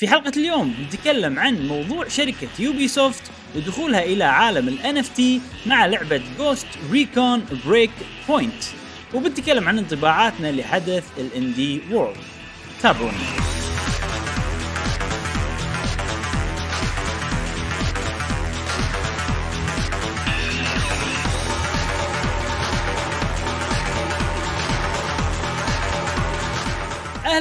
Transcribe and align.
في 0.00 0.08
حلقة 0.08 0.32
اليوم 0.36 0.74
نتكلم 0.86 1.38
عن 1.38 1.66
موضوع 1.66 2.08
شركة 2.08 2.48
Ubisoft 2.58 3.22
ودخولها 3.56 4.02
إلى 4.02 4.24
عالم 4.24 4.68
ال 4.68 5.04
NFT 5.04 5.20
مع 5.66 5.86
لعبة 5.86 6.22
Ghost 6.38 6.92
Recon 6.92 7.40
Breakpoint 7.68 8.64
وبنتكلم 9.14 9.68
عن 9.68 9.78
انطباعاتنا 9.78 10.52
لحدث 10.52 11.04
ال 11.18 11.28
Indie 11.28 11.80
World 11.90 12.16
تابعونا. 12.82 13.59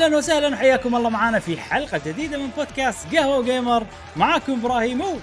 أهلا 0.09 0.17
وسهلا 0.17 0.47
وحياكم 0.55 0.95
الله 0.95 1.09
معنا 1.09 1.39
في 1.39 1.57
حلقة 1.61 2.01
جديدة 2.05 2.37
من 2.37 2.47
بودكاست 2.47 3.15
قهوة 3.15 3.43
جيمر 3.43 3.85
معاكم 4.15 4.51
إبراهيم 4.59 5.01
و 5.01 5.19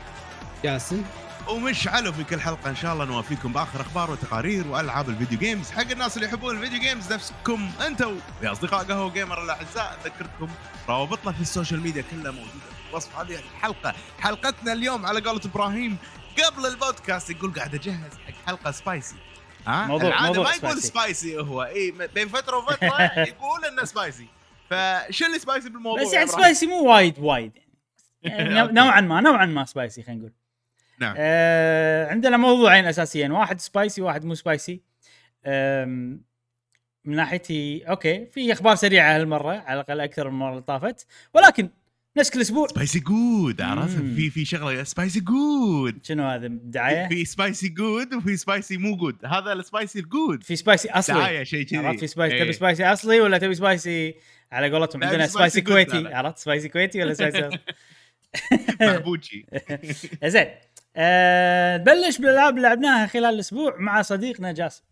جاسم 0.65 1.03
ومشعل 1.49 2.13
في 2.15 2.25
كل 2.25 2.41
حلقة 2.41 2.71
إن 2.71 2.77
شاء 2.77 2.93
الله 2.93 3.05
نوافيكم 3.05 3.53
بآخر 3.53 3.81
أخبار 3.81 4.11
وتقارير 4.11 4.67
وألعاب 4.69 5.09
ال 5.09 5.14
video 5.14 5.39
games 5.39 5.71
حق 5.71 5.91
الناس 5.91 6.17
اللي 6.17 6.27
يحبون 6.29 6.57
ال 6.57 6.61
video 6.61 6.81
games 6.81 7.13
نفسكم 7.13 7.71
أنتم 7.87 8.17
يا 8.43 8.53
أصدقاء 8.53 8.85
قهوة 8.85 9.11
جيمر 9.13 9.45
الأعزاء 9.45 9.99
أذكركم 10.05 10.49
روابطنا 10.89 11.33
في 11.33 11.41
ال 11.41 11.47
social 11.47 11.81
media 11.81 12.05
كلها 12.11 12.33
موجودة 12.33 12.51
في 12.91 12.97
وصف 12.97 13.17
هذه 13.19 13.35
الحلقة. 13.39 13.95
حلقتنا 14.21 14.73
اليوم 14.73 15.07
على 15.07 15.21
قولة 15.21 15.41
إبراهيم 15.45 15.97
قبل 16.45 16.67
البودكاست 16.67 17.31
يقول 17.31 17.53
قاعد 17.55 17.75
أجهز 17.75 18.13
حق 18.27 18.35
حلقة 18.47 18.71
spicy 18.71 19.15
ها؟ 19.67 19.87
موضوع- 19.87 20.09
العادة 20.09 20.27
موضوع 20.27 20.43
ما 20.45 20.51
يقول 20.51 20.61
spicy. 20.83 20.89
spicy 20.89 21.39
هو 21.39 21.63
اي 21.63 21.91
بين 22.15 22.29
فترة 22.29 22.57
وفترة 22.57 23.03
يقول 23.33 23.65
إنه 23.65 23.85
spicy 23.85 24.27
فشو 24.71 25.27
اللي 25.27 25.39
spicy 25.39 25.71
بالموضوع 25.71 26.03
بس 26.03 26.13
يعني؟ 26.13 26.27
spicy 26.27 26.67
مو 26.67 26.85
وايد 26.93 27.19
وايد. 27.19 27.53
يعني 28.23 28.55
نوع- 28.55 28.71
نوعا 28.71 29.01
ما 29.01 29.21
نوعا 29.21 29.47
ما 29.47 29.65
spicy 29.65 30.03
خلينا 30.03 30.21
نقول. 30.21 30.33
نعم. 31.01 31.15
آه 31.19 32.07
عندنا 32.11 32.37
موضوعين 32.37 32.85
أساسيين. 32.85 33.33
واحد 33.33 33.61
spicy 33.61 34.03
واحد 34.03 34.25
مو 34.25 34.35
spicy. 34.35 34.81
من 37.05 37.17
ناحيتي 37.17 37.83
okay 37.89 38.27
في 38.27 38.53
أخبار 38.53 38.75
سريعة 38.75 39.17
هالمرة 39.17 39.51
على 39.53 39.81
الأقل 39.81 40.01
أكثر 40.01 40.29
من 40.29 40.35
المره 40.35 40.51
اللي 40.51 40.63
طافت. 40.63 41.07
ولكن 41.35 41.69
نفس 42.17 42.31
كل 42.31 42.41
أسبوع. 42.41 42.67
spicy 42.69 43.01
good 43.01 43.61
عرفت. 43.61 43.97
في 43.97 44.31
في 44.31 44.45
شغلة 44.45 44.83
spicy 44.83 45.21
good. 45.21 45.99
شنو 46.07 46.29
هذا؟ 46.29 46.47
دعاية؟ 46.47 47.09
في 47.09 47.25
spicy 47.25 47.69
good 47.69 48.15
وفي 48.15 48.37
spicy 48.37 48.77
مو 48.77 48.97
good. 48.97 49.25
هذا 49.25 49.53
ال 49.53 49.61
spicy 49.61 49.99
ال 49.99 50.06
good. 50.06 50.43
في 50.43 50.57
spicy 50.57 50.91
أصلي. 50.91 51.19
دعاية 51.19 51.43
شيء 51.45 51.63
كذي. 51.65 51.99
في 51.99 52.07
spicy 52.07 52.37
إيه. 52.37 52.43
تبي 52.43 52.53
spicy 52.53 52.85
أصلي 52.85 53.21
ولا 53.21 53.39
تبي 53.39 53.55
spicy 53.55 54.15
على 54.53 54.71
قولتهم 54.71 55.05
عندنا 55.05 55.27
spicy 55.27 55.61
كويتي. 55.61 56.15
عرفت 56.15 56.39
spicy 56.39 56.69
كويتي 56.69 57.03
ولا 57.03 57.15
spicy؟ 57.15 57.51
محبوشي 58.81 59.47
زين 60.25 60.47
آه 60.97 61.77
نبلش 61.77 62.19
بالالعاب 62.19 62.57
اللي 62.57 62.69
لعبناها 62.69 63.07
خلال 63.07 63.35
الأسبوع 63.35 63.77
مع 63.79 64.03
صديقنا 64.03 64.53
جاسم 64.53 64.83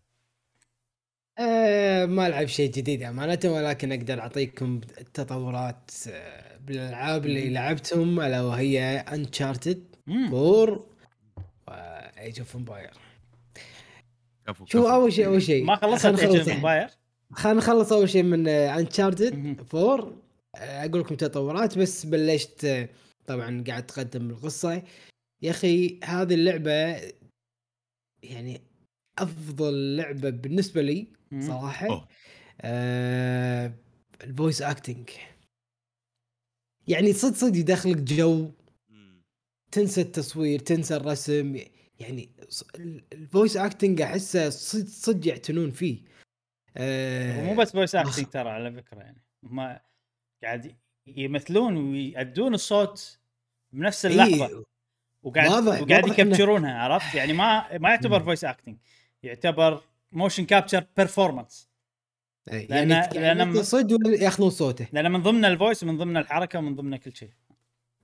آه 1.39 2.05
ما 2.05 2.27
ألعب 2.27 2.47
شيء 2.47 2.71
جديد 2.71 3.03
أمانة 3.03 3.39
ولكن 3.45 3.91
أقدر 3.91 4.19
أعطيكم 4.19 4.81
التطورات 4.97 5.91
آه 6.09 6.57
بالألعاب 6.57 7.25
اللي 7.25 7.49
لعبتهم 7.49 8.21
ألا 8.21 8.41
وهي 8.41 8.97
Uncharted. 8.97 9.95
4 10.09 10.85
و 11.67 11.85
Age 11.85 12.39
of 12.39 12.55
Empires 12.55 12.91
شو. 14.65 14.89
أول 14.89 15.13
شيء 15.13 15.25
أول 15.25 15.41
شيء 15.41 15.63
ما 15.63 15.75
خلصت 15.75 16.05
Age 16.05 16.23
نخلص 16.23 16.47
Empires 16.47 16.87
خلينا 17.33 17.59
نخلص 17.59 17.93
أول 17.93 18.09
شيء 18.09 18.23
من. 18.23 18.47
Uncharted 18.47 19.33
4 19.75 20.11
آه، 20.55 20.85
أقول 20.85 21.01
لكم 21.01 21.15
تطورات 21.15 21.77
بس 21.77 22.05
بلشت 22.05 22.65
آه، 22.65 22.89
طبعا 23.27 23.63
قاعد 23.67 23.85
تقدم 23.85 24.29
القصة. 24.29 24.83
يا 25.41 25.51
أخي 25.51 25.99
هذه 26.03 26.33
اللعبة 26.33 27.01
يعني 28.23 28.61
أفضل 29.19 29.95
لعبة 29.97 30.29
بالنسبة 30.29 30.81
لي 30.81 31.07
صراحة. 31.39 32.07
آه 32.61 33.73
ال 34.23 34.29
voice 34.29 34.61
acting 34.61 35.09
يعني 36.87 37.13
صدق 37.13 37.35
صدق 37.35 37.57
يدخلك 37.57 37.97
جو. 37.97 38.51
تنسى 39.71 40.01
التصوير 40.01 40.59
تنسى 40.59 40.95
الرسم. 40.95 41.55
يعني 41.99 42.29
ال 43.13 43.20
voice 43.20 43.57
acting 43.57 44.01
أحسه 44.01 44.49
صدق 44.49 44.87
صدق 44.87 45.27
يعتنون 45.27 45.71
فيه. 45.71 45.99
آه 46.77 47.39
ومو 47.39 47.55
بس 47.55 47.71
voice. 47.71 47.95
acting 47.95 48.25
ترى 48.25 48.49
على 48.49 48.71
فكرة 48.71 48.97
يعني 48.99 49.21
هم 49.43 49.77
قاعد 50.43 50.75
يمثلون 51.07 51.77
ويأدون 51.77 52.53
الصوت 52.53 53.19
بنفس 53.71 54.05
اللحظة 54.05 54.47
إيه، 54.47 54.63
وقاعد 55.23 55.49
واضح- 55.51 55.81
وقاعد 55.81 56.05
إنه- 56.05 56.11
ي 56.19 56.25
capture 56.25 56.63
ونها 56.63 56.79
عرفت 56.79 57.15
يعني 57.15 57.33
ما 57.33 57.77
ما 57.77 57.89
يعتبر. 57.89 58.23
voice 58.23 58.43
acting 58.43 58.77
يعتبر 59.23 59.83
motion 60.11 60.45
capture 60.45 60.85
performance 60.97 61.69
إيه، 62.51 62.67
لأن- 62.67 62.71
يعني 62.71 62.91
يعني 63.15 63.43
لأن- 63.43 63.47
مثل 63.47 63.65
صدق 63.65 64.21
ياخذون 64.23 64.49
صوته 64.49 64.87
لأن 64.93 65.11
من 65.11 65.21
ضمن 65.23 65.45
الفويس 65.45 65.83
ومن 65.83 65.97
ضمن 65.97 66.17
الحركة 66.17 66.59
ومن 66.59 66.75
ضمن 66.75 66.95
كل 66.95 67.15
شيء 67.15 67.29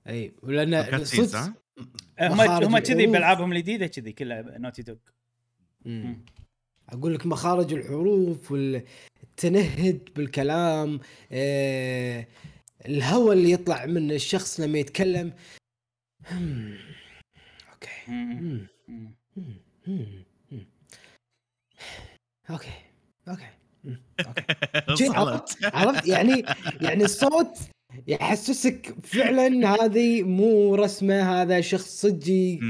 اي 0.08 0.32
ولأن 0.42 0.74
ها؟ 0.74 1.54
هم 2.20 2.40
هم 2.40 2.78
كذي. 2.78 3.06
بألعابهم 3.06 3.52
الجديدة 3.52 3.86
كذي 3.86 4.12
كلها 4.12 4.42
Naughty 4.58 4.82
Dog. 4.82 4.96
أقول 6.88 7.14
لك 7.14 7.26
مخارج 7.26 7.72
الحروف 7.72 8.52
والتنهد 8.52 10.08
بالكلام 10.16 11.00
آه 11.32 12.26
الهواء 12.86 13.32
اللي 13.32 13.50
يطلع 13.52 13.86
من 13.86 14.12
الشخص 14.12 14.60
لما 14.60 14.78
يتكلم 14.78 15.32
هم. 16.30 16.78
okay 17.72 17.88
هم. 18.08 18.66
هم. 18.88 19.14
okay 22.50 22.72
okay. 23.28 23.48
okay. 24.88 25.08
عرفت 25.16 25.64
عرفت 25.74 26.06
يعني 26.06 26.44
يعني 26.80 27.04
الصوت 27.04 27.58
يحسسك 28.06 28.94
فعلا 29.02 29.74
هذه 29.74 30.22
مو 30.22 30.74
رسمة 30.74 31.42
هذا 31.42 31.60
شخص 31.60 32.00
صجي. 32.00 32.60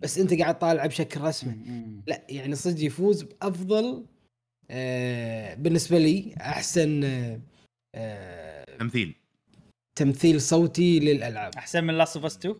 بس 0.00 0.18
أنت 0.18 0.34
قاعد 0.34 0.58
طالعه 0.58 0.86
بشكل 0.86 1.20
رسمي. 1.20 1.56
لا 2.06 2.26
يعني 2.28 2.54
صدق 2.54 2.84
يفوز 2.84 3.22
بأفضل 3.22 4.06
آه 4.70 5.54
بالنسبة 5.54 5.98
لي 5.98 6.34
أحسن 6.40 7.04
آه 7.04 7.40
آه 7.94 8.76
تمثيل. 8.78 9.14
تمثيل 9.94 10.40
صوتي 10.40 11.00
للألعاب. 11.00 11.54
أحسن 11.56 11.84
من 11.84 11.94
Last 11.98 12.16
of 12.16 12.24
Us 12.24 12.36
2 12.36 12.54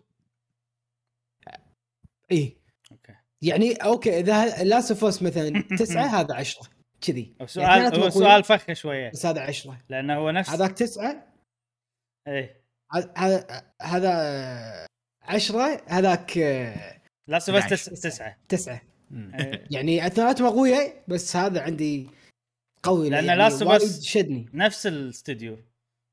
اي 2.31 2.57
okay. 2.91 3.13
يعني 3.41 3.73
okay 3.73 4.19
إذا 4.19 4.63
Last 4.63 4.91
of 4.91 5.05
Us 5.05 5.23
مثلا 5.23 5.63
تسعة 5.79 6.05
هذا 6.05 6.35
عشرة. 6.35 6.67
كذي. 7.01 7.33
يعني 7.39 7.47
سؤال 7.47 7.67
قوي، 7.67 8.09
سؤال 8.09 8.43
فخ 8.43 8.73
شوية. 8.73 9.09
بس 9.09 9.25
هذا 9.25 9.41
عشرة. 9.41 9.77
لأنه 9.89 10.15
هو 10.15 10.31
نفس 10.31 10.49
هذاك 10.49 10.71
تسعة؟ 10.71 11.32
إيه 12.27 12.63
هذا- 12.93 13.13
هذا 13.17 13.63
هذا 13.81 14.11
آه، 14.13 14.85
عشرة 15.21 15.81
هذاك 15.87 16.37
Last 17.27 17.49
of 17.49 17.57
Us 17.57 17.63
11. 17.89 17.91
تسعة 17.95 18.37
تسعة 18.49 18.81
إيه. 19.11 19.65
يعني 19.71 20.07
اثنيناتهم 20.07 20.47
أقوياء 20.47 21.03
بس 21.07 21.35
هذا 21.35 21.61
عندي 21.61 22.09
قوي 22.83 23.09
لأن 23.09 23.25
يعني 23.25 23.49
Us- 23.49 23.61
وايد 23.61 23.81
شدني 24.01 24.49
نفس 24.53 24.87
الاستوديو 24.87 25.57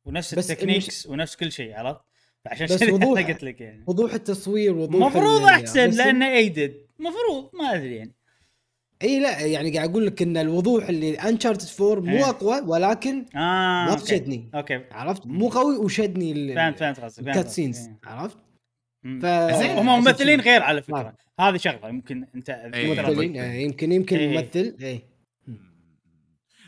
ونفس 0.07 0.35
بس 0.35 0.51
ال 0.51 0.56
techniques 0.56 1.07
ونفس 1.07 1.37
كل 1.37 1.53
شيء 1.53 1.75
عرفت؟ 1.75 2.01
فعشان 2.45 2.67
بس 2.67 2.79
كذا 2.85 2.93
وضوح. 2.93 3.27
قلت 3.29 3.43
لك 3.45 3.61
يعني 3.61 3.85
وضوح 3.87 4.15
التصوير 4.15 4.75
وضوح 4.75 4.95
المفروض 4.95 5.43
ال- 5.43 5.49
أحسن. 5.49 5.91
لأنه 5.91 6.33
ايدد 6.33 6.87
مفروض 6.99 7.51
ما 7.55 7.75
أدري 7.75 7.97
يعني 7.97 8.13
إي 9.03 9.21
لا 9.21 9.41
يعني 9.41 9.77
قاعد 9.77 9.91
أقول 9.91 10.07
لك 10.07 10.23
إن 10.23 10.37
الوضوح 10.37 10.89
اللي 10.89 11.15
Uncharted 11.15 11.83
4 11.83 12.01
مو 12.11 12.17
إيه. 12.17 12.29
أقوى 12.29 12.61
ولكن 12.61 13.25
آه 13.37 13.87
ما 13.87 13.97
شدني 14.07 14.51
okay 14.55 14.85
عرفت 14.93 15.27
مو 15.27 15.49
قوي 15.49 15.77
وشدني 15.77 16.55
فهمت 16.55 16.79
فهمت 16.79 17.01
قصدك 17.01 17.19
ال 17.29 17.31
cut 17.31 17.37
قصدك. 17.37 17.51
scenes 17.51 17.79
إيه. 17.79 17.99
عرفت؟ 18.05 18.37
ف 19.23 19.27
زين، 19.59 19.71
هم 19.79 19.87
ممثلين. 19.87 20.41
غير 20.41 20.63
على 20.63 20.83
فكرة 20.83 21.15
آه. 21.39 21.49
هذه 21.49 21.57
شغلة 21.57 21.89
يمكن 21.89 22.27
أنت 22.35 22.51
إيه. 22.51 23.03
ممثلين 23.03 23.37
آه، 23.37 23.53
يمكن 23.55 23.93
يمكن. 23.93 24.29
ممثل 24.29 24.77
اي 24.83 25.03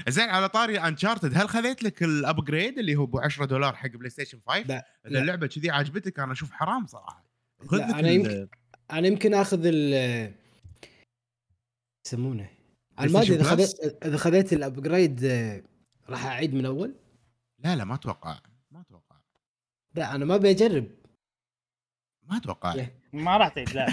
زين 0.09 0.29
على 0.29 0.49
طاري 0.49 0.79
Uncharted 0.79 1.33
هل 1.39 1.49
خذيت 1.49 1.83
لك 1.83 2.03
ال 2.03 2.12
upgrade 2.12 2.79
اللي 2.79 2.97
هو 2.97 3.07
ب 3.07 3.17
10 3.19 3.45
دولار 3.45 3.77
حق 3.77 3.89
بلاي 3.91 4.11
ستيشن 4.11 4.39
5؟ 4.51 4.67
لا 4.69 4.85
إذا. 5.07 5.21
اللعبة 5.21 5.47
كذي 5.47 5.71
عجبتك 5.71 6.19
أنا 6.19 6.33
أشوف 6.33 6.51
حرام 6.53 6.87
صراحة 6.87 7.25
خذ 7.67 7.81
ال- 7.81 8.07
يمكن- 8.07 8.49
أنا 8.93 9.07
يمكن 9.07 9.35
آخذ 9.35 9.61
ال 9.65 10.33
يسمونه. 12.07 12.49
أنا 12.99 13.13
ما 13.13 13.23
أدري 13.23 13.35
إذا؟ 13.35 13.43
خذيت 13.43 14.05
إذا 14.05 14.17
خذيت 14.17 14.53
ال 14.53 14.62
upgrade 14.62 15.25
آه، 15.25 15.63
راح 16.09 16.27
أعيد 16.27 16.55
من 16.55 16.67
أول؟ 16.67 16.95
لا 17.59 17.77
لا 17.77 17.85
ما 17.85 17.95
أتوقع. 17.95 18.39
ما 18.71 18.81
أتوقع. 18.81 19.17
لا 19.95 20.15
أنا 20.15 20.25
ما 20.25 20.35
أبي 20.35 20.51
أجرب. 20.51 20.89
ما 22.23 22.37
أتوقع. 22.37 22.75
إيه. 22.75 22.95
ما 23.13 23.37
راح 23.37 23.49
تعيد 23.49 23.71
لا. 23.71 23.87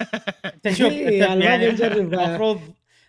أنت 0.54 0.68
شوف 0.68 0.92
إيه، 0.92 1.28
ما 1.28 1.44
يعني 1.44 1.68
بجرب. 1.68 2.14
المفروض 2.14 2.60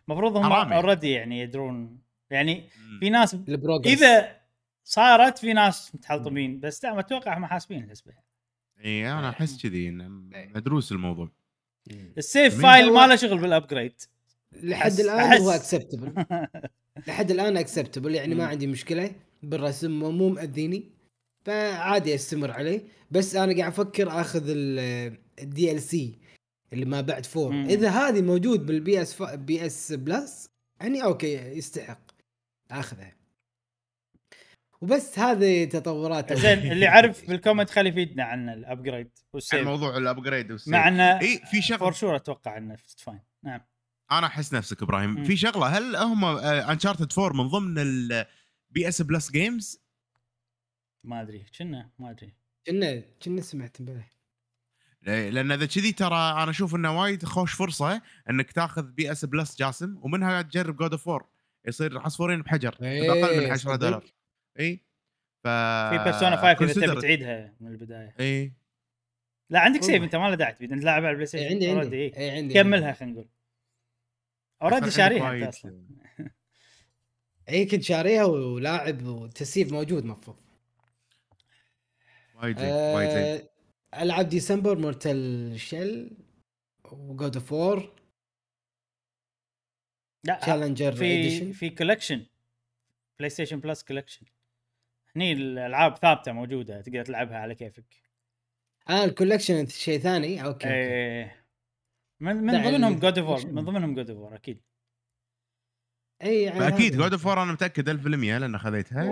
المفروض 0.08 0.38
هم 0.38 0.52
يعني. 0.52 0.76
already 0.76 1.12
يعني 1.12 1.40
يدرون. 1.40 2.00
يعني. 2.30 2.70
في 3.00 3.10
ناس 3.10 3.38
إذا 3.86 4.38
صارت 4.84 5.38
في 5.38 5.54
ناس 5.54 5.96
متحلطمين. 5.96 6.60
بس 6.60 6.86
لا 6.86 7.00
أتوقع 7.00 7.38
هم 7.38 7.46
حاسبين 7.46 7.84
الحسبة. 7.84 8.14
إي 8.86 9.12
أنا 9.12 9.30
أحس 9.30 9.62
كذي 9.64 9.90
إنه 9.90 10.08
مدروس 10.34 10.92
الموضوع. 10.92 11.32
ال 12.18 12.25
save. 12.25 12.62
file 12.62 12.94
ما 12.94 13.08
له 13.08 13.16
شغل 13.16 13.38
بال 13.38 13.52
upgrade 13.52 14.02
لحد 14.54 14.92
أحس- 14.92 15.00
الآن 15.00 15.42
هو 15.42 15.50
أحس. 15.52 15.60
acceptable 15.74 16.26
لحد 17.08 17.32
الآن 17.32 17.58
acceptable 17.58 18.16
يعني 18.16 18.36
ما. 18.36 18.46
عندي 18.46 18.68
مشكلة 18.68 19.12
بالرسم 19.44 19.92
مو 20.00 20.12
مو 20.12 20.30
مأذيني. 20.30 20.84
فعادي 21.46 22.16
أستمر 22.16 22.52
عليه. 22.52 22.82
بس 23.12 23.36
أنا 23.36 23.58
قاعد 23.58 23.72
أفكر 23.72 24.22
آخذ 24.22 24.44
ال 25.40 25.82
DLC 25.82 26.20
اللي 26.74 26.86
ما 26.86 27.02
بعد 27.02 27.26
four 27.26 27.52
مم. 27.52 27.66
إذا 27.66 27.90
هذه 27.90 28.22
موجود 28.22 28.66
بال 28.66 29.02
PS 29.02 29.22
PS 29.24 29.92
Plus 29.94 30.50
يعني 30.82 31.04
okay 31.04 31.34
يستحق 31.34 32.00
آخذها. 32.72 33.16
وبس 34.82 35.20
هذه 35.20 35.66
تطورات. 35.66 36.34
زين 36.34 36.72
اللي 36.72 36.88
عارف 36.94 37.28
بال 37.28 37.37
comment 37.37 37.70
خلي 37.70 37.90
يفيدنا 37.90 38.24
عن 38.24 38.50
ال 38.50 38.57
upgrade 38.57 39.06
عن 39.08 39.24
وال 39.34 39.45
save 39.45 39.68
موضوع 39.68 39.98
ال 39.98 40.04
upgrade 40.04 40.52
وال 40.52 40.59
save 40.59 40.74
مع 40.74 40.88
إنه 40.88 41.20
اي 41.22 41.38
في 41.38 41.62
فور 41.62 41.62
شغله 41.62 41.92
sure 41.92 42.16
أتوقع 42.16 42.58
إنه 42.58 42.76
fine 42.98 43.20
نعم. 43.44 43.62
أنا 44.12 44.28
أحس 44.28 44.54
نفسك 44.54 44.82
إبراهيم. 44.84 45.10
مم. 45.10 45.24
في 45.24 45.38
شغلة 45.38 45.66
هل 45.66 45.96
هم 45.96 46.26
Uncharted 46.26 47.20
4 47.20 47.44
من 47.44 47.48
ضمن 47.48 47.78
ال 47.78 48.88
PS 48.88 49.02
Plus 49.02 49.32
games 49.32 49.82
ما 51.04 51.22
أدري. 51.22 51.46
كنا 51.60 51.90
ما 52.00 52.10
أدري. 52.12 52.34
كنا 52.68 53.04
كنا 53.24 53.42
سمعت 53.42 53.80
امبارح 53.80 54.18
لأن 55.02 55.52
إذا 55.52 55.66
كذي 55.66 55.92
ترى 55.92 56.16
أنا 56.44 56.50
أشوف 56.50 56.76
إنه 56.76 57.00
وايد 57.02 57.26
خوش 57.26 57.54
فرصة 57.54 58.02
إنك 58.30 58.52
تاخذ 58.52 58.84
PS 58.92 59.26
Plus 59.26 59.58
جاسم 59.60 59.98
ومنها 60.02 60.42
تجرب 60.42 60.76
God 60.78 60.92
of 60.92 61.10
4 61.10 61.30
يصير 61.68 62.00
عصفورين 62.00 62.42
بحجر 62.42 62.76
باقل 62.80 63.38
من 63.38 63.44
إيه، 63.44 63.52
10 63.52 63.72
صدق. 63.72 63.76
دولار. 63.76 64.04
إي؟ 64.60 64.80
ف 65.44 65.48
في 65.48 66.02
Persona 66.04 66.36
5 66.36 66.84
إذا 66.84 66.94
تبي. 66.94 67.02
تعيدها 67.02 67.54
من 67.60 67.68
البداية. 67.68 68.16
إي. 68.20 68.54
لا 69.50 69.60
عندك 69.60 69.84
save. 69.84 70.04
أنت 70.04 70.16
ما 70.16 70.30
له 70.30 70.36
داعي 70.36 70.54
تبي 70.54 70.66
انت 70.66 70.84
لاعب 70.84 71.06
على 71.06 71.10
البلاي 71.12 71.22
إيه، 71.22 71.26
ستيشن. 71.26 71.54
عندي 71.54 71.66
already، 71.68 71.84
عندي 71.84 71.96
إيه. 71.96 72.18
إيه، 72.18 72.32
عندي 72.32 72.54
كملها 72.54 72.94
خلينا 72.94 73.14
نقول. 73.14 73.28
already 74.62 74.92
شاريها 74.92 75.50
أصلا 75.50 75.88
أي 77.50 77.66
كنت 77.66 77.84
شاريها 77.84 78.24
ولاعب 78.26 79.06
و 79.06 79.19
save 79.19 79.72
موجود 79.72 80.06
مفروض. 80.06 80.38
وايد 82.36 82.60
زين 82.60 82.70
وايد 82.70 83.10
زين. 83.10 83.48
آه، 83.94 84.04
العاب 84.04 84.30
ديسمبر 84.30 84.78
Mortal 84.78 85.60
Shell 85.60 86.18
و 86.92 87.03
God 87.03 87.36
of 87.38 87.52
War. 87.52 87.96
لا 90.24 90.40
challenger 90.42 90.92
في 90.92 91.54
في 91.54 91.70
collection 91.70 92.26
PlayStation 93.20 93.60
Plus 93.60 93.84
Collection 93.84 94.26
هني 95.16 95.32
الألعاب 95.32 95.98
ثابتة 95.98 96.32
موجودة 96.32 96.82
تقدر 96.82 97.06
تلعبها 97.06 97.38
على 97.38 97.56
كيفك. 97.56 97.96
آه 98.90 99.04
ال 99.06 99.11
collection 99.11 99.68
شيء 99.68 100.00
ثاني. 100.00 100.44
okay, 100.44 100.68
okay. 100.68 101.37
من 102.20 102.36
من 102.36 102.64
ضمنهم 102.64 103.00
God 103.00 103.18
of. 103.20 103.46
من 103.46 103.66
ضمنهم 103.66 103.96
God 103.96 104.10
of 104.10 104.34
أكيد. 104.34 104.62
إي 106.24 106.42
يعني 106.44 106.68
أكيد. 106.68 106.98
God 106.98 107.12
of 107.12 107.28
4 107.28 107.44
أنا 107.44 107.52
متأكد 107.52 107.90
1000% 107.90 108.08
لأن 108.08 108.58
خذيتها 108.58 109.10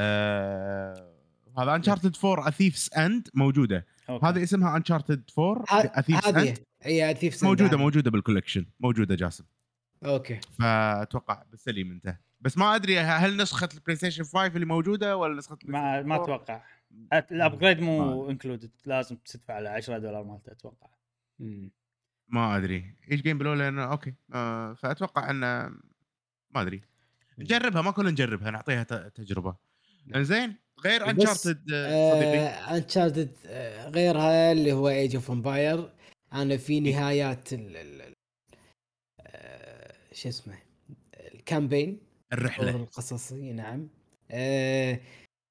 آه 0.00 1.12
هذا 1.58 1.74
Uncharted 1.74 2.16
4 2.24 2.48
A 2.48 2.53
Thief's 2.53 2.90
End 2.96 3.28
موجودة. 3.34 3.86
okay. 4.08 4.26
هذه 4.26 4.42
اسمها 4.42 4.76
Uncharted 4.76 5.30
4 5.38 5.64
ه- 5.68 5.98
A 5.98 6.01
Thief's 6.01 6.26
هذه. 6.28 6.48
End 6.48 6.58
إي 6.86 7.14
ثيف 7.14 7.44
موجودة 7.44 7.76
موجودة 7.76 8.10
بالكولكشن 8.10 8.66
موجودة 8.80 9.14
جاسم. 9.14 9.44
أوكي. 10.04 10.40
فأتوقع 10.58 11.42
بالسليم 11.50 11.90
أنت. 11.90 12.16
بس 12.40 12.58
ما 12.58 12.74
أدري 12.74 12.98
هل 12.98 13.36
نسخة 13.36 13.68
البلاي 13.74 13.96
ستيشن 13.96 14.24
5 14.24 14.46
اللي 14.46 14.66
موجودة 14.66 15.16
ولا 15.16 15.34
نسخة 15.38 15.58
ما 15.64 16.02
ما. 16.02 16.16
أتوقع. 16.24 16.62
الابجريد 17.12 17.80
مو 17.80 18.30
انكلودد 18.30 18.70
لازم 18.86 19.16
تدفع 19.16 19.54
على 19.54 19.68
10 19.68 19.98
دولار 19.98 20.24
مالته 20.24 20.52
أتوقع. 20.52 20.86
مم. 21.38 21.70
ما 22.32 22.56
أدري. 22.56 22.94
إيش 23.10 23.22
جيم 23.22 23.38
بلو 23.38 23.54
لأن 23.54 23.78
أوكي. 23.78 24.14
آه 24.34 24.74
فأتوقع 24.74 25.30
أنه 25.30 25.46
ما 26.54 26.62
أدري. 26.62 26.80
نجربها 27.38 27.82
ما 27.82 27.90
كنا 27.90 28.10
نجربها 28.10 28.50
نعطيها 28.50 28.82
ت- 28.82 29.12
تجربة. 29.16 29.56
إنزين 30.16 30.56
غير 30.84 31.02
بس، 31.02 31.08
انشارتد 31.08 31.64
صديقي. 31.68 32.48
Uncharted 32.76 33.30
غيرها 33.94 34.52
اللي 34.52 34.72
هو 34.72 34.88
Age 34.88 35.14
of 35.14 35.30
Empire 35.30 35.92
أنا 36.32 36.56
في 36.56 36.72
إيه. 36.72 36.80
نهايات 36.80 37.52
ال 37.52 37.76
ال 37.76 38.12
آه، 39.20 39.92
شو 40.12 40.28
اسمه؟ 40.28 40.58
ال 41.34 41.41
campaign 41.41 42.00
الرحلة. 42.32 42.70
القصصي 42.70 43.52
نعم. 43.52 43.88
آه 44.30 45.00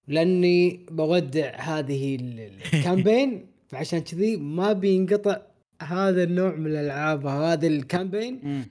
لأني 0.07 0.86
بودع 0.92 1.56
هذه 1.56 2.16
ال- 2.16 2.39
ال- 2.39 2.62
ال 2.74 2.82
campaign 2.82 3.48
فعشان 3.69 4.00
كذي 4.00 4.38
ما 4.38 4.74
بينقطع 4.74 5.38
هذا 5.83 6.24
النوع 6.24 6.56
من 6.56 6.68
الألعاب 6.68 7.25
هذا 7.25 7.68
ال 7.68 7.77
campaign. 7.77 8.66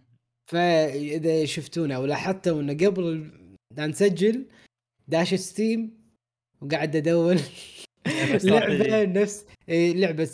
فإذا 0.50 1.44
شفتونا 1.44 1.94
أو 1.96 2.06
لاحظتوا 2.06 2.60
إنه 2.60 2.72
قبل 2.72 3.30
لا 3.76 3.86
نسجل 3.86 4.44
داش 5.08 5.34
Steam 5.34 5.90
وقاعد 6.60 6.96
ادور 6.96 7.36
لعبة. 8.44 9.04
نفس 9.04 9.44
لعبة 9.68 10.24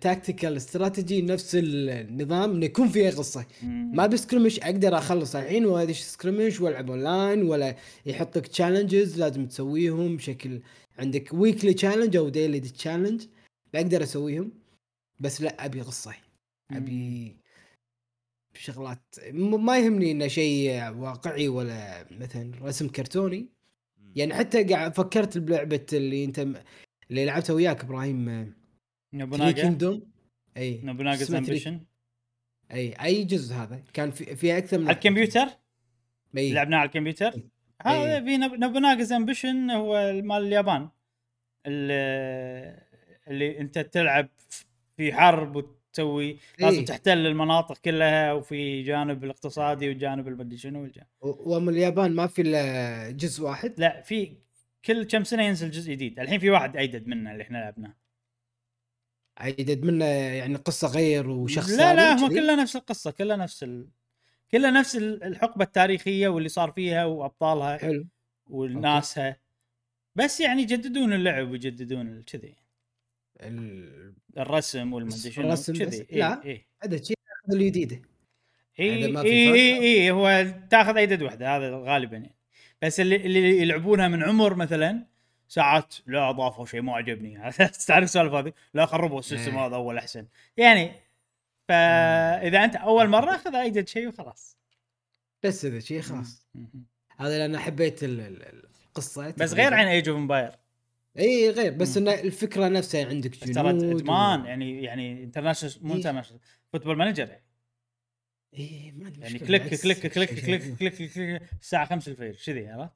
tactical 0.00 0.56
strategy 0.56 1.22
نفس 1.22 1.56
النظام 1.60 2.50
إنه 2.50 2.64
يكون 2.64 2.88
فيها 2.88 3.10
قصة. 3.10 3.46
ما 3.94 4.06
ب 4.06 4.12
skirmish 4.12 4.60
أقدر 4.60 4.98
أخلص 4.98 5.36
الحين 5.36 5.66
وادش 5.66 6.00
skirmish 6.00 6.60
وألعب 6.60 6.90
اونلاين 6.90 7.42
ولا 7.42 7.76
يحط 8.06 8.38
لك 8.38 8.46
challenges 8.46 9.18
لازم 9.18 9.46
تسويهم 9.46 10.16
بشكل 10.16 10.60
عندك 10.98 11.28
weekly 11.32 11.74
challenge 11.74 12.16
أو 12.16 12.28
daily 12.28 12.60
challenge 12.60 13.22
أقدر 13.74 14.02
أسويهم 14.02 14.52
بس 15.20 15.42
لا 15.42 15.64
أبي 15.64 15.80
قصة. 15.80 16.14
أبي 16.72 17.36
شغلات 18.54 19.14
ما 19.32 19.78
يهمني 19.78 20.10
إنه 20.10 20.26
شيء 20.26 20.90
واقعي 20.90 21.48
ولا 21.48 22.06
مثلا 22.10 22.52
رسم 22.62 22.88
كرتوني. 22.88 23.48
يعني 24.16 24.34
حتى 24.34 24.64
قاعد 24.64 24.94
فكرت 24.94 25.38
بلعبة 25.38 25.86
اللي 25.92 26.24
أنت 26.24 26.38
اللي 27.10 27.24
لعبتها 27.24 27.54
وياك 27.54 27.84
إبراهيم 27.84 28.26
three 28.26 28.52
نوبوناغا 29.12 29.50
kingdom 29.50 30.12
أي. 30.56 30.80
Three- 30.80 31.34
Ambition 31.34 31.80
أي 32.72 32.92
أي 32.92 33.24
جزء 33.24 33.54
هذا. 33.54 33.82
كان 33.92 34.10
في, 34.10 34.36
في 34.36 34.58
أكثر 34.58 34.78
من 34.78 34.86
على 34.86 34.94
الكمبيوتر؟ 34.94 35.46
أي. 36.36 36.52
لعبناه 36.52 36.78
على 36.78 36.86
الكمبيوتر؟ 36.86 37.32
هذا. 37.82 38.24
في 38.24 38.36
Nobunaga's 38.36 39.12
Ambition 39.12 39.70
هو 39.70 40.12
مال 40.24 40.42
اليابان. 40.42 40.88
اللي, 41.66 42.86
اللي 43.28 43.60
أنت 43.60 43.78
تلعب 43.78 44.28
في 44.96 45.12
حرب 45.12 45.56
وتسوي 45.56 46.38
لازم 46.58 46.78
إيه. 46.78 46.84
تحتل 46.84 47.26
المناطق 47.26 47.78
كلها 47.78 48.32
وفي 48.32 48.82
جانب 48.82 49.24
الاقتصادي 49.24 49.90
وجانب 49.90 50.28
المدري 50.28 50.58
شنو 50.58 50.82
والجانب. 50.82 51.06
و- 51.20 51.56
ومن 51.56 51.68
اليابان 51.68 52.12
ما 52.14 52.26
في 52.26 52.42
إلا 52.42 53.10
جزء 53.10 53.44
واحد؟ 53.44 53.74
لا 53.80 54.00
في 54.00 54.32
كل 54.84 55.04
كم 55.04 55.24
سنة 55.24 55.42
ينزل 55.42 55.70
جزء 55.70 55.92
جديد. 55.92 56.20
الحين 56.20 56.38
في 56.40 56.50
واحد 56.50 56.76
ايدد 56.76 57.06
منه 57.08 57.32
اللي 57.32 57.42
إحنا 57.42 57.58
لعبناه. 57.58 57.94
عيدد 59.38 59.84
منه 59.84 60.04
يعني 60.04 60.56
قصة 60.56 60.88
غير 60.88 61.30
وشخص 61.30 61.70
لا 61.70 61.94
لا 61.94 62.08
ثاني 62.10 62.22
هو 62.22 62.28
كذي؟ 62.28 62.40
كله 62.40 62.62
نفس 62.62 62.76
القصة 62.76 63.10
كله 63.10 63.36
نفس 63.36 63.62
ال... 63.62 63.88
كله 64.52 64.70
نفس 64.70 64.96
ال- 64.96 65.22
الحقبة 65.24 65.64
التاريخية 65.64 66.28
واللي 66.28 66.48
صار 66.48 66.70
فيها 66.72 67.04
وأبطالها 67.04 67.76
حلو. 67.78 68.06
وناسها. 68.46 69.36
بس 70.14 70.40
يعني 70.40 70.62
يجددون 70.62 71.12
اللعب 71.12 71.50
ويجددون 71.50 72.22
كذي. 72.22 72.54
ال- 73.40 74.14
الرسم 74.38 74.92
والمدري 74.92 75.18
شنو 75.32 75.46
الرسم 75.46 75.72
بس. 75.72 75.78
كذي 75.78 76.06
إيه 76.10 76.18
لا. 76.18 76.44
اي 76.44 76.66
هذا 76.82 76.96
شيء 77.02 77.16
ياخذ 77.46 77.60
الجديده 77.60 78.02
اي 78.80 79.04
اي. 79.06 79.16
اي 79.18 79.78
اي 79.82 80.10
هو 80.10 80.54
تاخذ 80.70 80.96
ايدد 80.96 81.22
واحدة 81.22 81.56
هذا 81.56 81.76
غالبا 81.76 82.16
يعني 82.16 82.36
بس 82.82 83.00
اللي 83.00 83.16
اللي 83.16 83.58
يلعبونها 83.62 84.08
من 84.08 84.22
عمر 84.24 84.54
مثلا 84.54 85.06
ساعات 85.48 85.94
لا 86.06 86.30
أضافوا 86.30 86.66
شيء 86.66 86.80
ما 86.82 86.92
عجبني 86.96 87.50
تعرف 87.86 88.04
السوالف 88.04 88.32
هذه 88.32 88.52
لا 88.74 88.86
خربوا 88.86 89.18
ال 89.18 89.23
system 89.23 89.56
إيه. 89.58 89.66
هذا 89.66 89.74
أول 89.76 89.98
أحسن 89.98 90.26
يعني 90.56 90.92
فإذا 91.68 92.64
أنت 92.64 92.76
أول 92.76 93.08
مرة 93.08 93.36
خذ 93.36 93.54
ايدد 93.54 93.88
شيء 93.88 94.08
وخلاص 94.08 94.56
بس 95.42 95.64
هذا 95.64 95.78
شيء 95.80 96.00
خلاص. 96.00 96.46
هذا 97.18 97.38
لأن 97.38 97.58
حبيت 97.58 98.04
ال- 98.04 98.20
ال- 98.20 98.66
القصة 98.86 99.30
بس 99.38 99.52
غير 99.52 99.74
عن 99.74 99.86
Age 99.86 100.08
of 100.08 100.18
Empires 100.18 100.50
إي 101.18 101.50
غير 101.50 101.72
بس. 101.72 101.96
انه 101.96 102.14
الفكرة 102.14 102.68
نفسها 102.68 103.06
عندك 103.06 103.36
ترى 103.36 103.52
جنود 103.52 104.00
ادمان 104.00 104.40
و... 104.40 104.44
يعني 104.44 104.82
يعني 104.82 105.24
international 105.24 105.76
مو. 105.82 105.94
international 105.94 106.40
football 106.72 106.96
manager 106.96 107.28
يعني, 107.28 107.44
إي 108.58 108.92
ما 108.96 109.06
عندي 109.06 109.20
يعني 109.20 109.38
click. 109.38 109.74
click 109.82 110.06
click 110.14 110.44
click. 110.44 110.76
click 110.76 110.98
click 111.12 111.42
الساعة 111.60 111.86
5 111.86 112.12
الفجر 112.12 112.36
كذي 112.46 112.68
عرفت؟ 112.68 112.92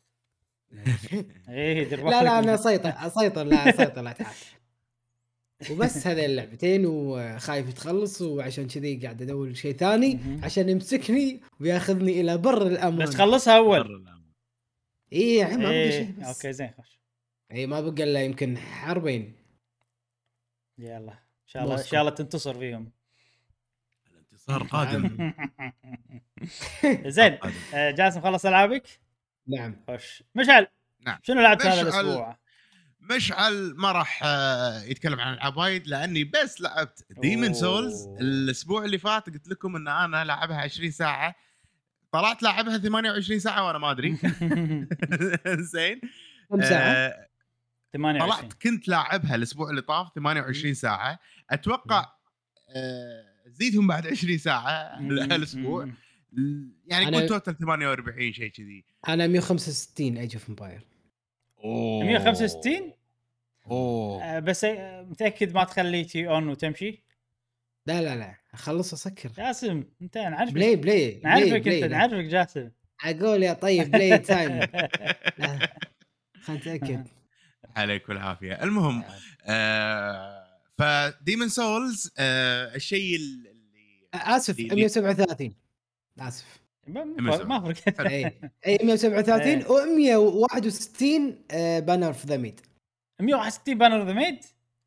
إيه 1.49 1.85
لا 1.85 2.23
لا. 2.23 2.39
أنا 2.39 2.55
اسيطر 2.55 2.93
اسيطر 2.97 3.45
لا 3.45 3.69
اسيطر 3.69 4.03
لا 4.03 4.12
تعال 4.12 4.35
وبس 5.71 6.07
هذه 6.07 6.25
اللعبتين 6.27 6.87
وخايف 6.87 7.73
تخلص 7.73 8.23
وعشان 8.23 8.67
كذي 8.67 8.97
قاعد 8.97 9.23
أدور 9.23 9.55
شيء 9.55 9.77
ثاني. 9.77 10.19
عشان 10.43 10.69
يمسكني 10.69 11.41
وياخذني 11.61 12.21
إلى 12.21 12.39
بر 12.39 12.67
الامان 12.67 13.07
بس 13.09 13.15
خلصها 13.15 13.57
أول 13.57 14.05
إي 15.12 15.43
الحين 15.43 15.59
ما 15.59 15.65
بقي 15.65 15.75
إيه. 15.75 15.91
شيء 15.91 16.12
بس 16.21 16.27
okay 16.27 16.53
زين 16.53 16.71
خش 16.79 17.00
اي 17.52 17.66
ما 17.66 17.80
بقى 17.80 18.02
إلا 18.04 18.23
يمكن 18.25 18.59
حربين 18.59 19.37
يلا 20.78 21.12
إن 21.12 21.47
شاء 21.47 21.64
الله 21.64 21.78
إن. 21.78 21.85
شاء 21.85 22.00
الله 22.00 22.11
تنتصر 22.11 22.59
فيهم 22.59 22.92
الانتصار 24.11 24.62
قادم 24.62 25.33
زين. 27.07 27.38
آه، 27.75 27.90
جاسم 27.90 28.21
خلص 28.21 28.47
ألعابك 28.47 29.00
نعم 29.47 29.76
خش 29.88 30.23
مشعل 30.35 30.66
نعم. 31.07 31.19
شنو 31.23 31.40
لعبت 31.40 31.66
هذا. 31.66 31.80
الأسبوع؟ 31.83 32.38
مشعل 33.00 33.75
ما 33.76 33.92
راح 33.92 34.21
آه، 34.25 34.83
يتكلم 34.83 35.21
عن 35.21 35.35
العاب 35.35 35.57
وايد 35.57 35.87
لأني 35.87 36.25
بس 36.25 36.61
لعبت 36.61 37.07
Demon's. 37.11 37.55
Souls 37.55 38.07
الأسبوع 38.21 38.85
اللي 38.85 38.99
فات 38.99 39.26
قلت 39.30 39.49
لكم 39.49 39.76
إن 39.76 39.88
أنا 39.88 40.25
لعبها 40.25 40.57
20 40.61 40.90
ساعة 40.90 41.35
طلعت 42.12 42.42
لعبها 42.42 42.78
28 42.78 43.40
ساعة 43.40 43.66
وأنا 43.66 43.78
ما 43.78 43.90
أدري 43.90 44.16
زين 45.73 46.00
كم 46.50 46.62
ساعة؟ 46.62 47.30
آه، 47.95 47.99
28 47.99 48.31
طلعت 48.31 48.53
كنت 48.53 48.89
لاعبها 48.89 49.35
الأسبوع 49.35 49.71
اللي 49.71 49.83
طاف 49.83 50.09
28 50.15 50.75
ساعة. 50.75 51.19
أتوقع 51.51 52.13
آه، 52.77 53.25
زيدهم 53.47 53.87
بعد 53.87 54.07
20 54.07 54.39
ساعة 54.39 54.99
هالاسبوع 55.01 55.89
يعني 56.87 57.17
قول 57.17 57.27
total 57.27 57.59
48 57.59 58.33
شيء 58.33 58.49
كذي. 58.51 58.85
أنا 59.09 59.27
165 59.27 60.17
Age 60.17 60.35
of 60.35 60.49
Empires 60.49 60.87
أوه. 61.65 62.05
165 62.05 62.93
أوه. 63.71 64.23
آه، 64.23 64.39
بس 64.39 64.65
متأكد 65.11 65.55
ما 65.55 65.65
تخليه 65.65 66.07
ت 66.07 66.29
on 66.29 66.49
وتمشي؟ 66.49 67.03
لا 67.87 68.03
لا 68.03 68.17
لا. 68.17 68.35
اخلص 68.55 68.93
أسكر. 68.93 69.33
جاسم 69.37 69.85
أنت 70.03 70.19
نعرفك 70.19 70.53
play 70.55 70.77
play 70.77 71.21
نعرفك 71.25 71.69
أنت 71.69 71.85
نعرفك 71.85 72.25
جاسم. 72.25 72.71
أقول 73.05 73.43
يا 73.43 73.53
طيب 73.53 73.91
play 73.91 74.19
time 74.29 74.61
خلينا 76.43 76.61
نتأكد. 76.61 77.07
عليك 77.77 78.11
العافيه 78.11 78.53
المهم 78.62 79.05
آه 79.45 80.47
ف 80.79 80.87
Demon's 80.87 81.49
Souls 81.49 82.12
آه 82.19 82.75
الشيء 82.75 83.17
اللي 83.17 83.50
آسف 84.15 84.55
دي- 84.57 84.69
دي- 84.69 84.75
137 84.75 85.55
آسف. 86.21 86.61
ما 86.87 87.05
ما- 87.05 87.45
ما 87.45 87.73
فرق. 87.75 88.00
اي 88.07 88.41
اي 88.67 88.79
137 88.83 89.43
إيه. 89.43 89.65
و161 89.65 91.83
Banner 91.87 92.07
of 92.07 92.27
the 92.27 92.37
Maid 92.37 92.61
161 93.21 93.79
Banner 93.79 94.07
the 94.07 94.12
Maid 94.12 94.45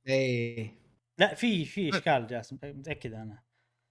اي 0.08 0.72
لا 1.18 1.36
في 1.36 1.66
في 1.66 1.90
إشكال 1.90 2.28
جاسم 2.28 2.58
متأكد 2.64 3.14
أنا. 3.14 3.44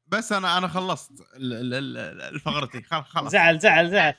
بس 0.07 0.33
أنا 0.33 0.59
أنا 0.59 0.69
خلصت 0.69 1.11
ال- 1.37 1.53
ال- 1.55 1.75
ال- 1.75 2.23
الفقرتي. 2.35 2.83
خل- 2.83 3.05
خلاص. 3.05 3.33
زعل 3.33 3.59
زعل 3.59 3.91
زعل. 3.91 4.15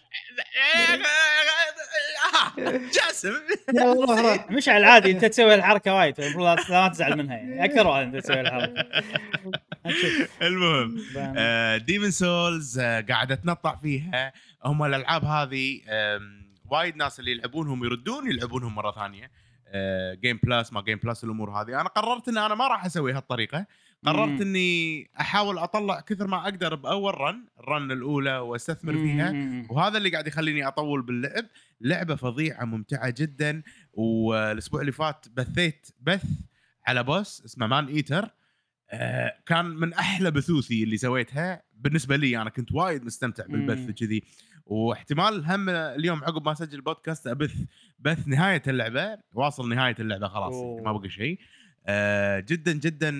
جاسم. 2.95 3.33
روح 3.79 4.19
روح 4.19 4.51
مشعل 4.51 4.83
عادي 4.83 5.11
انت 5.11 5.25
تسوي 5.25 5.55
الحركة 5.55 5.93
وايد. 5.95 6.19
المفروض 6.19 6.59
لا 6.69 6.87
تزعل 6.87 7.17
منها 7.17 7.35
يعني. 7.35 7.65
أكثر 7.65 7.87
واحد 7.87 8.03
انت 8.05 8.15
تسوي 8.15 8.41
الحركة. 8.41 8.85
المهم 10.41 10.97
Demon's 11.77 12.11
Souls 12.11 12.79
قاعد 12.79 13.31
أتنطع 13.31 13.75
فيها. 13.75 14.33
هم 14.65 14.83
الألعاب 14.83 15.25
هذه 15.25 15.81
وايد 16.69 16.95
ناس 16.95 17.19
اللي 17.19 17.31
يلعبونهم 17.31 17.83
يردون 17.83 18.29
يلعبونهم 18.31 18.75
مرة 18.75 18.91
ثانية. 18.91 19.31
game 20.21 20.39
plus 20.43 20.73
ما 20.73 20.81
game 20.81 20.99
plus 21.03 21.23
الأمور 21.23 21.49
هذه. 21.51 21.81
أنا 21.81 21.89
قررت 21.89 22.27
إن 22.27 22.37
أنا 22.37 22.55
ما 22.55 22.67
راح 22.67 22.85
أسوي 22.85 23.13
هالطريقة. 23.13 23.65
قررت 24.05 24.29
مم. 24.29 24.41
إني 24.41 25.09
أحاول 25.19 25.57
أطلع 25.57 25.99
كثر 25.99 26.27
ما 26.27 26.43
أقدر 26.43 26.75
بأول 26.75 27.21
run 27.21 27.45
ال 27.59 27.67
run 27.67 27.91
الأولى 27.91 28.37
وأستثمر 28.37 28.93
فيها. 28.93 29.33
وهذا 29.69 29.97
اللي 29.97 30.09
قاعد 30.09 30.27
يخليني 30.27 30.67
أطول 30.67 31.01
باللعب 31.01 31.45
لعبة 31.81 32.15
فظيعة 32.15 32.65
ممتعة 32.65 33.13
جدا 33.17 33.63
والأسبوع 33.93 34.81
اللي 34.81 34.91
فات 34.91 35.25
بثيت 35.33 35.87
بث 36.01 36.25
على 36.87 37.03
boss 37.03 37.41
اسمه 37.45 37.67
Maneater 37.67 38.29
آه، 38.91 39.33
كان 39.45 39.65
من 39.65 39.93
أحلى 39.93 40.31
بثوثي 40.31 40.83
اللي 40.83 40.97
سويتها 40.97 41.63
بالنسبة 41.73 42.15
لي 42.15 42.41
أنا 42.41 42.49
كنت 42.49 42.71
وايد 42.71 43.05
مستمتع. 43.05 43.45
بالبث 43.45 43.91
كذي 43.91 44.23
واحتمال 44.65 45.45
هم 45.45 45.69
اليوم 45.69 46.23
عقب 46.23 46.45
ما 46.45 46.51
أسجل 46.51 46.81
بودكاست 46.81 47.27
أبث 47.27 47.55
بث 47.99 48.27
نهاية 48.27 48.61
اللعبة 48.67 49.17
واصل 49.33 49.69
نهاية 49.69 49.95
اللعبة 49.99 50.27
خلاص 50.27 50.53
أوه. 50.53 50.81
ما 50.83 50.91
بقى 50.93 51.09
شيء 51.09 51.39
آه، 51.87 52.39
جدا 52.39 52.73
جدا 52.73 53.11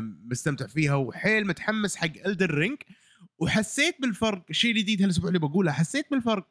مستمتع 0.00 0.66
فيها 0.66 0.94
وحيل 0.94 1.46
متحمس 1.46 1.96
حق 1.96 2.26
Elden 2.26 2.54
Ring 2.54 2.78
وحسيت 3.38 4.00
بالفرق 4.00 4.44
الشيء 4.50 4.70
الجديد 4.70 5.02
هالاسبوع 5.02 5.28
اللي 5.28 5.38
بقوله 5.38 5.72
حسيت 5.72 6.10
بالفرق 6.10 6.48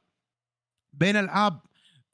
بين 0.94 1.16
ألعاب 1.16 1.62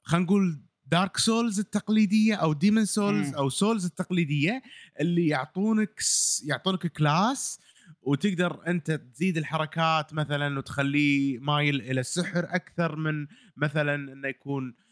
خلينا 0.02 0.26
نقول 0.26 0.62
Dark 0.86 1.16
Souls 1.16 1.58
التقليدية 1.58 2.34
أو 2.34 2.52
Demon's 2.52 2.84
Souls. 2.84 3.34
أو 3.34 3.48
Souls 3.48 3.84
التقليدية 3.84 4.62
اللي 5.00 5.26
يعطونك 5.28 6.00
يعطونك 6.44 6.86
class 6.86 7.60
وتقدر 8.02 8.66
أنت 8.66 8.90
تزيد 8.90 9.36
الحركات 9.36 10.14
مثلا 10.14 10.58
وتخليه 10.58 11.38
مايل 11.38 11.80
إلى 11.80 12.00
السحر 12.00 12.46
أكثر 12.54 12.96
من 12.96 13.26
مثلا 13.56 13.94
إنه 13.94 14.28
يكون 14.28 14.68
آه، 14.68 14.87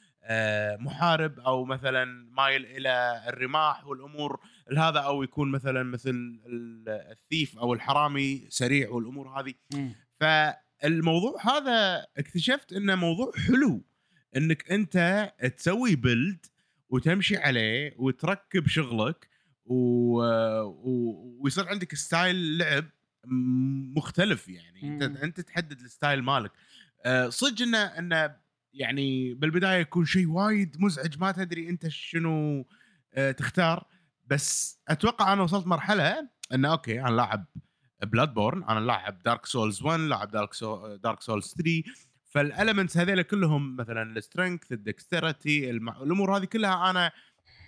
محارب 0.80 1.40
أو 1.40 1.64
مثلا 1.64 2.04
مايل 2.32 2.64
إلى 2.66 3.24
الرماح 3.28 3.86
والأمور 3.86 4.40
هذا 4.78 4.98
أو 5.00 5.22
يكون 5.22 5.50
مثلا 5.50 5.82
مثل 5.82 6.10
ال- 6.46 6.88
الثيف 6.88 7.58
أو 7.58 7.74
الحرامي 7.74 8.46
سريع 8.48 8.90
والأمور 8.90 9.28
هذه. 9.40 9.54
فالموضوع 10.20 11.36
هذا 11.56 12.06
اكتشفت 12.16 12.72
إنه 12.72 12.94
موضوع 12.94 13.32
حلو 13.46 13.82
إنك 14.36 14.70
أنت 14.72 15.32
تسوي 15.56 15.96
بيلد 15.96 16.46
وتمشي 16.88 17.36
عليه 17.36 17.94
وتركب 17.98 18.66
شغلك 18.68 19.28
و... 19.64 19.74
و... 20.62 21.36
ويصير 21.40 21.68
عندك 21.68 21.94
style 21.94 22.58
لعب 22.58 22.84
مختلف 23.96 24.48
يعني 24.48 24.82
أنت. 24.82 25.02
أنت 25.22 25.40
تحدد 25.40 25.80
ال 25.80 25.87
style 25.87 26.22
مالك 26.22 26.52
أه، 27.04 27.28
صدق 27.28 27.62
انه 27.62 27.78
إنه 27.78 28.45
يعني 28.76 29.34
بالبداية 29.34 29.80
يكون 29.80 30.04
شيء 30.04 30.28
وايد 30.28 30.76
مزعج 30.80 31.18
ما 31.18 31.32
تدري 31.32 31.68
أنت 31.68 31.88
شنو 31.88 32.66
أه، 33.14 33.30
تختار 33.30 33.84
بس 34.26 34.80
أتوقع 34.88 35.32
أنا 35.32 35.42
وصلت 35.42 35.66
مرحلة 35.66 36.28
انه 36.54 36.72
okay 36.72 37.00
أنا 37.00 37.16
لاعب 37.16 37.46
Bloodborne 38.02 38.64
أنا 38.64 38.80
لاعب 38.80 39.22
Dark 39.22 39.46
Souls 39.46 39.82
1 39.82 40.00
لاعب 40.00 40.30
Dark 40.30 40.54
Sou... 40.54 40.96
Dark 40.96 41.22
Souls 41.22 41.54
3 41.56 41.82
فال 42.30 42.43
elements 42.43 42.96
هذول 42.96 43.22
كلهم 43.22 43.76
مثلا 43.76 44.02
ال 44.02 44.10
strength 44.10 44.72
ال 44.72 44.81
dexterity. 44.81 45.70
الأمور 45.70 46.36
هذه 46.36 46.44
كلها 46.44 46.90
أنا 46.90 47.12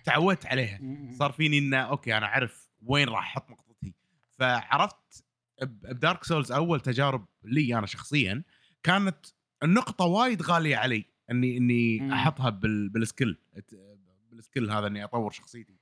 تعودت 0.04 0.46
عليها. 0.46 0.80
صار 1.18 1.32
فيني 1.32 1.58
انه 1.58 1.76
okay 1.76 2.16
أنا 2.16 2.26
أعرف 2.26 2.68
وين 2.82 3.08
راح 3.08 3.18
أحط 3.18 3.50
نقطتي 3.50 3.94
فعرفت 4.38 5.24
ب 5.62 5.75
Dark 5.75 6.24
Souls 6.24 6.52
أول 6.52 6.80
تجارب 6.80 7.26
لي 7.44 7.78
أنا 7.78 7.86
شخصيا 7.86 8.42
كانت 8.82 9.26
النقطة 9.62 10.04
وايد 10.04 10.42
غالية 10.42 10.76
علي 10.76 11.04
إني 11.30 11.56
إني 11.56 12.00
مم. 12.00 12.12
أحطها 12.12 12.50
بال... 12.50 12.88
بال 12.88 13.03
skill 13.03 13.38
بال 14.30 14.42
skill 14.42 14.70
هذا 14.70 14.86
إني 14.86 15.04
أطور 15.04 15.30
شخصيتي 15.30 15.76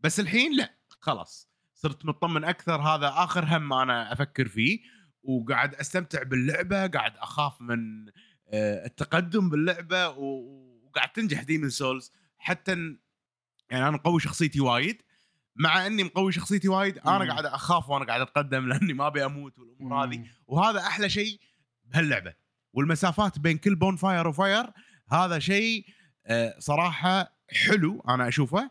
بس 0.00 0.20
الحين 0.20 0.56
لا 0.56 0.74
خلاص 1.00 1.50
صرت 1.74 2.06
مطمن 2.06 2.44
أكثر 2.44 2.80
هذا 2.82 3.08
آخر 3.08 3.44
هم 3.44 3.72
أنا 3.72 4.12
أفكر 4.12 4.48
فيه 4.48 4.80
وقاعد 5.22 5.74
أستمتع 5.74 6.22
باللعبة 6.22 6.86
قاعد 6.86 7.16
أخاف 7.16 7.62
من 7.62 8.08
آه، 8.48 8.86
التقدم 8.86 9.50
باللعبة 9.50 10.08
وقاعد 10.08 11.12
تنجح 11.12 11.42
Demon's 11.42 11.70
Souls 11.70 12.12
حتى 12.38 12.72
يعني 13.70 13.88
أنا 13.88 13.90
مقوي 13.90 14.20
شخصيتي 14.20 14.60
وايد 14.60 15.02
مع 15.56 15.86
إني 15.86 16.04
مقوي 16.04 16.32
شخصيتي 16.32 16.68
وايد 16.68 16.98
أنا 16.98 17.18
مم. 17.18 17.30
قاعد 17.30 17.46
أخاف 17.46 17.88
وأنا 17.88 18.04
قاعد 18.04 18.20
أتقدم 18.20 18.68
لأني 18.68 18.92
ما 18.92 19.06
أبي 19.06 19.24
أموت 19.24 19.58
والأمور 19.58 20.04
هذه. 20.04 20.26
وهذا 20.46 20.78
أحلى 20.78 21.08
شيء 21.08 21.40
بهاللعبة 21.84 22.34
والمسافات 22.72 23.38
بين 23.38 23.58
كل 23.58 23.74
bonfire 23.74 23.96
و 23.96 24.28
bonfire 24.28 24.66
هذا 25.12 25.38
شيء 25.38 25.86
آه، 26.26 26.54
صراحة 26.58 27.36
حلو 27.66 28.04
أنا 28.08 28.28
أشوفه. 28.28 28.68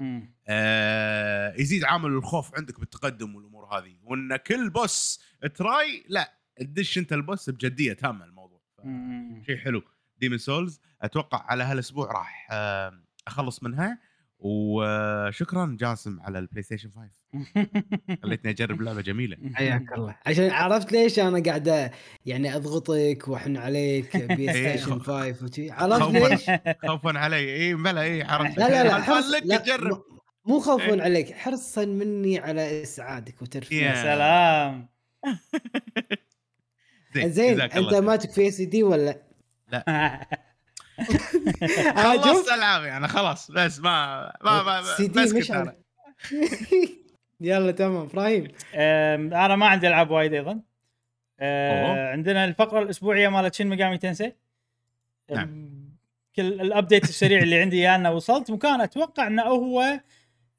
آه، 0.48 1.53
يزيد 1.58 1.84
عامل 1.84 2.10
الخوف 2.10 2.56
عندك 2.58 2.79
بالتقدم 2.79 3.36
والأمور 3.36 3.65
هذه. 3.77 3.96
وإن 4.03 4.36
كل 4.36 4.70
boss 4.70 5.22
تراي 5.56 6.06
لا 6.10 6.34
تدش 6.60 6.98
أنت 6.98 7.13
ال 7.13 7.21
boss 7.21 7.50
بجدية 7.50 7.94
تامة 7.94 8.25
الموضوع. 8.25 8.62
شيء 9.46 9.58
حلو. 9.58 9.82
Demon's 10.18 10.38
Souls 10.38 10.82
أتوقع 11.01 11.46
على 11.48 11.63
هالأسبوع 11.63 12.12
راح 12.12 12.48
آه، 12.51 13.03
أخلص 13.27 13.63
منها. 13.63 14.00
وشكرا 14.39 15.77
جاسم 15.79 16.19
على 16.22 16.39
البلاي 16.39 16.63
ستيشن 16.63 16.89
5 16.91 17.10
خليتني 18.24 18.51
أجرب 18.51 18.81
لعبة 18.81 19.01
جميلة. 19.01 19.38
حياك 19.53 19.91
الله. 19.98 20.15
عشان 20.25 20.50
عرفت 20.50 20.91
ليش 20.91 21.19
أنا 21.19 21.43
قاعد 21.43 21.91
يعني 22.25 22.55
أضغطك 22.55 23.27
وأحن 23.27 23.58
عليك 23.58 24.17
بلاي 24.17 24.53
ستيشن 24.77 25.00
خ- 25.00 25.03
5 25.03 25.43
وشي. 25.46 25.72
عرفت. 25.72 26.12
ليش؟ 26.12 26.46
خوفا 26.88 27.17
علي. 27.19 27.55
اي 27.55 27.74
بلا 27.74 28.01
اي 28.01 28.25
حرام 28.25 28.48
لا 28.58 28.69
لا 28.69 28.84
لا 28.84 29.00
خليك 29.22 29.43
لا 29.46 29.58
تجرب. 29.58 30.03
مو 30.46 30.60
خوفا 30.60 30.93
إيه. 30.93 31.01
عليك 31.01 31.31
حرصا 31.36 31.86
مني 31.86 32.39
على 32.39 32.81
إسعادك 32.84 33.34
يا 33.36 33.41
وترفيه 33.41 33.93
سلام. 33.93 34.88
زين 37.17 37.62
أنت 37.62 37.77
الله 37.77 38.00
ماسك 38.01 38.31
في 38.31 38.48
SD 38.48 38.84
ولا؟ 38.84 39.22
آه، 39.74 40.27
خلصت 41.96 42.51
العابي 42.51 42.91
أنا 42.91 43.08
خلاص 43.08 43.51
بس 43.51 43.79
ما 43.79 44.32
ما 44.44 44.63
ما 44.63 44.82
سي 44.82 45.08
دي 45.08 45.24
بس 45.24 45.34
مش 45.34 45.51
أنا. 45.51 45.75
يلا 47.41 47.72
تمام 47.72 47.96
إبراهيم. 47.96 48.48
أنا 49.34 49.56
ما 49.56 49.65
عندي 49.68 49.88
ألعاب 49.88 50.12
وايد 50.12 50.34
أيضا. 50.34 50.62
أه 51.39 51.88
أوه. 51.88 52.12
عندنا 52.12 52.46
الفقرة 52.46 52.79
الأسبوعية 52.82 53.29
مالت 53.29 53.53
Shin 53.56 53.68
Megami 53.68 53.98
Tensei 53.98 54.34
نعم. 55.32 55.70
كل 56.36 56.62
ال 56.62 56.68
update 56.68 57.04
السريع 57.03 57.41
اللي 57.41 57.62
عندي 57.62 57.89
أنه 57.89 58.12
وصلت. 58.12 58.51
مكان 58.51 58.82
أتوقع 58.82 59.27
أنه 59.27 59.44
هو 59.44 60.00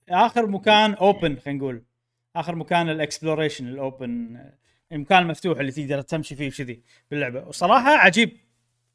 آخر 0.08 0.46
مكان 0.46 0.94
open 0.94 1.36
خلينا 1.44 1.58
نقول. 1.58 1.82
آخر 2.36 2.54
مكان 2.54 2.88
ال 2.88 2.95
exploration 2.95 3.68
ال 3.68 3.82
open 3.82 4.40
المكان 4.92 5.22
المفتوح 5.22 5.58
اللي 5.58 5.72
تقدر 5.72 6.00
تمشي 6.00 6.36
فيه 6.36 6.48
وكذي 6.48 6.82
باللعبة. 7.10 7.48
وصراحة 7.48 7.90
عجيب. 7.90 8.36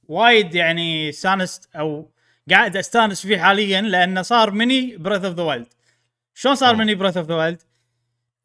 وايد 0.08 0.56
يعني 0.56 1.10
استانست 1.10 1.70
أو 1.76 2.12
قاعد 2.50 2.78
أستانس 2.78 3.22
فيه 3.28 3.38
حاليا 3.38 3.82
لأنه 3.82 4.22
صار 4.22 4.52
mini 4.52 4.98
Breath 4.98 5.26
of 5.26 5.36
the 5.36 5.44
Wild 5.44 5.74
شلون 6.34 6.56
صار. 6.56 6.76
mini 6.76 6.96
Breath 6.96 7.18
of 7.18 7.28
the 7.28 7.36
Wild 7.36 7.62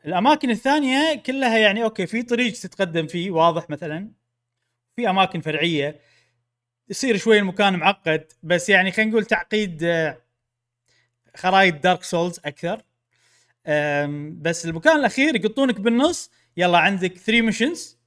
الأماكن 0.07 0.50
الثانية 0.50 1.14
كلها 1.14 1.59
يعني 1.59 1.85
okay 1.85 2.07
في 2.07 2.23
طريق 2.23 2.52
تتقدم 2.52 3.07
فيه 3.07 3.31
واضح 3.31 3.71
مثلا. 3.71 4.11
في 4.97 5.11
أماكن 5.11 5.40
فرعية. 5.40 6.00
يصير 6.88 7.17
شوي 7.17 7.38
المكان 7.38 7.76
معقد 7.76 8.33
بس 8.43 8.69
يعني 8.69 8.93
خلينا 8.93 9.11
نقول 9.11 9.25
تعقيد 9.25 9.85
آه، 9.85 10.23
خرايط 11.37 11.75
Dark 11.75 12.02
Souls 12.02 12.40
أكثر. 12.45 12.83
بس 14.43 14.67
المكان 14.67 14.97
الأخير 14.99 15.37
يقطونك 15.37 15.81
بالنص 15.81 16.31
يلا 16.57 16.79
عندك 16.79 17.19
3 17.19 17.43
missions 17.43 17.99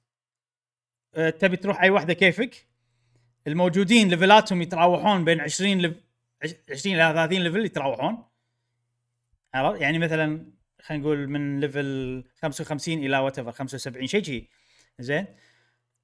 تبي 1.39 1.57
تروح 1.57 1.81
أي 1.81 1.89
واحدة 1.89 2.13
كيفك؟ 2.13 2.67
الموجودين 3.47 4.09
level 4.10 4.42
اتهم 4.42 4.62
يتراوحون 4.62 5.25
بين 5.25 5.41
20 5.41 5.81
لف... 5.81 5.93
20 6.71 6.95
إلى 6.95 7.13
30 7.13 7.38
level 7.43 7.65
يتراوحون. 7.65 8.23
عرفت؟ 9.53 9.81
يعني 9.81 10.00
مثلا 10.00 10.45
خلينا 10.81 11.03
نقول 11.03 11.27
من 11.27 11.59
level 11.60 12.24
55 12.41 12.97
إلى 12.97 13.17
وات 13.17 13.39
75 13.50 14.07
شيء 14.07 14.23
شيء. 14.23 14.47
زين؟ 15.00 15.25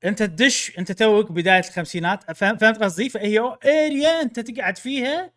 أنت 0.05 0.23
تدش 0.23 0.79
أنت 0.79 0.91
توك 0.91 1.31
بداية 1.31 1.59
الخمسينات. 1.59 2.31
فهم- 2.31 2.57
فهمت 2.57 2.83
قصدي؟ 2.83 3.09
فهي 3.09 3.39
area 3.65 4.21
أنت 4.21 4.39
تقعد 4.39 4.77
فيها 4.77 5.31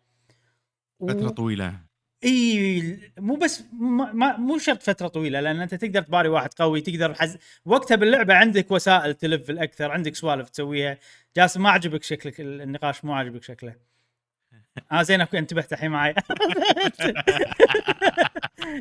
و- 0.99 1.07
فترة 1.07 1.29
طويلة. 1.29 1.79
إي 2.25 3.11
مو 3.19 3.35
بس 3.35 3.63
ما 4.13 4.37
مو 4.37 4.57
شرط 4.57 4.83
فترة 4.83 5.07
طويلة 5.07 5.39
لأن 5.39 5.61
أنت 5.61 5.75
تقدر 5.75 6.01
تباري 6.01 6.29
واحد 6.29 6.53
قوي 6.53 6.81
تقدر 6.81 7.13
حز... 7.13 7.37
وقتها 7.65 7.95
باللعبة 7.95 8.33
عندك 8.33 8.71
وسائل 8.71 9.13
تلفل 9.13 9.59
أكثر 9.59 9.91
عندك 9.91 10.15
سوالف 10.15 10.49
تسويها. 10.49 10.97
جاسم 11.37 11.63
ما 11.63 11.69
عجبك 11.69 12.03
شكلك 12.03 12.41
ال- 12.41 12.61
النقاش 12.61 13.05
مو 13.05 13.13
عاجبك 13.13 13.43
شكله. 13.43 13.92
آه 14.91 15.01
زين 15.03 15.21
okay 15.21 15.39
انتبهت 15.39 15.73
الحين 15.73 15.91
معي. 15.91 16.15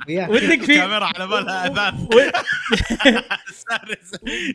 ودك 0.08 0.62
في 0.62 0.74
كاميرا 0.76 1.04
على 1.04 1.26
بالها 1.26 1.66
اثاث. 1.66 1.94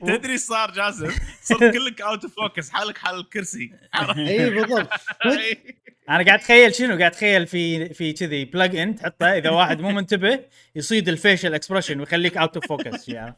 تدري 0.05 0.31
إيش 0.33 0.41
صار 0.41 0.71
جاسم؟ 0.71 1.11
صرت 1.43 1.63
كلك 1.77 2.01
out 2.01 2.23
of 2.23 2.35
focus 2.35 2.69
حالك 2.69 2.97
حال 2.97 3.19
الكرسي. 3.19 3.71
اي 4.17 4.49
بالضبط. 4.49 4.89
أنا 6.09 6.23
قاعد 6.23 6.39
أتخيل 6.39 6.75
شنو؟ 6.75 6.97
قاعد 6.97 7.11
أتخيل 7.11 7.47
في 7.47 7.93
في 7.93 8.13
كذي 8.13 8.45
plug-in 8.45 8.95
تحطه 8.95 9.25
إذا 9.25 9.49
واحد 9.49 9.81
مو 9.81 9.91
منتبه 9.91 10.39
يصيد 10.75 11.09
ال 11.09 11.15
facial 11.15 11.53
expression 11.53 11.99
ويخليك 11.99 12.37
out 12.37 12.55
of 12.55 12.67
focus 12.67 13.09
يعني 13.09 13.35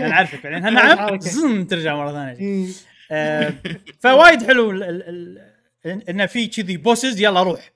أنا 0.00 0.14
عارفك 0.14 0.42
بعدين 0.46 0.74
نعم. 0.74 1.20
zoom 1.20 1.64
ترجع 1.64 1.96
مرة 1.96 2.12
ثانية. 2.12 2.68
آه، 3.10 3.54
فوايد 4.00 4.46
حلو 4.46 4.70
ال- 4.70 4.82
ال- 4.82 5.02
ال- 5.08 5.38
إن- 5.38 5.47
انه 5.86 6.26
في 6.26 6.46
كذي 6.46 6.76
bosses 6.76 7.20
يلا 7.20 7.42
روح. 7.42 7.72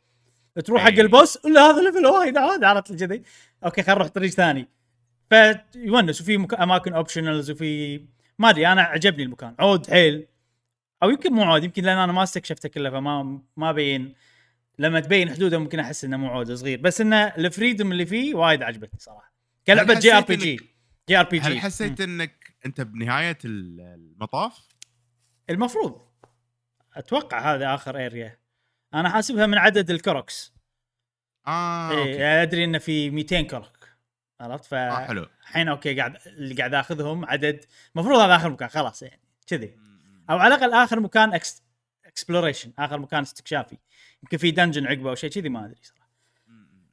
تروح 0.64 0.82
حق 0.82 0.88
أي. 0.90 1.00
ال 1.00 1.09
boss 1.09 1.44
ولا 1.44 1.60
هذا 1.60 1.82
level 1.82 2.06
وايد 2.06 2.36
عاد 2.36 2.64
عرفت 2.64 2.92
كذي. 3.04 3.22
okay 3.64 3.82
خل 3.82 3.92
نروح 3.92 4.08
طريق 4.08 4.30
ثاني. 4.30 4.68
فيونس 5.30 6.20
وفي 6.20 6.36
مك... 6.38 6.54
أماكن 6.54 6.92
optionals 6.92 7.50
وفي 7.50 8.00
ما 8.38 8.50
أدري 8.50 8.66
أنا 8.66 8.82
عجبني 8.82 9.22
المكان. 9.22 9.54
عود 9.58 9.90
حيل. 9.90 10.26
أو 11.02 11.10
يمكن 11.10 11.32
مو 11.32 11.42
عود 11.42 11.64
يمكن 11.64 11.84
لأن 11.84 11.98
أنا 11.98 12.12
ما 12.12 12.22
استكشفته 12.22 12.68
كله 12.68 12.90
فما 12.90 13.40
ما 13.56 13.72
بين. 13.72 14.14
لما 14.78 15.00
تبين 15.00 15.30
حدوده 15.30 15.58
ممكن 15.58 15.78
أحس 15.80 16.04
إنه 16.04 16.16
مو 16.16 16.28
عود 16.28 16.52
صغير. 16.52 16.80
بس 16.80 17.00
إنه 17.00 17.16
ال 17.16 17.26
freedom 17.26 17.92
اللي 17.92 18.06
فيه 18.06 18.34
وايد 18.34 18.62
عجبتني 18.62 19.00
صراحة. 19.00 19.32
كلعبة 19.66 19.94
جي 19.94 20.12
ار 20.12 20.22
بي 20.22 20.36
جي 20.36 20.56
جي 21.08 21.16
ار 21.16 21.24
بي 21.24 21.38
جي 21.38 21.44
هل 21.44 21.60
حسيت 21.60 22.00
إنك 22.00 22.54
أنت 22.66 22.80
بنهاية 22.80 23.38
ال- 23.44 23.80
المطاف؟ 23.80 24.68
المفروض. 25.50 26.11
أتوقع 26.94 27.54
هذا 27.54 27.74
آخر 27.74 28.06
area 28.06 28.38
أنا 28.94 29.08
حاسبها 29.08 29.46
من 29.46 29.58
عدد 29.58 29.90
الكروكس. 29.90 30.52
آه 31.46 31.90
okay. 31.98 32.10
يعني 32.10 32.42
أدري 32.42 32.64
انه 32.64 32.78
في 32.78 33.10
200 33.10 33.40
كروك 33.42 33.88
عرفت؟ 34.40 34.64
ف 34.64 34.74
آه 34.74 35.04
حلو. 35.06 35.26
الحين 35.42 35.68
okay 35.68 35.98
قاعد 35.98 36.16
اللي 36.26 36.54
قاعد 36.54 36.74
آخذهم 36.74 37.24
عدد 37.24 37.64
المفروض 37.96 38.18
هذا 38.20 38.36
آخر 38.36 38.50
مكان 38.50 38.68
خلاص 38.68 39.02
يعني 39.02 39.20
كذي. 39.46 39.76
أو 40.30 40.38
على 40.38 40.54
الأقل 40.54 40.72
آخر 40.72 41.00
مكان 41.00 41.34
ex- 41.34 41.62
exploration 42.06 42.72
آخر 42.78 42.98
مكان 42.98 43.22
استكشافي. 43.22 43.78
يمكن 44.22 44.36
في 44.36 44.50
dungeon 44.50 44.86
عقبه 44.86 45.10
أو 45.10 45.14
شيء 45.14 45.30
كذي 45.30 45.48
ما 45.48 45.64
أدري 45.64 45.80
صراحة. 45.82 46.10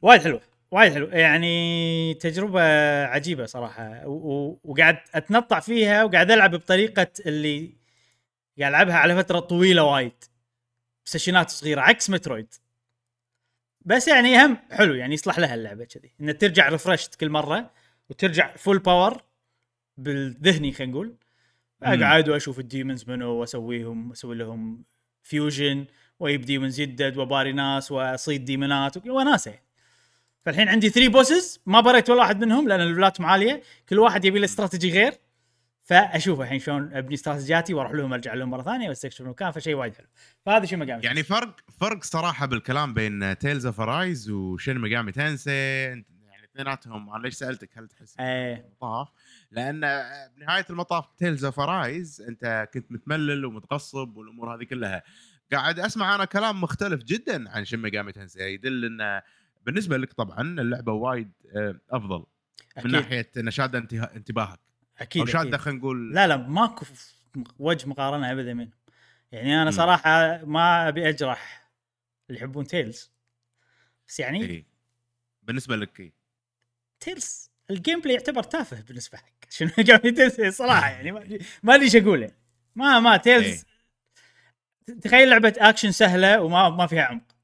وايد 0.01 0.21
حلوة 0.21 0.41
وايد 0.71 0.93
حلو 0.93 1.07
يعني 1.07 2.13
تجربة 2.13 2.61
عجيبة 3.05 3.45
صراحة. 3.45 4.07
و- 4.07 4.11
و- 4.11 4.59
وقاعد 4.63 4.97
أتنطع 5.13 5.59
فيها 5.59 6.03
وقاعد 6.03 6.31
ألعب 6.31 6.51
بطريقة 6.55 7.07
اللي 7.25 7.78
قاعد 8.59 8.71
ألعبها 8.71 8.95
على 8.95 9.15
فترة 9.15 9.39
طويلة 9.39 9.83
وايد. 9.83 10.23
session 11.05 11.44
ات 11.44 11.49
صغيرة 11.49 11.81
عكس 11.81 12.09
Metroid. 12.09 12.53
بس 13.81 14.07
يعني 14.07 14.45
هم 14.45 14.57
حلو 14.71 14.93
يعني 14.93 15.13
يصلح 15.13 15.39
لها 15.39 15.55
اللعبة 15.55 15.85
كذي. 15.85 16.11
انها 16.21 16.33
ترجع 16.33 16.69
refreshed 16.69 17.15
كل 17.15 17.29
مرة 17.29 17.71
وترجع 18.09 18.55
full 18.55 18.79
power 18.79 19.23
بالذهني 19.97 20.71
خلينا 20.71 20.91
نقول. 20.91 21.15
أقعد 21.83 22.29
وأشوف 22.29 22.59
ال 22.59 22.66
demons 22.66 23.09
منو 23.09 23.31
وأسويهم 23.31 24.11
أسوي 24.11 24.35
لهم 24.35 24.83
fusion 25.23 25.85
وأجيب 26.19 26.41
demons 26.41 26.79
يدد 26.79 27.17
وباري 27.17 27.51
ناس 27.51 27.91
وأصيد 27.91 28.45
demon 28.45 28.97
ات 28.97 29.07
وناسه 29.07 29.51
يعني. 29.51 29.63
فالحين 30.39 30.69
عندي 30.69 30.89
3 30.89 31.09
bosses 31.11 31.61
ما 31.65 31.81
بريت 31.81 32.09
ولا 32.09 32.19
واحد 32.19 32.45
منهم 32.45 32.67
لأن 32.67 32.81
ال 32.81 32.87
level 32.87 33.16
ات 33.16 33.21
عاليه 33.21 33.63
كل 33.89 33.99
واحد 33.99 34.25
يبي 34.25 34.39
له 34.39 34.45
استراتيجي 34.45 34.91
غير. 34.91 35.13
فأشوف 35.89 36.41
الحين 36.41 36.59
شلون 36.59 36.93
أبني 36.93 37.13
استراتيجياتي 37.13 37.73
وأروح 37.73 37.91
لهم 37.91 38.13
أرجع 38.13 38.33
لهم 38.33 38.49
مرة 38.49 38.61
ثانية 38.63 38.89
وأستكشف 38.89 39.21
المكان 39.21 39.51
فشيء 39.51 39.75
وايد 39.75 39.95
حلو. 39.95 40.07
فهذا 40.45 40.65
شيء 40.65 40.77
مقام 40.77 40.99
يعني 41.03 41.23
فرق 41.23 41.59
فرق 41.79 42.03
صراحة 42.03 42.45
بالكلام 42.45 42.93
بين 42.93 43.37
Tales 43.37 43.65
of 43.65 43.81
Arise 43.81 44.29
و 44.29 44.39
Shin 44.39 44.77
Megami 44.79 45.11
Tensei 45.11 45.51
يعني 45.51 46.05
اثنيناتهم 46.53 47.09
أنا 47.15 47.23
ليش 47.23 47.33
سألتك؟ 47.33 47.77
هل 47.77 47.87
تحس 47.87 48.15
إيه. 48.19 48.53
المطاف 48.55 49.07
لأن 49.51 49.79
بنهاية 50.37 50.65
المطاف 50.69 51.05
Tales 51.17 51.45
of 51.45 51.59
Arise 51.59 52.21
أنت 52.21 52.69
كنت 52.73 52.91
متملل 52.91 53.45
ومتغصب 53.45 54.17
والأمور 54.17 54.55
هذه 54.55 54.63
كلها. 54.63 55.03
قاعد 55.51 55.79
أسمع 55.79 56.15
أنا 56.15 56.25
كلام 56.25 56.61
مختلف 56.61 57.03
جدا 57.03 57.49
عن 57.49 57.65
Shin 57.65 57.79
Megami 57.81 58.11
Tensei. 58.11 58.39
يدل 58.53 58.85
انه 58.85 59.21
بالنسبة 59.65 59.97
لك 59.97 60.13
طبعا 60.13 60.41
اللعبة 60.41 60.91
وايد 60.93 61.31
آه، 61.55 61.79
أفضل 61.91 62.25
من 62.85 62.91
ناحية 62.91 63.31
انه 63.37 63.51
شاده 63.51 63.79
انتها- 63.79 64.15
انتباهك. 64.15 64.59
أكيد, 64.99 65.29
أكيد. 65.29 65.55
خلينا 65.55 65.79
نقول 65.79 66.13
لا 66.13 66.27
لا 66.27 66.37
ماكو 66.37 66.85
وجه 67.59 67.89
مقارنة 67.89 68.31
ابدا 68.31 68.53
منهم 68.53 68.79
يعني 69.31 69.61
أنا. 69.61 69.71
صراحة 69.71 70.45
ما 70.45 70.87
أبي 70.87 71.09
أجرح 71.09 71.69
اللي 72.29 72.39
يحبون 72.41 72.67
Tales 72.67 73.11
بس 74.07 74.19
يعني 74.19 74.45
إيه. 74.45 74.65
بالنسبة 75.43 75.75
لك 75.75 75.99
إيه. 75.99 76.13
Tales 76.99 77.51
ال 77.69 78.01
gameplay 78.01 78.13
يعتبر 78.13 78.43
تافه 78.43 78.81
بالنسبة 78.81 79.17
لك 79.17 79.47
Shin 79.57 79.69
Tensei 79.69 80.51
صراحة 80.51 80.89
يعني 80.89 81.11
ما 81.63 81.75
أدري 81.75 81.85
إيش 81.85 81.95
أقول 81.95 82.21
يعني. 82.21 82.35
ما 82.75 82.99
ما 82.99 83.17
Tales 83.17 83.65
تخيل 85.01 85.29
لعبة 85.29 85.53
أكشن 85.57 85.91
سهلة 85.91 86.41
وما 86.41 86.69
ما 86.69 86.87
فيها 86.87 87.03
عمق 87.03 87.35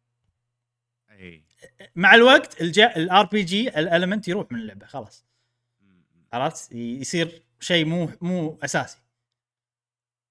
اي 1.11 1.43
مع 1.95 2.15
الوقت 2.15 2.61
ال 2.61 3.25
RPG 3.25 3.43
ال 3.43 3.69
element 3.69 4.27
يروح 4.27 4.51
من 4.51 4.59
اللعبة 4.59 4.85
خلاص 4.85 5.25
عرفت 6.33 6.71
يصير 6.71 7.44
شيء 7.59 7.85
مو 7.85 8.09
مو 8.21 8.59
أساسي 8.63 8.97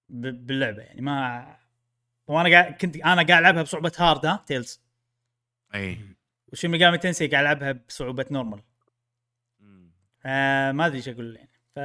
ب- 0.09 0.47
باللعبة 0.47 0.83
يعني 0.83 1.01
ما 1.01 1.57
وأنا 2.27 2.49
قاعد 2.49 2.73
كنت 2.75 2.97
أنا 2.97 3.23
قاعد 3.23 3.31
ألعبها 3.31 3.63
بصعوبة 3.63 3.93
hard 3.99 4.27
ها 4.27 4.45
Tales. 4.47 4.81
أي. 5.75 5.99
و 6.53 6.56
Shin 6.56 6.69
Megami 6.69 6.99
Tensei 6.99 7.27
قاعد 7.27 7.43
ألعبها 7.45 7.73
بصعوبة 7.73 8.27
normal. 8.31 8.63
آه 10.27 10.73
ما 10.73 10.87
أدري 10.87 10.97
إيش 10.97 11.09
أقول 11.09 11.37
يعني. 11.37 11.51
ف 11.75 11.79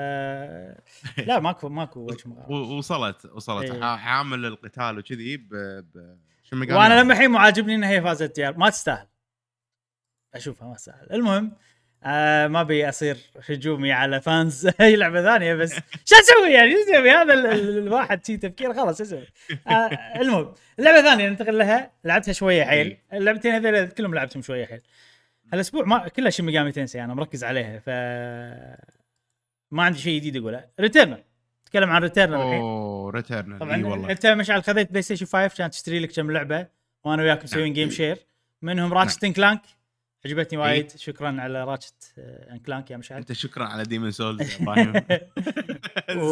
لا 1.30 1.40
ماكو 1.40 1.70
ماكو 1.70 2.00
وجه 2.00 2.30
وصلت 2.54 3.26
وصلت. 3.26 3.72
ع- 3.72 3.86
عامل 3.86 4.46
القتال 4.46 4.98
وكذي 5.00 5.38
ب 5.38 5.50
ب 5.94 6.20
وأنا 6.54 7.02
لما 7.02 7.14
الحين 7.14 7.32
مو 7.32 7.38
عاجبني 7.38 7.76
إن 7.76 7.84
هي 7.84 8.02
فازت 8.02 8.36
ديار 8.36 8.58
ما 8.58 8.70
تستاهل. 8.70 9.08
أشوفها 10.34 10.68
ما 10.68 10.76
تستاهل. 10.76 11.12
المهم 11.14 11.52
آه 12.04 12.48
ما 12.48 12.62
ابي 12.62 12.90
أصير 12.90 13.18
هجومي 13.50 13.92
على 13.92 14.22
fans 14.22 14.70
اي 14.82 14.96
لعبة 15.02 15.24
ثانية 15.24 15.54
بس. 15.56 15.74
شو 16.06 16.16
أسوي 16.16 16.52
يعني؟ 16.54 16.72
شو 16.72 16.78
أسوي؟ 16.94 17.12
هذا 17.12 17.34
ال- 17.34 17.46
ال- 17.46 17.78
الواحد 17.78 18.26
شي 18.26 18.38
تفكير 18.38 18.74
خلاص 18.74 18.98
شو 18.98 19.04
أسوي؟ 19.04 19.26
آه 19.68 19.90
المهم 20.22 20.54
اللعبه 20.80 21.00
الثانية 21.00 21.30
ننتقل 21.30 21.58
لها. 21.58 21.92
لعبتها 22.04 22.32
شوية 22.32 22.64
حيل. 22.64 22.98
اللعبتين 23.14 23.52
هذول 23.52 23.88
كلهم 23.88 24.14
لعبتهم 24.16 24.42
شوية 24.42 24.66
حيل. 24.66 24.82
هالأسبوع 25.54 25.86
ما 25.86 26.08
كلها 26.08 26.30
Shin 26.30 26.44
Megami 26.44 26.72
Tensei 26.72 27.04
أنا 27.04 27.14
مركز 27.14 27.44
عليها 27.44 27.80
ف 27.80 27.90
ما 29.72 29.84
عندي 29.84 30.00
شيء 30.00 30.20
جديد 30.20 30.38
أقوله. 30.38 30.66
Returnal 30.80 31.24
نتكلم 31.64 31.90
عن 31.90 32.02
Returnal 32.02 32.40
الحين. 32.40 32.60
أوه 32.62 33.12
Returnal 33.12 33.60
طبعا 33.60 33.76
اي 33.76 33.84
والله. 33.84 34.12
أنت 34.12 34.26
مشعل 34.26 34.64
خذيت 34.64 34.90
PlayStation 34.90 35.26
5 35.26 35.48
كانت 35.58 35.74
تشتري 35.74 36.00
لك 36.00 36.12
كم 36.12 36.32
لعبة 36.32 36.68
وأنا 37.04 37.22
وياك 37.24 37.44
مسويين 37.44 37.74
game 37.74 37.90
share 37.90 38.18
منهم 38.62 38.94
Ratchet 38.94 39.26
Clank 39.26 39.62
عجبتني 40.26 40.60
إيه. 40.60 40.66
وايد. 40.66 40.92
شكرا 40.92 41.42
على 41.42 41.64
Ratchet 41.64 42.14
Clank 42.66 42.92
يا 42.92 42.98
مشعل. 42.98 43.18
أنت 43.18 43.34
شكرا 43.34 43.66
على 43.66 43.84
Demon's 43.84 44.12
Souls 44.20 44.42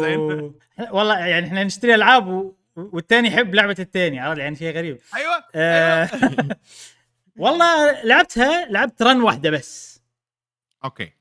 زين. 0.00 0.18
و... 0.18 0.54
والله 0.90 1.18
يعني 1.18 1.46
إحنا 1.46 1.64
نشتري 1.64 1.94
ألعاب 1.94 2.28
و... 2.28 2.56
والثاني 2.76 3.28
يحب 3.28 3.54
لعبة 3.54 3.76
الثاني 3.78 4.20
عرفت؟ 4.20 4.40
يعني 4.40 4.56
شيء 4.56 4.76
غريب. 4.76 4.98
أيوه 5.14 5.44
آه... 5.54 6.10
والله 7.36 8.02
لعبتها 8.04 8.66
لعبت 8.66 9.02
run 9.02 9.20
واحدة 9.20 9.50
بس. 9.50 10.02
Okay. 10.84 11.12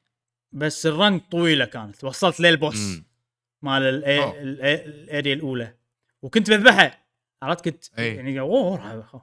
بس 0.51 0.86
ال 0.86 0.94
run 0.94 1.19
طويلة 1.19 1.65
كانت. 1.65 2.03
وصلت 2.03 2.39
لل 2.39 2.57
boss. 2.57 3.01
مال 3.62 3.82
ال 4.05 4.31
area 4.31 5.33
الأولى. 5.34 5.73
وكنت 6.21 6.49
بذبحها. 6.49 7.03
عرفت؟ 7.43 7.69
كنت 7.69 7.86
أي. 7.99 8.15
يعني 8.15 8.39
أوه. 8.39 9.21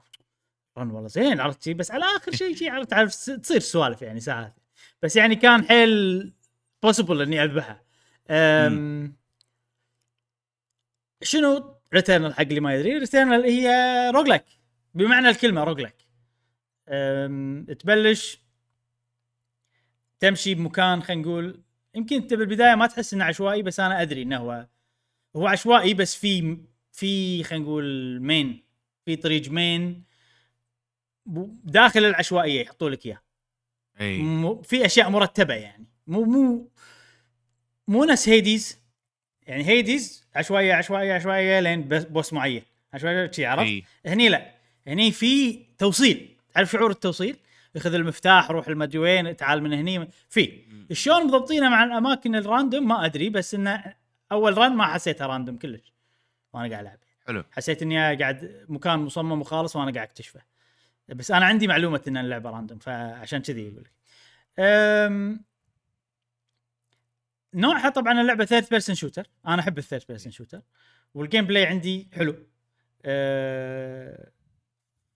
run 0.77 0.91
والله 0.91 1.07
زين 1.07 1.39
عرفت 1.39 1.63
شي؟ 1.63 1.73
بس 1.73 1.91
على 1.91 2.05
آخر 2.05 2.31
شيء 2.31 2.55
شيء 2.55 2.71
عرفت 2.71 2.91
تعرف 2.91 3.15
تصير 3.15 3.59
سوالف 3.59 4.01
يعني 4.01 4.19
ساعات. 4.19 4.55
بس 5.01 5.15
يعني 5.15 5.35
كان 5.35 5.63
حيل 5.63 6.33
possible 6.83 7.21
إني 7.21 7.43
اذبحها 7.43 7.83
أم... 8.29 9.15
شنو 11.21 11.75
Returnal 11.93 12.33
حق 12.33 12.41
اللي 12.41 12.59
ما 12.59 12.75
يدري؟ 12.75 12.97
Returnal 12.97 13.43
هي 13.43 13.69
roguelike 14.15 14.45
بمعنى 14.93 15.29
الكلمة 15.29 15.63
roguelike 15.63 15.95
أم... 16.89 17.65
تبلش 17.79 18.39
تمشي 20.19 20.55
بمكان 20.55 21.03
خلينا 21.03 21.21
نقول 21.21 21.61
يمكن 21.95 22.15
أنت 22.15 22.33
بالبداية 22.33 22.75
ما 22.75 22.87
تحس 22.87 23.13
إنه 23.13 23.25
عشوائي 23.25 23.61
بس 23.61 23.79
أنا 23.79 24.01
أدري 24.01 24.21
إنه 24.21 24.37
هو 24.37 24.67
هو 25.35 25.47
عشوائي 25.47 25.93
بس 25.93 26.15
في 26.15 26.57
في 26.91 27.43
خلينا 27.43 27.65
نقول 27.65 28.19
مين 28.21 28.63
في 29.05 29.15
طريق 29.15 29.49
مين 29.49 30.03
داخل 31.63 32.05
العشوائية 32.05 32.61
يحطوا 32.61 32.89
لك 32.89 33.05
اياه 33.05 33.21
أي. 34.01 34.17
مو- 34.17 34.61
في 34.61 34.85
أشياء 34.85 35.09
مرتبة 35.09 35.53
يعني. 35.53 35.85
مو 36.07 36.23
مو 36.23 36.69
مو 37.87 38.03
نفس 38.03 38.29
هيديز 38.29 38.79
يعني 39.47 39.67
هيديز 39.67 40.27
عشوائية 40.35 40.73
عشوائية 40.73 41.13
عشوائية 41.13 41.59
لين 41.59 41.81
بوس 41.89 42.33
معين. 42.33 42.63
عشوائية 42.93 43.31
شي 43.31 43.45
عرفت؟ 43.45 43.63
أي. 43.65 43.83
هني 44.05 44.29
لا. 44.29 44.51
هني 44.87 45.11
في 45.11 45.59
توصيل. 45.77 46.35
تعرف 46.53 46.71
شعور 46.71 46.91
التوصيل؟ 46.91 47.37
ياخذ 47.75 47.93
المفتاح 47.93 48.51
روح 48.51 48.67
المدري 48.67 48.99
وين 48.99 49.37
تعال 49.37 49.63
من 49.63 49.73
هني. 49.73 50.09
في. 50.29 50.61
شلون 50.91 51.27
مضبطينه 51.27 51.69
مع 51.69 51.83
الأماكن 51.83 52.35
ال 52.35 52.42
random 52.42 52.87
ما 52.87 53.05
أدري 53.05 53.29
بس 53.29 53.53
إنه 53.55 53.93
أول 54.31 54.57
run 54.57 54.71
ما 54.75 54.85
حسيتها 54.85 55.27
random 55.27 55.57
كلش. 55.57 55.93
وأنا 56.53 56.69
قاعد 56.69 56.85
ألعب. 56.85 56.97
حلو. 57.27 57.43
حسيت 57.51 57.81
إني 57.81 58.15
قاعد 58.15 58.65
مكان 58.69 58.99
مصمم 58.99 59.41
وخالص 59.41 59.75
وأنا 59.75 59.91
قاعد 59.91 60.07
أكتشفه. 60.07 60.41
بس 61.07 61.31
أنا 61.31 61.45
عندي 61.45 61.67
معلومة 61.67 62.01
إن 62.07 62.17
اللعبة 62.17 62.49
random 62.49 62.77
فعشان 62.77 63.41
كذي 63.41 63.69
أقول 63.69 63.81
لك. 63.83 63.91
أم، 64.59 65.45
نوعها 67.53 67.89
طبعا 67.89 68.21
اللعبة 68.21 68.45
third 68.45 68.65
person 68.71 68.95
shooter 68.95 69.27
أنا 69.47 69.61
أحب 69.61 69.77
ال 69.77 69.81
third 69.81 70.03
person 70.09 70.31
shooter 70.31 70.61
وال 71.13 71.45
gameplay 71.45 71.65
عندي 71.65 72.09
حلو. 72.13 72.35
أه، 73.05 74.31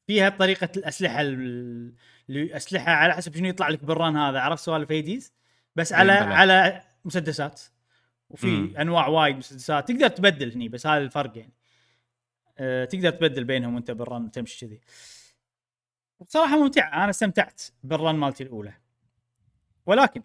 فيها 0.08 0.30
طريقة 0.30 0.70
الأسلحة 0.78 1.22
ال- 1.22 1.94
اللي 2.30 2.56
اسلحه 2.56 2.92
على 2.92 3.14
حسب 3.14 3.36
شنو 3.36 3.48
يطلع 3.50 3.70
لك 3.70 3.84
بال 3.84 3.97
run 3.97 4.18
هذا 4.18 4.40
عرفت 4.40 4.64
سوالف 4.64 4.92
Hades 4.92 5.34
بس 5.76 5.94
على. 5.94 6.12
على 6.12 6.82
مسدسات. 7.06 7.62
وفي 8.30 8.48
مم. 8.48 8.78
أنواع 8.78 9.08
وايد 9.08 9.36
مسدسات. 9.38 9.88
تقدر 9.88 10.08
تبدل 10.08 10.52
هني 10.52 10.70
بس 10.70 10.88
هذا 10.88 11.04
الفرق 11.04 11.38
يعني. 11.38 11.54
أه 12.58 12.86
تقدر 12.86 13.10
تبدل 13.10 13.44
بينهم 13.44 13.76
وأنت 13.76 13.92
بال 13.92 14.08
run 14.08 14.32
تمشي 14.32 14.66
كذي. 14.68 14.82
بصراحة 16.26 16.58
ممتعه 16.58 17.04
أنا 17.04 17.10
استمتعت 17.10 17.62
بال 17.84 17.96
run 17.96 18.16
مالتي 18.16 18.44
الأولى. 18.44 18.74
ولكن 19.86 20.24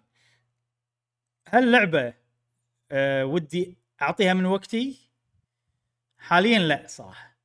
هل 1.47 1.71
لعبة 1.71 2.13
أه 2.91 3.25
ودي 3.25 3.77
أعطيها 4.01 4.33
من 4.33 4.45
وقتي؟ 4.45 5.09
حاليا 6.17 6.59
لا 6.59 6.83
صراحة. 6.87 7.37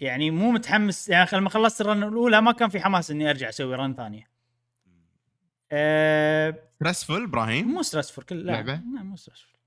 يعني 0.00 0.30
مو 0.30 0.50
متحمس. 0.50 1.08
يعني 1.08 1.28
لما 1.32 1.50
خلصت 1.50 1.80
ال 1.80 1.86
run 1.86 2.02
الأولى 2.02 2.40
ما 2.40 2.52
كان 2.52 2.68
في 2.68 2.80
حماس 2.80 3.10
إني 3.10 3.30
أرجع 3.30 3.48
أسوي 3.48 3.74
run 3.74 3.94
ثانية. 3.94 4.30
أه 5.72 6.54
stressful 6.84 7.10
إبراهيم؟ 7.10 7.68
مو 7.68 7.82
stressful 7.82 8.24
كل 8.24 8.36
لا 8.36 8.52
لعبة؟ 8.52 8.74
لا 8.74 9.02
مو 9.02 9.16
stressful 9.16 9.60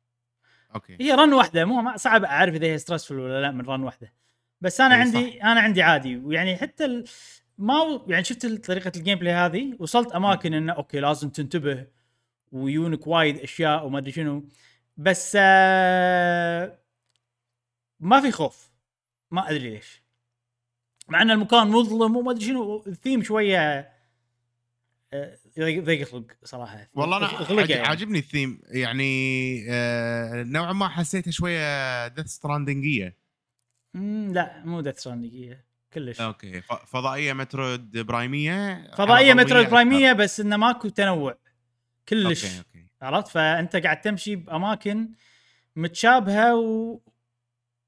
okay. 0.76 0.98
هي 1.02 1.13
run 1.13 1.34
واحدة. 1.34 1.65
مو 1.65 1.97
صعب 1.97 2.23
أعرف 2.23 2.56
إذا 2.56 2.67
هي 2.67 2.78
stressful 2.78 3.20
ولا 3.19 3.41
لا 3.41 3.52
من 3.52 3.62
run 3.62 3.84
واحدة. 3.84 4.13
بس 4.62 4.82
أنا 4.82 4.95
إي 4.95 5.02
عندي 5.02 5.43
أنا 5.43 5.62
عندي 5.62 5.82
عادي. 5.82 6.17
ويعني 6.17 6.58
حتى. 6.58 7.04
ما 7.58 8.06
يعني 8.08 8.24
شفت 8.24 8.46
طريقة 8.46 8.91
ال 8.96 9.20
gameplay 9.20 9.34
هذه؟ 9.34 9.76
وصلت 9.80 10.12
أماكن 10.12 10.54
إنه 10.54 10.74
okay 10.74 11.00
لازم 11.00 11.30
تنتبه 11.30 11.88
ويونك 12.52 13.08
وايد 13.08 13.38
أشياء 13.38 13.86
وما 13.86 13.98
أدري 13.98 14.12
شنو. 14.12 14.50
بس 14.98 15.38
آه 15.39 16.80
ما 18.00 18.22
في 18.22 18.32
خوف. 18.32 18.72
ما 19.32 19.50
أدري 19.50 19.70
ليش. 19.70 20.02
مع 21.08 21.22
إن 21.22 21.32
المكان 21.32 21.67
مظلم 21.67 22.15
وما 22.15 22.32
أدري 22.32 22.46
شنو 22.46 22.84
الثيم 22.88 23.24
شوية 23.24 23.91
آه، 25.13 25.38
ضيق 25.60 26.00
الخلق 26.00 26.32
صراحة. 26.43 26.89
والله 26.93 27.17
أنا 27.17 27.65
يعني. 27.70 27.88
عاجبني 27.88 28.20
الثيم. 28.20 28.62
يعني 28.67 29.65
آه 29.70 30.43
نوعا 30.43 30.74
ما 30.74 30.88
حسيته 30.88 31.32
شوية 31.32 32.08
Death 32.08 32.26
Stranding 32.26 33.01
يه 33.01 33.18
لا 34.34 34.65
مو 34.65 34.82
Death 34.82 35.00
Stranding 35.00 35.58
كلش. 35.93 36.21
Okay. 36.22 36.62
فضائية 36.62 37.34
Metroid 37.34 37.98
Prime 37.98 38.65
ية 38.65 38.92
فضائية 38.91 39.30
حلبة 39.30 39.43
Metroid 39.44 39.58
ية 39.60 39.70
Prime 39.70 40.01
ية 40.01 40.13
بس 40.13 40.39
إنه 40.39 40.58
ماكو 40.58 40.89
تنوع. 40.89 41.38
كلش. 42.10 42.45
Okay 42.46 42.58
okay. 42.58 42.88
عرفت؟ 43.02 43.28
فأنت 43.28 43.76
قاعد 43.76 44.02
تمشي 44.02 44.36
بأماكن 44.36 45.12
متشابهة 45.76 46.56
و 46.56 47.00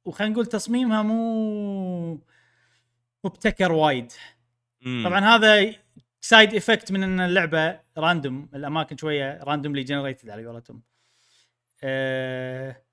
وخلينا 0.05 0.33
نقول 0.33 0.45
تصميمها 0.45 1.01
مو 1.01 2.23
مبتكر 3.23 3.71
وايد. 3.71 4.11
مم. 4.81 5.03
طبعا 5.05 5.19
هذا 5.19 5.75
side 6.21 6.55
effect 6.55 6.91
من 6.91 7.03
إن 7.03 7.19
اللعبة 7.19 7.79
random 7.97 8.49
الأماكن 8.55 8.97
شوية 8.97 9.39
randomly 9.43 9.83
generated 9.83 10.29
على 10.29 10.45
قولتهم. 10.45 10.81
أه 11.83 12.83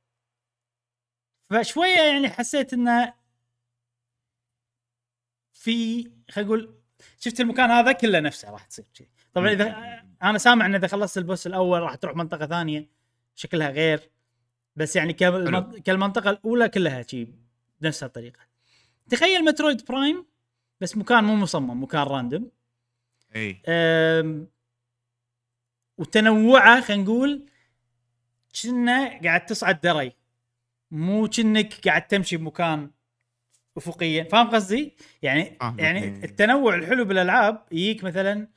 فشوية 1.50 2.00
يعني 2.00 2.30
حسيت 2.30 2.72
إنه 2.72 3.14
في 5.66 6.10
خلينا 6.30 6.48
نقول 6.48 6.74
شفت 7.18 7.40
المكان 7.40 7.70
هذا 7.70 7.92
كله 7.92 8.20
نفسه 8.20 8.50
راح 8.50 8.64
تصير 8.64 8.84
كذي 8.94 9.08
طبعا 9.34 9.52
إذا 9.52 9.76
أنا 10.22 10.38
سامع 10.38 10.66
إن 10.66 10.74
إذا 10.74 10.86
خلصت 10.86 11.18
ال 11.18 11.24
boss 11.24 11.46
الأول 11.46 11.82
راح 11.82 11.94
تروح 11.94 12.16
منطقة 12.16 12.46
ثانية 12.46 12.88
شكلها 13.34 13.70
غير. 13.70 14.10
بس 14.76 14.96
يعني 14.96 15.12
كالمن- 15.12 15.78
كالمنطقة 15.78 16.30
الأولى 16.30 16.68
كلها 16.68 17.02
شي 17.02 17.28
بنفس 17.80 18.02
الطريقة. 18.02 18.40
تخيل 19.10 19.44
Metroid 19.44 19.84
Prime 19.84 20.26
بس 20.80 20.96
مكان 20.96 21.24
مو 21.24 21.36
مصمم 21.36 21.82
مكان 21.82 22.02
random 22.02 22.50
اي 23.36 23.62
وتنوعه 25.98 26.80
خلينا 26.80 27.02
نقول 27.02 27.46
كنا 28.62 29.20
قاعد 29.24 29.46
تصعد 29.46 29.80
دري. 29.80 30.12
مو 30.90 31.28
كأنك 31.28 31.74
قاعد 31.88 32.06
تمشي 32.06 32.36
بمكان 32.36 32.90
افقيا 33.76 34.24
فاهم 34.24 34.50
قصدي؟ 34.50 34.96
يعني 35.22 35.56
فاهمك، 35.60 35.80
يعني 35.80 36.02
إيه. 36.02 36.24
التنوع 36.24 36.74
الحلو 36.74 37.04
بالألعاب 37.04 37.62
يجيك 37.72 38.04
مثلا 38.04 38.48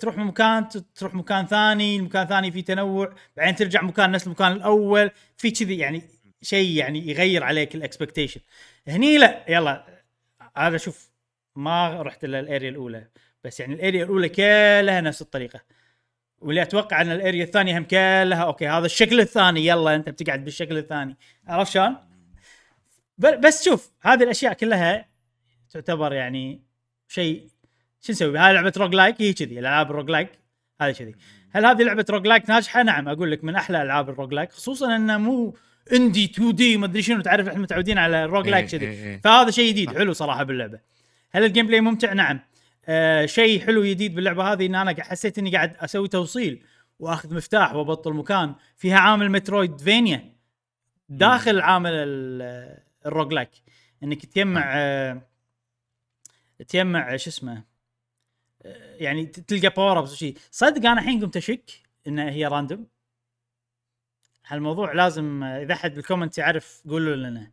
تروح 0.00 0.16
من 0.18 0.24
مكان 0.24 0.68
تروح 0.94 1.14
مكان 1.14 1.46
ثاني 1.46 1.96
المكان 1.96 2.26
ثاني 2.26 2.50
فيه 2.52 2.64
تنوع 2.64 3.14
بعدين 3.36 3.54
ترجع 3.54 3.82
مكان 3.82 4.10
نفس 4.10 4.26
المكان 4.26 4.52
الأول 4.52 5.10
في 5.36 5.50
كذي 5.50 5.78
يعني 5.78 6.02
شيء 6.42 6.76
يعني 6.76 7.10
يغير 7.10 7.44
عليك 7.44 7.74
ال 7.74 7.79
expectation 7.79 8.40
هني 8.88 9.18
لا 9.18 9.44
يلا 9.48 10.02
هذا 10.56 10.76
شوف 10.76 11.10
ما 11.56 12.02
رحت 12.02 12.24
إلا 12.24 12.40
ال 12.40 12.46
area 12.46 12.68
الأولى 12.68 13.06
بس 13.44 13.60
يعني 13.60 13.74
ال 13.74 13.80
area 13.80 14.04
الأولى 14.04 14.28
كلها 14.28 15.00
نفس 15.00 15.22
الطريقة 15.22 15.60
واللي 16.40 16.62
أتوقع 16.62 17.00
إن 17.00 17.12
ال 17.12 17.18
area 17.18 17.44
الثانية 17.44 17.78
هم 17.78 17.84
كلها 17.84 18.42
okay 18.42 18.68
هذا 18.68 18.86
الشكل 18.86 19.20
الثاني 19.20 19.66
يلا 19.66 19.94
أنت 19.94 20.08
بتقعد 20.08 20.44
بالشكل 20.44 20.78
الثاني 20.78 21.16
عرفت 21.48 21.72
شلون؟ 21.72 22.11
بس 23.22 23.64
شوف 23.64 23.90
هذه 24.02 24.22
الأشياء 24.22 24.52
كلها 24.52 25.08
تعتبر 25.70 26.12
يعني 26.12 26.62
شيء 27.08 27.48
شو 28.00 28.12
نسوي 28.12 28.38
هاي 28.38 28.52
لعبة 28.52 28.72
roguelike 28.76 29.22
هي 29.22 29.32
كذي 29.32 29.58
الألعاب 29.58 29.90
ال 29.90 30.10
roguelike 30.10 30.30
هذه 30.80 30.92
كذي 30.92 31.14
هل 31.50 31.66
هذه 31.66 31.82
لعبة 31.82 32.04
roguelike 32.10 32.50
ناجحة؟ 32.50 32.82
نعم 32.82 33.08
أقول 33.08 33.32
لك 33.32 33.44
من 33.44 33.54
أحلى 33.54 33.82
ألعاب 33.82 34.10
ال 34.10 34.34
roguelike 34.34 34.52
خصوصا 34.52 34.96
إنه 34.96 35.16
مو 35.16 35.56
indie 35.92 36.24
2D 36.24 36.76
ما 36.76 36.86
أدري 36.86 37.02
شنو 37.02 37.20
تعرف 37.20 37.48
إحنا 37.48 37.60
متعودين 37.60 37.98
على 37.98 38.24
ال 38.24 38.48
roguelike 38.48 38.74
إيه، 38.74 38.80
كذي 38.80 38.86
إيه، 38.90 39.04
إيه. 39.04 39.20
فهذا 39.24 39.50
شيء 39.50 39.70
جديد. 39.70 39.98
حلو 39.98 40.12
صراحة 40.12 40.42
باللعبة 40.42 40.78
هل 41.30 41.44
ال 41.44 41.66
gameplay 41.66 41.80
ممتع؟ 41.80 42.12
نعم 42.12 42.40
آه 42.86 43.26
شيء 43.26 43.66
حلو 43.66 43.84
جديد 43.84 44.14
باللعبة 44.14 44.52
هذه 44.52 44.66
إن 44.66 44.74
أنا 44.74 45.02
حسيت 45.02 45.38
إني 45.38 45.50
قاعد 45.50 45.76
أسوي 45.76 46.08
توصيل 46.08 46.62
وأخذ 46.98 47.34
مفتاح 47.34 47.74
وأبطل 47.74 48.12
مكان 48.12 48.54
فيها 48.76 48.98
عامل 48.98 49.30
Metroidvania 49.30 50.32
داخل 51.08 51.60
عامل 51.60 51.92
ال 53.06 53.32
roguelike. 53.32 53.50
إنك 54.02 54.26
تجمع 54.26 54.72
آه 54.76 55.22
تجمع 56.68 57.16
شو 57.16 57.30
اسمه 57.30 57.64
آه، 58.62 58.96
يعني 58.96 59.26
تلقى 59.26 59.68
power 59.68 59.98
ups 59.98 60.12
وشي. 60.12 60.34
صدق 60.50 60.90
أنا 60.90 61.00
الحين 61.00 61.24
قمت 61.24 61.36
أشك 61.36 61.70
إن 62.06 62.18
هي 62.18 62.46
random 62.46 62.86
هالموضوع 64.46 64.92
لازم 64.92 65.42
آه، 65.42 65.62
إذا 65.62 65.74
أحد 65.74 65.94
بال 65.94 66.04
comment 66.04 66.38
يعرف 66.38 66.82
قولوا 66.88 67.16
لنا. 67.16 67.52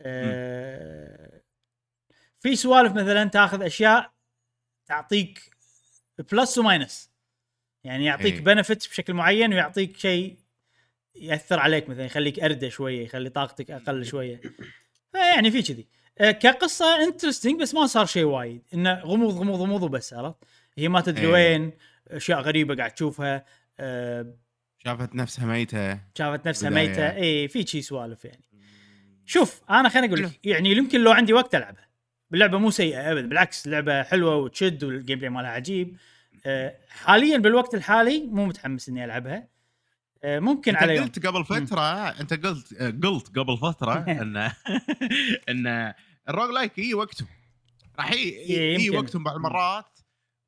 آه، 0.00 1.40
في 2.40 2.56
سوالف 2.56 2.92
مثلا 2.92 3.24
تأخذ 3.24 3.62
أشياء 3.62 4.12
تعطيك 4.86 5.56
plus 6.32 6.58
و 6.58 6.67
minus 6.67 7.10
يعني 7.84 8.04
يعطيك 8.04 8.34
إيه. 8.34 8.40
benefits 8.40 8.86
بشكل 8.86 9.14
معين 9.14 9.52
ويعطيك 9.52 9.96
شيء 9.96 10.38
ياثر 11.20 11.58
عليك 11.58 11.88
مثلا 11.88 12.04
يخليك 12.04 12.40
أردى 12.40 12.68
شوية 12.68 13.04
يخلي 13.04 13.30
طاقتك 13.30 13.70
أقل 13.70 14.04
شوية. 14.04 14.40
فيعني 15.12 15.50
في 15.50 15.62
كذي. 15.62 15.86
آه، 16.18 16.30
كقصة 16.30 17.04
interesting 17.04 17.60
بس 17.60 17.74
ما 17.74 17.86
صار 17.86 18.06
شيء 18.06 18.24
وايد. 18.24 18.62
انه 18.74 19.00
غموض 19.00 19.34
غموض 19.34 19.60
غموض 19.60 19.82
وبس 19.82 20.14
عرفت؟ 20.14 20.36
هي 20.78 20.88
ما 20.88 21.00
تدري 21.00 21.26
إيه. 21.26 21.32
وين 21.32 21.72
أشياء 22.08 22.40
غريبة 22.40 22.76
قاعد 22.76 22.90
تشوفها 22.90 23.44
آه، 23.80 24.34
شافت 24.78 25.14
نفسها 25.14 25.46
ميتة. 25.46 26.00
شافت 26.18 26.48
نفسها 26.48 26.70
بداية. 26.70 26.88
ميتة. 26.88 27.16
اي 27.16 27.48
في 27.48 27.66
شي 27.66 27.82
سوالف 27.82 28.24
يعني. 28.24 28.44
شوف 29.26 29.62
أنا 29.70 29.88
خليني 29.88 30.06
أقول 30.06 30.22
لك 30.22 30.46
يعني 30.46 30.70
يمكن 30.72 31.00
لو 31.00 31.12
عندي 31.12 31.32
وقت 31.32 31.54
ألعبها. 31.54 31.88
باللعبه 32.30 32.58
مو 32.58 32.70
سيئة 32.70 33.12
ابدا 33.12 33.28
بالعكس 33.28 33.68
لعبة 33.68 34.02
حلوة 34.02 34.36
وتشد 34.36 34.84
وال 34.84 35.18
gameplay 35.18 35.30
مالها 35.30 35.50
عجيب. 35.50 35.96
آه، 36.46 36.76
حاليا 36.88 37.38
بالوقت 37.38 37.74
الحالي 37.74 38.26
مو 38.26 38.46
متحمس 38.46 38.88
إني 38.88 39.04
ألعبها. 39.04 39.48
ممكن 40.24 40.72
انت 40.74 40.82
على 40.82 40.98
قلت 40.98 41.26
قبل 41.26 41.44
فترة 41.44 42.08
انت 42.08 42.46
قلت 42.46 42.74
قلت 43.04 43.38
قبل 43.38 43.58
فترة 43.58 43.94
إن 44.22 44.36
إن 45.48 45.92
ال 46.28 46.50
roguelike 46.50 46.78
يجي 46.78 46.94
وقته. 46.94 47.26
راح 47.98 48.10
إيه، 48.12 48.74
يجي 48.74 48.86
يمكن. 48.86 48.98
وقتهم 48.98 49.24
بعض 49.24 49.36
المرات 49.36 49.98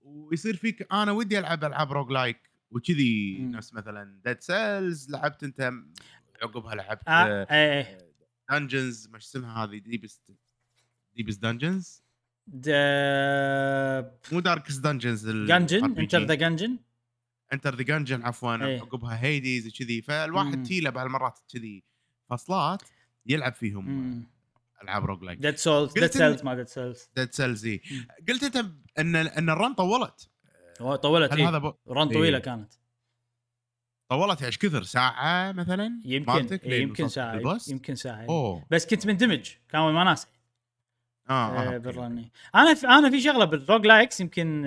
ويصير 0.03 0.57
فيك 0.57 0.93
أنا 0.93 1.13
ودي 1.13 1.39
ألعب 1.39 1.65
ألعاب 1.65 1.93
roguelike. 1.93 2.51
وكذي. 2.71 3.39
نفس 3.41 3.75
مثلا 3.75 4.21
Dead 4.25 4.41
Cells 4.41 5.11
لعبت 5.11 5.43
أنت 5.45 5.73
عقبها 6.43 6.75
لعبت 6.75 7.03
آه 7.09 7.99
dungeons 8.51 9.09
مش 9.09 9.25
اسمها 9.25 9.65
هذه 9.65 9.79
deepest 9.79 10.33
deepest 11.17 11.43
dungeons 11.43 12.03
د- 12.47 14.11
مو 14.33 14.41
darkest 14.41 14.77
dungeons 14.77 15.29
Gungeon 15.31 15.85
Enter 15.99 16.25
the 16.25 16.35
Gungeon 16.35 16.79
Enter 17.53 17.75
the 17.75 17.83
Gungeon 17.83 18.23
عفوا 18.23 18.67
إيه. 18.67 18.81
عقبها 18.81 19.23
Hades 19.23 19.67
وكذي 19.67 20.03
فالواحد 20.03 20.57
مم. 20.57 20.63
تيي 20.63 20.80
له 20.80 20.91
بهالمرات 20.91 21.39
كذي 21.53 21.85
فصلات 22.31 22.83
يلعب 23.27 23.53
فيهم 23.53 24.25
ألعاب 24.83 25.05
roguelike 25.05 25.39
Dead 25.39 25.57
Souls 25.57 25.93
Dead 25.93 26.07
Cells 26.07 26.43
ما 26.43 26.55
Dead 26.55 26.69
Cells 26.69 27.09
Dead 27.17 27.35
Cells 27.35 27.67
اي. 27.67 27.83
قلت 28.29 28.43
أنت 28.43 28.67
إن 28.99 29.17
إن 29.17 29.51
ال 29.51 29.57
run 29.57 29.75
طولت 29.75 30.31
طولت 30.79 31.33
إيه. 31.33 31.49
هذا 31.49 31.59
ب... 31.59 31.75
run 31.89 32.09
طويلة 32.09 32.37
إيه. 32.37 32.43
كانت 32.43 32.73
طولت 34.09 34.43
إيش 34.43 34.59
كثر 34.59 34.83
ساعة 34.83 35.53
مثلا 35.53 36.01
يمكن 36.05 36.59
إيه، 36.65 36.83
يمكن 36.83 37.09
ساعة؟ 37.09 37.59
يمكن 37.69 37.95
ساعة 37.95 38.21
إيه. 38.21 38.29
أوه 38.29 38.67
بس 38.71 38.87
كنت 38.87 39.07
مندمج 39.07 39.51
كان 39.69 39.81
وناسه 39.81 40.29
آه, 41.31 41.33
آه. 41.33 41.63
آه 41.63 41.67
okay. 41.67 41.79
بالرني 41.79 42.33
أنا 42.55 42.75
في 42.75 42.87
أنا 42.87 43.11
في 43.11 43.21
شغلة 43.21 43.45
بال 43.45 43.87
roguelikes 43.87 44.21
يمكن 44.21 44.65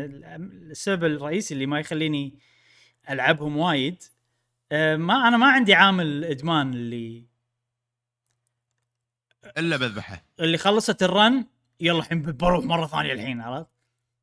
السبب 0.71 1.03
الرئيسي 1.03 1.53
اللي 1.53 1.65
ما 1.65 1.79
يخليني 1.79 2.39
ألعبهم 3.09 3.57
وايد 3.57 4.03
آه 4.71 4.95
ما 4.95 5.27
أنا 5.27 5.37
ما 5.37 5.51
عندي 5.51 5.73
عامل 5.73 6.05
الادمان 6.05 6.73
اللي 6.73 7.25
إلا 9.57 9.77
بذبحه 9.77 10.23
اللي 10.39 10.57
خلصت 10.57 11.03
ال 11.03 11.14
run 11.14 11.45
يلا 11.79 11.99
الحين 11.99 12.21
بروح 12.21 12.65
مرة 12.65 12.87
ثانية 12.87 13.13
الحين 13.13 13.41
عرفت؟ 13.41 13.67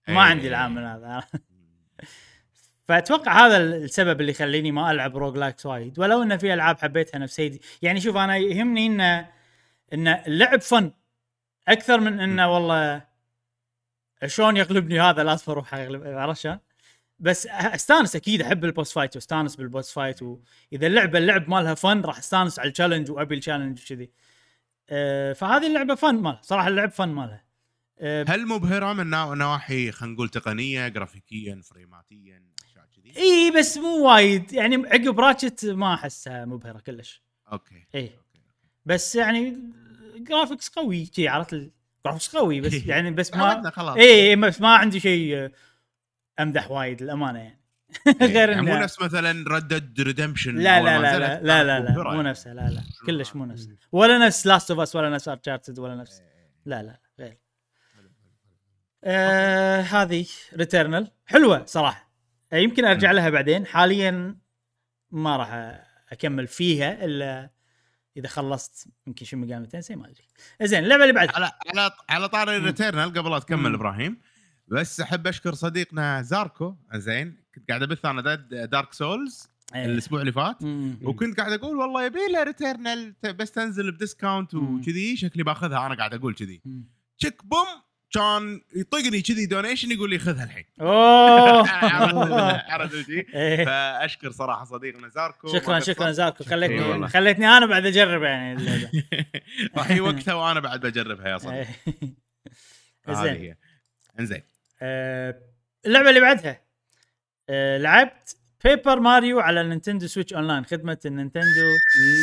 ما 0.08 0.14
إيه. 0.14 0.30
عندي 0.30 0.48
العامل 0.48 0.84
هذا 0.84 1.22
فأتوقع 2.84 3.46
هذا 3.46 3.56
السبب 3.56 4.20
اللي 4.20 4.32
يخليني 4.32 4.72
ما 4.72 4.90
ألعب 4.90 5.16
roguelikes 5.16 5.66
وايد 5.66 5.98
ولو 5.98 6.22
إن 6.22 6.36
في 6.36 6.54
ألعاب 6.54 6.78
حبيتها 6.78 7.18
نفس 7.18 7.40
Hades 7.40 7.62
يعني 7.82 8.00
شوف 8.00 8.16
أنا 8.16 8.36
يهمني 8.36 8.86
إن 8.86 9.00
إن 9.92 10.08
اللعبة 10.08 10.60
fun 10.60 10.92
أكثر 11.68 12.00
من 12.00 12.20
انه 12.20 12.54
والله 12.54 13.06
شلون 14.26 14.56
يغلبني 14.56 15.00
هذا 15.00 15.22
لازم 15.24 15.52
أروح 15.52 15.74
أغلب 15.74 16.06
عرفت 16.06 16.40
شلون؟ 16.40 16.58
بس 17.20 17.46
استانس 17.46 18.16
أكيد 18.16 18.42
أحب 18.42 18.64
ال 18.64 18.70
boss 18.70 18.92
fight 18.92 19.16
واستانس 19.16 19.56
بال 19.56 19.68
boss 19.68 19.92
fight 19.92 20.22
واذا 20.22 20.86
اللعبه 20.86 21.18
اللعب 21.18 21.50
مالها 21.50 21.74
fun 21.74 22.00
راح 22.00 22.18
أستانس 22.18 22.58
على 22.58 22.68
ال 22.68 22.72
challenge 22.72 23.10
وأبي 23.10 23.34
ال 23.34 23.39
challenge 23.39 23.80
وكذي. 23.82 24.10
أه 24.90 25.32
فهذه 25.32 25.66
اللعبة 25.66 25.94
fun 25.94 26.14
مالها 26.14 26.40
صراحة 26.42 26.68
اللعب 26.68 26.90
fun 26.90 27.08
مالها. 27.08 27.44
أه 27.98 28.24
هل 28.28 28.46
مبهره 28.46 28.92
من 28.92 29.10
نواحي 29.10 29.92
خلينا 29.92 30.14
نقول 30.14 30.28
تقنية 30.28 30.88
جرافيكيا 30.88 31.60
frame 31.64 32.03
rate 32.03 32.35
يا 32.35 32.42
أشياء 32.64 32.84
كذي؟ 32.96 33.16
إي 33.16 33.52
بس 33.58 33.78
مو 33.78 34.08
وايد. 34.08 34.52
يعني 34.52 34.76
عقب 34.76 35.20
Ratchet 35.20 35.64
ما 35.64 35.94
أحسها 35.94 36.44
مبهره 36.44 36.78
كلش. 36.78 37.22
okay 37.52 37.86
إي. 37.94 38.10
بس 38.86 39.14
يعني 39.14 39.58
graphics 40.16 40.68
قوي 40.68 41.10
شي 41.14 41.28
عرفت 41.28 41.52
ال 41.52 41.62
graphics 41.62 42.36
قوي 42.36 42.60
بس 42.60 42.74
يعني 42.74 43.10
بس 43.10 43.34
ما 43.34 43.72
إي 43.96 44.36
بس 44.36 44.60
ما 44.60 44.74
عندي 44.74 45.00
شيء 45.00 45.50
أمدح 46.42 46.70
وايد 46.70 47.02
الامانه 47.02 47.38
يعني. 47.38 47.60
غير 48.22 48.48
يعني 48.48 48.62
مو 48.62 48.74
نفس 48.76 49.02
مثلا 49.02 49.44
Red 49.48 49.71
Dead 49.71 50.00
Redemption 50.00 50.54
لا 50.54 50.80
لا 50.82 50.98
لا 50.98 51.18
لا 51.18 51.40
لا 51.42 51.64
لا, 51.64 51.80
لا 51.80 52.02
مو 52.12 52.22
نفسها 52.22 52.54
لا 52.54 52.60
لا 52.70 52.82
كلش 53.06 53.36
مو 53.36 53.44
نفسها 53.44 53.76
ولا 53.92 54.18
نفس 54.26 54.46
Last 54.46 54.70
of 54.70 54.80
Us 54.80 54.96
ولا 54.96 55.10
نفس 55.10 55.28
Uncharted 55.28 55.78
ولا 55.78 55.94
نفس 55.94 56.22
لا 56.66 56.82
لا 56.82 57.00
غير. 57.20 57.38
آه 59.04 59.80
هذه 59.80 60.26
Returnal 60.54 61.10
حلوة 61.26 61.64
صراحة. 61.66 62.12
يمكن 62.52 62.84
أرجع. 62.84 63.12
لها 63.12 63.30
بعدين. 63.30 63.66
حاليا 63.66 64.36
ما 65.10 65.36
راح 65.36 65.80
أكمل 66.12 66.46
فيها 66.46 67.04
إلا 67.04 67.50
إذا 68.16 68.28
خلصت 68.28 68.88
يمكن 69.06 69.24
Shin 69.26 69.36
Megami 69.36 69.64
Tensei 69.64 69.96
ما 69.96 70.06
أدري. 70.08 70.24
زين 70.62 70.84
اللعبة 70.84 71.02
اللي 71.02 71.14
بعدها 71.14 71.34
على 71.36 71.52
على 71.76 71.90
على 72.08 72.28
طاري. 72.28 72.56
ال 72.56 72.62
Returnal 72.62 73.12
قبل 73.18 73.30
لا 73.30 73.38
تكمل. 73.38 73.74
إبراهيم 73.74 74.20
بس 74.70 75.00
احب 75.00 75.26
اشكر 75.26 75.54
صديقنا 75.54 76.22
زاركو 76.22 76.74
زين 76.94 77.36
كنت 77.54 77.68
قاعد 77.68 77.82
ابث 77.82 78.04
أنا 78.04 78.34
Dark 78.64 78.92
Souls 78.92 79.48
إيه. 79.74 79.84
الأسبوع 79.84 80.20
اللي 80.20 80.32
فات 80.32 80.62
مم. 80.62 80.98
وكنت 81.02 81.40
قاعد 81.40 81.52
أقول 81.52 81.76
والله 81.76 82.04
يبي 82.04 82.18
له 82.32 82.42
Returnal 82.42 83.14
بس 83.22 83.50
تنزل 83.50 83.92
ب 83.92 83.98
discount. 83.98 84.54
وكذي 84.54 85.16
شكلي 85.16 85.42
باخذها 85.42 85.86
أنا 85.86 85.94
قاعد 85.94 86.14
أقول 86.14 86.34
كذي. 86.34 86.62
تشك 87.18 87.44
بوم 87.44 87.66
كان 88.10 88.60
يطقني 88.76 89.22
كذي 89.22 89.46
donation 89.46 89.90
يقول 89.92 90.10
لي 90.10 90.18
خذها 90.18 90.44
الحين 90.44 90.64
أوه 90.80 91.68
عرفت 92.72 93.06
شي؟ 93.06 93.26
إيه. 93.34 93.64
فأشكر 93.64 94.30
صراحة 94.30 94.64
صديقنا 94.64 95.08
زاركو 95.08 95.48
شكرا 95.48 95.80
شكرا. 95.80 96.12
زاركو 96.12 96.44
خليتني 96.44 96.80
والله. 96.80 97.06
خليتني 97.16 97.46
أنا 97.48 97.66
بعد 97.66 97.86
أجرب 97.86 98.22
يعني. 98.22 98.90
راح 99.76 99.90
يجي 99.90 100.00
وقتها 100.00 100.34
وأنا 100.34 100.60
بعد 100.60 100.80
بجربها 100.80 101.28
يا 101.28 101.38
صديقي 101.38 101.56
إيه. 101.58 102.14
هذه 103.06 103.30
هي 103.32 103.56
إنزين 104.20 104.42
آه، 104.82 105.42
اللعبة 105.86 106.08
اللي 106.08 106.20
بعدها 106.20 106.60
آه، 107.48 107.78
لعبت 107.78 108.36
Paper 108.64 109.00
Mario 109.00 109.40
على 109.40 109.60
ال 109.60 109.65
Nintendo 109.65 110.06
Switch 110.06 110.34
Online 110.34 110.64
خدمة 110.64 110.98
ال 111.06 111.13
Nintendo 111.13 111.70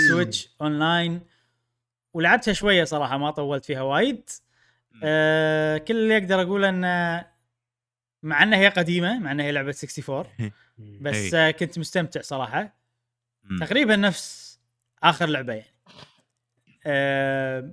Switch 0.08 0.50
Online 0.62 1.22
ولعبتها 2.14 2.54
شوية 2.54 2.84
صراحة 2.84 3.18
ما 3.18 3.32
طولت 3.32 3.66
فيها 3.66 3.82
وايد. 3.82 4.30
آه، 5.04 5.78
كل 5.78 5.96
اللي 5.96 6.18
أقدر 6.18 6.42
اقوله 6.42 6.70
انه 6.70 7.26
مع 8.24 8.44
إنها 8.44 8.60
هي 8.60 8.68
قديمة 8.68 9.20
مع 9.20 9.32
إنها 9.32 9.46
هي 9.46 9.52
لعبة 9.52 9.76
64 9.84 10.52
بس. 11.02 11.34
آه، 11.34 11.52
كنت 11.52 11.80
مستمتع 11.80 12.22
صراحة. 12.22 12.78
تقريبا 13.60 13.96
نفس 13.96 14.60
آخر 15.04 15.26
لعبة 15.26 15.54
يعني. 15.54 15.74
آه، 16.86 17.72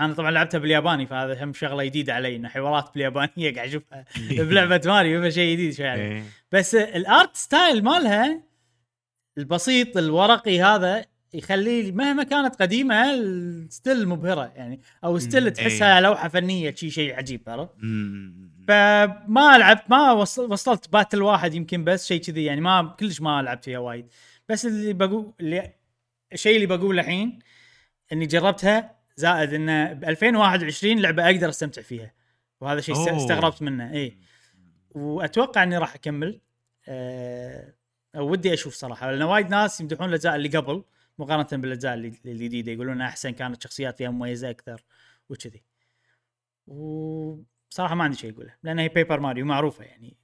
أنا 0.00 0.14
طبعا 0.14 0.30
لعبتها 0.30 0.58
بالياباني 0.58 1.06
فهذا 1.06 1.44
هم 1.44 1.52
شغلة 1.52 1.84
جديدة 1.84 2.14
علي 2.14 2.36
إنه 2.36 2.48
حوارات 2.48 2.90
باليابانية 2.94 3.30
قاعد 3.54 3.68
أشوفها 3.68 4.04
بلعبة 4.48 4.80
ماريو 4.86 5.22
فشيء 5.30 5.52
جديد 5.54 5.74
شوي 5.74 5.92
إيه. 5.94 6.24
بس 6.52 6.74
ال 6.74 6.89
art 6.89 7.36
style 7.36 7.84
مالها 7.84 8.42
البسيط 9.38 9.96
الورقي 9.96 10.62
هذا 10.62 11.04
يخلي 11.34 11.82
لي 11.82 11.92
مهما 11.92 12.22
كانت 12.22 12.54
قديمة 12.62 13.04
still 13.68 14.08
مبهرة 14.08 14.52
يعني 14.56 14.80
أو 15.04 15.18
still. 15.18 15.50
تحسها 15.50 16.00
لوحة 16.00 16.28
فنية 16.28 16.74
شيء 16.74 16.90
شيء 16.90 17.14
عجيب 17.16 17.42
عرفت؟ 17.46 17.70
فما 18.68 19.58
لعبت 19.58 19.82
ما 19.88 20.12
وص- 20.12 20.38
وصلت 20.38 20.92
battle 20.92 21.22
واحد 21.22 21.54
يمكن 21.54 21.84
بس 21.84 22.06
شيء 22.06 22.20
كذي 22.20 22.44
يعني 22.44 22.60
ما 22.60 22.94
كلش 23.00 23.20
ما 23.20 23.42
لعبت 23.42 23.64
فيها 23.64 23.78
وايد 23.78 24.06
بس 24.48 24.66
اللي 24.66 24.92
بقول 24.92 25.32
اللي 25.40 25.72
الشيء 26.32 26.56
اللي 26.56 26.66
بقوله 26.66 27.00
الحين 27.00 27.38
إني 28.12 28.26
جربتها 28.26 28.99
زائد 29.16 29.54
انه 29.54 29.92
ب 29.92 30.04
2021 30.04 30.98
لعبة 30.98 31.26
أقدر 31.26 31.48
أستمتع 31.48 31.82
فيها. 31.82 32.12
وهذا 32.60 32.80
شيء 32.80 32.94
أوه. 32.94 33.16
استغربت 33.16 33.62
منه 33.62 33.92
اي 33.92 34.18
وأتوقع 34.90 35.62
إني 35.62 35.78
راح 35.78 35.94
أكمل. 35.94 36.40
أه 36.88 37.72
ودي 38.16 38.54
أشوف 38.54 38.74
صراحة. 38.74 39.10
لأن 39.10 39.22
وايد 39.22 39.50
ناس 39.50 39.80
يمدحون 39.80 40.08
الأجزاء 40.08 40.36
اللي 40.36 40.48
قبل 40.48 40.84
مقارنة 41.18 41.62
بالأجزاء 41.62 41.94
الجديدة 41.94 42.72
يقولون 42.72 43.00
أحسن 43.00 43.30
كانت 43.30 43.62
شخصيات 43.62 43.98
فيها 43.98 44.10
مميزة 44.10 44.50
أكثر 44.50 44.84
وكذي. 45.28 45.62
وصراحة 46.66 47.94
ما 47.94 48.04
عندي 48.04 48.16
شيء 48.16 48.32
أقوله 48.32 48.54
لأن 48.62 48.78
هي 48.78 48.88
Paper 48.88 49.20
Mario 49.20 49.46
معروفة 49.46 49.84
يعني. 49.84 50.16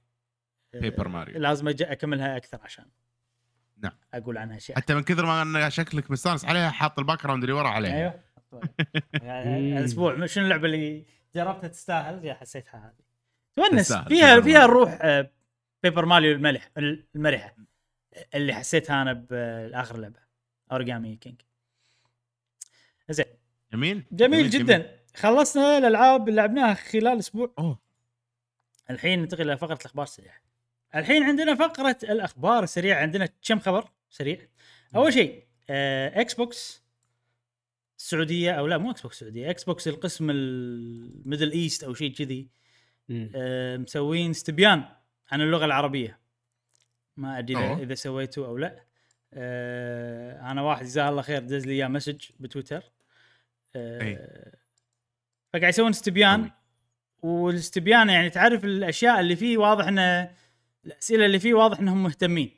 آه، 0.73 0.79
Paper 0.79 1.07
Mario 1.07 1.39
لازم 1.39 1.67
أكملها 1.67 2.37
أكثر 2.37 2.59
عشان 2.63 2.85
نعم. 3.77 3.93
أقول 4.13 4.37
عنها 4.37 4.57
اشياء 4.57 4.77
حتى 4.77 4.95
من 4.95 5.03
كثر 5.03 5.25
ما 5.25 5.41
أن 5.41 5.69
شكلك 5.69 6.11
مستانس 6.11 6.45
عليها 6.45 6.69
حاط 6.69 6.99
ال 6.99 7.23
background 7.23 7.43
اللي 7.43 7.55
ورا 7.55 7.67
عليها. 7.69 7.95
أيوه. 7.95 8.26
يعني 9.13 9.57
الأسبوع 9.79 10.25
شنو 10.25 10.43
اللعبة 10.43 10.65
اللي 10.65 11.05
جربتها 11.35 11.67
تستاهل؟ 11.67 12.25
يا 12.25 12.33
حسيتها 12.33 12.79
هذه. 12.85 13.07
تونس 13.55 13.93
فيها 13.93 14.41
فيها. 14.41 14.65
الروح 14.65 14.97
آه، 15.01 15.31
Paper 15.83 16.05
Mario 16.05 16.31
الملح 16.35 16.69
المرحة 17.15 17.55
اللي 18.35 18.53
حسيتها 18.53 19.01
أنا 19.01 19.13
بآخر 19.13 19.97
لعبة 19.97 20.19
Origami 20.71 21.15
King. 21.15 21.41
زين. 23.09 23.25
جميل. 23.73 24.03
جميل 24.11 24.49
جدا. 24.49 24.99
خلصنا 25.15 25.77
الألعاب 25.77 26.29
اللي 26.29 26.41
لعبناها 26.41 26.73
خلال 26.73 27.19
أسبوع. 27.19 27.53
أوه. 27.59 27.79
الحين 28.89 29.21
ننتقل 29.21 29.41
إلى 29.41 29.57
فقرة 29.57 29.77
الأخبار 29.81 30.03
السريعة. 30.03 30.35
الحين 30.95 31.23
عندنا 31.23 31.55
فقرة 31.55 31.97
الأخبار 32.03 32.63
السريعة. 32.63 33.01
عندنا 33.01 33.29
كم 33.47 33.59
خبر 33.59 33.89
سريع؟ 34.09 34.47
أول 34.95 35.13
شيء 35.13 35.47
آه 35.69 36.21
Xbox 36.21 36.86
السعوديه 37.97 38.51
أو 38.51 38.67
لا 38.67 38.77
مو 38.77 38.91
Xbox 38.91 39.15
السعوديه 39.15 39.49
Xbox 39.49 39.87
القسم 39.87 40.29
ال 40.29 40.46
Middle 40.46 41.51
East 41.51 41.83
أو 41.83 41.93
شيء 41.93 42.13
كذي. 42.13 42.47
آه 43.35 43.77
مسوين 43.77 44.29
استبيان 44.29 44.83
عن 45.31 45.41
اللغة 45.41 45.65
العربية. 45.65 46.19
ما 47.17 47.39
أدري 47.39 47.57
إذا-. 47.57 47.81
إذا 47.81 47.95
سويته 47.95 48.45
أو 48.45 48.57
لا. 48.57 48.83
آه 49.33 50.51
أنا 50.51 50.61
واحد 50.61 50.85
جزاه 50.85 51.09
الله 51.09 51.21
خير 51.21 51.41
دز 51.41 51.65
لي 51.65 51.73
إياه 51.73 51.87
message 51.87 52.21
بتويتر. 52.39 52.83
آه 53.75 54.57
فقاعد 55.53 55.73
يسوون 55.73 55.89
استبيان. 55.89 56.51
والإستبيان 57.21 58.09
يعني 58.09 58.29
تعرف 58.29 58.65
الأشياء 58.65 59.19
اللي 59.19 59.35
فيه 59.35 59.57
واضح 59.57 59.87
انه 59.87 60.31
الأسئلة 60.85 61.25
اللي 61.25 61.39
فيه 61.39 61.53
واضح 61.53 61.79
إنهم 61.79 62.03
مهتمين. 62.03 62.51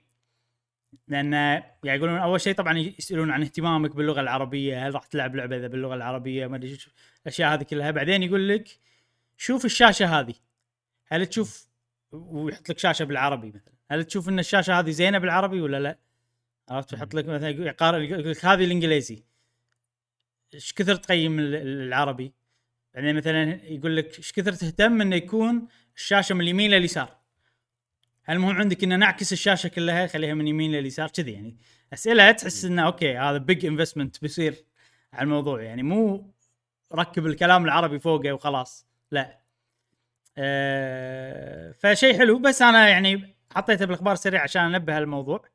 لأن 1.08 1.34
يعني 1.34 1.64
يقولون 1.84 2.18
أول 2.18 2.42
شيء 2.42 2.56
طبعا 2.56 2.78
يسألون 2.78 3.32
عن 3.32 3.42
اهتمامك 3.42 3.96
باللغة 3.96 4.22
العربية 4.22 4.88
هل 4.88 4.96
راح 4.96 5.06
تلعب 5.06 5.36
لعبة 5.36 5.58
إذا 5.58 5.68
باللغة 5.68 5.96
العربية؟ 5.96 6.48
ما 6.48 6.56
أدري 6.56 6.78
الأشياء 7.24 7.54
هذه 7.54 7.64
كلها. 7.64 7.92
بعدين 7.92 8.24
يقول 8.24 8.50
لك 8.50 8.80
شوف 9.38 9.66
الشاشة 9.66 10.20
هذه. 10.20 10.34
هل 11.08 11.26
تشوف 11.26 11.68
ويحط 12.12 12.70
لك 12.70 12.80
شاشة 12.80 13.06
بالعربي 13.06 13.48
مثلا. 13.48 13.74
هل 13.92 14.04
تشوف 14.04 14.30
إن 14.30 14.40
الشاشة 14.40 14.80
هذه 14.80 14.90
زينة 14.90 15.18
بالعربي 15.18 15.62
ولا 15.62 15.80
لا؟ 15.80 16.00
عرفت؟ 16.70 16.94
يحط 16.94 17.14
لك 17.14 17.26
مثلا 17.26 17.50
يقارن 17.50 18.04
يقول 18.04 18.32
لك 18.32 18.46
هذه 18.46 18.64
الإنجليزي. 18.66 19.24
إيش 20.54 20.74
كثر 20.74 20.96
تقيم 20.96 21.40
ال- 21.40 21.56
العربي؟ 21.56 22.34
بعدين 22.94 23.16
مثلا 23.16 23.66
يقول 23.66 23.98
لك 23.98 24.18
إيش 24.18 24.32
كثر 24.32 24.54
تهتم 24.54 25.02
إنه 25.02 25.16
يكون 25.16 25.68
الشاشة 25.96 26.36
من 26.36 26.42
اليمين 26.42 26.72
لليسار؟ 26.72 27.19
هل 28.24 28.40
مهم 28.40 28.56
عندك 28.56 28.84
ان 28.84 29.00
نعكس 29.00 29.34
الشاشة 29.34 29.68
كلها 29.68 30.08
خليها 30.08 30.34
من 30.34 30.48
يمين 30.48 30.72
لليسار 30.72 31.10
كذي 31.10 31.32
يعني. 31.32 31.58
أسئلة 31.94 32.32
تحس 32.32 32.66
إنه 32.66 32.86
okay 32.86 33.18
هذا 33.18 33.38
big 33.38 33.66
investment 33.66 34.22
بيصير 34.22 34.66
على 35.14 35.24
الموضوع 35.24 35.62
يعني. 35.62 35.84
مو 35.84 36.34
ركب 36.94 37.26
الكلام 37.26 37.66
العربي 37.66 38.00
فوقه 38.00 38.34
وخلاص 38.34 38.88
لا. 39.12 39.40
أه 40.38 41.72
فشيء 41.72 42.18
حلو. 42.18 42.40
بس 42.40 42.62
أنا 42.62 42.90
يعني 42.90 43.36
حطيته 43.56 43.86
بالأخبار 43.86 44.14
السريع 44.14 44.44
عشان 44.44 44.62
أنبه 44.62 44.94
على 44.94 45.04
الموضوع 45.04 45.46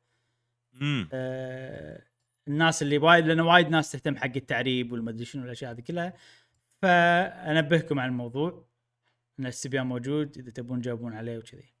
آه، 1.13 2.01
الناس 2.47 2.81
اللي 2.81 2.97
وايد 2.97 3.25
لأن 3.25 3.39
وايد 3.39 3.69
ناس 3.69 3.91
تهتم 3.91 4.17
حق 4.17 4.31
التعريب 4.35 4.91
والمدري 4.91 5.25
شنو 5.25 5.43
الاشياء 5.45 5.71
هذه 5.71 5.81
كلها. 5.81 6.13
فأنبهكم 6.81 7.99
على 7.99 8.09
الموضوع. 8.09 8.65
ان 9.39 9.43
الاستبيان 9.45 9.87
موجود 9.87 10.37
إذا 10.37 10.51
تبون 10.51 10.81
تجاوبون 10.81 11.13
عليه 11.13 11.37
وكذي. 11.37 11.74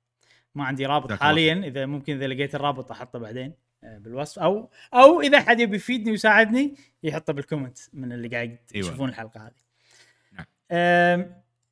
ما 0.55 0.63
عندي 0.65 0.85
رابط 0.85 1.13
حاليا 1.13 1.53
إذا 1.53 1.85
ممكن 1.85 2.15
إذا 2.15 2.27
لقيت 2.27 2.55
الرابط 2.55 2.91
أحطه 2.91 3.19
بعدين 3.19 3.53
آه، 3.83 3.97
بالوصف. 3.97 4.39
أو 4.39 4.69
أو 4.93 5.21
إذا 5.21 5.39
حد 5.39 5.59
يبي 5.59 5.75
يفيدني 5.75 6.11
ويساعدني 6.11 6.75
يحطه 7.03 7.33
بال 7.33 7.43
comment 7.43 7.77
من 7.93 8.13
اللي 8.13 8.27
قاعد 8.27 8.57
أيوة. 8.75 8.87
يشوفون 8.87 9.09
الحلقة 9.09 9.41
هذه. 9.41 9.65
نعم. 10.31 10.45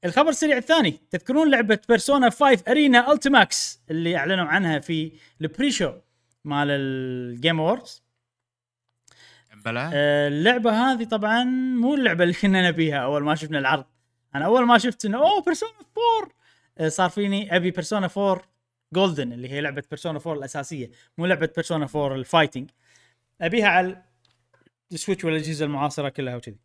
الخبر 0.05 0.29
السريع 0.29 0.57
الثاني. 0.57 0.99
تذكرون 1.11 1.51
لعبة 1.51 1.79
Persona 1.89 2.29
5 2.29 2.63
Arena 2.67 3.11
Ultimax 3.11 3.81
اللي 3.89 4.17
أعلنوا 4.17 4.45
عنها 4.45 4.79
في 4.79 5.11
ال 5.41 5.71
pre-show 5.71 5.93
مال 6.45 6.67
ال 6.69 6.87
Game 6.87 7.59
Awards 7.59 8.03
بلا 9.65 9.91
آه، 9.93 10.27
اللعبة 10.27 10.71
هذه 10.71 11.03
طبعا 11.03 11.43
مو 11.77 11.95
اللعبة 11.95 12.23
اللي 12.23 12.33
كنا 12.33 12.67
نبيها 12.67 12.97
أول 12.97 13.23
ما 13.23 13.35
شفنا 13.35 13.59
العرض. 13.59 13.85
أنا 14.35 14.45
أول 14.45 14.65
ما 14.65 14.77
شفت 14.77 15.05
إنه 15.05 15.17
أوه 15.17 15.41
Persona 15.41 15.71
4 16.21 16.31
آه، 16.77 16.89
صار 16.89 17.09
فيني 17.09 17.55
أبي 17.55 17.71
Persona 17.71 18.09
4 18.17 18.41
Golden 18.93 19.33
اللي 19.33 19.49
هي 19.49 19.61
لعبة 19.61 19.83
Persona 19.89 20.19
4 20.19 20.33
الأساسية 20.33 20.91
مو 21.17 21.25
لعبة 21.25 21.49
Persona 21.55 21.87
4 21.95 22.15
ال 22.15 22.21
fighting 22.21 22.69
أبيها 23.41 23.67
على 23.67 24.03
ال 24.91 24.96
Switch 24.96 25.25
والاجهزه 25.25 25.65
المعاصرة 25.65 26.09
كلها 26.09 26.35
وكذي. 26.35 26.57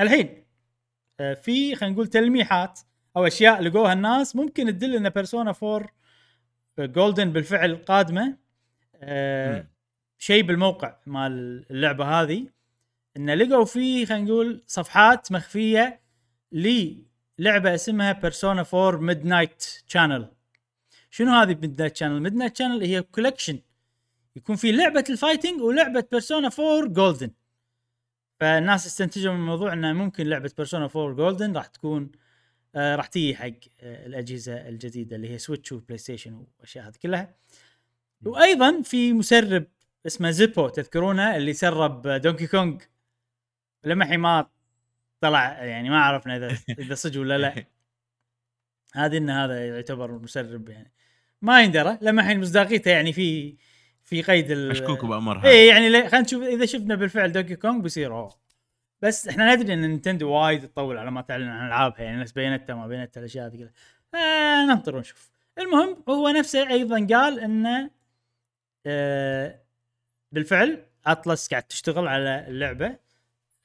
الحين 0.00 0.44
آه، 1.20 1.34
في 1.34 1.74
خلينا 1.74 1.94
نقول 1.94 2.06
تلميحات 2.06 2.80
أو 3.16 3.26
أشياء 3.26 3.62
لقوها 3.62 3.92
الناس 3.92 4.36
ممكن 4.36 4.66
تدل 4.66 4.96
إن 4.96 5.08
Persona 5.08 5.54
4 5.62 5.88
Golden 6.78 7.32
بالفعل 7.32 7.76
قادمة. 7.76 8.36
آه،. 9.02 9.66
شيء 10.18 10.42
بالموقع 10.42 10.96
مال 11.06 11.64
اللعبة 11.70 12.04
هذه 12.04 12.46
إن 13.16 13.30
لقوا 13.30 13.64
فيه 13.64 14.06
خلينا 14.06 14.24
نقول 14.24 14.62
صفحات 14.66 15.32
مخفية 15.32 16.00
للعبة 16.52 17.74
اسمها 17.74 18.12
Persona 18.12 18.64
4 18.74 19.00
Midnight 19.00 19.82
Channel 19.86 20.28
شنو 21.10 21.32
هذه 21.32 21.58
Midnight 21.62 21.96
Channel؟ 21.96 22.22
Midnight 22.22 22.56
Channel 22.56 22.82
هي 22.82 23.02
collection 23.02 23.58
يكون 24.36 24.56
في 24.56 24.72
لعبة 24.72 25.04
ال 25.10 25.16
fighting 25.16 25.60
ولعبة 25.60 26.04
Persona 26.12 26.50
4 26.58 26.88
Golden 26.88 27.30
فالناس 28.40 28.86
استنتجوا 28.86 29.32
من 29.32 29.40
الموضوع 29.40 29.72
إنه 29.72 29.92
ممكن 29.92 30.26
لعبة 30.26 30.50
Persona 30.56 30.84
4 30.96 31.14
Golden 31.16 31.56
راح 31.56 31.66
تكون 31.66 32.10
آه 32.74 32.96
راح 32.96 33.06
تيجي 33.06 33.36
حق 33.36 33.50
آه 33.80 34.06
الأجهزة 34.06 34.68
الجديدة 34.68 35.16
اللي 35.16 35.30
هي 35.30 35.38
Switch 35.38 35.72
و 35.72 35.98
PlayStation 35.98 36.34
والاشياء 36.34 36.88
هذه 36.88 36.94
كلها. 37.02 37.34
وأيضا 38.26 38.82
في 38.82 39.12
مسرب 39.12 39.66
اسمه 40.06 40.30
Zippo 40.30 40.68
تذكرونه؟ 40.68 41.36
اللي 41.36 41.52
سرب 41.52 42.08
Donkey 42.08 42.46
Kong 42.46 42.78
لمحي 43.84 44.16
ما 44.16 44.46
طلع 45.20 45.64
يعني 45.64 45.90
ما 45.90 46.00
عرفنا 46.00 46.36
إذا 46.36 46.58
إذا 46.78 46.94
صدق 46.94 47.20
ولا 47.20 47.38
لا. 47.38 47.64
هذه 48.94 49.16
إن 49.16 49.30
هذا 49.30 49.66
يعتبر 49.66 50.12
مسرب 50.12 50.68
يعني. 50.68 50.92
ما 51.42 51.62
يندرى 51.62 51.98
لمحين 52.00 52.40
مصداقيته 52.40 52.90
يعني 52.90 53.12
في 53.12 53.56
في 54.04 54.22
قيد 54.22 54.50
ال 54.50 54.68
مشكوك 54.68 55.04
بامرها 55.04 55.48
اي 55.48 55.66
يعني 55.66 55.90
خلينا 55.90 56.20
نشوف 56.20 56.42
إذا 56.42 56.66
شفنا 56.66 56.94
بالفعل 56.94 57.32
Donkey 57.32 57.56
Kong 57.56 57.80
بيصير 57.80 58.14
اوه 58.14 58.38
بس 59.02 59.28
إحنا 59.28 59.54
ندري 59.54 59.74
إن 59.74 59.80
Nintendo 59.80 60.30
وايد 60.30 60.68
تطول 60.68 60.98
على 60.98 61.10
ما 61.10 61.20
تعلن 61.20 61.48
عن 61.48 61.66
ألعابها 61.66 62.02
يعني 62.02 62.20
نفس 62.20 62.32
Bayonetta 62.32 62.74
ما 62.74 62.86
Bayonetta 62.86 63.20
الأشياء 63.20 63.46
هذه 63.46 63.56
كلها. 63.56 63.72
آه 64.14 64.66
ننطر 64.66 64.96
ونشوف. 64.96 65.30
المهم 65.58 66.04
هو 66.08 66.28
نفسه 66.28 66.70
أيضا 66.70 67.06
قال 67.06 67.40
انه 67.40 67.90
آه 68.86 69.62
بالفعل 70.32 70.86
Atlus 71.06 71.48
قاعد 71.48 71.62
تشتغل 71.62 72.08
على 72.08 72.44
اللعبة. 72.48 72.96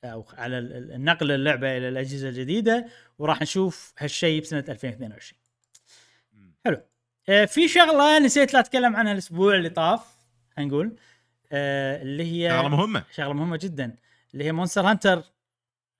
أو 0.05 0.25
على 0.37 0.57
النقل 0.59 1.31
اللعبة 1.31 1.77
إلى 1.77 1.89
الأجهزة 1.89 2.29
الجديدة 2.29 2.87
وراح 3.19 3.41
نشوف 3.41 3.93
هالشيء 3.99 4.41
بسنة 4.41 4.65
2022 4.69 5.39
حلو. 6.65 6.81
آه 7.29 7.45
في 7.45 7.67
شغلة 7.67 8.19
نسيت 8.19 8.53
لا 8.53 8.59
أتكلم 8.59 8.95
عنها 8.95 9.11
الأسبوع 9.11 9.55
اللي 9.55 9.69
طاف 9.69 10.01
خلينا 10.55 10.71
نقول 10.71 10.95
آه 11.51 12.01
اللي 12.01 12.23
هي 12.23 12.49
شغلة 12.49 12.67
مهمة. 12.69 13.03
شغلة 13.11 13.33
مهمة 13.33 13.57
جدا 13.61 13.95
اللي 14.33 14.43
هي 14.43 14.51
Monster 14.51 14.81
Hunter 14.81 15.23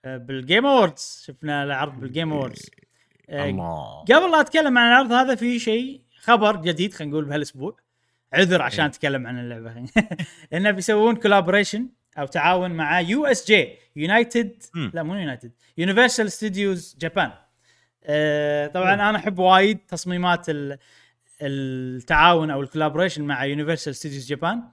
آه، 0.05 0.17
بال 0.17 0.33
Game 0.33 0.65
Awards 0.65 1.23
شفنا 1.25 1.63
العرض 1.63 1.99
بال 1.99 2.11
Game 2.11 2.33
Awards 2.33 2.69
آه، 3.29 3.49
الله. 3.49 3.99
قبل 4.01 4.31
لا 4.31 4.39
أتكلم 4.41 4.77
عن 4.77 4.87
العرض 4.87 5.11
هذا 5.11 5.35
في 5.35 5.59
شيء 5.59 6.01
خبر 6.19 6.55
جديد 6.55 6.93
خلينا 6.93 7.11
نقول 7.11 7.25
بهالأسبوع. 7.25 7.77
عذر 8.33 8.61
عشان 8.61 8.79
إيه. 8.85 8.89
أتكلم 8.91 9.27
عن 9.27 9.39
اللعبة. 9.39 9.85
إنه 10.53 10.71
بيسوون 10.71 11.15
collaboration 11.15 11.89
أو 12.17 12.25
تعاون 12.25 12.71
مع 12.71 12.99
USJ 12.99 13.75
United 13.95 14.63
مم. 14.73 14.91
لا 14.93 15.03
مو 15.03 15.15
United 15.15 15.51
Universal 15.77 16.31
Studios 16.31 16.97
Japan 16.99 17.31
طبعا 18.73 18.93
أنا 18.93 19.15
أحب 19.15 19.39
وايد 19.39 19.77
تصميمات 19.87 20.49
ال- 20.49 20.77
التعاون 21.41 22.49
أو 22.51 22.61
ال 22.61 22.66
collaboration 22.66 23.23
مع 23.23 23.45
Universal 23.45 23.95
Studios 23.95 24.27
Japan 24.27 24.63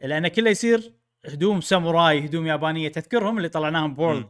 لأنه 0.00 0.28
كله 0.28 0.50
يصير 0.50 0.92
هدوم 1.26 1.60
ساموراي 1.60 2.24
هدوم 2.26 2.46
يابانية 2.46 2.88
تذكرهم 2.88 3.36
اللي 3.36 3.48
طلعناهم 3.48 3.94
بورد 3.94 4.18
مم. 4.22 4.28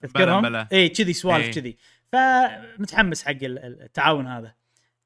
تذكرهم. 0.00 0.66
اي 0.72 0.88
كذي 0.88 1.12
سوالف 1.12 1.44
إي. 1.46 1.50
كذي 1.52 1.76
فمتحمس 2.06 3.22
حق 3.24 3.30
ال- 3.30 3.58
ال- 3.58 3.82
التعاون 3.82 4.26
هذا 4.26 4.54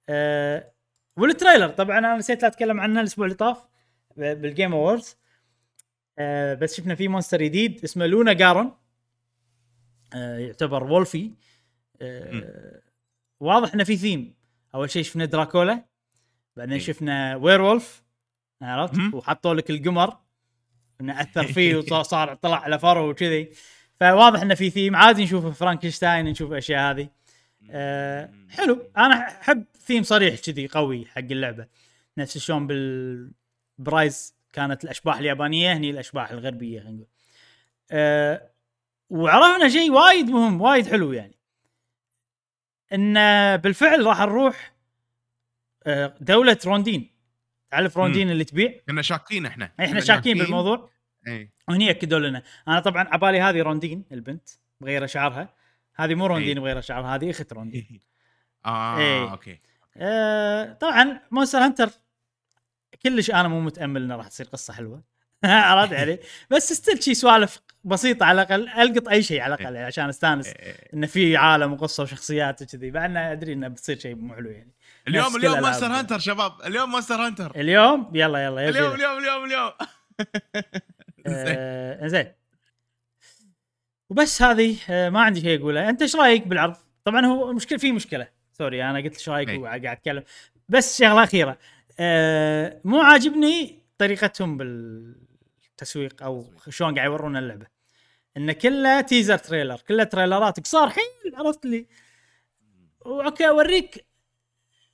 أه 0.09 0.73
وال 1.17 1.28
trailer 1.28 1.69
طبعا 1.69 1.99
أنا 1.99 2.17
نسيت 2.17 2.43
لا 2.43 2.49
أتكلم 2.49 2.81
عنه 2.81 3.01
الأسبوع 3.01 3.27
اللي 3.27 3.37
طاف 3.37 3.59
بال 4.17 4.35
Game 4.35 4.73
Awards 4.73 5.17
أه 6.19 6.55
بس 6.55 6.77
شفنا 6.77 6.95
في 6.95 7.09
monster 7.09 7.43
جديد 7.43 7.85
اسمه 7.85 8.07
Lunagaron 8.07 8.73
أه 10.15 10.39
يعتبر 10.39 10.85
wolfy. 10.85 11.33
أه 12.01 12.83
واضح 13.41 13.75
إنه 13.75 13.85
في 13.85 13.97
ثيم. 13.97 14.35
أول 14.75 14.91
شيء 14.91 15.03
شفنا 15.03 15.25
Dracula 15.25 15.85
بعدين 16.57 16.75
إي. 16.75 16.81
شفنا 16.81 17.37
werewolf 17.37 18.03
عرفت. 18.63 19.15
وحطوا 19.15 19.55
لك 19.55 19.71
القمر. 19.71 20.17
إنه 21.01 21.21
أثر 21.21 21.47
فيه 21.47 21.77
وصار 21.79 22.03
صار 22.03 22.35
طلع 22.35 22.59
على 22.59 22.79
فرو 22.79 23.11
وكذي. 23.11 23.49
فواضح 24.01 24.41
إنه 24.41 24.55
في 24.55 24.71
ثيم. 24.71 24.97
عادي 24.97 25.25
نشوف 25.25 25.59
Frankenstein 25.59 26.25
نشوف 26.25 26.53
الاشياء 26.53 26.91
هذه. 26.91 27.09
أه 27.71 28.33
حلو. 28.51 28.91
أنا 28.97 29.15
أحب 29.15 29.65
ثيم 29.79 30.03
صريح 30.03 30.41
كذي 30.41 30.67
قوي 30.67 31.07
حق 31.07 31.19
اللعبة. 31.19 31.67
نفس 32.19 32.39
شلون 32.39 32.67
بال 32.67 33.23
Rise 33.23 34.36
كانت 34.57 34.85
الأشباح 34.85 35.19
اليابانية 35.19 35.73
هني 35.73 35.91
الأشباح 35.91 36.31
الغربية 36.31 36.81
خلينا 36.81 36.97
نقول. 36.97 37.07
أه 37.91 38.51
وعرفنا 39.11 39.69
شيء 39.69 39.91
وايد 39.93 40.31
مهم 40.31 40.61
وايد 40.61 40.87
حلو 40.87 41.13
يعني. 41.13 41.39
إن 42.93 43.15
بالفعل 43.57 44.07
راح 44.07 44.21
نروح 44.21 44.73
أه 45.87 46.15
دولة 46.21 46.59
Rondine. 46.67 47.11
تعرف 47.71 47.99
Rondine 47.99 48.31
اللي 48.31 48.45
تبيع؟ 48.45 48.81
كنا 48.87 49.03
شاكين 49.03 49.47
إحنا. 49.47 49.73
إحنا 49.81 50.01
شاكين 50.01 50.39
بالموضوع. 50.39 50.91
إي. 51.29 51.51
وهني 51.69 51.91
أكدوا 51.91 52.19
لنا. 52.19 52.43
أنا 52.69 52.81
طبعا 52.81 53.09
عبالي 53.09 53.41
هذه 53.41 53.63
Rondine 53.63 54.05
البنت 54.13 54.49
مغيره 54.81 55.07
شعرها. 55.07 55.55
هذه 55.95 56.15
مو 56.15 56.27
Rondine. 56.27 56.59
مغيره 56.61 56.81
شعرها 56.81 57.15
هذه 57.15 57.31
إخت 57.31 57.53
Rondine. 57.59 58.01
آه 58.67 58.99
إي. 58.99 59.31
okay. 59.31 59.61
آه 59.97 60.73
طبعا 60.73 61.21
Monster 61.31 61.59
Hunter 61.59 61.91
كلش 63.03 63.31
أنا 63.31 63.49
مو 63.49 63.61
متأمل 63.61 64.03
إنه 64.03 64.17
راح 64.17 64.29
تصير 64.29 64.47
قصة 64.47 64.73
حلوة. 64.73 65.03
عرفت 65.45 65.93
علي؟ 65.93 66.19
بس 66.51 66.73
still 66.73 67.03
شي 67.03 67.15
سوالف 67.15 67.61
بسيطة 67.85 68.27
على 68.27 68.43
الأقل 68.43 68.69
ألقط 68.69 69.09
أي 69.09 69.23
شيء 69.23 69.41
على 69.41 69.55
الأقل 69.55 69.75
يعني 69.75 69.87
عشان 69.87 70.09
أستانس 70.09 70.47
إي. 70.47 70.75
انه 70.95 71.07
في 71.07 71.37
عالم 71.37 71.73
وقصة 71.73 72.03
وشخصيات 72.03 72.63
وكذي. 72.63 72.91
مع 72.91 73.05
إنه 73.05 73.33
أدري 73.33 73.53
إنه 73.53 73.69
بتصير 73.69 73.99
شيء 73.99 74.15
مو 74.15 74.35
حلو 74.35 74.51
يعني. 74.51 74.75
اليوم 75.09 75.37
اليوم. 75.37 75.61
Monster 75.61 75.87
Hunter 75.87 76.19
شباب. 76.19 76.53
اليوم 76.67 76.91
Monster 76.91 77.15
Hunter 77.15 77.53
اليوم؟ 77.57 78.11
يلا 78.15 78.45
يلا 78.45 78.61
يلا. 78.61 78.69
اليوم 78.69 78.95
اليوم 78.95 79.19
اليوم 79.19 79.45
اليوم. 79.45 79.73
آه 81.27 82.07
زين. 82.07 82.33
وبس 84.11 84.43
هذه 84.43 84.77
آه 84.91 85.09
ما 85.09 85.21
عندي 85.21 85.41
شيء 85.41 85.61
أقوله. 85.61 85.89
أنت 85.89 86.03
إيش 86.03 86.17
رأيك 86.17 86.47
بالعرض؟ 86.47 86.77
طبعا 87.05 87.27
هو 87.27 87.53
مشكلة 87.53 87.79
في 87.79 87.93
مشكلة. 87.93 88.29
sorry 88.53 88.85
أنا 88.85 88.99
قلت 88.99 89.15
إيش 89.15 89.29
رأيك. 89.29 89.63
وقاعد 89.63 89.87
أتكلم. 89.87 90.23
بس 90.69 90.99
شغلة 90.99 91.25
أخيرة. 91.25 91.59
آه 91.99 92.81
مو 92.85 93.01
عاجبني 93.01 93.83
طريقتهم 93.99 94.57
بالتسويق 94.57 96.23
أو 96.23 96.45
شلون 96.69 96.95
قاعد 96.95 97.11
يورونا 97.11 97.39
اللعبة. 97.39 97.67
انه 98.37 98.53
كله 98.53 99.01
teaser 99.01 99.39
trailer 99.39 99.81
كله 99.89 100.05
تريلرات 100.05 100.61
قصار 100.61 100.91
حيل 100.91 101.35
عرفت 101.35 101.67
لي؟ 101.67 101.87
okay 103.07 103.49
أوريك 103.49 104.07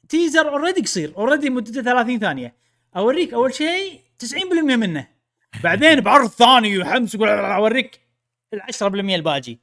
teaser 0.08 0.48
already 0.48 0.80
قصير 0.82 1.16
already 1.16 1.50
مدته 1.50 1.82
30 1.82 2.18
ثانية. 2.18 2.54
أوريك 2.96 3.34
أول 3.34 3.54
شيء 3.54 4.00
90% 4.18 4.76
منه. 4.76 5.08
بعدين 5.62 6.00
بعرض 6.00 6.28
ثاني 6.28 6.78
وحمس 6.78 7.14
يقول 7.14 7.28
أوريك 7.28 8.00
ال 8.54 8.62
10% 8.62 8.82
الباقي. 8.82 9.58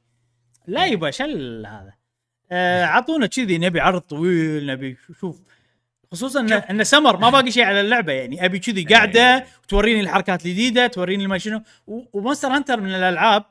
لا 0.66 0.86
يبا 0.86 1.10
شل 1.10 1.66
هذا. 1.66 1.92
آه، 2.52 3.26
كذي 3.26 3.58
نبي 3.58 3.80
عرض 3.80 4.00
طويل 4.00 4.66
نبي 4.66 4.96
شوف 5.20 5.40
خصوصا 6.12 6.40
ان 6.40 6.52
in 6.52 6.84
summer 6.84 7.16
ما 7.16 7.30
باقي 7.30 7.50
شيء 7.50 7.64
على 7.64 7.80
اللعبة 7.80 8.12
يعني 8.12 8.44
أبي 8.44 8.58
كذي 8.58 8.84
قاعدة 8.84 9.46
وتوريني 9.64 10.00
الحركات 10.00 10.46
الجديدة 10.46 10.86
توريني 10.86 11.26
ما 11.26 11.38
شنو 11.38 11.62
و 11.86 11.94
Monster 11.94 12.48
Hunter 12.48 12.80
من 12.80 12.94
الألعاب 12.94 13.44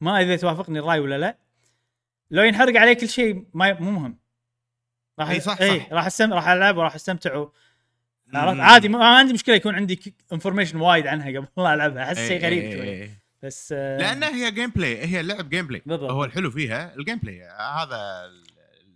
ما 0.00 0.20
إذا 0.20 0.36
توافقني 0.36 0.78
الرأي 0.78 1.00
ولا 1.00 1.18
لا 1.18 1.36
لو 2.30 2.42
ينحرق 2.42 2.80
عليه 2.80 2.92
كل 2.92 3.08
شيء 3.08 3.44
ما 3.54 3.72
مو 3.80 3.90
مهم 3.90 4.18
راح 5.18 5.30
إي 5.30 5.40
صح، 5.40 5.58
صح. 5.62 5.92
راح 5.92 6.06
استم 6.06 6.32
راح 6.32 6.48
ألعب 6.48 6.76
وراح 6.76 6.94
أستمتع. 6.94 7.46
عادي 8.34 8.88
ما 8.88 9.06
عندي 9.06 9.32
مشكلة 9.32 9.54
يكون 9.54 9.74
عندي 9.74 10.14
information 10.32 10.80
وايد 10.80 11.06
عنها 11.06 11.26
قبل 11.26 11.46
لا 11.62 11.74
ألعبها 11.74 12.02
أحس 12.02 12.18
شيء 12.18 12.42
غريب 12.42 12.72
شوي. 12.72 13.10
بس 13.42 13.74
آه، 13.76 13.98
لانها 13.98 14.34
هي 14.34 14.50
gameplay 14.50 15.06
هي 15.06 15.22
لعب 15.22 15.48
gameplay 15.48 15.82
بالضبط. 15.86 16.10
هو 16.10 16.24
الحلو 16.24 16.50
فيها 16.50 16.94
ال 16.94 17.18
gameplay 17.18 17.42
هذا 17.42 18.30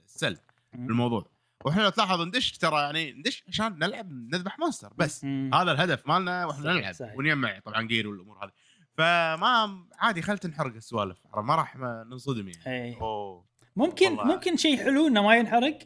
السل. 0.06 0.36
بالموضوع 0.74 1.35
وإحنا 1.64 1.82
لو 1.82 1.88
تلاحظ 1.88 2.20
ندش 2.20 2.52
ترى 2.58 2.80
يعني 2.82 3.12
ندش 3.12 3.44
عشان 3.48 3.78
نلعب 3.78 4.12
نذبح 4.12 4.58
monster 4.58 4.92
بس. 4.96 5.24
مم. 5.24 5.50
هذا 5.54 5.72
الهدف 5.72 6.06
مالنا 6.08 6.44
وإحنا 6.46 6.64
صحيح، 6.64 6.76
نلعب. 6.76 6.94
صحيح. 6.94 7.16
ونجمع 7.16 7.58
طبعا 7.58 7.82
gear 7.82 8.08
والأمور 8.08 8.44
هذه. 8.44 8.52
فما 8.98 9.86
عادي 9.98 10.22
خل 10.22 10.38
تنحرق 10.38 10.74
السوالف. 10.74 11.18
ما 11.36 11.54
راح 11.54 11.76
ننصدم 11.76 12.48
يعني. 12.48 12.66
إي. 12.66 12.96
أوه. 13.00 13.46
ممكن 13.76 14.06
والله. 14.06 14.24
ممكن 14.24 14.56
شيء 14.56 14.84
حلو 14.84 15.06
إنه 15.06 15.22
ما 15.22 15.36
ينحرق 15.36 15.78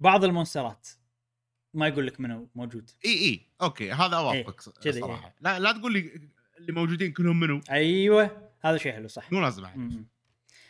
بعض 0.00 0.24
المونسترات. 0.24 0.88
ما 1.74 1.88
يقول 1.88 2.06
لك 2.06 2.20
منو 2.20 2.50
موجود. 2.54 2.90
إي 3.04 3.10
إي. 3.10 3.50
okay 3.62 3.92
هذا 3.92 4.16
أوافقك 4.16 4.60
ص- 4.60 4.68
كذي، 4.68 5.00
صراحة. 5.00 5.34
لا 5.40 5.58
لا 5.58 5.72
تقول 5.72 5.92
لي 5.92 6.30
اللي 6.58 6.72
موجودين 6.72 7.12
كلهم 7.12 7.40
منو. 7.40 7.60
أيوه 7.70 8.50
هذا 8.60 8.76
شيء 8.76 8.92
حلو 8.92 9.08
صح. 9.08 9.32
مو 9.32 9.40
لازم. 9.40 10.04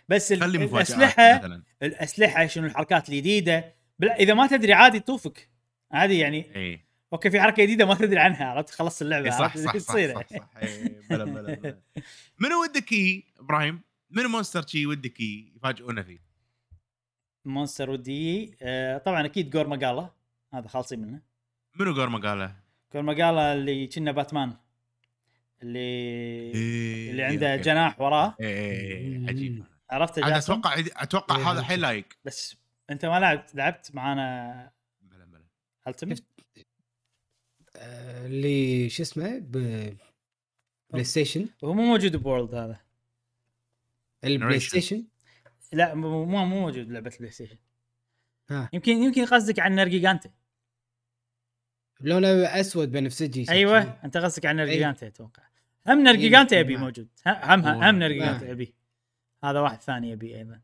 بس 0.09 0.33
الاسلحه 0.33 1.39
مثلا. 1.39 1.63
الأسلحة 1.83 2.47
شنو 2.47 2.67
الحركات 2.67 3.09
الجديدة. 3.09 3.82
بلا 4.03 4.17
إذا 4.17 4.35
ما 4.35 4.47
تدري 4.47 4.73
عادي 4.73 5.01
تطوفك 5.01 5.49
عادي 5.91 6.19
يعني 6.19 6.57
إي. 6.57 6.81
okay 7.13 7.31
في 7.31 7.41
حركة 7.41 7.63
جديدة 7.63 7.87
ما 7.87 7.95
تدري 7.95 8.19
عنها 8.19 8.45
عرفت؟ 8.45 8.71
خلصت 8.71 9.03
اللعبة 9.03 9.31
صح 9.31 9.41
عرفت؟ 9.41 9.59
صح 9.59 9.77
صح 9.77 9.95
صح, 9.95 10.29
صح. 10.29 10.49
بلا 11.11 11.25
بلا 11.25 11.55
بلا. 11.55 11.81
منو 12.39 12.63
ودك 12.63 12.93
إي 12.93 13.25
إبراهيم؟ 13.39 13.81
منو 14.11 14.29
monster 14.29 14.67
شي 14.67 14.87
ودك 14.87 15.21
يفاجئونا 15.21 16.03
فيه؟ 16.03 16.19
monster 17.45 17.91
ودي 17.91 18.57
آه 18.63 18.99
طبعا 18.99 19.27
أكيد 19.27 19.51
Gore 19.51 19.67
Magala. 19.67 20.11
هذا 20.55 20.69
خالصين 20.69 21.01
منه. 21.01 21.21
منو 21.75 21.95
Gore 21.95 22.21
Magala 22.21 22.57
Gore 22.95 23.03
Magala 23.03 23.53
اللي 23.53 23.87
كنا 23.87 24.13
باتمان. 24.13 24.53
اللي 25.63 25.79
إيه، 25.79 27.11
اللي 27.11 27.23
عنده 27.23 27.53
okay. 27.53 27.63
جناح 27.63 28.01
وراه. 28.01 28.37
إيه، 28.41 28.47
إيه، 28.47 29.19
إيه، 29.19 29.29
عجيب. 29.29 29.65
عرفت 29.91 30.19
أتوقع 30.19 30.75
أتوقع 30.79 31.37
إيه، 31.37 31.53
هذا. 31.53 31.63
حيل 31.63 31.81
لايق 31.81 32.07
بس 32.25 32.57
أنت 32.93 33.05
ما 33.05 33.21
لعبت 33.21 33.55
لعبت 33.55 33.95
معانا 33.95 34.71
بلا 35.03 35.25
بلا. 35.25 35.45
Ultimate 35.89 36.25
آه، 37.77 38.27
اللي 38.27 38.89
شو 38.89 39.03
اسمه؟ 39.03 39.39
ب 39.39 39.53
PlayStation 40.91 41.49
هو 41.65 41.75
مو 41.75 41.83
موجود 41.83 42.17
ب 42.17 42.23
World 42.23 42.55
هذا. 42.55 42.81
البلاي. 44.25 44.61
ستيشن 44.61 45.05
لا 45.73 45.95
مو 45.95 46.25
مو 46.25 46.45
مو 46.45 46.61
موجود 46.61 46.89
بلعبه 46.89 47.11
البلاي 47.15 47.31
ستيشن 47.31 47.57
ها. 48.51 48.71
يمكن 48.73 48.93
يمكن 48.93 49.25
قصدك 49.27 49.59
عن 49.61 49.75
نرجيجانتي 49.75 50.31
لونه 52.01 52.29
أسود 52.61 52.93
بنفسجي. 52.93 53.47
أيوه 53.51 53.99
أنت 54.05 54.17
قصدك 54.17 54.47
عن 54.47 54.57
نرجيجانتي 54.57 55.07
أتوقع. 55.07 55.43
هم 55.87 56.01
نرجيجانتي 56.03 56.61
أبي 56.61 56.75
ما- 56.77 56.81
موجود. 56.81 57.09
هم 57.27 57.35
هم, 57.35 57.67
هم 57.67 57.85
هو- 57.85 57.91
نرجيجانتي 57.91 58.45
ما. 58.45 58.53
أبي. 58.53 58.75
هذا 59.45 59.61
واحد 59.61 59.81
ثاني 59.81 60.13
أبي 60.13 60.37
أيضا. 60.37 60.61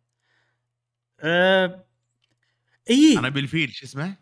أه... 1.21 1.85
اي 2.91 3.19
أنا 3.19 3.29
بالفيل 3.29 3.73
شو 3.75 3.87
اسمه؟ 3.87 4.17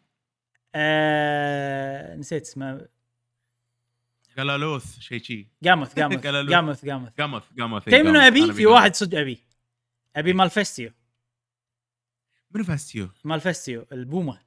أه... 0.74 2.16
نسيت 2.16 2.42
اسمه 2.42 2.88
قلالوث 4.38 4.98
شيء 4.98 5.22
شي 5.22 5.48
قاموث 5.64 5.98
قاموث 5.98 6.22
قالوا 6.26 6.42
له. 6.42 6.56
قاموث 6.56 6.86
قاموث 6.88 7.12
قاموث 7.20 7.42
قاموث 7.58 7.84
تدري 7.84 8.02
منو. 8.02 8.20
أبي؟ 8.20 8.52
في. 8.52 8.66
واحد 8.66 8.94
صدق 8.94 9.18
أبي 9.18 9.38
أبي 10.16 10.32
Malfestio 10.32 10.90
منو 12.50 12.64
فاستيو؟ 12.64 13.08
Malfestio 13.24 13.86
البومة 13.92 14.40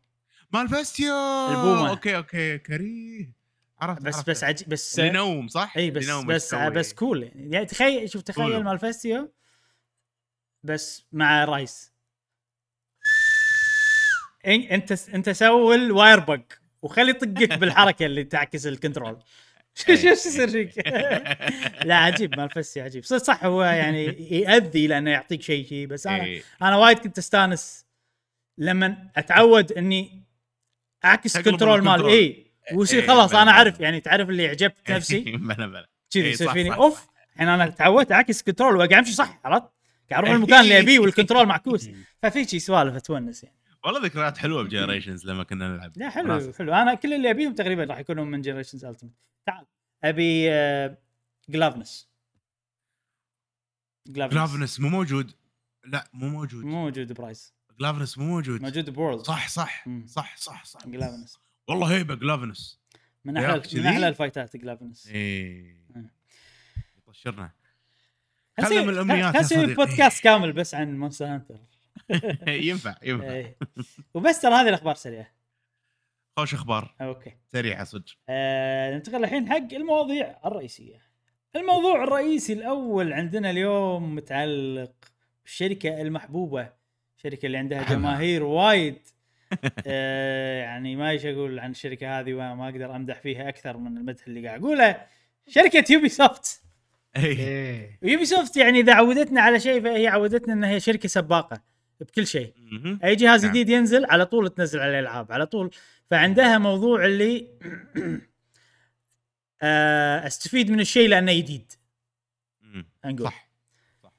Malfestio 0.54 1.14
البومة. 1.50 1.90
okay 1.90 2.18
okay 2.18 2.58
كريه 2.58 3.34
عرفت 3.80 4.02
بس 4.02 4.16
عرفت. 4.16 4.30
بس 4.30 4.44
عج... 4.44 4.64
بس 4.68 5.00
اللي 5.00 5.10
ينوم 5.10 5.48
صح؟ 5.48 5.78
اي 5.78 5.92
بس 5.92 6.10
بس 6.10 6.46
يسوي. 6.46 6.70
بس 6.70 6.94
cool 6.94 7.32
يعني, 7.36 7.66
تخيل 7.66 8.10
شوف 8.10 8.22
تخيل. 8.22 8.64
Malfestio 8.64 9.34
بس 10.64 11.06
مع 11.12 11.46
Rise 11.46 11.92
أنت 14.50 15.10
أنت 15.10 15.30
سوي 15.30 15.76
ال 15.76 16.20
wirebug 16.20 16.42
وخلي 16.82 17.10
يطقك 17.10 17.54
بالحركة 17.60 18.06
اللي 18.06 18.24
تعكس 18.24 18.68
ال 18.68 18.74
control 18.74 19.18
شو 19.76 19.96
شو 19.96 20.08
يصير 20.08 20.50
فيك؟ 20.50 20.88
لا 21.88 21.96
عجيب 21.96 22.40
Malfes 22.40 22.82
عجيب 22.82 23.04
صح 23.04 23.18
صح 23.18 23.46
هو 23.46 23.64
يعني 23.64 24.06
يأذي 24.32 24.88
لأنه 24.88 25.12
يعطيك 25.12 25.42
شيء 25.42 25.66
شيء 25.66 25.88
بس 25.88 26.08
أنا 26.08 26.24
إيه. 26.24 26.42
أنا 26.62 26.78
وايد 26.78 27.00
كنت 27.00 27.18
أستانس 27.18 27.86
لما 28.58 29.10
أتعود 29.18 29.72
إني 29.72 30.24
أعكس 31.06 31.38
control 31.38 31.82
مال. 31.82 32.06
اي 32.06 32.46
ويصير 32.74 33.02
إيه، 33.02 33.08
خلاص 33.08 33.30
بلا 33.30 33.42
أنا. 33.42 33.52
اعرف 33.52 33.80
يعني 33.80 34.00
تعرف 34.00 34.30
اللي 34.30 34.48
عجبت 34.48 34.92
نفسي 34.92 35.20
بلا 35.20 35.68
بلا 35.68 35.90
كذي 36.12 36.24
إيه، 36.24 36.32
يصير 36.32 36.54
فيني 36.54 36.74
أوف. 36.74 37.08
الحين 37.34 37.48
أنا 37.48 37.70
تعودت 37.70 38.12
أعكس 38.12 38.42
control 38.42 38.76
وقاعد 38.76 38.94
أمشي 38.94 39.12
صح 39.12 39.40
عرفت؟ 39.46 39.70
قاعد 40.12 40.24
أروح 40.24 40.30
المكان 40.30 40.60
اللي 40.60 40.80
أبيه 40.80 41.00
وال 41.00 41.10
control 41.10 41.46
معكوس 41.46 41.90
ففي 42.22 42.46
شي 42.46 42.60
سوالف 42.60 43.02
تونس 43.02 43.44
يعني 43.44 43.59
والله 43.86 44.06
ذكريات 44.06 44.38
حلوة 44.38 44.64
ب 44.64 44.69
Generations 44.69 45.26
لما 45.26 45.44
كنا 45.44 45.76
نلعب. 45.76 45.92
لا 45.96 46.10
حلو 46.10 46.34
وناسة. 46.34 46.54
حلو. 46.54 46.74
أنا 46.74 46.94
كل 46.94 47.14
اللي 47.14 47.30
أبيهم 47.30 47.56
تقريبا 47.56 47.84
راح 47.84 48.00
يكونوا 48.00 48.26
من 48.26 48.42
Generations 48.42 48.86
Ultimate 48.86 49.12
تعال 49.46 49.66
أبي 50.04 50.52
آه، 50.52 50.98
Glavenus 51.50 52.10
Glavenus 54.08 54.80
مو 54.80 54.90
موجود. 54.90 55.32
لا 55.86 56.10
مو 56.14 56.30
موجود. 56.30 56.66
مو 56.66 56.84
موجود 56.84 57.14
ب 57.14 57.20
Rise. 57.20 57.54
Glavenus 57.80 58.18
مو 58.18 58.26
موجود. 58.26 58.62
موجود 58.62 58.90
ب 58.90 58.95
World 58.95 59.22
صح 59.22 59.48
صح 59.48 59.88
مم. 59.88 60.06
صح 60.08 60.38
صح 60.38 60.66
صح. 60.66 60.88
Glavenus 60.88 61.40
والله 61.68 61.96
هيبة 61.96 62.16
Glavenus 62.16 62.80
من 63.26 63.38
أحلى؟ 63.38 63.62
من 63.74 63.86
أحلى 63.86 64.08
الفايتات 64.08 64.58
Glavenus 64.58 65.08
إيه. 65.08 65.80
كلم 68.60 68.90
الأمنيات 68.90 69.36
يا 69.36 69.42
هسوي 69.42 69.58
صديقي. 69.64 69.74
بودكاست 69.74 70.24
كامل 70.24 70.54
بس 70.54 70.76
عن 70.76 70.98
Monster 71.00 71.26
Hunter 71.26 71.60
ينفع 72.70 72.96
ينفع. 73.04 73.32
إيه. 73.32 73.58
وبس 74.14 74.42
ترى 74.42 74.54
هذه 74.54 74.70
الأخبار 74.70 74.96
سريعة. 74.96 75.28
خوش 76.38 76.54
أخبار. 76.54 76.96
okay. 77.02 77.36
سريعة 77.48 77.84
صدق. 77.84 78.18
آه 78.30 78.96
ننتقل 78.96 79.24
الحين 79.24 79.50
حق 79.50 79.74
المواضيع 79.74 80.40
الرئيسية. 80.46 81.02
الموضوع 81.56 82.04
الرئيسي 82.04 82.54
الأول 82.54 83.14
عندنا 83.14 83.50
اليوم 83.50 84.16
متعلق 84.16 84.92
بالشركة 85.44 86.02
المحبوبة 86.02 86.70
الشركة 87.18 87.46
اللي 87.46 87.58
عندها. 87.58 87.84
جماهير 87.84 88.44
وايد. 88.44 89.00
آه 89.88 90.60
يعني 90.60 90.96
ما 90.96 91.10
إيش 91.10 91.26
أقول 91.26 91.60
عن 91.60 91.72
الشركة 91.72 92.20
هذه 92.20 92.34
وما 92.34 92.70
أقدر 92.70 92.96
أمدح 92.96 93.20
فيها 93.20 93.50
أكثر 93.50 93.78
من 93.78 93.98
المدح 93.98 94.28
اللي 94.28 94.48
قاعد 94.48 94.64
أقوله. 94.64 95.06
شركة 95.48 95.94
Ubisoft 95.94 96.62
Ubisoft 98.02 98.58
يعني 98.58 98.80
إذا 98.80 98.94
عودتنا 98.94 99.42
على 99.42 99.60
شيء 99.60 99.82
فهي 99.82 100.08
عودتنا 100.08 100.54
انها 100.54 100.70
هي 100.70 100.80
شركة 100.80 101.10
سباقة. 101.10 101.62
بكل 102.00 102.28
شيء. 102.28 102.54
أي 103.04 103.16
جهاز 103.16 103.44
نعم. 103.46 103.52
جديد 103.54 103.70
ينزل 103.70 104.06
على 104.06 104.26
طول 104.26 104.50
تنزل 104.50 104.80
عليه 104.80 105.00
العاب 105.00 105.32
على 105.32 105.46
طول. 105.46 105.72
فعندها 106.12 106.58
موضوع 106.58 107.06
اللي 107.06 107.48
آه، 109.62 110.28
أستفيد 110.28 110.72
من 110.72 110.80
الشيء 110.80 111.10
لأنه 111.10 111.34
جديد. 111.34 111.72
نقول. 113.06 113.32
صح. 114.04 114.14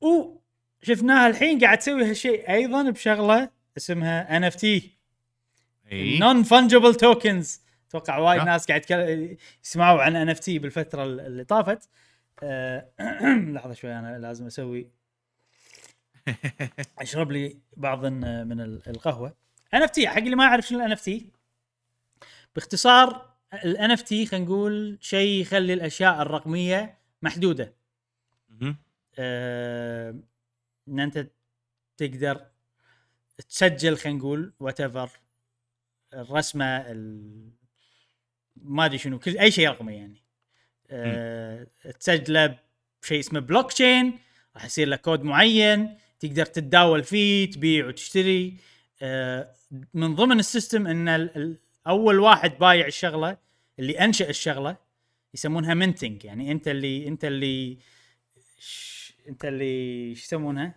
وشفناها 0.00 1.26
الحين 1.28 1.58
قاعد 1.60 1.78
تسوي 1.78 2.04
هالشيء 2.10 2.50
أيضا 2.50 2.90
بشغلة 2.90 3.50
اسمها 3.76 4.36
NFT 4.36 4.98
non-fungible 5.92 6.94
tokens 6.94 7.60
أتوقع 7.88 8.18
وايد 8.18 8.40
يا. 8.40 8.44
ناس 8.44 8.66
قاعد 8.66 9.36
يسمعوا 9.64 10.02
عن 10.02 10.16
NFT 10.16 10.58
بالفترة 10.58 11.04
اللي 11.04 11.44
طافت. 11.44 11.88
آه، 12.42 12.88
لحظة 13.54 13.74
شوي 13.74 13.98
أنا 13.98 14.18
لازم 14.18 14.46
أسوي 14.46 14.90
اشرب 16.98 17.32
لي 17.32 17.56
بعض 17.76 18.06
من 18.06 18.60
ال- 18.60 18.82
القهوة. 18.88 19.34
NFT 19.74 20.08
حق 20.08 20.18
اللي 20.18 20.36
ما 20.36 20.44
يعرف 20.44 20.66
شنو 20.66 20.78
ال 20.78 20.92
NFT 20.92 21.30
باختصار 22.54 23.30
ال 23.64 23.90
NFT 23.90 24.26
خلينا 24.26 24.44
نقول 24.44 24.98
شيء 25.00 25.40
يخلي 25.40 25.72
الأشياء 25.72 26.22
الرقمية 26.22 26.98
محدودة. 27.22 27.74
آه، 29.18 30.14
إن 30.88 31.00
أنت 31.00 31.26
تقدر 31.96 32.46
تسجل 33.48 33.96
خلينا 33.96 34.18
نقول 34.18 34.52
whatever 34.60 35.10
الرسمة 36.14 36.64
ال... 36.64 37.50
ما 38.56 38.84
أدري 38.84 38.98
شنو 38.98 39.18
كل 39.18 39.38
أي 39.38 39.50
شيء 39.50 39.68
رقمي 39.68 39.94
يعني. 39.94 40.22
أه... 40.90 41.66
تسجله 42.00 42.58
بشيء 43.02 43.20
اسمه 43.20 43.40
بلوك 43.40 43.72
تشين 43.72 44.18
راح 44.54 44.64
يصير 44.64 44.88
لك 44.88 45.00
كود 45.00 45.22
معين. 45.22 45.98
تقدر 46.20 46.46
تتداول 46.46 47.04
فيه 47.04 47.50
تبيع 47.50 47.86
وتشتري 47.86 48.56
أه... 49.02 49.52
من 49.94 50.14
ضمن 50.14 50.38
ال 50.38 50.45
system 50.45 50.86
إن. 50.86 51.56
أول 51.88 52.18
واحد 52.18 52.58
بايع 52.58 52.86
الشغلة 52.86 53.36
اللي 53.78 54.00
أنشأ 54.00 54.30
الشغلة 54.30 54.76
يسمونها 55.34 55.74
minting 55.74 56.24
يعني 56.24 56.52
أنت 56.52 56.68
اللي 56.68 57.08
أنت 57.08 57.24
اللي 57.24 57.78
ش... 58.58 59.12
أنت 59.28 59.44
اللي 59.44 60.14
شو 60.14 60.22
يسمونها؟ 60.24 60.74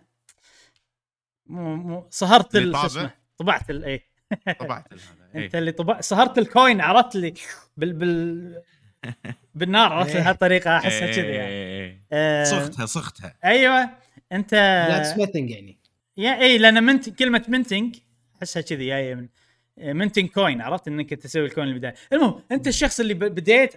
مو 1.46 1.76
مو 1.76 2.06
صهرت؟ 2.10 2.56
اسمه 2.56 3.10
طبعت 3.38 3.70
ال 3.70 3.84
إيه 3.84 4.06
طبعت 4.60 4.86
إيه. 5.34 5.44
أنت 5.44 5.54
اللي 5.54 5.72
طبع 5.72 6.00
صهرت 6.00 6.38
ال 6.38 6.46
coin 6.46 6.80
عرفت 6.80 7.16
لي 7.16 7.34
بال 7.76 7.92
بال 7.92 8.62
بالنار 9.54 9.92
عرفت 9.92 10.16
إيه. 10.16 10.30
هالطريقة 10.30 10.76
أحسها 10.76 11.06
كذي 11.06 11.26
يعني 11.26 11.52
إيه. 11.52 12.02
آه، 12.12 12.44
صختها 12.44 12.86
صختها 12.86 13.34
أيوه 13.44 13.90
انت 14.32 14.50
black 14.88 15.04
smithing 15.04 15.50
يعني. 15.50 15.78
يا 16.16 16.40
اي 16.40 16.58
لأن 16.58 16.84
mint 16.84 17.08
كلمة 17.08 17.44
minting 17.48 17.96
أحسها 18.38 18.62
كذي 18.62 18.86
جاية 18.86 19.14
من 19.14 19.28
minting 19.76 20.28
coin 20.28 20.60
عرفت 20.60 20.88
إنك 20.88 21.14
تسوي 21.14 21.44
ال 21.46 21.50
coin 21.50 21.68
البدايه 21.68 21.94
المهم 22.12 22.42
أنت 22.52 22.68
الشخص 22.68 23.00
اللي 23.00 23.14
بديت 23.14 23.74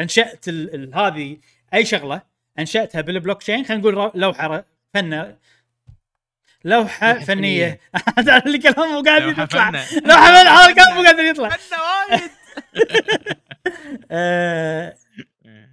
أنشأت 0.00 0.48
ال- 0.48 0.74
ال- 0.74 0.94
هذه 0.94 1.36
أي 1.74 1.84
شغلة 1.84 2.22
أنشأتها 2.58 3.00
بالبلوك 3.00 3.42
تشين 3.42 3.64
خلينا 3.64 3.80
نقول 3.82 4.10
لوحة 4.14 4.64
فن 4.94 5.10
لوحة 5.10 5.36
لوحة 6.64 7.18
فنية. 7.18 7.80
اللي 8.46 8.58
كلام 8.58 8.88
مو 8.92 9.02
لوحة 9.02 9.42
يطلع. 9.42 9.70
لوحة 10.06 10.42
فن 10.42 10.46
هذا 10.48 10.74
كلام 10.74 10.94
مو 10.96 11.02
قادر 11.02 11.22
يطلع. 11.24 11.48
وايد. 12.10 12.30
آه، 14.10 14.94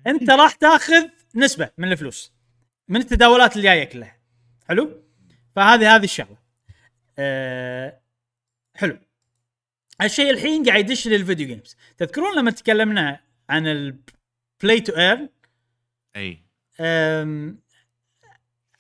أنت 0.08 0.30
راح 0.30 0.52
تاخذ 0.54 1.08
نسبة 1.36 1.70
من 1.78 1.92
الفلوس. 1.92 2.35
من 2.88 3.02
التداولات 3.02 3.52
اللي 3.52 3.64
جاية 3.64 3.84
كلها. 3.84 4.18
حلو؟ 4.68 5.04
فهذه 5.56 5.96
هذه 5.96 6.04
الشغلة. 6.04 6.38
أه 7.20 8.02
حلو. 8.76 9.00
الشيء 10.02 10.30
الحين 10.30 10.64
قاعد 10.66 10.90
يدش 10.90 11.08
لل 11.08 11.19
video 11.19 11.48
games 11.48 11.78
تذكرون 11.98 12.38
لما 12.38 12.52
تكلمنا 12.52 13.20
عن 13.50 13.68
ال 13.68 13.90
play 13.90 14.80
to 14.86 14.94
earn 14.98 15.30
أي. 16.16 16.40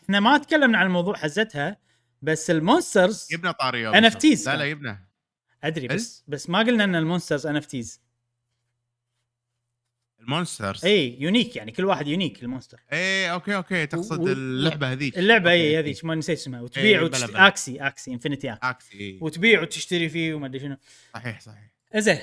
إحنا 0.03 0.19
ما 0.19 0.37
تكلمنا 0.37 0.77
عن 0.77 0.85
الموضوع 0.85 1.15
حزتها 1.15 1.77
بس 2.21 2.51
ال 2.51 2.60
monsters 2.60 3.27
يبنى 3.31 3.53
طاري 3.53 3.91
NFTs 3.91 4.45
لا 4.45 4.55
لا 4.55 4.57
كان. 4.57 4.67
يبنى. 4.67 5.09
أدري 5.63 5.87
بس 5.87 6.23
بس 6.27 6.49
ما 6.49 6.59
قلنا 6.59 6.83
إن 6.83 6.95
ال 6.95 7.47
monsters 7.47 7.55
NFTs 7.55 7.65
ال 7.65 8.01
monsters. 10.25 10.85
اي 10.85 11.21
unique 11.21 11.55
يعني 11.55 11.71
كل 11.71 11.85
واحد 11.85 12.07
unique 12.07 12.43
ال 12.43 12.47
monster. 12.47 12.79
اي 12.93 13.31
okay 13.31 13.55
okay 13.55 13.85
تقصد 13.87 14.19
و- 14.19 14.27
اللعبة 14.27 14.91
هذيك. 14.91 15.17
اللعبة 15.17 15.51
اي. 15.51 15.79
هذيك 15.79 16.05
ما 16.05 16.15
نسيت 16.15 16.37
اسمها. 16.37 16.59
إيه، 16.59 16.63
وتبيع 16.65 16.97
بلا 16.97 17.05
وتشت... 17.07 17.29
بلا. 17.29 17.47
Axie 17.47 17.77
Axie 17.77 18.11
Infinity 18.13 18.53
Axie. 18.53 18.65
Axie 18.67 18.99
إي. 18.99 19.19
وتبيع 19.21 19.61
وتشتري 19.61 20.09
فيه 20.09 20.33
وما 20.33 20.45
أدري 20.47 20.59
شنو. 20.59 20.77
صحيح 21.13 21.39
صحيح. 21.41 21.71
زين 21.95 22.19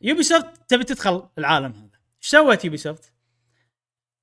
Ubisoft 0.00 0.46
تبي 0.68 0.84
تدخل 0.84 1.28
العالم 1.38 1.72
هذا. 1.72 1.90
إيش 2.22 2.30
سوت 2.30 2.64
Ubisoft؟ 2.64 3.12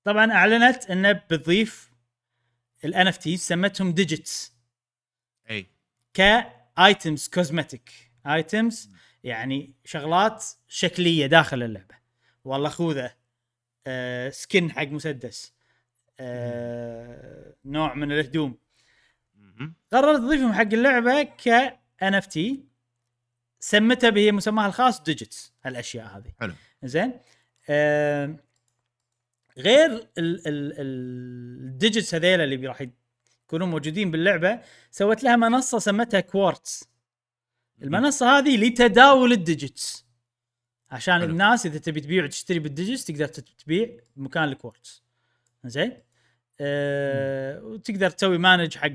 طبعا 0.04 0.32
أعلنت 0.32 0.86
إنه 0.90 1.12
بتضيف 1.12 1.92
ال 2.86 3.08
NFT 3.08 3.38
سمتهم 3.38 3.94
Digits 3.94 4.54
إي. 5.50 5.68
ك 6.14 6.33
items 6.33 7.28
cosmetic 7.28 7.90
items 8.28 8.90
يعني 9.24 9.74
شغلات 9.86 10.46
شكلية 10.68 11.26
داخل 11.26 11.64
اللعبة. 11.64 11.96
والله 12.46 12.70
خوذة. 12.70 13.23
آه 13.88 14.30
skin 14.30 14.72
حق 14.72 14.88
مسدس. 14.88 15.54
آه 16.20 17.56
نوع 17.66 17.94
من 17.94 18.12
الهدوم. 18.12 18.58
قررت 19.92 20.20
تضيفهم 20.20 20.54
حق 20.54 20.62
اللعبة 20.62 21.24
ك 21.24 21.48
NFT 22.02 22.66
سمتها 23.60 24.10
به 24.10 24.32
مسماها 24.32 24.68
الخاص 24.68 25.02
Digits 25.04 25.54
هالأشياء 25.64 26.18
هذه. 26.18 26.32
حلو. 26.40 26.54
زين؟ 26.84 27.14
آه 27.70 28.36
غير 29.58 30.08
ال 30.18 30.46
Digits 30.46 32.16
هذيلا 32.16 32.44
اللي 32.44 32.68
راح 32.68 32.82
يكونون 33.46 33.70
موجودين 33.70 34.12
باللعبة 34.12 34.62
سوت 34.92 35.24
لها 35.24 35.36
منصة 35.36 35.80
سمتها 35.80 36.20
كوارتز 36.20 36.84
المنصة 37.82 38.38
هذه 38.38 38.58
لتداول 38.58 39.32
ال 39.32 39.42
Digits 39.42 40.06
عشان 40.94 41.20
حلو. 41.20 41.30
الناس 41.30 41.66
إذا 41.66 41.78
تبي 41.78 42.02
تبيع 42.02 42.24
وتشتري 42.24 42.60
بال 42.60 42.71
Digits 42.71 43.06
تقدر 43.06 43.28
تبيع 43.28 43.90
بمكان 44.16 44.44
الكوارتز 44.44 45.04
زين؟ 45.66 45.94
أه 46.60 47.64
وتقدر 47.64 48.10
تسوي 48.10 48.38
manage 48.38 48.78
حق 48.78 48.86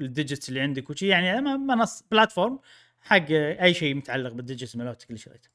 ال 0.00 0.07
Digits 0.07 0.48
اللي 0.48 0.60
عندك 0.60 0.90
وشي. 0.90 1.06
يعني 1.06 1.40
منص 1.40 2.04
platform 2.10 2.58
حق 3.00 3.26
أي 3.30 3.74
شيء 3.74 3.94
متعلق 3.94 4.32
بال 4.32 4.43
Digits 4.43 4.76
مالتك 4.76 5.10
اللي 5.10 5.18
شريته 5.18 5.48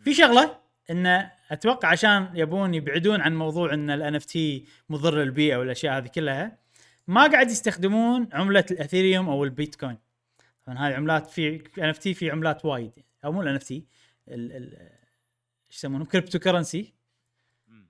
في 0.00 0.14
شغلة 0.14 0.58
انه 0.90 1.32
أتوقع 1.50 1.88
عشان 1.88 2.28
يبون 2.34 2.74
يبعدون 2.74 3.20
عن 3.20 3.36
موضوع 3.36 3.74
إن 3.74 3.90
ال 3.90 4.14
NFT 4.14 4.64
مضر 4.88 5.18
للبيئة 5.18 5.56
والأشياء 5.56 5.98
هذه 5.98 6.06
كلها 6.06 6.58
ما 7.06 7.26
قاعد 7.26 7.50
يستخدمون 7.50 8.28
عملة 8.32 8.64
الاثيريوم 8.70 9.28
أو 9.28 9.44
البيتكوين. 9.44 9.98
طبعا 10.66 10.86
هاي 10.86 10.94
عملات 10.94 11.30
في 11.30 11.62
NFT 11.78 12.14
في 12.14 12.30
عملات 12.30 12.64
وايد. 12.64 12.92
أو 13.24 13.32
مو 13.32 13.42
ال 13.42 13.54
NFT 13.54 13.84
يسمونهم 15.76 16.04
cryptocurrency 16.06 16.94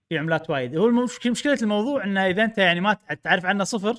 في 0.09 0.19
عملات 0.19 0.51
وايد. 0.51 0.77
هو 0.77 0.91
مشكلة 1.27 1.59
الموضوع 1.63 2.05
إنه 2.05 2.27
إذا 2.27 2.45
أنت 2.45 2.59
يعني 2.59 2.81
ما 2.81 2.93
تعرف 3.23 3.45
عنه 3.45 3.65
صفر 3.65 3.97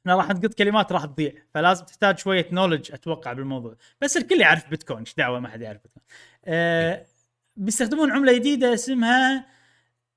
إحنا 0.00 0.16
راح 0.16 0.30
نقط 0.30 0.54
كلمات 0.54 0.92
راح 0.92 1.04
تضيع. 1.04 1.32
فلازم 1.54 1.84
تحتاج 1.84 2.18
شوية 2.18 2.48
knowledge 2.52 2.92
أتوقع 2.92 3.32
بالموضوع. 3.32 3.76
بس 4.00 4.16
الكل 4.16 4.40
يعرف 4.40 4.70
بيتكوين 4.70 5.00
إيش 5.00 5.14
دعوة؟ 5.14 5.40
ما 5.40 5.48
حد 5.48 5.60
يعرف 5.60 5.82
بيتكوين. 5.82 6.06
آه 6.44 7.06
بيستخدمون 7.56 8.10
عملة 8.10 8.32
جديدة 8.32 8.74
اسمها 8.74 9.46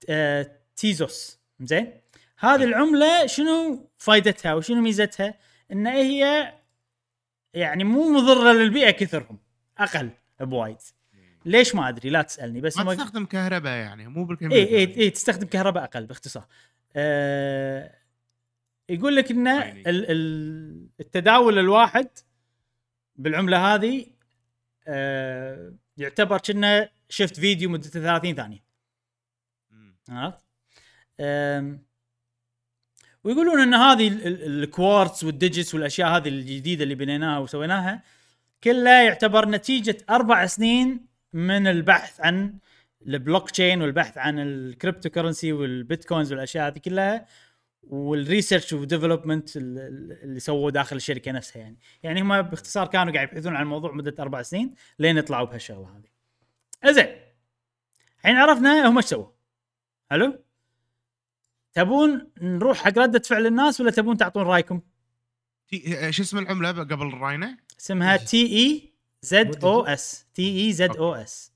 آه 0.09 0.51
Tezos. 0.75 1.39
زين؟ 1.59 2.01
هذه 2.39 2.63
العملة 2.63 3.25
شنو 3.25 3.89
فائدتها 3.97 4.53
وشنو 4.53 4.81
ميزتها؟ 4.81 5.33
إن 5.71 5.87
هي 5.87 6.53
يعني 7.53 7.83
مو 7.83 8.09
مضرة 8.09 8.51
للبيئة 8.51 8.91
كثرهم. 8.91 9.39
أقل 9.77 10.09
بوايد. 10.39 10.77
ليش 11.45 11.75
ما 11.75 11.89
أدري 11.89 12.09
لا 12.09 12.21
تسألني 12.21 12.61
بس 12.61 12.77
ما 12.77 12.95
تستخدم 12.95 13.25
كهرباء 13.25 13.77
يعني 13.77 14.07
مو 14.07 14.25
بالكمبيوتر 14.25 14.67
اي 14.71 14.77
اي 14.77 14.97
اي 15.01 15.09
تستخدم 15.09 15.47
كهرباء 15.47 15.83
أقل 15.83 16.05
باختصار. 16.05 16.45
آه 16.95 17.95
يقول 18.89 19.15
لك 19.15 19.31
إن 19.31 19.45
يعني. 19.47 19.81
ال- 19.89 20.05
ال- 20.11 20.87
التداول 20.99 21.59
الواحد 21.59 22.07
بالعملة 23.15 23.73
هذه 23.75 24.05
آه 24.87 25.73
يعتبر 25.97 26.37
كأنه 26.37 26.89
شفت 27.09 27.39
فيديو 27.39 27.69
مدته 27.69 27.89
30 27.99 28.35
ثانية. 28.35 28.63
عرفت؟ 30.09 30.43
ويقولون 33.23 33.59
إن 33.61 33.73
هذه 33.73 34.07
ال- 34.07 34.27
ال- 34.27 34.63
ال 34.63 34.72
Quartz 34.72 35.23
وال 35.23 35.36
Digits 35.36 35.75
والأشياء 35.75 36.09
هذه 36.17 36.27
الجديدة 36.29 36.83
اللي 36.83 36.95
بنيناها 36.95 37.39
وسويناها 37.39 38.03
كلها 38.63 39.01
يعتبر 39.03 39.49
نتيجة 39.49 39.97
أربع 40.09 40.45
سنين 40.45 41.05
من 41.33 41.67
البحث 41.67 42.21
عن 42.21 42.57
البلوك 43.07 43.51
تشين 43.51 43.81
والبحث 43.81 44.17
عن 44.17 44.39
ال 44.39 44.44
cryptocurrency 44.44 45.09
وال 45.09 45.53
bitcoins 45.53 46.31
والأشياء 46.31 46.67
هذه 46.67 46.77
كلها 46.77 47.25
وال 47.83 48.01
research 48.01 48.73
و 48.73 48.80
development 48.80 49.57
اللي 49.57 50.39
سووه 50.39 50.71
داخل 50.71 50.95
الشركة 50.95 51.31
نفسها 51.31 51.61
يعني. 51.61 51.77
يعني 52.03 52.21
هم 52.21 52.41
باختصار 52.41 52.87
كانوا 52.87 53.13
قاعد 53.13 53.27
يبحثون 53.27 53.55
عن 53.55 53.63
الموضوع 53.63 53.91
مدة 53.91 54.15
أربع 54.19 54.41
سنين 54.41 54.73
لين 54.99 55.17
يطلعوا 55.17 55.45
بهالشغلة 55.47 56.01
هذه. 56.83 56.93
زين 56.93 57.07
الحين 58.19 58.35
عرفنا 58.35 58.87
هم 58.89 58.97
إيش 58.97 59.05
سووا. 59.05 59.27
حلو؟ 60.11 60.43
تبون 61.73 62.31
نروح 62.41 62.77
حق 62.77 62.97
ردة 62.97 63.19
فعل 63.19 63.45
الناس 63.47 63.81
ولا 63.81 63.91
تبون 63.91 64.17
تعطون 64.17 64.43
رأيكم؟ 64.43 64.81
تي- 65.67 66.11
شو 66.11 66.23
اسم 66.23 66.37
العملة 66.37 66.69
قبل 66.69 67.07
الراينه؟ 67.07 67.57
اسمها 67.79 68.17
T 68.17 68.45
E 68.45 68.92
Z 69.23 69.63
O 69.65 69.81
S 69.85 70.25
T 70.33 70.65
E 70.65 70.73
Z 70.73 70.97
O 70.97 71.13
S 71.13 71.51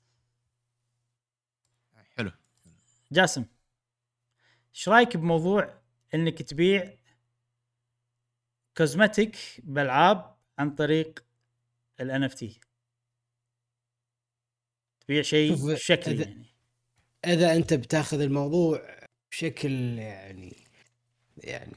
حلو. 2.16 2.32
جاسم 3.12 3.44
إيش 4.74 4.88
رأيك 4.88 5.16
بموضوع 5.16 5.80
إنك 6.14 6.42
تبيع 6.42 6.98
cosmetic 8.76 9.36
بألعاب 9.58 10.36
عن 10.58 10.74
طريق 10.74 11.24
ال 12.00 12.24
NFT 12.24 12.60
تبيع 15.00 15.22
شيء 15.22 15.76
شكلي 15.76 16.24
إذا- 16.24 16.28
يعني. 16.28 16.46
إذا 17.24 17.56
أنت 17.56 17.74
بتاخذ 17.74 18.20
الموضوع 18.20 18.98
بشكل 19.30 19.98
يعني 19.98 20.56
يعني 21.36 21.76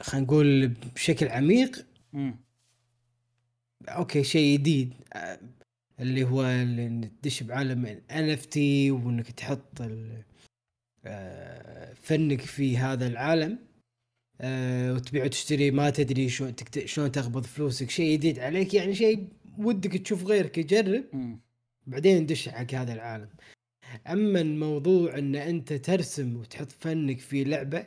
خلينا 0.00 0.26
نقول 0.26 0.68
بشكل 0.68 1.28
عميق 1.28 1.86
مم. 2.12 2.47
okay 3.88 4.24
شيء 4.24 4.58
جديد. 4.58 4.94
اللي 6.00 6.24
هو 6.24 6.42
اللي 6.44 7.10
تدش 7.22 7.42
بعالم 7.42 7.86
NFT 7.86 8.90
وإنك 8.90 9.30
تحط 9.30 9.82
آه، 11.06 11.92
فنك 12.02 12.40
في 12.40 12.76
هذا 12.78 13.06
العالم 13.06 13.58
آه، 14.40 14.92
وتبيع 14.92 15.24
وتشتري 15.24 15.70
ما 15.70 15.90
تدري 15.90 16.28
تكت- 16.28 16.84
شلون 16.86 17.12
تقبض 17.12 17.44
فلوسك. 17.44 17.90
شيء 17.90 18.12
جديد 18.12 18.38
عليك 18.38 18.74
يعني 18.74 18.94
شيء 18.94 19.28
ودك 19.58 19.92
تشوف 19.96 20.24
غيرك 20.24 20.58
يجرب. 20.58 21.04
بعدين 21.86 22.22
ندش 22.22 22.48
حق 22.48 22.74
هذا 22.74 22.92
العالم. 22.92 23.28
أما 24.06 24.40
الموضوع 24.40 25.18
إن 25.18 25.34
أنت 25.36 25.72
ترسم 25.72 26.36
وتحط 26.36 26.72
فنك 26.72 27.18
في 27.20 27.44
لعبة 27.44 27.86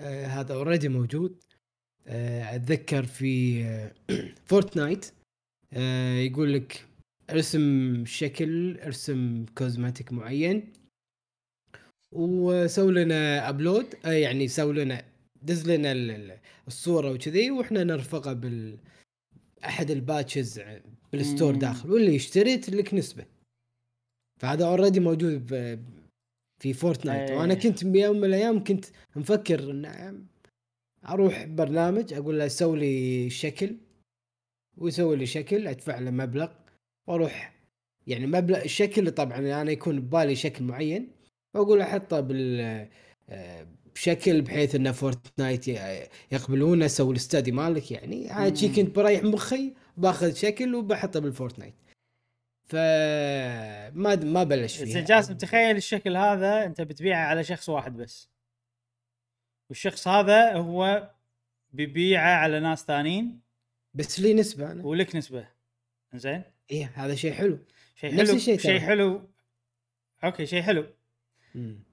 آه 0.00 0.26
هذا 0.26 0.54
already 0.54 0.88
موجود. 0.88 1.42
أتذكر 2.06 3.06
في 3.06 3.64
آه 3.64 3.92
Fortnite 4.48 5.06
آه 5.72 6.18
يقول 6.18 6.52
لك 6.54 6.86
ارسم 7.30 8.04
شكل 8.06 8.78
ارسم 8.78 9.44
cosmetic 9.58 10.12
معين 10.12 10.72
وسوي 12.12 12.92
لنا 12.92 13.48
upload 13.48 13.86
آه 14.04 14.12
يعني 14.12 14.48
سوي 14.48 14.84
لنا 14.84 15.04
دز 15.42 15.70
لنا 15.70 15.92
ال- 15.92 16.10
ال- 16.10 16.38
الصورة 16.66 17.10
وكذي 17.12 17.50
وإحنا 17.50 17.84
نرفقها 17.84 18.32
بال 18.32 18.78
أحد 19.64 19.90
ال 19.90 19.99
patches 19.99 20.60
بال 21.12 21.22
store. 21.22 21.54
داخل 21.54 21.90
واللي 21.90 22.14
يشتري 22.14 22.56
لك 22.56 22.94
نسبة 22.94 23.24
فهذا 24.40 24.64
already 24.66 25.00
موجود 25.00 25.46
في 26.62 26.72
Fortnite 26.72 27.30
أي. 27.30 27.36
وأنا 27.36 27.54
كنت 27.54 27.84
بيوم 27.84 28.16
من 28.16 28.24
الأيام 28.24 28.64
كنت 28.64 28.84
مفكر 29.16 29.70
إن 29.70 30.26
أروح 31.08 31.44
برنامج 31.44 32.12
أقول 32.12 32.38
له 32.38 32.48
سوي 32.48 32.78
لي 32.78 33.30
شكل 33.30 33.76
ويسوي 34.76 35.16
لي 35.16 35.26
شكل 35.26 35.68
أدفع 35.68 35.98
له 35.98 36.10
مبلغ 36.10 36.48
وأروح. 37.06 37.60
يعني 38.06 38.26
مبلغ 38.26 38.64
الشكل 38.64 39.10
طبعا 39.10 39.38
أنا 39.38 39.70
يكون 39.70 40.00
ببالي 40.00 40.36
شكل 40.36 40.64
معين 40.64 41.08
وأقول 41.54 41.80
أحطه 41.80 42.20
بال 42.20 42.60
آه، 43.28 43.66
بشكل 43.94 44.42
بحيث 44.42 44.74
ان 44.74 44.92
Fortnite 44.92 45.68
يقبلونه 46.32 46.86
أسوي 46.86 47.10
الاستدي 47.10 47.52
مالك 47.52 47.90
يعني. 47.90 48.28
هاي 48.28 48.56
شي. 48.56 48.68
كنت 48.68 48.96
بريح 48.96 49.22
مخي 49.22 49.74
باخذ 49.96 50.34
شكل 50.34 50.74
وبحطه 50.74 51.20
بال 51.20 51.31
Fortnite 51.31 51.74
ف 52.64 52.74
ما 53.94 54.16
ما 54.16 54.44
بلش 54.44 54.82
زين 54.82 55.04
جاسم 55.04 55.34
تخيل 55.34 55.76
الشكل 55.76 56.16
هذا 56.16 56.64
أنت 56.64 56.80
بتبيعه 56.80 57.26
على 57.26 57.44
شخص 57.44 57.68
واحد 57.68 57.96
بس. 57.96 58.28
والشخص 59.70 60.08
هذا 60.08 60.52
هو 60.52 61.10
بيبيعه 61.72 62.36
على 62.36 62.60
ناس 62.60 62.84
ثانيين. 62.84 63.40
بس 63.94 64.20
لي 64.20 64.34
نسبة 64.34 64.72
أنا. 64.72 64.84
ولك 64.84 65.16
نسبة. 65.16 65.48
زين 66.14 66.42
إيه 66.70 66.92
هذا 66.94 67.14
شيء 67.14 67.32
حلو. 67.32 67.58
شيء 67.94 68.14
نفس 68.14 68.28
حلو 68.28 68.36
الشيء 68.36 68.58
شيء. 68.58 68.78
حلو. 68.80 69.30
أوكي 70.24 70.46
شيء 70.46 70.62
حلو. 70.62 70.86
مم. 71.54 71.84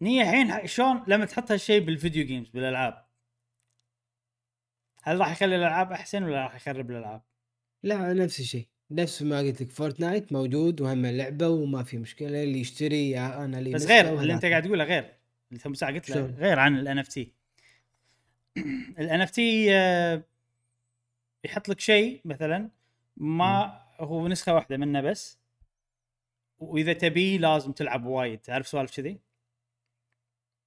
نية 0.00 0.22
الحين 0.22 0.66
شلون 0.66 1.04
لما 1.06 1.24
تحط 1.24 1.52
هالشيء 1.52 1.80
بال 1.80 1.93
video 1.93 2.24
games 2.24 2.48
بالألعاب؟ 2.48 3.04
هل 5.02 5.20
راح 5.20 5.32
يخلي 5.32 5.56
الألعاب 5.56 5.92
أحسن 5.92 6.22
ولا 6.22 6.42
راح 6.42 6.54
يخرب 6.54 6.90
الألعاب؟ 6.90 7.22
لا 7.82 8.12
نفس 8.12 8.40
الشيء. 8.40 8.68
نفس 8.90 9.22
ما 9.22 9.38
قلت 9.38 9.62
لك 9.62 9.70
Fortnite 9.70 10.32
موجود 10.32 10.80
وهم 10.80 11.06
لعبة 11.06 11.48
وما 11.48 11.82
في 11.82 11.98
مشكلة 11.98 12.42
اللي 12.42 12.60
يشتري 12.60 13.18
أنا 13.18 13.56
لي 13.56 13.72
بس 13.72 13.86
غير 13.86 14.20
اللي. 14.20 14.34
أنت 14.34 14.44
قاعد 14.44 14.62
تقوله 14.62 14.84
غير. 14.84 15.23
اللي 15.52 15.74
ساعة 15.74 15.92
قلت 15.92 16.10
له؟ 16.10 16.20
غير 16.38 16.58
عن 16.58 16.78
ال 16.78 16.98
NFT 16.98 17.32
ال 18.98 19.20
NFT 19.20 19.66
يحط 21.44 21.68
لك 21.68 21.80
شيء 21.80 22.20
مثلا 22.24 22.70
ما 23.16 23.84
هو 24.00 24.28
نسخة 24.28 24.54
واحدة 24.54 24.76
منه 24.76 25.00
بس. 25.00 25.38
وإذا 26.58 26.92
تبيه 26.92 27.38
لازم 27.38 27.72
تلعب 27.72 28.06
وايد. 28.06 28.38
تعرف 28.38 28.68
سوالف 28.68 28.96
كذي؟ 28.96 29.20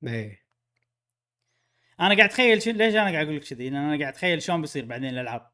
إيه. 0.07 0.41
أنا 1.99 2.15
قاعد 2.15 2.29
أتخيل 2.29 2.61
شو 2.61 2.71
ليش 2.71 2.95
أنا 2.95 3.11
قاعد 3.11 3.25
أقول 3.25 3.35
لك 3.35 3.43
كذي؟ 3.43 3.69
لأن 3.69 3.75
أنا 3.75 3.99
قاعد 3.99 4.13
أتخيل 4.13 4.41
شلون 4.41 4.61
بيصير 4.61 4.85
بعدين 4.85 5.09
الألعاب. 5.09 5.51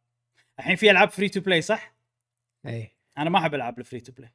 الحين 0.60 0.76
في 0.76 0.92
ألعاب 0.92 1.10
free 1.10 1.30
to 1.30 1.42
play 1.42 1.62
صح؟ 1.62 1.96
إيه. 2.66 2.96
أنا 3.18 3.30
ما 3.30 3.40
أحب 3.40 3.56
ألعاب 3.56 3.80
ال 3.80 3.84
free 3.84 4.00
to 4.00 4.12
play 4.12 4.34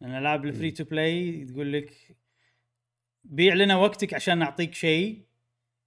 لأن 0.00 0.14
ألعاب 0.18 0.44
ال 0.44 0.48
free. 0.48 0.70
to 0.70 0.84
play 0.84 1.44
تقول 1.44 1.72
لك 1.72 2.16
بيع 3.24 3.54
لنا 3.54 3.76
وقتك 3.76 4.14
عشان 4.14 4.38
نعطيك 4.38 4.74
شيء 4.74 5.24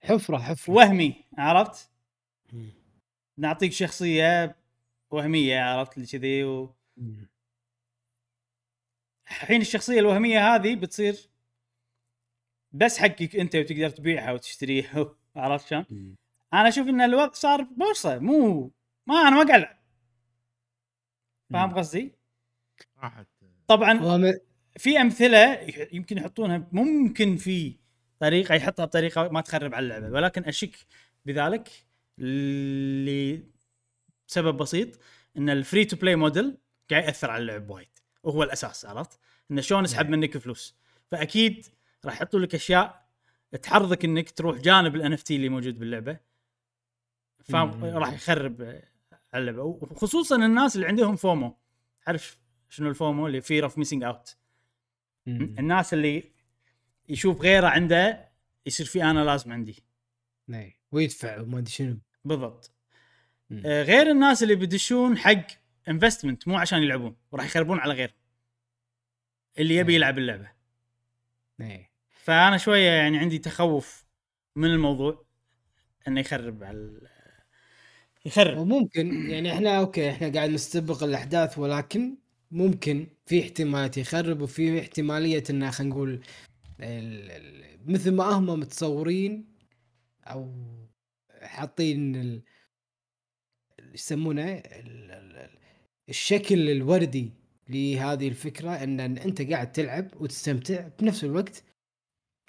حفرة 0.00 0.38
حفرة 0.38 0.74
وهمي 0.74 1.24
عرفت 1.38 1.90
مم. 2.52 2.70
نعطيك 3.38 3.72
شخصية 3.72 4.56
وهمية 5.10 5.60
عرفت 5.60 5.96
اللي 5.96 6.06
كذي 6.08 6.44
و... 6.44 6.74
الحين 9.26 9.60
الشخصية 9.60 10.00
الوهمية 10.00 10.54
هذه 10.54 10.74
بتصير 10.74 11.28
بس 12.72 12.98
حقك 12.98 13.36
أنت 13.36 13.56
وتقدر 13.56 13.90
تبيعها 13.90 14.32
وتشتريها 14.32 15.14
عرفت 15.36 15.66
شلون؟ 15.68 16.16
أنا 16.52 16.68
أشوف 16.68 16.88
إن 16.88 17.00
الوضع 17.00 17.32
صار 17.32 17.62
بورصة 17.62 18.18
مو 18.18 18.72
ما 19.06 19.14
أنا 19.14 19.44
ما 19.44 19.48
قاعد. 19.48 19.78
فاهم. 21.52 21.74
قصدي؟ 21.74 22.12
طبعا 23.68 24.38
في 24.78 25.00
أمثلة 25.00 25.58
يمكن 25.92 26.18
يحطونها 26.18 26.68
ممكن 26.72 27.36
في 27.36 27.76
طريقة 28.18 28.54
يحطها 28.54 28.84
بطريقة 28.84 29.28
ما 29.28 29.40
تخرب 29.40 29.74
على 29.74 29.84
اللعبة 29.84 30.10
ولكن 30.10 30.44
أشك 30.44 30.76
بذلك 31.26 31.68
لسبب 34.28 34.56
بسيط 34.56 35.00
إن 35.36 35.50
ال 35.50 35.57
free 35.57 35.84
to 35.84 35.96
play 35.96 36.16
model 36.16 36.56
قاعد 36.90 37.04
يأثر 37.04 37.30
على 37.30 37.40
اللعب 37.42 37.70
وايد 37.70 37.88
وهو 38.22 38.42
الأساس 38.42 38.84
عرفت؟ 38.84 39.18
انه 39.50 39.60
شلون 39.60 39.84
يسحب 39.84 40.10
نعم. 40.10 40.20
منك 40.20 40.38
فلوس 40.38 40.76
فأكيد 41.06 41.66
راح 42.04 42.14
يحطوا 42.14 42.40
لك 42.40 42.54
أشياء 42.54 43.08
تحرضك 43.62 44.04
إنك 44.04 44.30
تروح 44.30 44.58
جانب 44.58 44.96
ال 44.96 45.12
NFT 45.12 45.36
اللي 45.36 45.48
موجود 45.48 45.78
باللعبة 45.78 46.18
فاهم 47.44 47.76
مم. 47.76 47.84
راح 47.84 48.12
يخرب 48.12 48.62
على 49.32 49.40
اللعبة 49.40 49.62
وخصوصا 49.62 50.36
الناس 50.36 50.76
اللي 50.76 50.86
عندهم 50.86 51.16
FOMO 51.16 51.56
تعرف 52.06 52.38
شنو 52.68 52.88
ال 52.88 52.96
FOMO 52.96 53.26
اللي 53.26 53.40
fear 53.40 53.64
of 53.64 53.78
missing 53.78 54.02
out 54.04 54.36
مم. 55.28 55.54
الناس 55.58 55.94
اللي 55.94 56.24
يشوف 57.08 57.40
غيره 57.40 57.66
عنده 57.66 58.28
يصير 58.66 58.86
في 58.86 59.04
أنا 59.04 59.24
لازم 59.24 59.52
عندي 59.52 59.84
إيه. 60.50 60.78
ويدفع 60.92 61.40
وما 61.40 61.58
أدري 61.58 61.70
شنو 61.70 61.98
بالضبط. 62.24 62.72
آه، 63.52 63.82
غير 63.82 64.10
الناس 64.10 64.42
اللي 64.42 64.54
بيدشون 64.54 65.18
حق 65.18 65.46
investment 65.88 66.48
مو 66.48 66.56
عشان 66.56 66.82
يلعبون 66.82 67.16
وراح 67.32 67.46
يخربون 67.46 67.78
على 67.78 67.94
غير 67.94 68.14
اللي 69.58 69.76
يبي 69.76 69.92
إيه. 69.92 69.96
يلعب 69.96 70.18
اللعبة 70.18 70.50
إيه 71.60 71.90
فأنا 72.10 72.56
شوية 72.56 72.90
يعني 72.90 73.18
عندي 73.18 73.38
تخوف 73.38 74.04
من 74.56 74.70
الموضوع 74.70 75.24
إنه 76.08 76.20
يخرب 76.20 76.64
على 76.64 77.00
يخرب 78.24 78.58
وممكن 78.58 79.30
يعني 79.30 79.52
إحنا 79.52 79.78
أوكي 79.78 80.10
إحنا 80.10 80.32
قاعد 80.32 80.50
نستبق 80.50 81.02
الأحداث 81.02 81.58
ولكن 81.58 82.16
ممكن 82.50 83.06
في 83.26 83.42
احتمالات 83.42 83.96
يخرب 83.96 84.40
وفي 84.40 84.80
احتمالية 84.80 85.44
إنه 85.50 85.70
خلينا 85.70 85.94
نقول 85.94 86.20
مثل 87.86 88.12
ما 88.14 88.24
هم 88.24 88.46
متصورين 88.60 89.54
أو 90.24 90.54
حاطين 91.42 92.16
ال- 92.16 92.42
يسمونه؟ 93.94 94.52
ال- 94.52 95.10
ال- 95.10 95.36
ال- 95.36 95.58
الشكل 96.08 96.70
الوردي 96.70 97.32
لهذه 97.68 98.28
الفكرة 98.28 98.70
إن 98.70 99.00
أنت 99.00 99.42
قاعد 99.42 99.72
تلعب 99.72 100.08
وتستمتع 100.20 100.88
بنفس 101.00 101.24
الوقت 101.24 101.64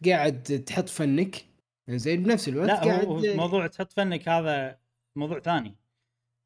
قاعد 0.06 0.44
تحط 0.44 0.90
فنك. 0.90 1.46
زين 1.90 2.24
بنفس 2.24 2.48
الوقت 2.50 2.68
لا 2.68 2.84
قاعد 2.84 3.06
هو 3.06 3.22
موضوع 3.36 3.68
تحط 3.68 3.94
فنك 3.94 4.30
هذا 4.30 4.80
موضوع 5.16 5.40
ثاني. 5.40 5.76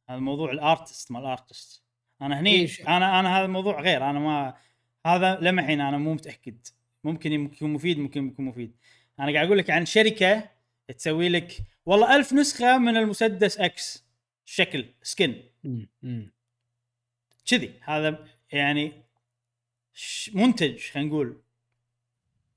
هذا 0.10 0.20
موضوع 0.20 0.52
الأرتست 0.52 1.12
مال 1.12 1.22
الأرتست. 1.22 1.83
أنا 2.26 2.40
هني 2.40 2.50
إيش؟ 2.50 2.82
أنا 2.82 3.20
أنا 3.20 3.38
هذا 3.38 3.46
الموضوع 3.46 3.82
غير 3.82 4.10
أنا 4.10 4.20
ما 4.20 4.54
هذا 5.06 5.40
لمحين 5.42 5.82
أنا 5.82 5.98
مو 5.98 6.14
متأكد 6.14 6.68
ممكن 7.04 7.32
يكون 7.32 7.74
مفيد 7.74 8.00
ممكن 8.00 8.28
يكون 8.28 8.46
مفيد 8.46 8.76
أنا 9.20 9.34
قاعد 9.34 9.46
أقول 9.46 9.58
لك 9.58 9.70
عن 9.70 9.86
شركة 9.86 10.50
تسوي 10.98 11.30
لك 11.30 11.58
والله 11.86 12.16
ألف 12.16 12.34
نسخة 12.34 12.78
من 12.78 12.98
المسدس 12.98 13.58
إكس 13.58 14.06
شكل 14.46 14.86
سكن. 15.02 15.36
كذي 17.46 17.74
هذا 17.82 18.28
يعني 18.52 18.92
منتج 20.34 20.80
خلينا 20.80 21.10
نقول 21.10 21.42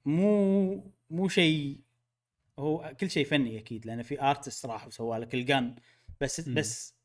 مو 0.04 0.92
مو 1.10 1.28
شيء 1.28 1.80
هو 2.58 2.94
كل 3.00 3.10
شيء 3.10 3.24
فني 3.24 3.58
أكيد 3.58 3.86
لأن 3.86 4.02
في 4.02 4.22
artist 4.22 4.66
راح 4.66 4.86
وسوى 4.86 5.18
لك 5.18 5.34
ال 5.34 5.44
gun 5.44 5.74
بس 6.20 6.48
مم. 6.48 6.54
بس 6.54 6.95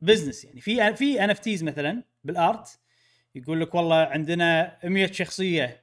business 0.00 0.44
يعني. 0.44 0.60
في 0.60 0.94
في 0.94 1.24
NFTs 1.24 1.64
مثلا 1.64 2.02
بال 2.24 2.46
art 2.46 2.78
يقول 3.34 3.60
لك 3.60 3.74
والله 3.74 3.96
عندنا 3.96 4.78
100 4.84 5.12
شخصية 5.12 5.82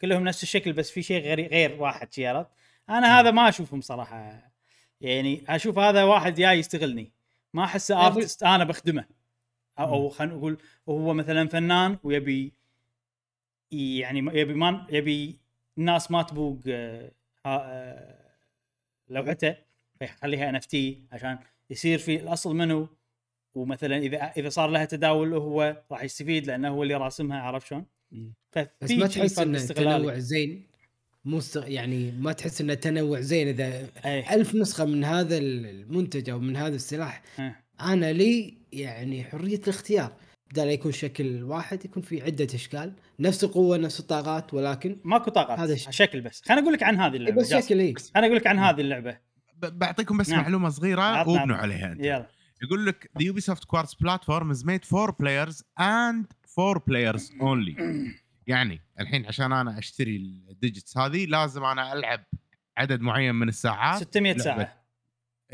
كلهم 0.00 0.24
نفس 0.24 0.42
الشكل 0.42 0.72
بس 0.72 0.90
في 0.90 1.02
شيء 1.02 1.22
غير 1.22 1.48
غير 1.48 1.82
واحد 1.82 2.12
شي 2.12 2.26
عرفت؟ 2.26 2.50
أنا 2.88 3.20
هذا 3.20 3.30
ما 3.30 3.48
أشوفهم 3.48 3.80
صراحة 3.80 4.50
يعني. 5.00 5.44
أشوف 5.48 5.78
هذا 5.78 6.04
واحد 6.04 6.34
جاي 6.34 6.58
يستغلني. 6.58 7.12
ما 7.54 7.64
أحسه 7.64 8.06
artist 8.06 8.42
أنا 8.42 8.64
بخدمه. 8.64 9.04
أو, 9.78 9.94
أو 9.94 10.08
خلينا 10.08 10.34
نقول 10.34 10.58
هو 10.88 11.14
مثلا 11.14 11.48
فنان 11.48 11.98
ويبي 12.02 12.52
يعني 13.72 14.18
يبي 14.18 14.54
ما 14.54 14.86
يبي 14.90 15.38
الناس 15.78 16.10
ما 16.10 16.22
تبوق 16.22 16.58
آه، 16.68 17.12
آه، 17.46 18.18
لوحته 19.08 19.56
فيخليها 19.98 20.48
NFT 20.48 21.04
عشان 21.12 21.38
يصير 21.70 21.98
في 21.98 22.16
الأصل 22.16 22.56
منه 22.56 22.88
ومثلا 23.54 23.96
إذا 23.98 24.16
إذا 24.36 24.48
صار 24.48 24.70
لها 24.70 24.84
تداول 24.84 25.34
هو 25.34 25.82
راح 25.92 26.02
يستفيد 26.04 26.46
لأنه 26.46 26.68
هو 26.68 26.82
اللي 26.82 26.94
راسمها 26.94 27.40
عرفت 27.40 27.66
شلون؟ 27.66 27.84
بس 28.82 28.90
ما 28.90 29.06
تحس 29.06 29.38
إنه. 29.38 29.58
تنوع 29.58 30.18
زين 30.18 30.66
مو. 31.24 31.40
يعني 31.56 32.12
ما 32.12 32.32
تحس 32.32 32.60
إنه 32.60 32.74
تنوع 32.74 33.20
زين 33.20 33.48
إذا 33.48 33.88
اي 34.04 34.34
ألف 34.34 34.54
نسخة 34.54 34.84
من 34.84 35.04
هذا 35.04 35.38
المنتج 35.38 36.30
أو 36.30 36.38
من 36.38 36.56
هذا 36.56 36.74
السلاح 36.74 37.22
ها. 37.36 37.56
أنا 37.80 38.12
لي 38.12 38.54
يعني 38.72 39.24
حرية 39.24 39.56
الاختيار 39.58 40.12
بدل 40.52 40.68
يكون 40.68 40.92
شكل 40.92 41.42
واحد 41.42 41.84
يكون 41.84 42.02
في 42.02 42.22
عدة 42.22 42.46
أشكال 42.54 42.92
نفس 43.20 43.44
القوة 43.44 43.76
نفس 43.76 44.00
الطاقات 44.00 44.54
ولكن 44.54 44.98
ماكو 45.04 45.30
طاقات 45.30 45.58
هذا 45.58 45.74
ش- 45.76 45.88
شكل 45.90 46.20
بس 46.20 46.42
خليني 46.44 46.62
أقول 46.62 46.72
لك 46.72 46.82
عن 46.82 46.96
هذه 46.96 47.16
اللعبة 47.16 47.36
بس. 47.40 47.54
شكل 47.54 47.80
اي 47.80 47.94
خليني 48.14 48.26
أقول 48.26 48.36
لك 48.36 48.46
عن 48.46 48.58
هذه 48.58 48.80
اللعبة 48.80 49.18
بعطيكم 49.56 50.18
بس 50.18 50.30
نعم. 50.30 50.40
معلومة 50.42 50.68
صغيرة 50.68 51.28
وابنوا. 51.28 51.56
عليها 51.56 51.92
أنت 51.92 52.00
يلا 52.00 52.26
يقول 52.62 52.86
لك 52.86 53.10
the 53.18 53.26
Ubisoft 53.26 53.64
Quartz 53.74 53.94
platform 53.94 54.50
is 54.52 54.64
made 54.64 54.84
for 54.84 55.12
players 55.12 55.62
and 55.80 56.26
for 56.56 56.78
players 56.78 57.32
only. 57.40 57.82
يعني 58.46 58.80
الحين 59.00 59.26
عشان 59.26 59.52
أنا 59.52 59.78
أشتري 59.78 60.16
الديجيتس 60.50 60.98
هذه 60.98 61.24
لازم 61.26 61.64
أنا 61.64 61.92
ألعب 61.92 62.24
عدد 62.76 63.00
معين 63.00 63.34
من 63.34 63.48
الساعات. 63.48 63.98
600 64.00 64.32
لعبة. 64.32 64.42
ساعة. 64.44 64.84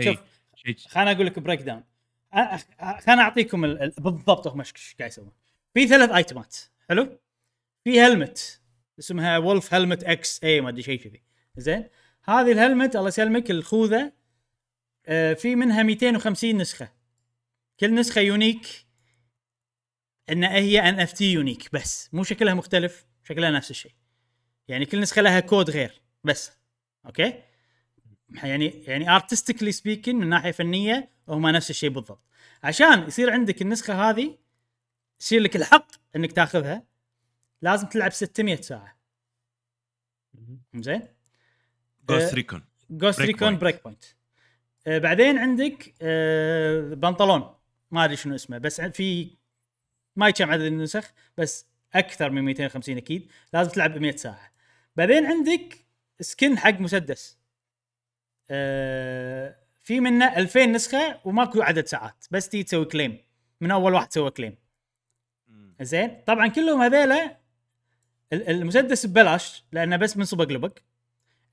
إي، 0.01 0.05
شوف 0.05 0.87
خليني 0.89 1.11
أقول 1.13 1.27
لك 1.27 1.39
breakdown 1.39 1.83
خليني 3.01 3.21
أعطيكم 3.21 3.65
ال- 3.65 3.83
ال- 3.83 3.95
بالضبط 3.99 4.47
هم 4.47 4.61
إيش 4.61 4.73
قاعد 4.99 5.11
يسوون. 5.11 5.33
في 5.75 5.87
ثلاث 5.87 6.11
ايتمات 6.11 6.57
حلو؟ 6.89 7.19
في 7.85 8.01
helmet 8.01 8.61
اسمها 8.99 9.39
Wolf 9.39 9.75
helmet 9.75 10.05
XA 10.05 10.61
ما 10.61 10.69
أدري 10.69 10.83
شيء 10.83 11.01
كذي. 11.01 11.23
زين؟ 11.57 11.85
هذه 12.25 12.53
ال 12.53 12.59
helmet 12.59 12.97
الله 12.97 13.09
يسلمك 13.09 13.51
الخوذة 13.51 14.13
آه، 15.07 15.33
في 15.35 15.57
منها 15.57 15.83
250 15.83 16.57
نسخة. 16.59 16.89
كل 17.81 17.95
نسخة 17.95 18.21
unique 18.21 18.87
إن 20.31 20.45
هي 20.45 20.81
NFT 20.81 21.33
unique 21.33 21.73
بس. 21.73 22.11
مو 22.13 22.23
شكلها 22.23 22.55
مختلف 22.55 23.07
شكلها 23.25 23.51
نفس 23.51 23.71
الشيء. 23.71 23.93
يعني 24.69 24.87
كل 24.87 25.01
نسخة 25.01 25.23
لها 25.23 25.41
كود 25.41 25.71
غير 25.71 26.03
بس. 26.25 26.53
أوكي؟ 27.07 27.43
يعني 28.43 28.67
يعني 28.67 29.11
artistically 29.11 29.73
speaking 29.73 30.17
من 30.17 30.29
ناحية 30.29 30.51
فنية 30.51 31.11
هما 31.29 31.53
نفس 31.53 31.71
الشيء 31.71 31.91
بالضبط. 31.91 32.23
عشان 32.63 33.03
يصير 33.03 33.31
عندك 33.31 33.63
النسخة 33.63 34.11
هذه 34.11 34.39
يصير 35.21 35.41
لك 35.41 35.57
الحق 35.57 35.93
إنك 36.17 36.33
تاخذها 36.33 36.87
لازم 37.63 37.87
تلعب 37.87 38.13
600 38.13 38.57
ساعة. 38.57 38.99
زين؟ 40.75 41.03
Ghost 42.11 42.35
Recon 42.35 42.65
Ghost 42.91 43.21
Recon. 43.21 43.59
Breakpoint 43.59 44.05
بعدين 44.87 45.39
عندك 45.39 45.95
آه 46.03 46.81
بنطلون 46.81 47.55
ما 47.95 48.05
أدري 48.05 48.17
شنو 48.17 48.35
اسمه 48.35 48.59
بس 48.59 48.81
في 48.81 49.37
ما 50.17 50.29
يكم 50.29 50.51
عدد 50.51 50.63
النسخ 50.63 51.13
بس 51.39 51.67
أكثر 51.95 52.31
من 52.31 52.43
250 52.43 52.97
أكيد. 52.97 53.31
لازم 53.53 53.71
تلعب 53.71 53.95
ب 53.95 53.99
100 53.99 54.17
ساعة. 54.17 54.51
بعدين 54.97 55.27
عندك 55.27 55.85
سكن 56.21 56.59
حق 56.59 56.81
مسدس. 56.81 57.39
آه 58.51 59.57
في 59.83 60.01
منه 60.01 60.37
2000 60.37 60.67
نسخة 60.67 61.21
وماكو 61.25 61.63
عدد 61.63 61.87
ساعات 61.87 62.25
بس 62.31 62.49
تيجي 62.49 62.63
تسوي 62.65 62.85
كليم 62.85 63.19
من 63.61 63.71
أول 63.71 63.95
واحد 63.95 64.13
سوى 64.13 64.31
كليم 64.31 64.57
زين؟ 65.81 66.23
طبعا 66.27 66.47
كلهم 66.49 66.81
هذيلا 66.83 67.37
ال- 68.33 68.49
المسدس 68.51 69.07
ببلاش 69.07 69.65
لأنه 69.73 69.97
بس 69.97 70.17
من 70.17 70.25
صبق 70.25 70.45
لبق. 70.53 70.79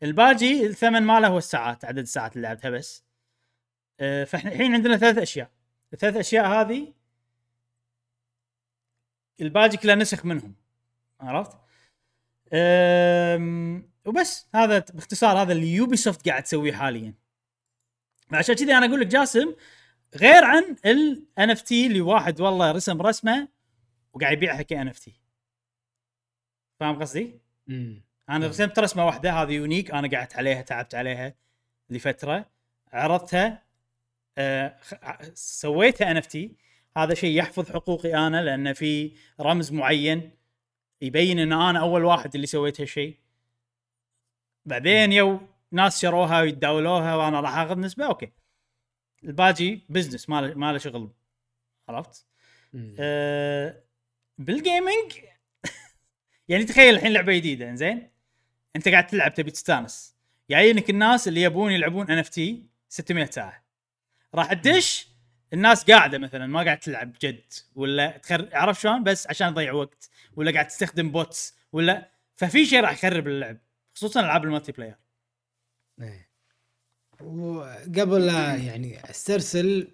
الباجي 0.04 0.66
الثمن 0.66 1.02
ماله 1.04 1.28
هو 1.28 1.38
الساعات 1.38 1.86
عدد 1.86 2.00
الساعات 2.00 2.36
اللي 2.36 2.48
لعبتها 2.48 2.70
بس. 2.70 3.04
آه، 4.00 4.24
فإحنا 4.24 4.52
الحين 4.52 4.74
عندنا 4.74 4.98
ثلاث 4.98 5.18
أشياء. 5.18 5.52
الثلاث 5.94 6.16
أشياء 6.16 6.46
هذه 6.48 6.94
الباجي 9.42 9.78
كلها 9.78 9.96
نسخ 9.96 10.26
منهم 10.26 10.56
عرفت؟ 11.20 11.58
أم، 12.54 13.92
وبس 14.06 14.48
هذا 14.56 14.80
باختصار 14.80 15.42
هذا 15.42 15.54
اللي 15.54 15.74
Ubisoft 15.74 16.30
قاعد 16.30 16.44
تسويه 16.44 16.74
حاليا 16.74 17.14
عشان 18.32 18.56
كذي 18.56 18.74
أنا 18.78 18.86
أقول 18.86 19.02
لك 19.02 19.08
جاسم 19.08 19.56
غير 20.16 20.44
عن 20.44 20.76
ال 20.86 21.49
NFT 21.49 21.88
اللي 21.88 22.02
واحد 22.02 22.42
والله 22.42 22.72
رسم 22.72 23.02
رسمه 23.02 23.48
وقاعد 24.14 24.38
يبيعها 24.38 24.62
ك 24.62 24.88
NFT 24.88 25.14
فاهم 26.80 27.00
قصدي؟ 27.00 27.39
مم. 27.68 28.04
أنا. 28.30 28.48
رسمت 28.48 28.80
رسمة 28.80 29.06
واحدة 29.06 29.32
هذه 29.34 29.52
unique 29.52 29.91
أنا 29.92 30.18
قعدت 30.18 30.36
عليها 30.36 30.62
تعبت 30.62 30.96
عليها 30.96 31.36
لفترة 31.89 32.50
عرضتها 32.94 33.64
آه 34.38 34.78
خ- 34.82 34.94
سويتها 35.34 36.12
NFT 36.12 36.56
هذا 36.98 37.14
شيء 37.14 37.38
يحفظ 37.38 37.72
حقوقي 37.72 38.28
أنا 38.28 38.42
لأن 38.44 38.74
في 38.74 39.12
رمز 39.40 39.72
معين 39.72 40.32
يبين 41.02 41.40
إن 41.40 41.54
أنا 41.54 41.80
أول 41.80 42.04
واحد 42.06 42.36
اللي 42.36 42.48
سويت 42.48 42.82
هالشيء. 42.82 43.18
بعدين 44.66 45.12
يو 45.14 45.40
ناس 45.72 46.02
شروها 46.02 46.42
ويتداولوها 46.42 47.16
وأنا 47.16 47.40
راح 47.40 47.58
آخذ 47.58 47.80
نسبة 47.80 48.06
أوكي. 48.06 48.32
الباقي 49.24 49.80
business 49.89 50.30
ما 50.30 50.42
له 50.42 50.54
ما 50.54 50.72
له 50.72 50.78
شغل. 50.78 51.12
عرفت؟ 51.90 52.26
أه 53.00 53.84
بال 54.38 54.57
gaming 54.57 55.14
يعني 56.50 56.64
تخيل 56.64 56.96
الحين 56.96 57.14
لعبة 57.14 57.34
جديدة 57.34 57.76
زين 57.76 58.12
أنت 58.76 58.88
قاعد 58.90 59.08
تلعب 59.08 59.34
تبي 59.34 59.52
تستانس. 59.52 60.16
جايينك 60.50 60.90
الناس 60.90 61.28
اللي 61.28 61.42
يبون 61.42 61.72
يلعبون 61.72 62.12
NFT 62.12 62.70
600 62.90 63.26
ساعة. 63.26 63.64
راح 64.36 64.54
تدش 64.54 65.08
الناس 65.54 65.84
قاعدة 65.92 66.18
مثلا 66.18 66.48
ما 66.48 66.64
قاعد 66.64 66.80
تلعب 66.80 67.14
جد 67.22 67.44
ولا 67.76 68.18
تخر 68.18 68.50
عرفت 68.54 68.82
شلون؟ 68.82 69.04
بس 69.04 69.28
عشان 69.28 69.54
تضيع 69.54 69.74
وقت 69.74 70.10
ولا 70.36 70.52
قاعد 70.52 70.68
تستخدم 70.68 71.12
bots 71.12 71.56
ولا 71.72 72.12
ففي 72.36 72.66
شيء 72.66 72.80
راح 72.82 72.92
يخرب 72.92 73.28
اللعب 73.28 73.58
خصوصا 73.96 74.20
ألعاب 74.20 74.44
ال 74.43 74.72
multiplayer 74.72 74.95
إيه. 76.02 76.30
وقبل 77.22 78.26
لا 78.26 78.56
يعني 78.56 79.10
استرسل 79.10 79.88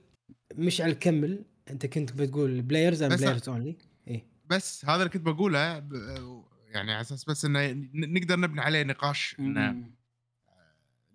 مش 0.56 0.82
على 0.82 0.92
الكمل 0.92 1.44
أنت 1.70 1.86
كنت 1.86 2.12
بتقول 2.12 2.62
players 2.62 3.04
بس- 3.04 3.20
players 3.22 3.50
only 3.50 3.78
إيه. 4.08 4.26
بس 4.46 4.86
هذا 4.86 4.96
اللي 4.96 5.10
كنت 5.10 5.22
بقوله 5.22 5.80
ب- 5.80 6.44
يعني 6.68 6.92
على 6.92 7.02
أساس 7.02 7.26
بس 7.26 7.46
إنه 7.46 7.72
نقدر 7.94 8.40
نبني 8.40 8.62
عليه 8.62 8.84
نقاش 8.84 9.36
إنه 9.40 9.76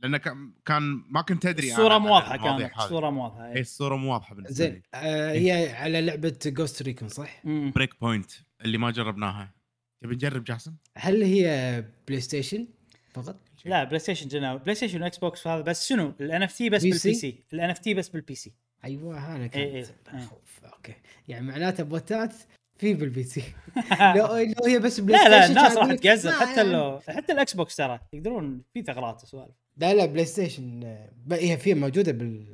مم. 0.02 0.10
لأنه 0.10 0.18
كان 0.18 0.52
كان 0.64 0.82
ما 1.10 1.22
كنت 1.22 1.46
أدري 1.46 1.70
الصورة 1.70 1.98
مو 1.98 2.14
واضحه 2.14 2.36
كانت 2.36 2.62
هذه. 2.62 2.84
الصورة 2.84 3.10
مو 3.10 3.22
واضحه 3.24 3.46
اي 3.46 3.52
إيه. 3.52 3.60
الصورة 3.60 3.96
مو 3.96 4.12
واضحه 4.12 4.34
بالنسبة 4.34 4.54
زين 4.54 4.72
لي 4.72 4.82
آه 4.94 5.32
هي 5.32 5.72
على 5.72 6.00
لعبة 6.00 6.38
Ghost 6.46 6.82
Recon 6.82 7.08
صح؟ 7.08 7.46
Breakpoint 7.46 8.30
اللي 8.64 8.78
ما 8.78 8.90
جربناها 8.90 9.54
تبي 10.02 10.14
نجرب 10.14 10.44
جاسم؟ 10.44 10.74
هل 10.98 11.22
هي 11.22 11.84
PlayStation 12.08 12.68
فقط؟ 13.14 13.36
لا 13.64 13.84
PlayStation 13.84 14.28
جنا 14.28 14.56
PlayStation 14.56 15.02
و 15.02 15.18
Xbox 15.18 15.46
هذا 15.46 15.62
بس 15.62 15.88
شنو 15.88 16.14
الان 16.20 16.42
اف 16.42 16.52
تي 16.56 16.70
بس 16.70 16.82
بي 16.82 16.90
بال 16.90 17.14
PC؟ 17.14 17.44
الان 17.52 17.70
اف 17.70 17.78
تي 17.78 17.94
بس 17.94 18.08
بالبي 18.08 18.34
سي 18.34 18.52
أيوه 18.84 19.36
أنا 19.36 19.50
إيه، 19.54 19.74
إيه، 19.74 19.84
كنت 19.84 20.08
إيه. 20.08 20.18
أخوف. 20.18 20.60
أوكي 20.64 20.94
يعني 21.28 21.46
معناته 21.46 21.84
بوتات 21.84 22.34
في 22.78 22.94
بالبي 22.94 23.24
سي 23.24 23.42
لو 24.16 24.26
لو 24.36 24.66
هي 24.66 24.78
بس 24.78 25.00
Play 25.00 25.24
لا 25.24 25.28
لا 25.28 25.44
Station 25.44 25.58
الناس 25.58 25.74
كان 26.00 26.32
راح 26.32 26.40
ما 26.40 26.46
حتى 26.46 26.60
يعني. 26.60 26.72
لو 26.72 27.00
حتى 27.08 27.32
ال 27.32 27.54
Xbox 27.54 27.76
ترى 27.76 28.00
يقدرون 28.12 28.62
في 28.74 28.82
ثغرات 28.82 29.22
وسوالف 29.22 29.61
لا 29.76 29.94
لا 29.94 30.06
PlayStation 30.06 30.84
آه، 30.84 31.10
ب- 31.16 31.32
هي 31.32 31.58
في 31.58 31.74
موجودة 31.74 32.12
بال 32.12 32.44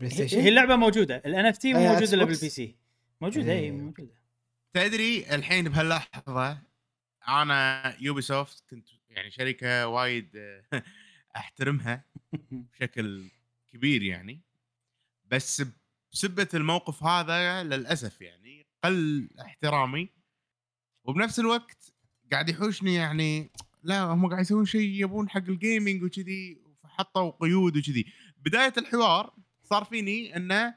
Play 0.00 0.10
هي 0.12 0.14
Station 0.14 0.40
هي 0.40 0.48
اللعبة 0.48 0.76
موجودة. 0.76 1.16
ال 1.16 1.46
NFT 1.46 1.72
مو 1.74 1.78
أي 1.80 1.88
موجودة 1.88 2.14
الا؟ 2.14 2.24
بال 2.24 2.48
PC 2.48 2.76
موجودة 3.20 3.52
اي 3.52 3.58
إيه. 3.58 3.70
موجودة. 3.72 4.14
تدري 4.74 5.34
الحين 5.34 5.68
بهاللحظة 5.68 6.62
أنا 7.28 7.96
Ubisoft 8.00 8.64
كنت 8.70 8.88
يعني 9.10 9.30
شركة 9.30 9.86
وايد 9.86 10.36
آه، 10.36 10.64
أحترمها 11.36 12.04
بشكل 12.72 13.30
كبير 13.72 14.02
يعني. 14.02 14.40
بس 15.24 15.62
بسبة 16.12 16.48
الموقف 16.54 17.02
هذا 17.02 17.62
للأسف 17.62 18.20
يعني 18.20 18.66
قل 18.84 19.28
احترامي. 19.40 20.08
وبنفس 21.04 21.38
الوقت 21.40 21.92
قاعد 22.32 22.48
يحوشني 22.48 22.94
يعني 22.94 23.50
لا 23.82 24.02
هم 24.02 24.28
قاعد 24.28 24.40
يسوون 24.40 24.64
شيء 24.64 25.02
يبون 25.02 25.28
حق 25.28 25.48
ال 25.48 25.56
gaming 25.56 26.02
وكذي 26.02 26.58
فحطوا 26.82 27.32
قيود 27.40 27.76
وكذي. 27.76 28.06
بداية 28.44 28.72
الحوار 28.78 29.34
صار 29.62 29.84
فيني 29.84 30.36
انه 30.36 30.74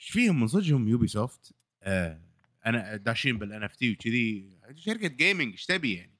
إيش 0.00 0.10
فيهم 0.10 0.40
من 0.40 0.46
صدقهم 0.46 0.88
Ubisoft 0.88 1.54
آه 1.82 2.22
أنا 2.66 2.96
داشين 2.96 3.38
بال 3.38 3.62
NFT 3.62 3.92
وكذي. 3.92 4.58
شركة 4.74 5.08
gaming 5.08 5.52
إيش 5.52 5.66
تبي 5.66 5.94
يعني؟ 5.94 6.18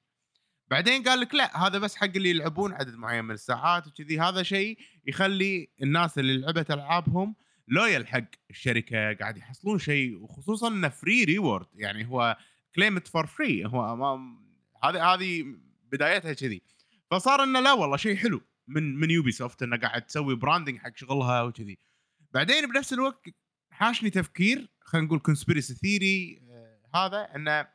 بعدين 0.71 1.03
قال 1.03 1.21
لك 1.21 1.35
لا 1.35 1.67
هذا 1.67 1.79
بس 1.79 1.97
حق 1.97 2.05
اللي 2.17 2.31
يلعبون 2.31 2.73
عدد 2.73 2.95
معين 2.95 3.25
من 3.25 3.31
الساعات 3.31 3.87
وكذي. 3.87 4.21
هذا 4.21 4.43
شيء 4.43 4.79
يخلي 5.07 5.69
الناس 5.83 6.19
اللي 6.19 6.37
لعبت 6.37 6.71
ألعابهم 6.71 7.35
loyal 7.69 8.07
حق 8.07 8.25
الشركة 8.51 9.13
قاعد 9.13 9.37
يحصلون 9.37 9.79
شيء 9.79 10.17
وخصوصا 10.17 10.69
إنه 10.69 10.89
free 10.89 11.25
reward 11.25 11.67
يعني 11.75 12.07
هو 12.07 12.37
claim 12.75 12.99
it 12.99 13.09
for 13.09 13.27
free 13.27 13.67
هو 13.67 14.19
هذه 14.85 15.15
هذه 15.15 15.45
بدايتها 15.93 16.33
كذي. 16.33 16.63
فصار 17.11 17.43
إنه 17.43 17.61
لا 17.61 17.73
والله 17.73 17.97
شيء 17.97 18.17
حلو 18.17 18.41
من 18.67 18.97
من 19.01 19.11
Ubisoft 19.11 19.63
إنه 19.63 19.77
قاعد 19.77 20.07
تسوي 20.07 20.35
branding 20.35 20.79
حق 20.79 20.97
شغلها 20.97 21.43
وكذي. 21.43 21.79
بعدين 22.31 22.67
بنفس 22.67 22.93
الوقت 22.93 23.29
حاشني 23.71 24.11
تفكير 24.11 24.69
خلينا 24.81 25.07
نقول 25.07 25.19
conspiracy 25.19 25.75
theory 25.75 26.43
هذا 26.95 27.29
إنه 27.37 27.69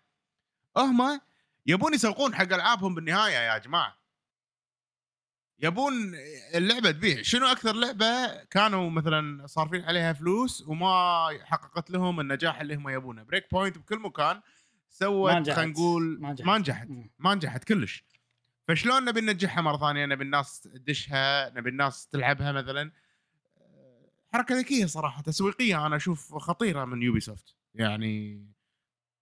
هم 0.77 1.21
يبون 1.65 1.93
يسوقون 1.93 2.35
حق 2.35 2.53
ألعابهم 2.53 2.95
بالنهاية 2.95 3.33
يا 3.33 3.57
جماعة. 3.57 4.03
يبون 5.59 5.93
اللعبة 6.55 6.91
تبيع. 6.91 7.21
شنو 7.21 7.47
أكثر 7.47 7.75
لعبة 7.75 8.43
كانوا 8.43 8.89
مثلا 8.89 9.47
صارفين 9.47 9.81
عليها 9.81 10.13
فلوس 10.13 10.63
وما 10.67 11.27
حققت 11.43 11.91
لهم 11.91 12.19
النجاح 12.19 12.61
اللي 12.61 12.75
هم 12.75 12.89
يبونه؟ 12.89 13.23
Breakpoint 13.23 13.77
بكل 13.77 13.99
مكان. 13.99 14.41
سوت. 14.93 15.49
خلينا 15.49 15.65
نقول 15.65 16.17
ما 16.21 16.57
نجحت. 16.57 16.87
ما 17.19 17.35
نجحت. 17.35 17.63
كلش. 17.63 18.03
فشلون 18.67 19.05
نبي 19.05 19.21
ننجحها 19.21 19.61
مرة 19.61 19.77
ثانية؟ 19.77 20.05
نبي 20.05 20.23
الناس 20.23 20.61
تدشها 20.61 21.49
نبي 21.49 21.69
الناس 21.69 22.07
تلعبها 22.07 22.51
مثلا. 22.51 22.91
حركة 24.33 24.55
ذكية 24.55 24.85
صراحة 24.85 25.21
تسويقية. 25.21 25.85
أنا 25.85 25.95
أشوف 25.95 26.35
خطيرة 26.35 26.85
من 26.85 27.01
Ubisoft 27.01 27.55
يعني 27.75 28.45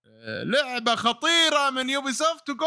آه، 0.05 0.43
لعبة 0.43 0.95
خطيرة 0.95 1.69
من 1.69 1.89
Ubisoft 1.89 2.49
وجو! 2.49 2.65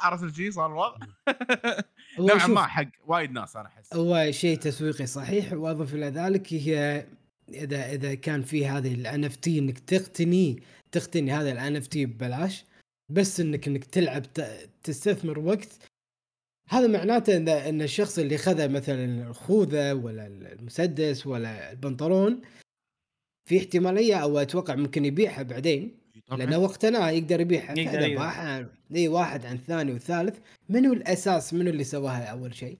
عرفت 0.00 0.34
شيء 0.34 0.50
صار 0.50 0.66
الوضع. 0.66 0.96
نوعا 2.18 2.38
شوف، 2.38 2.50
ما 2.50 2.66
حق. 2.66 2.88
وايد 3.06 3.32
ناس 3.32 3.56
أنا 3.56 3.66
أحس. 3.66 3.94
هو 3.94 4.30
شيء 4.30 4.58
تسويقي 4.58 5.06
صحيح. 5.06 5.52
وأضف 5.52 5.94
إلى 5.94 6.06
ذلك 6.06 6.52
هي 6.52 7.06
إذا 7.48 7.92
إذا 7.92 8.14
كان 8.14 8.42
في 8.42 8.66
هذه 8.66 8.94
ال 8.94 9.24
NFT 9.24 9.58
إنك 9.58 9.78
تقتني 9.78 10.62
تقتني 10.94 11.32
هذا 11.32 11.52
ال 11.52 11.76
NFT 11.76 12.06
ببلاش 12.06 12.64
بس 13.08 13.40
انك 13.40 13.68
إنك 13.68 13.84
تلعب 13.84 14.22
ت- 14.32 14.70
تستثمر 14.82 15.38
وقت 15.38 15.68
هذا 16.68 16.86
معناته 16.86 17.36
ان 17.36 17.48
إن 17.48 17.82
الشخص 17.82 18.18
اللي 18.18 18.38
خذ 18.38 18.68
مثلا 18.68 19.28
الخوذة 19.28 19.92
ولا 19.94 20.26
المسدس 20.26 21.26
ولا 21.26 21.70
البنطلون 21.72 22.40
في 23.48 23.58
احتمالية 23.58 24.14
أو 24.14 24.38
أتوقع 24.38 24.74
ممكن 24.74 25.04
يبيعها 25.04 25.42
بعدين. 25.42 25.98
لأنه 26.38 26.58
وقتنا 26.58 27.10
يقدر 27.10 27.40
يبيعها 27.40 27.74
يقدر. 27.78 28.14
باعها 28.16 28.68
اي 28.94 29.08
واحد 29.08 29.46
عن 29.46 29.58
ثاني 29.58 29.92
وثالث 29.92 30.38
منو 30.68 30.92
الأساس 30.92 31.54
منو 31.54 31.70
اللي 31.70 31.84
سواها 31.84 32.24
أول 32.24 32.54
شيء؟ 32.54 32.78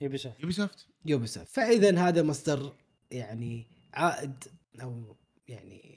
يبي 0.00 0.18
شوف 0.18 0.40
Ubisoft 0.40 0.86
Ubisoft 1.06 1.48
فإذا 1.48 1.98
هذا 1.98 2.22
مصدر 2.22 2.72
يعني 3.10 3.66
عائد 3.94 4.44
أو 4.82 5.16
يعني 5.48 5.95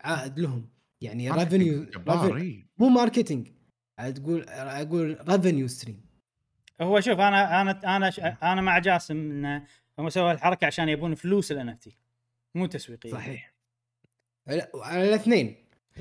عائد 0.00 0.38
لهم. 0.38 0.68
يعني 1.00 1.30
إي. 2.36 2.66
مو 2.78 2.88
marketing. 2.88 3.48
تقول 4.08 4.44
أقول 4.48 5.28
revenue 5.28 5.68
stream 5.68 6.10
هو 6.80 7.00
شوف 7.00 7.20
أنا 7.20 7.60
أنا 7.60 7.96
أنا 7.96 8.08
أنا 8.52 8.60
مع 8.60 8.78
جاسم 8.78 9.30
انه 9.30 9.66
هم 9.98 10.08
سووا 10.08 10.32
الحركة 10.32 10.66
عشان 10.66 10.88
يبون 10.88 11.14
فلوس 11.14 11.52
ال 11.52 11.68
NFT 11.68 11.96
مو 12.54 12.66
تسويقيا. 12.66 13.12
صحيح. 13.12 13.54
على 14.74 15.08
الاثنين. 15.08 15.56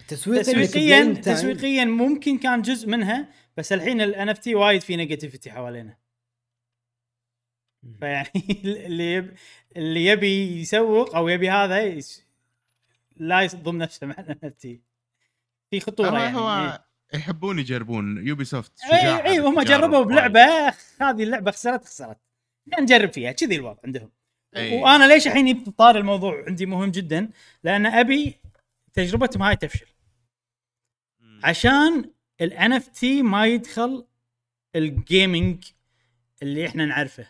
تسويقيا 0.08 0.43
تسويقيا 0.43 1.14
تسويقيا 1.14 1.86
ممكن 1.86 2.38
كان 2.38 2.62
جزء 2.62 2.89
منها 2.89 3.34
بس 3.58 3.74
الحين 3.74 4.02
ال 4.01 4.30
NFT 4.30 4.55
وايد 4.56 4.82
في 4.82 4.95
negativity 4.95 5.51
حوالينا. 5.52 5.97
فيعني 8.00 8.30
اللي 8.86 9.14
يب... 9.14 9.34
اللي 9.76 10.06
يبي 10.06 10.62
يسوق 10.62 11.16
أو 11.16 11.28
يبي 11.28 11.50
هذا. 11.50 12.00
لا 13.20 13.41
يصدم 13.41 13.78
نفسه 13.78 14.07
مع 14.07 14.15
تي 14.59 14.82
في 15.72 15.80
خطورة 15.80 16.20
يعني 16.20 16.38
هو 16.38 16.80
يحبون 17.13 17.59
يجربون 17.59 18.28
Ubisoft 18.28 18.72
اي 18.84 19.26
اي 19.26 19.39
هم 19.39 19.61
جربوا 19.61 20.03
بلعبة 20.03 20.67
هذه 21.01 21.24
اللعبة 21.24 21.51
خسرت 21.51 21.86
خسرت. 21.86 22.17
خلينا 22.65 22.82
نجرب 22.82 23.13
فيها 23.13 23.32
كذي 23.32 23.55
الوضع 23.55 23.80
عندهم. 23.86 24.11
إي. 24.55 24.82
وأنا 24.82 25.07
ليش 25.07 25.28
الحين 25.28 25.53
جبت 25.53 25.70
طار 25.70 25.97
الموضوع 25.97 26.43
عندي 26.47 26.65
مهم 26.65 26.91
جدا؟ 26.91 27.30
لأن 27.63 27.86
أبي 27.86 28.36
تجربتهم 28.93 29.43
هاي 29.43 29.55
تفشل. 29.55 29.88
عشان 31.43 32.09
ال 32.41 32.74
NFT 32.74 33.22
ما 33.22 33.45
يدخل 33.45 34.05
ال 34.76 34.88
gaming 34.88 35.63
اللي 36.41 36.67
إحنا 36.67 36.86
نعرفه. 36.86 37.28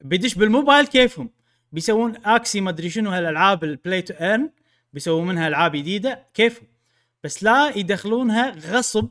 بيدش 0.00 0.34
بالموبايل 0.34 0.86
كيفهم؟ 0.86 1.30
بيسوون 1.72 2.16
Axie 2.24 2.60
ما 2.60 2.70
أدري 2.70 2.90
شنو 2.90 3.10
هالألعاب 3.10 3.64
ال 3.64 3.72
play 3.72 4.02
to 4.02 4.14
earn 4.14 4.50
بيسوون 4.92 5.28
منها 5.28 5.48
ألعاب 5.48 5.76
جديدة 5.76 6.26
كيفهم؟ 6.34 6.68
بس 7.24 7.42
لا 7.42 7.76
يدخلونها 7.76 8.50
غصب 8.50 9.08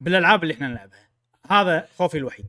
بالألعاب 0.00 0.42
اللي 0.42 0.54
إحنا 0.54 0.68
نلعبها. 0.68 1.08
هذا 1.46 1.88
خوفي 1.98 2.18
الوحيد. 2.18 2.46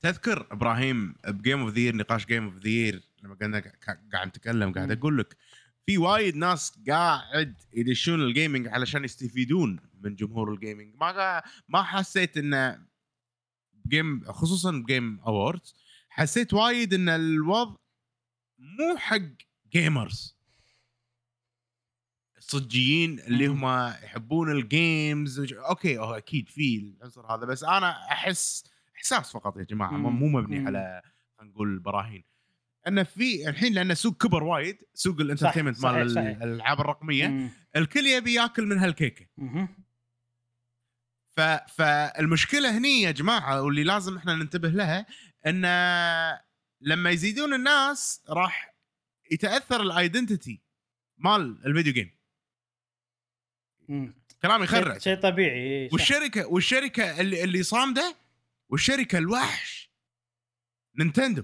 تذكر 0.00 0.46
إبراهيم 0.50 1.14
ب 1.28 1.34
Game 1.34 1.60
of 1.60 1.70
the 1.70 1.81
Year 1.81 1.96
نقاش 1.96 2.26
Game 2.26 2.44
of 2.44 2.56
the 2.56 2.76
Year 2.76 3.02
لما 3.22 3.34
قلنا 3.34 3.72
قاعد 4.12 4.26
نتكلم 4.28 4.72
قاعد. 4.72 4.90
أقول 4.90 5.18
لك 5.18 5.36
في 5.86 5.98
وايد 5.98 6.36
ناس 6.36 6.78
قاعد 6.88 7.62
يدشون 7.72 8.20
ال 8.22 8.29
gaming 8.29 8.68
علشان 8.68 9.04
يستفيدون 9.04 9.80
من 10.00 10.14
جمهور 10.14 10.54
ال 10.54 10.60
gaming 10.60 10.94
ما 11.00 11.42
ما 11.68 11.82
حسيت 11.82 12.36
انه 12.36 12.86
game 13.88 14.24
خصوصا 14.24 14.70
ب 14.70 14.80
Game 14.80 15.20
Awards 15.20 15.74
حسيت 16.08 16.54
وايد 16.54 16.94
إن 16.94 17.08
الوضع 17.08 17.76
مو 18.58 18.96
حق 18.96 19.20
gamers 19.72 20.36
الصجيين 22.54 23.18
اللي. 23.20 23.46
هم 23.46 23.64
يحبون 24.04 24.50
ال 24.52 24.67
games 24.67 25.40
وج- 25.40 25.52
أوكي 25.54 25.98
هو 25.98 26.14
أكيد 26.14 26.48
في 26.48 26.76
العنصر 26.76 27.26
هذا 27.34 27.46
بس 27.46 27.64
أنا 27.64 27.90
أحس 28.12 28.64
إحساس 28.96 29.32
فقط 29.32 29.56
يا 29.56 29.62
جماعة 29.62 29.90
مو- 29.90 30.28
مبني. 30.40 30.66
على 30.66 31.02
خلينا 31.38 31.52
نقول 31.52 31.78
براهين 31.78 32.24
انه 32.88 33.02
في 33.02 33.48
الحين 33.48 33.72
لأن 33.72 33.90
السوق 33.90 34.22
كبر 34.22 34.42
وايد 34.42 34.78
سوق 34.94 35.20
ال 35.20 35.25
entertainment 35.25 35.84
مال. 35.84 36.18
الألعاب 36.18 36.80
الرقمية 36.80 37.28
مم. 37.28 37.50
الكل 37.76 38.06
يبي 38.06 38.34
ياكل 38.34 38.66
من 38.66 38.78
هالكيكه. 38.78 39.26
ف... 41.36 41.40
فالمشكلة 41.74 42.78
هني 42.78 43.02
يا 43.02 43.10
جماعة 43.10 43.62
واللي 43.62 43.84
لازم 43.84 44.16
إحنا 44.16 44.34
ننتبه 44.34 44.68
لها 44.68 45.06
إن 45.46 45.62
لما 46.80 47.10
يزيدون 47.10 47.54
الناس 47.54 48.22
راح 48.28 48.74
يتأثر 49.30 49.80
ال 49.82 49.91
identity 49.91 50.62
مال 51.18 51.66
ال 51.66 51.70
video 51.70 51.92
game. 51.92 52.19
كلام 54.42 54.62
يخرع 54.62 54.98
شيء- 54.98 55.14
طبيعي 55.20 55.88
صح. 55.88 55.92
والشركة 55.92 56.46
والشركة 56.46 57.20
اللي 57.20 57.44
اللي 57.44 57.62
صامدة 57.62 58.16
والشركة 58.68 59.18
الوحش 59.18 59.90
Nintendo. 60.98 61.42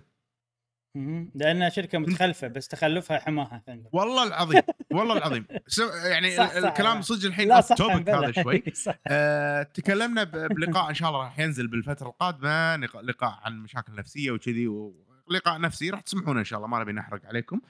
لأنها 1.35 1.69
شركة 1.69 1.99
متخلفة 1.99 2.49
بس 2.49 2.69
تخلفها 2.69 3.19
حماها. 3.19 3.63
والله 3.93 4.23
العظيم 4.27 4.63
والله 4.91 5.17
العظيم 5.19 5.47
يعني 6.11 6.37
صح، 6.37 6.51
ال- 6.51 6.63
صح. 6.63 6.69
الكلام 6.69 7.03
صدق 7.03 7.25
الحين 7.27 7.49
لا 7.49 7.57
اوف 7.57 7.65
صح 7.65 7.77
توبك. 7.77 8.09
هذا 8.09 8.33
شوي. 8.43 8.63
آه، 9.07 9.63
تكلمنا 9.63 10.25
بلقاء 10.25 10.89
إن 10.89 10.95
شاء 10.95 11.09
الله 11.09 11.21
راح 11.21 11.39
ينزل 11.39 11.67
بالفترة 11.67 12.07
القادمة 12.09 12.77
لقاء 12.77 13.41
عن 13.43 13.59
مشاكل 13.59 13.95
نفسية 13.95 14.31
وكذي 14.31 14.69
ولقاء 14.69 15.61
نفسي 15.61 15.91
راح 15.91 16.01
تسمعونه 16.01 16.41
إن 16.41 16.45
شاء 16.45 16.57
الله 16.59 16.69
ما 16.69 16.81
نبي 16.81 16.93
نحرق 16.93 17.27
عليكم 17.27 17.61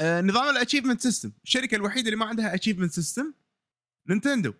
آه، 0.00 0.20
نظام 0.20 0.50
ال 0.56 0.60
achievement 0.60 1.00
system 1.00 1.32
الشركة 1.44 1.74
الوحيدة 1.74 2.06
اللي 2.06 2.16
ما 2.16 2.26
عندها 2.26 2.54
achievement 2.54 2.92
system 2.92 3.32
نينتندو. 4.08 4.54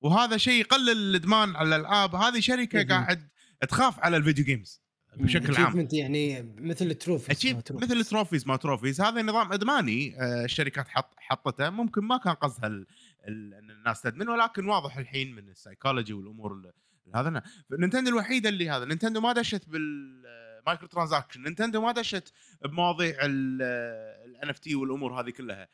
وهذا 0.00 0.36
شيء 0.36 0.60
يقلل 0.60 0.90
الإدمان 0.90 1.56
على 1.56 1.76
الألعاب. 1.76 2.14
هذه 2.14 2.40
شركة. 2.40 2.82
قاعد 2.82 3.28
تخاف 3.68 4.00
على 4.00 4.16
ال 4.16 4.21
video 4.21 4.44
games 4.44 4.82
بشكل 5.16 5.56
عام. 5.56 5.88
يعني 5.92 6.42
مثل 6.42 6.86
ال 6.86 6.93
trophy 6.93 7.32
achieve 7.32 7.56
مثل 7.70 7.96
ال 7.96 8.02
trophies 8.02 8.46
ما 8.46 8.56
trophies. 8.56 9.00
هذا 9.00 9.22
نظام 9.22 9.52
إدماني 9.52 10.20
آه، 10.20 10.44
الشركات 10.44 10.88
حط 10.88 11.14
حطته. 11.16 11.70
ممكن 11.70 12.04
ما 12.04 12.16
كان 12.16 12.34
قصدها 12.34 12.66
ال... 12.66 12.86
ال... 13.28 13.54
إن 13.54 13.70
الناس 13.70 14.02
تدمن 14.02 14.28
ولكن 14.28 14.66
واضح 14.66 14.96
الحين 14.96 15.34
من 15.34 15.48
السايكولوجي 15.48 16.12
والأمور 16.12 16.52
ال- 16.52 16.72
هذا. 17.14 17.42
نينتندو 17.70 18.10
الوحيده 18.10 18.48
اللي 18.48 18.70
هذا. 18.70 18.84
نينتندو 18.84 19.20
ما 19.20 19.32
دشت 19.32 19.68
بال 19.68 20.88
microtransaction 20.88 21.42
نينتندو 21.42 21.80
ما 21.80 21.92
دشت 21.92 22.32
بمواضيع 22.64 23.16
ال 23.22 24.48
NFT 24.50 24.74
والأمور 24.74 25.20
هذه 25.20 25.30
كلها. 25.30 25.68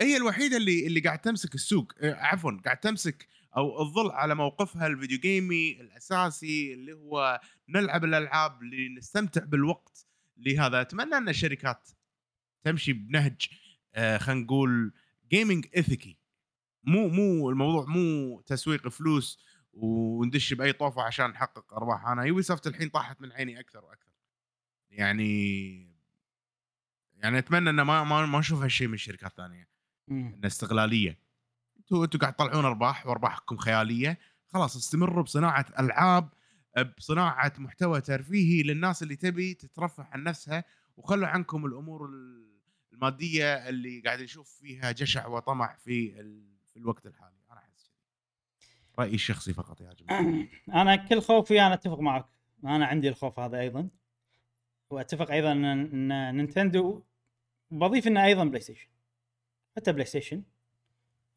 هي 0.00 0.16
الوحيدة 0.16 0.56
اللي 0.56 0.86
اللي 0.86 1.00
قاعد 1.00 1.18
تمسك 1.18 1.54
السوق. 1.54 1.92
آه، 2.00 2.14
عفوا 2.14 2.52
قاعد 2.64 2.76
تمسك 2.80 3.28
أو 3.56 3.90
تظل 3.90 4.10
على 4.10 4.34
موقفها 4.34 4.86
ال 4.86 4.91
video 4.91 5.18
gamey 5.18 5.80
الأساسي 5.80 6.74
اللي 6.74 6.92
هو 6.92 7.40
نلعب 7.68 8.04
الألعاب 8.04 8.62
لنستمتع 8.62 9.44
بالوقت 9.44 10.06
لهذا. 10.36 10.80
أتمنى 10.80 11.16
أن 11.16 11.28
الشركات 11.28 11.88
تمشي 12.62 12.92
بنهج 12.92 13.48
آه 13.94 14.18
خلينا 14.18 14.40
نقول 14.40 14.92
gaming 15.30 15.66
ethic 15.76 16.11
ي 16.11 16.18
مو 16.84 17.08
مو 17.08 17.50
الموضوع 17.50 17.84
مو 17.84 18.40
تسويق 18.40 18.88
فلوس 18.88 19.38
وندش 19.72 20.54
بأي 20.54 20.72
طوفة 20.72 21.02
عشان 21.02 21.30
نحقق 21.30 21.74
ارباح 21.74 22.06
أنا 22.06 22.24
يوبي 22.24 22.42
سوفت 22.42 22.66
الحين 22.66 22.88
طاحت 22.88 23.20
من 23.20 23.32
عيني 23.32 23.60
أكثر 23.60 23.84
وأكثر. 23.84 24.12
يعني 24.90 25.98
يعني 27.14 27.38
أتمنى 27.38 27.70
أن 27.70 27.80
ما 27.80 28.04
ما 28.04 28.26
ما 28.26 28.38
أشوف 28.38 28.62
هالشيء 28.62 28.88
من 28.88 28.96
شركات 28.96 29.32
ثانية. 29.36 29.68
ان 30.10 30.40
استغلالية. 30.44 31.18
أنتوا 31.78 32.04
أنتوا 32.04 32.20
قاعد 32.20 32.32
تطلعون 32.34 32.64
أرباح 32.64 33.06
وأرباحكم 33.06 33.56
خيالية. 33.56 34.18
خلاص 34.46 34.76
استمروا 34.76 35.24
بصناعة 35.24 35.66
ألعاب 35.78 36.28
بصناعة 36.98 37.52
محتوى 37.58 38.00
ترفيهي 38.00 38.62
للناس 38.62 39.02
اللي 39.02 39.16
تبي 39.16 39.54
تترفه 39.54 40.06
عن 40.12 40.22
نفسها 40.22 40.64
وخلوا 40.96 41.28
عنكم 41.28 41.66
الأمور 41.66 42.10
المادية 42.92 43.68
اللي 43.68 44.00
قاعد 44.00 44.20
نشوف 44.22 44.50
فيها 44.50 44.92
جشع 44.92 45.26
وطمع 45.26 45.76
في 45.76 46.20
ال... 46.20 46.42
في 46.72 46.76
الوقت 46.78 47.06
الحالي. 47.06 47.36
أنا 47.50 47.58
أحس 47.58 47.90
كذي. 47.90 47.98
رأيي 48.98 49.14
الشخصي 49.14 49.52
فقط 49.52 49.80
يا 49.80 49.92
جماعة. 49.92 50.48
أنا 50.82 50.96
كل 50.96 51.20
خوفي 51.20 51.60
أنا 51.60 51.74
أتفق 51.74 52.00
معك. 52.00 52.26
أنا 52.64 52.86
عندي 52.86 53.08
الخوف 53.08 53.38
هذا 53.38 53.60
أيضا. 53.60 53.88
وأتفق 54.90 55.30
أيضا 55.30 55.52
إن 55.52 56.36
نينتندو 56.36 57.02
بضيف 57.70 58.06
إنه 58.06 58.24
أيضا 58.24 58.44
بلاي 58.44 58.60
ستيشن. 58.60 58.88
حتى 59.78 59.92
بلاي 59.92 60.04
ستيشن. 60.06 60.42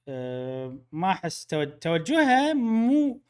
أه 0.07 0.77
ما 0.91 1.11
أحس 1.11 1.45
توج- 1.45 1.79
توجهها 1.81 2.53
مو 2.53 3.21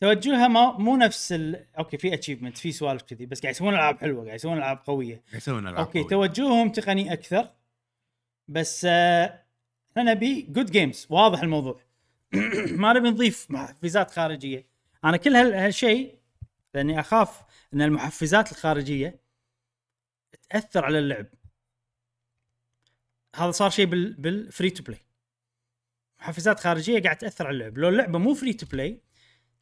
توجهها 0.00 0.48
ما 0.48 0.72
مو 0.78 0.96
نفس 0.96 1.32
ال... 1.32 1.66
okay 1.78 1.98
في 1.98 2.14
achievement 2.14 2.58
في 2.58 2.72
سوالف 2.72 3.02
كذي 3.02 3.26
بس 3.26 3.40
قاعد 3.42 3.54
يسوون 3.54 3.74
ألعاب 3.74 3.98
حلوة 3.98 4.24
قاعد 4.24 4.34
يسوون 4.34 4.58
ألعاب 4.58 4.78
قوية. 4.86 5.14
قاعد 5.26 5.34
يسوون 5.36 5.68
ألعاب 5.68 5.86
okay 5.86 5.98
قوية. 5.98 6.08
توجههم 6.08 6.68
تقني 6.72 7.12
أكثر 7.12 7.50
بس 8.48 8.84
آه، 8.88 9.42
إحنا 9.90 10.02
نبي 10.14 10.42
good 10.42 10.70
games 10.70 11.06
واضح 11.10 11.42
الموضوع. 11.42 11.80
ما 12.82 12.92
نبي 12.92 13.10
نضيف 13.10 13.50
محفزات 13.50 14.10
خارجية. 14.10 14.66
أنا 15.04 15.16
كل 15.16 15.36
هال- 15.36 15.54
هالشيء 15.54 16.18
لأني 16.74 17.00
أخاف 17.00 17.42
إن 17.74 17.82
المحفزات 17.82 18.52
الخارجية 18.52 19.20
تأثر 20.50 20.84
على 20.84 20.98
اللعب. 20.98 21.26
هذا 23.36 23.50
صار 23.50 23.70
شيء 23.70 23.86
بال 23.86 24.12
بال 24.12 24.31
free 24.31 24.70
to 24.70 24.82
play 24.82 25.00
محفزات 26.20 26.60
خارجية 26.60 27.02
قاعد 27.02 27.18
تأثر 27.18 27.46
على 27.46 27.54
اللعب. 27.54 27.78
لو 27.78 27.88
اللعبة 27.88 28.18
مو 28.18 28.34
free 28.34 28.52
to 28.52 28.66
play 28.66 29.00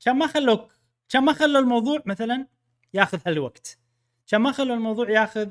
كان 0.01 0.17
ما 0.17 0.27
خلوك 0.27 0.73
كان 1.09 1.25
ما 1.25 1.33
خلوا 1.33 1.61
الموضوع 1.61 2.03
مثلا 2.07 2.47
ياخذ 2.95 3.21
هالوقت. 3.27 3.79
كان 4.27 4.41
ما 4.41 4.53
خلوا 4.53 4.77
الموضوع 4.77 5.11
ياخذ 5.11 5.51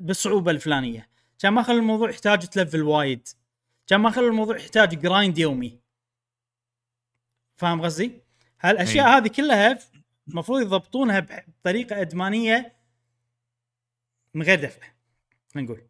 بالصعوبة 0.00 0.50
الفلانية. 0.50 1.08
كان 1.38 1.52
ما 1.52 1.62
خلوا 1.62 1.78
الموضوع 1.78 2.10
يحتاج 2.10 2.46
ت 2.46 2.52
level 2.52 2.82
وايد. 2.82 3.28
كان 3.86 4.00
ما 4.00 4.10
خلوا 4.10 4.28
الموضوع 4.28 4.56
يحتاج 4.56 5.00
grind 5.00 5.38
يومي. 5.38 5.80
فاهم 7.56 7.82
قصدي؟ 7.82 8.22
هالأشياء 8.60 9.06
أي. 9.06 9.12
هذه 9.12 9.28
كلها 9.28 9.78
المفروض 10.28 10.60
يضبطونها 10.60 11.20
بطريقة 11.20 12.00
إدمانية 12.00 12.76
مغردفه 14.34 14.80
خلينا 15.54 15.72
نقول. 15.72 15.89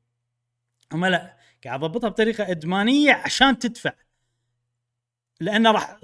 هم 0.92 1.06
لا 1.06 1.36
قاعد 1.64 1.84
أضبطها 1.84 2.08
بطريقة 2.08 2.50
إدمانية 2.50 3.12
عشان 3.12 3.58
تدفع. 3.58 3.92
لأنه 5.40 5.70
راح 5.70 5.96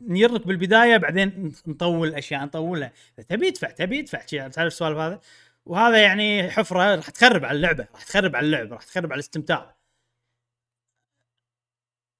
نيرك 0.00 0.46
بالبداية 0.46 0.96
بعدين 0.96 1.52
نطول 1.66 2.08
الأشياء 2.08 2.44
نطولها. 2.44 2.92
تبي 3.28 3.46
يدفع 3.46 3.70
تبي 3.70 3.98
يدفع. 3.98 4.26
شي، 4.26 4.48
تعرف 4.48 4.72
السوالف 4.72 4.98
هذا 4.98 5.20
وهذا 5.66 6.02
يعني 6.02 6.50
حفرة 6.50 6.94
راح 6.94 7.10
تخرب 7.10 7.44
على 7.44 7.56
اللعبة 7.56 7.86
راح 7.94 8.02
تخرب 8.02 8.36
على 8.36 8.46
اللعبة 8.46 8.74
راح 8.74 8.82
تخرب 8.82 9.12
على 9.12 9.14
الاستمتاع. 9.14 9.76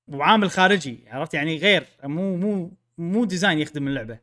وعامل 0.08 0.50
خارجي 0.50 1.04
عرفت؟ 1.08 1.34
يعني 1.34 1.56
غير 1.56 1.86
مو 2.04 2.36
مو 2.36 2.72
مو 2.98 3.24
design 3.24 3.58
يخدم 3.58 3.88
اللعبة. 3.88 4.18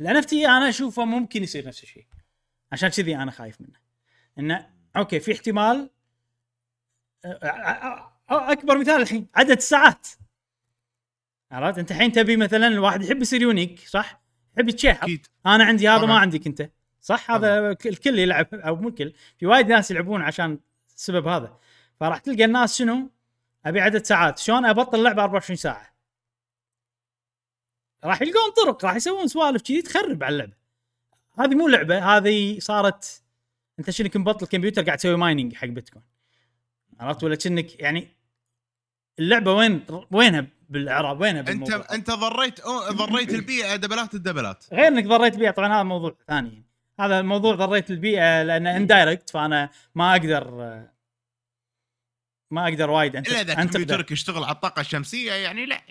ال 0.00 0.11
NFT 0.11 0.46
أنا 0.46 0.68
أشوفه 0.68 1.04
ممكن 1.04 1.42
يصير 1.42 1.66
نفس 1.66 1.82
الشيء. 1.82 2.06
عشان 2.72 2.88
كذي 2.88 3.16
أنا 3.16 3.30
خايف 3.30 3.60
منه. 3.60 3.78
إنه 4.38 4.70
okay 4.96 5.20
في 5.20 5.32
احتمال 5.32 5.90
أكبر 8.30 8.78
مثال 8.78 9.02
الحين 9.02 9.26
عدد 9.34 9.50
الساعات. 9.50 10.08
عرفت؟ 11.50 11.78
أنت 11.78 11.90
الحين 11.90 12.12
تبي 12.12 12.36
مثلا 12.36 12.66
الواحد 12.66 13.02
يحب 13.02 13.22
يصير 13.22 13.42
unique 13.42 13.80
صح؟ 13.88 14.22
يحب 14.56 14.68
يتشهر 14.68 15.02
أكيد. 15.02 15.26
أنا 15.46 15.64
عندي 15.64 15.88
هذا 15.88 16.06
ما. 16.06 16.18
عندك 16.18 16.46
أنت 16.46 16.70
صح؟ 17.00 17.30
هذا 17.30 17.70
الكل 17.70 18.18
يلعب 18.18 18.54
أو 18.54 18.76
مو 18.76 18.88
الكل 18.88 19.12
في 19.38 19.46
وايد 19.46 19.66
ناس 19.66 19.90
يلعبون 19.90 20.22
عشان 20.22 20.58
السبب 20.96 21.26
هذا. 21.26 21.58
فراح 22.00 22.18
تلقى 22.18 22.44
الناس 22.44 22.78
شنو؟ 22.78 23.10
أبي 23.66 23.80
عدد 23.80 24.04
ساعات. 24.04 24.38
شلون 24.38 24.64
أبطل 24.64 25.02
لعبة 25.02 25.22
24 25.22 25.56
ساعة؟ 25.56 25.92
راح 28.04 28.22
يلقون 28.22 28.50
طرق 28.64 28.84
راح 28.84 28.96
يسوون 28.96 29.28
سوالف 29.28 29.62
كذي 29.62 29.82
تخرب 29.82 30.24
على 30.24 30.32
اللعبة. 30.32 30.52
هذه 31.38 31.54
مو 31.54 31.68
لعبة 31.68 31.98
هذه 32.16 32.58
صارت 32.58 33.22
أنت 33.78 33.90
كنك 33.90 34.16
مبطل 34.16 34.46
كمبيوتر 34.46 34.82
قاعد 34.82 34.98
تسوي 34.98 35.16
mining 35.16 35.54
حق 35.54 35.66
بيتكوين. 35.66 36.11
عرفت؟ 37.02 37.24
ولا 37.24 37.34
كأنك 37.34 37.80
يعني 37.80 38.08
اللعبة 39.18 39.52
وين 39.52 39.84
وينها 40.10 40.46
بالإعراب؟ 40.68 41.20
وينها 41.20 41.40
انت 41.40 41.48
بالموضوع؟ 41.48 41.86
أنت 41.92 42.10
ضريت 42.10 42.60
أو 42.60 42.78
ضريت 42.92 43.30
البيئة 43.30 43.76
دبلات 43.76 44.14
الدبلات. 44.14 44.64
غير 44.72 44.88
إنك 44.88 45.04
ضريت 45.04 45.34
البيئه 45.34 45.50
طبعا 45.50 45.74
هذا 45.74 45.82
موضوع 45.82 46.16
ثاني. 46.28 46.62
هذا 47.00 47.22
موضوع 47.22 47.54
ضريت 47.54 47.90
البيئة 47.90 48.42
لأنه 48.42 48.76
indirect 48.76 49.30
فأنا 49.30 49.70
ما 49.94 50.12
أقدر 50.12 50.50
ما 52.50 52.68
أقدر 52.68 52.90
وايد 52.90 53.16
انت 53.16 53.28
إلا 53.28 53.40
إذا. 53.40 53.54
كمبيوترك 53.54 54.10
يشتغل 54.10 54.44
على 54.44 54.52
الطاقة 54.52 54.80
الشمسية 54.80 55.32
يعني 55.32 55.66
لا. 55.66 55.82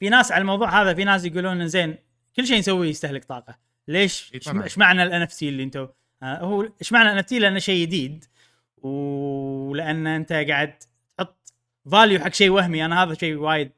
في 0.00 0.08
ناس 0.08 0.32
على 0.32 0.40
الموضوع 0.40 0.82
هذا 0.82 0.94
في 0.94 1.04
ناس 1.04 1.24
يقولون 1.24 1.60
إن 1.60 1.68
زين 1.68 1.96
كل 2.36 2.46
شيء 2.46 2.58
نسويه 2.58 2.90
يستهلك 2.90 3.24
طاقة. 3.24 3.58
ليش. 3.88 4.32
إيش 4.34 4.78
معنى 4.78 5.02
ال 5.02 5.22
NFT 5.22 5.48
اللي 5.48 5.62
أنتم 5.62 5.88
آه 6.22 6.38
هو 6.38 6.62
إيش 6.80 6.92
معنى 6.92 7.08
ال 7.08 7.18
NFT 7.18 7.38
لأنه 7.38 7.58
شيء 7.58 7.82
جديد. 7.82 8.24
ولأن 8.86 10.06
أنت 10.06 10.32
قاعد 10.32 10.74
تحط 11.18 11.52
value 11.92 12.20
حق 12.20 12.32
شيء 12.32 12.50
وهمي. 12.50 12.84
أنا 12.84 13.02
هذا 13.02 13.14
شيء 13.14 13.34
وايد 13.34 13.72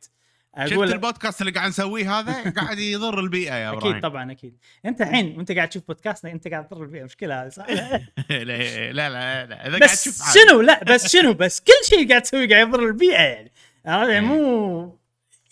شفت 0.65 0.73
أقول 0.73 0.93
البودكاست 0.93 1.41
اللي 1.41 1.53
قاعد 1.53 1.69
نسويه 1.69 2.19
هذا؟ 2.19 2.51
قاعد 2.61 2.79
يضر 2.79 3.21
البيئة 3.21 3.55
يا 3.55 3.69
إبراهيم. 3.69 3.91
أكيد 3.91 4.03
طبعا 4.03 4.33
أكيد. 4.33 4.59
أنت 4.87 5.01
الحين 5.01 5.37
وانت 5.37 5.53
قاعد 5.53 5.69
تشوف 5.69 5.87
بودكاست 5.89 6.25
أنت 6.25 6.49
قاعد 6.49 6.69
تضر 6.69 6.83
البيئة. 6.83 7.05
مشكلة 7.05 7.43
هذه 7.43 7.49
صح؟ 7.49 7.67
لا 7.71 7.95
لا 8.31 8.93
لا, 8.93 9.47
لا. 9.47 9.67
إذا 9.69 9.79
قاعد 9.79 9.97
تشوف 9.97 10.23
بس. 10.23 10.39
شنو؟ 10.39 10.61
لا 10.61 10.85
بس 10.85 11.13
شنو؟ 11.13 11.33
بس 11.33 11.61
كل 11.61 11.87
شيء 11.87 12.09
قاعد 12.09 12.23
تسويه 12.23 12.49
قاعد 12.49 12.69
يضر 12.69 12.87
البيئة 12.87 13.23
يعني. 13.23 13.53
هذا 13.87 14.13
يعني 14.13 14.27
مو 14.27 14.99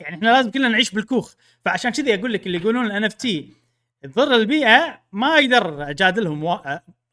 يعني 0.00 0.16
إحنا 0.16 0.28
لازم 0.28 0.50
كلنا 0.50 0.68
نعيش 0.68 0.90
بالكوخ. 0.90 1.34
فعشان 1.64 1.90
كذي 1.90 2.14
أقول 2.14 2.32
لك 2.32 2.46
اللي 2.46 2.58
يقولون 2.58 2.86
ال 2.86 3.04
NFT 3.04 3.52
تضر 4.02 4.34
البيئة 4.34 5.00
ما 5.12 5.26
أقدر 5.34 5.90
أجادلهم 5.90 6.44
و... 6.44 6.60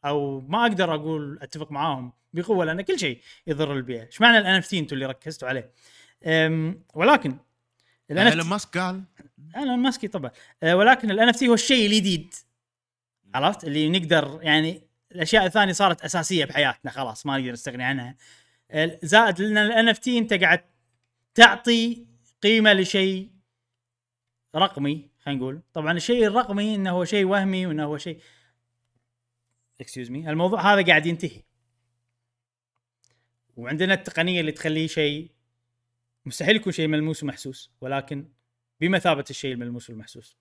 أو 0.04 0.40
ما 0.40 0.62
أقدر 0.62 0.94
أقول 0.94 1.38
أتفق 1.42 1.72
معاهم. 1.72 2.12
بقوة 2.34 2.64
لأن 2.64 2.80
كل 2.80 2.98
شيء 2.98 3.20
يضر 3.46 3.72
البيئة، 3.72 4.06
إيش 4.06 4.20
معنى 4.20 4.38
ال 4.38 4.54
NFT 4.54 4.78
أنتم 4.78 4.94
اللي 4.94 5.06
ركزتوا 5.06 5.48
عليه؟ 5.48 5.72
ولكن 6.94 7.38
ال 8.10 8.18
إيلون 8.18 8.42
NFT 8.42 8.46
ماسك 8.46 8.78
قال؟ 8.78 9.02
إيلون 9.56 9.78
ماسك 9.78 10.08
طبعا. 10.08 10.30
أه، 10.62 10.76
ولكن 10.76 11.10
ال 11.10 11.28
NFT 11.28 11.48
هو 11.48 11.54
الشيء 11.54 11.86
الجديد. 11.86 12.34
عرفت؟ 13.34 13.64
اللي 13.64 13.88
نقدر 13.88 14.38
يعني 14.42 14.82
الأشياء 15.12 15.46
الثانية 15.46 15.72
صارت 15.72 16.00
أساسية 16.00 16.44
بحياتنا 16.44 16.90
خلاص 16.90 17.26
ما 17.26 17.38
نقدر 17.38 17.52
نستغني 17.52 17.84
عنها. 17.84 18.16
زائد 19.02 19.40
لأن 19.40 19.58
ال 19.58 19.88
NFT 19.88 20.18
انت 20.18 20.32
قاعد 20.34 20.64
تعطي 21.34 22.06
قيمة 22.42 22.72
لشيء 22.72 23.30
رقمي 24.56 25.10
خلينا 25.18 25.40
نقول. 25.40 25.62
طبعا 25.72 25.92
الشيء 25.92 26.26
الرقمي 26.26 26.74
إنه 26.74 26.90
هو 26.90 27.04
شيء 27.04 27.24
وهمي 27.24 27.66
وإنه 27.66 27.84
هو 27.84 27.98
شيء 27.98 28.20
excuse 29.80 30.10
me 30.10 30.30
الموضوع 30.30 30.74
هذا 30.74 30.86
قاعد 30.86 31.06
ينتهي. 31.06 31.42
وعندنا 33.56 33.94
التقنية 33.94 34.40
اللي 34.40 34.52
تخليه 34.52 34.86
شيء 34.86 35.30
مستحيل 36.26 36.56
يكون 36.56 36.72
شيء 36.72 36.88
ملموس 36.88 37.22
ومحسوس 37.22 37.70
ولكن 37.80 38.28
بمثابة 38.80 39.24
الشيء 39.30 39.52
الملموس 39.52 39.90
والمحسوس 39.90 40.36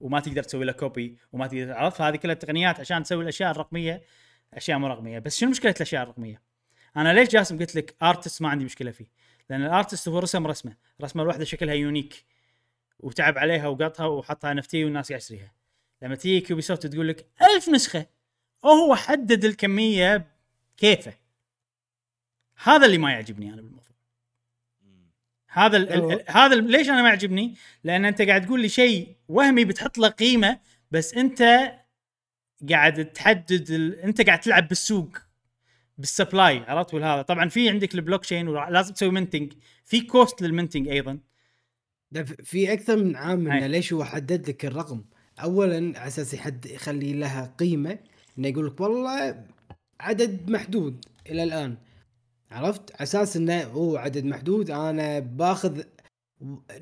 وما 0.00 0.20
تقدر 0.20 0.42
تسوي 0.42 0.64
له 0.64 0.72
copy 0.72 1.18
وما 1.32 1.46
تقدر 1.46 1.72
عرفت 1.72 2.00
هذه 2.00 2.16
كلها 2.16 2.32
التقنيات 2.32 2.80
عشان 2.80 3.02
تسوي 3.02 3.22
الأشياء 3.22 3.50
الرقمية 3.50 4.02
أشياء 4.54 4.78
مو 4.78 4.86
رقمية 4.86 5.18
بس 5.18 5.38
شنو 5.38 5.50
مشكلة 5.50 5.74
الأشياء 5.76 6.02
الرقمية؟ 6.02 6.42
أنا 6.96 7.12
ليش 7.12 7.28
جاسم 7.28 7.58
قلت 7.58 7.74
لك 7.74 7.96
artist 8.02 8.42
ما 8.42 8.48
عندي 8.48 8.64
مشكلة 8.64 8.90
فيه؟ 8.90 9.06
لأن 9.50 9.64
ال 9.64 9.70
artist 9.70 10.08
هو 10.08 10.18
رسم 10.18 10.46
رسمة، 10.46 10.76
رسمة 11.02 11.22
الواحده 11.22 11.44
شكلها 11.44 11.74
unique 11.74 12.24
وتعب 12.98 13.38
عليها 13.38 13.68
وقطها 13.68 14.06
وحطها 14.06 14.54
NFT 14.54 14.84
والناس 14.84 15.08
قاعد 15.08 15.20
يشتريها. 15.20 15.52
لما 16.02 16.14
تيجي 16.14 16.40
يوبي 16.40 16.62
سوفت 16.62 16.86
تقول 16.86 17.08
لك 17.08 17.26
ألف 17.42 17.68
نسخة 17.68 18.06
وهو 18.62 18.94
حدد 18.94 19.44
الكمية 19.44 20.26
كيفه. 20.76 21.14
هذا 22.62 22.86
اللي 22.86 22.98
ما 22.98 23.10
يعجبني 23.10 23.48
أنا 23.48 23.56
بالموضوع. 23.56 23.80
هذا 25.52 25.76
ال 25.76 25.92
ال 25.92 26.12
ال 26.12 26.24
هذا 26.28 26.54
ال 26.54 26.70
ليش 26.70 26.88
أنا 26.88 27.02
ما 27.02 27.08
يعجبني؟ 27.08 27.54
لأن 27.84 28.04
أنت 28.04 28.22
قاعد 28.22 28.46
تقول 28.46 28.60
لي 28.60 28.68
شيء 28.68 29.16
وهمي 29.28 29.64
بتحط 29.64 29.98
له 29.98 30.08
قيمة 30.08 30.60
بس 30.90 31.14
أنت 31.14 31.72
قاعد 32.70 33.04
تحدد 33.12 33.70
ال... 33.70 33.94
أنت 33.94 34.20
قاعد 34.20 34.40
تلعب 34.40 34.68
بالسوق 34.68 35.18
بال 35.98 36.13
supply 36.13 36.58
عرفت 36.58 36.94
والهذا 36.94 37.22
طبعا 37.22 37.48
في 37.48 37.68
عندك 37.68 37.94
البلوك 37.94 38.24
تشين 38.24 38.48
ولازم 38.48 38.94
تسوي 38.94 39.10
minting 39.10 39.52
في 39.84 40.00
cost 40.00 40.42
لل 40.42 40.52
minting 40.52 40.88
أيضا 40.88 41.18
في 42.42 42.72
أكثر 42.72 42.96
من 42.96 43.16
عامل 43.16 43.50
هاي. 43.50 43.58
إنه 43.58 43.66
ليش 43.66 43.92
هو 43.92 44.04
حدد 44.04 44.48
لك 44.48 44.64
الرقم 44.64 45.04
اولا 45.42 45.76
على 45.76 46.06
أساس 46.08 46.34
يحد 46.34 46.66
يخلي 46.66 47.12
لها 47.12 47.54
قيمة 47.58 47.98
إنه 48.38 48.48
يقول 48.48 48.66
لك 48.66 48.80
والله 48.80 49.44
عدد 50.00 50.50
محدود 50.50 51.04
إلى 51.26 51.42
الآن 51.42 51.76
عرفت؟ 52.50 52.92
على 52.92 53.02
أساس 53.02 53.36
إنه 53.36 53.62
هو 53.62 53.96
عدد 53.96 54.24
محدود 54.24 54.70
أنا 54.70 55.18
باخذ 55.18 55.82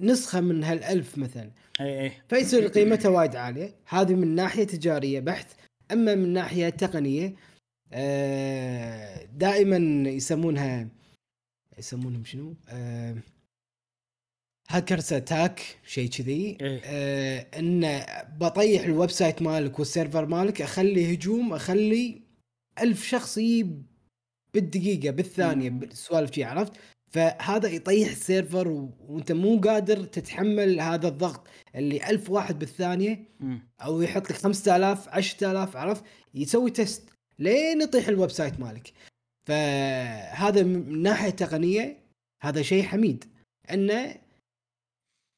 نسخة 0.01 0.41
من 0.41 0.65
هالألف 0.65 1.19
مثلا. 1.19 1.51
اي 1.81 2.01
اي 2.05 2.13
فيصير 2.29 2.67
قيمتها 2.67 3.09
وايد 3.09 3.37
عالية. 3.37 3.75
هذه 3.89 4.15
من 4.15 4.35
ناحية 4.35 4.65
تجارية 4.65 5.21
بحت 5.21 5.47
أما 5.93 6.15
من 6.15 6.33
ناحية 6.33 6.69
تقنية 6.69 7.35
آه، 7.93 9.25
دائما 9.25 10.09
يسمونها 10.11 10.89
يسمونهم 11.79 12.25
شنو؟ 12.25 12.55
آه، 12.69 13.17
هاكرز 14.71 15.13
أتاك 15.13 15.61
شيء 15.87 16.11
كذي. 16.11 16.59
إيه. 16.61 16.81
آه، 16.85 17.59
انه 17.59 18.07
بطيح 18.39 18.85
ال 18.85 19.11
website 19.11 19.43
مالك 19.43 19.79
وال 19.79 19.91
server 19.91 20.27
مالك 20.27 20.63
أخلي 20.63 21.15
هجوم 21.15 21.55
أخلي 21.55 22.23
ألف 22.81 23.05
شخص 23.05 23.39
يجيب 23.39 23.83
بالدقيقة 24.55 25.11
بالثانية. 25.11 25.71
بالسوالف 25.71 26.35
شي 26.35 26.45
عرفت؟ 26.45 26.73
فهذا 27.11 27.69
يطيح 27.69 28.09
ال 28.11 28.19
server 28.19 28.69
و... 28.69 28.91
وانت 29.09 29.33
مو 29.33 29.61
قادر 29.61 30.05
تتحمل 30.05 30.81
هذا 30.81 31.09
الضغط 31.09 31.47
اللي 31.75 32.11
ألف 32.11 32.31
واحد 32.31 32.59
بالثانية. 32.59 33.25
أو 33.81 34.03
يحط 34.03 34.31
لك 34.31 34.37
5000 34.37 35.09
10000 35.09 35.77
عرفت 35.77 36.05
يسوي 36.35 36.71
test 36.71 37.03
لين 37.39 37.83
يطيح 37.83 38.09
ال 38.09 38.31
website 38.31 38.61
مالك 38.61 38.93
فهذا 39.47 40.63
من 40.63 41.03
ناحية 41.03 41.31
تقنية 41.31 41.97
هذا 42.43 42.63
شيء 42.63 42.83
حميد 42.83 43.25
إنه 43.71 44.15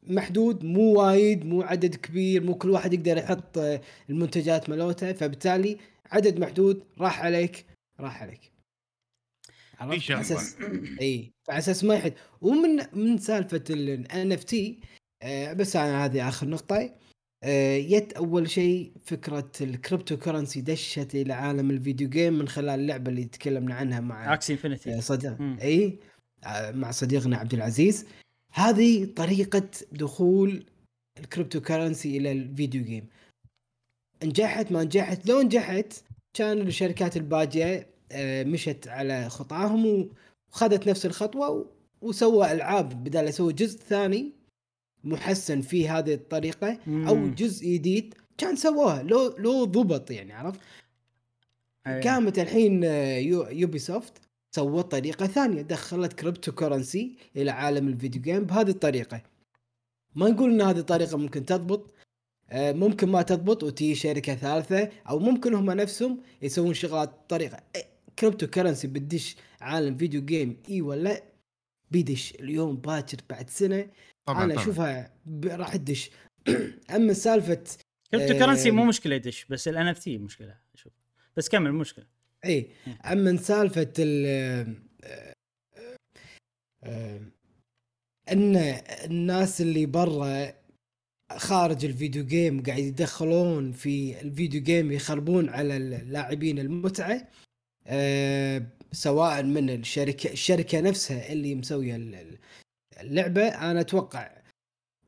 محدود 0.03 0.65
مو 0.65 0.93
وايد 1.01 1.45
مو 1.47 1.63
عدد 1.63 1.95
كبير 1.95 2.45
مو 2.45 2.55
كل 2.55 2.71
واحد 2.71 2.93
يقدر 2.93 3.17
يحط 3.17 3.59
المنتجات 4.11 4.71
مالته 4.71 5.13
فبالتالي 5.13 5.79
عدد 6.11 6.41
محدود 6.41 6.85
راح 6.99 7.25
عليك 7.25 7.67
راح 8.01 8.23
عليك 8.23 8.50
عرفت؟ 9.81 10.11
على 10.11 10.21
أساس 10.21 10.57
اي 11.01 11.33
على 11.49 11.59
أساس 11.59 11.85
ما 11.85 11.95
يحد. 11.95 12.15
ومن 12.41 12.81
من 12.93 13.19
سالفة 13.19 13.65
ال 13.71 14.33
NFT 14.33 14.81
بس 15.57 15.77
أنا 15.77 16.05
هذه 16.05 16.29
آخر 16.29 16.49
نقطة 16.49 16.91
آه، 17.45 17.77
يت 17.77 18.13
أول 18.13 18.51
شيء 18.51 18.93
فكرة 19.05 19.51
ال 19.61 20.17
cryptocurrency 20.17 20.61
دشت 20.61 21.15
إلى 21.15 21.33
عالم 21.33 21.71
ال 21.71 21.77
video 21.77 22.09
game 22.09 22.39
من 22.39 22.49
خلال 22.49 22.81
اللعبة 22.81 23.11
اللي 23.11 23.25
تكلمنا 23.25 23.75
عنها 23.75 24.01
مع 24.01 24.35
Axie 24.35 24.51
Infinity 24.51 24.95
آه، 24.97 25.01
صديق 25.01 25.41
مم. 25.41 25.59
اي 25.63 25.99
آه، 26.45 26.71
مع 26.71 26.91
صديقنا 26.91 27.37
عبد 27.37 27.55
العزيز. 27.55 28.07
هذه 28.53 29.05
طريقة 29.05 29.71
دخول 29.93 30.65
ال 31.21 31.61
cryptocurrency 31.61 32.17
إلى 32.17 32.33
ال 32.33 32.41
video 32.41 32.85
game. 32.85 33.07
نجحت 34.25 34.73
ما 34.73 34.85
نجحت؟ 34.85 35.29
لو 35.29 35.41
نجحت 35.43 36.05
كان 36.35 36.61
الشركات 36.61 37.17
الباجية 37.17 37.65
آه، 37.77 37.87
مشت 38.45 38.89
على 38.89 39.29
خطاهم 39.29 40.09
وخذت 40.53 40.89
نفس 40.89 41.07
الخطوة 41.07 41.71
وسوى 42.03 42.53
ألعاب 42.53 43.05
بدال 43.05 43.29
يسوي 43.29 43.53
جزء 43.53 43.79
ثاني 43.79 44.33
محسن 45.05 45.61
في 45.61 45.89
هذه 45.89 46.15
الطريقة 46.15 46.79
أو. 46.89 47.29
جزء 47.31 47.67
جديد 47.67 48.15
كان 48.39 48.57
سووها 48.57 49.03
لو 49.03 49.37
لو 49.39 49.65
ضبط 49.65 50.11
يعني 50.11 50.33
عرفت. 50.33 50.61
قامت 51.87 52.39
الحين 52.39 52.85
آه، 52.85 53.19
يو 53.19 53.47
Ubisoft 53.49 54.13
سوت 54.51 54.91
طريقة 54.93 55.27
ثانية 55.27 55.63
دخلت 55.63 56.13
cryptocurrency 56.13 57.17
إلى 57.37 57.51
عالم 57.51 57.89
ال 57.89 57.94
video 57.94 58.23
game 58.23 58.45
بهذه 58.45 58.71
الطريقة 58.71 59.23
ما 60.15 60.29
نقول 60.29 60.51
إن 60.51 60.61
هذه 60.61 60.79
الطريقة 60.79 61.17
ممكن 61.17 61.45
تضبط 61.45 61.91
آه، 62.51 62.73
ممكن 62.73 63.09
ما 63.09 63.23
تضبط 63.23 63.63
وتجي 63.63 63.95
شركة 63.95 64.35
ثالثة 64.35 64.89
أو 65.09 65.19
ممكن 65.19 65.55
هم 65.55 65.71
نفسهم 65.71 66.21
يسوون 66.43 66.75
شغلات 66.75 67.11
طريقة 67.29 67.59
cryptocurrency 68.21 68.89
بتدش 68.89 69.37
عالم 69.61 69.97
video 69.97 70.25
game 70.25 70.63
إي 70.69 70.81
ولا؟ 70.83 71.23
بيدش 71.91 72.35
اليوم 72.35 72.77
باكر 72.77 73.19
بعد 73.31 73.51
سنة. 73.51 73.91
طبعا 74.27 74.45
أنا 74.45 74.55
طبعا. 74.55 74.65
أشوفها 74.65 75.15
راح 75.45 75.77
تدش. 75.77 76.11
أما 76.97 77.13
سالفة 77.13 77.65
cryptocurrency 78.11 78.71
مو 78.71 78.85
مشكلة 78.85 79.15
يدش 79.15 79.45
بس 79.45 79.69
ال 79.69 79.87
NFT 79.87 80.19
مشكلة 80.19 80.59
أشوف 80.75 80.93
بس 81.37 81.49
كمل 81.49 81.73
مشكلة. 81.73 82.07
إي. 82.45 82.71
أما 83.05 83.37
سالفة 83.37 83.93
ال 83.99 84.77
إن 88.33 88.57
الناس 89.05 89.61
اللي 89.61 89.87
برا 89.87 90.53
خارج 91.37 91.85
ال 91.85 91.91
video 91.91 92.25
game 92.25 92.63
قاعد 92.63 92.79
يدخلون 92.79 93.73
في 93.73 94.21
ال 94.21 94.28
video 94.28 94.63
game 94.63 94.93
يخربون 94.93 95.49
على 95.49 95.77
اللاعبين 95.77 96.59
المتعة. 96.59 97.29
سواء 98.93 99.43
من 99.43 99.71
الشركة 99.71 100.33
الشركة 100.33 100.81
نفسها 100.81 101.33
اللي 101.33 101.55
مسوية 101.55 101.97
ال- 101.97 102.15
ال- 102.15 102.39
اللعبة 103.01 103.49
أنا 103.49 103.81
أتوقع 103.81 104.31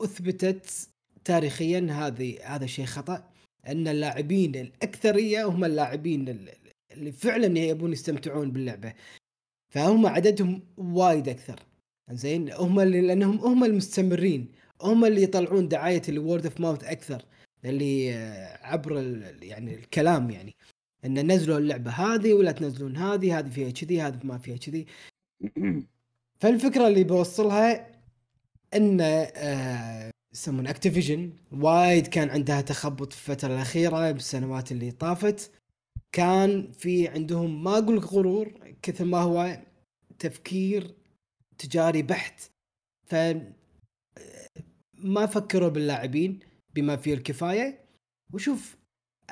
أثبتت 0.00 0.88
تاريخيا 1.24 1.86
هذه 1.90 2.38
هذا 2.54 2.66
شيء 2.66 2.84
خطأ 2.84 3.30
أن 3.66 3.88
اللاعبين 3.88 4.54
الأكثرية 4.56 5.44
هم 5.44 5.64
اللاعبين 5.64 6.28
ال- 6.28 6.48
اللي 6.92 7.12
فعلا 7.12 7.58
يبون 7.58 7.92
يستمتعون 7.92 8.50
باللعبة. 8.50 8.94
فهم 9.74 10.06
عددهم 10.06 10.62
وايد 10.76 11.28
أكثر. 11.28 11.60
زين 12.10 12.52
هم 12.52 12.80
اللي 12.80 13.00
لأنهم 13.00 13.38
هم 13.38 13.64
المستمرين. 13.64 14.52
هم 14.82 15.04
اللي 15.04 15.22
يطلعون 15.22 15.68
دعاية 15.68 16.02
الورد 16.08 16.46
اوف 16.46 16.60
ماوث 16.60 16.84
أكثر 16.84 17.24
اللي 17.64 18.14
آه، 18.14 18.66
عبر 18.66 18.96
يعني 19.42 19.74
الكلام 19.74 20.30
يعني. 20.30 20.54
إن 21.04 21.32
نزلوا 21.32 21.58
اللعبة 21.58 21.90
هذه 21.90 22.34
ولا 22.34 22.52
تنزلون 22.52 22.96
هذه 22.96 23.38
هذه 23.38 23.48
فيها 23.48 23.70
كذي 23.70 24.00
هذه 24.00 24.20
ما 24.24 24.38
فيها 24.38 24.56
كذي. 24.56 24.86
فالفكرة 26.40 26.88
اللي 26.88 27.04
بوصلها 27.04 27.92
إن 28.74 28.98
آه، 29.00 30.10
يسمون 30.34 30.66
Activision 30.66 31.32
وايد 31.52 32.06
كان 32.06 32.30
عندها 32.30 32.60
تخبط 32.60 33.12
في 33.12 33.30
الفترة 33.30 33.54
الأخيرة 33.54 34.10
بالسنوات 34.10 34.72
اللي 34.72 34.90
طافت. 34.90 35.50
كان 36.12 36.72
في 36.72 37.08
عندهم 37.08 37.64
ما 37.64 37.78
أقول 37.78 37.96
لك 37.96 38.04
غرور 38.04 38.74
كثر 38.82 39.04
ما 39.04 39.18
هو 39.18 39.62
تفكير 40.18 40.94
تجاري 41.58 42.02
بحت. 42.02 42.50
ف 43.06 43.14
ما 44.94 45.26
فكروا 45.26 45.68
باللاعبين 45.68 46.40
بما 46.74 46.96
فيه 46.96 47.14
الكفاية. 47.14 47.84
وشوف 48.32 48.76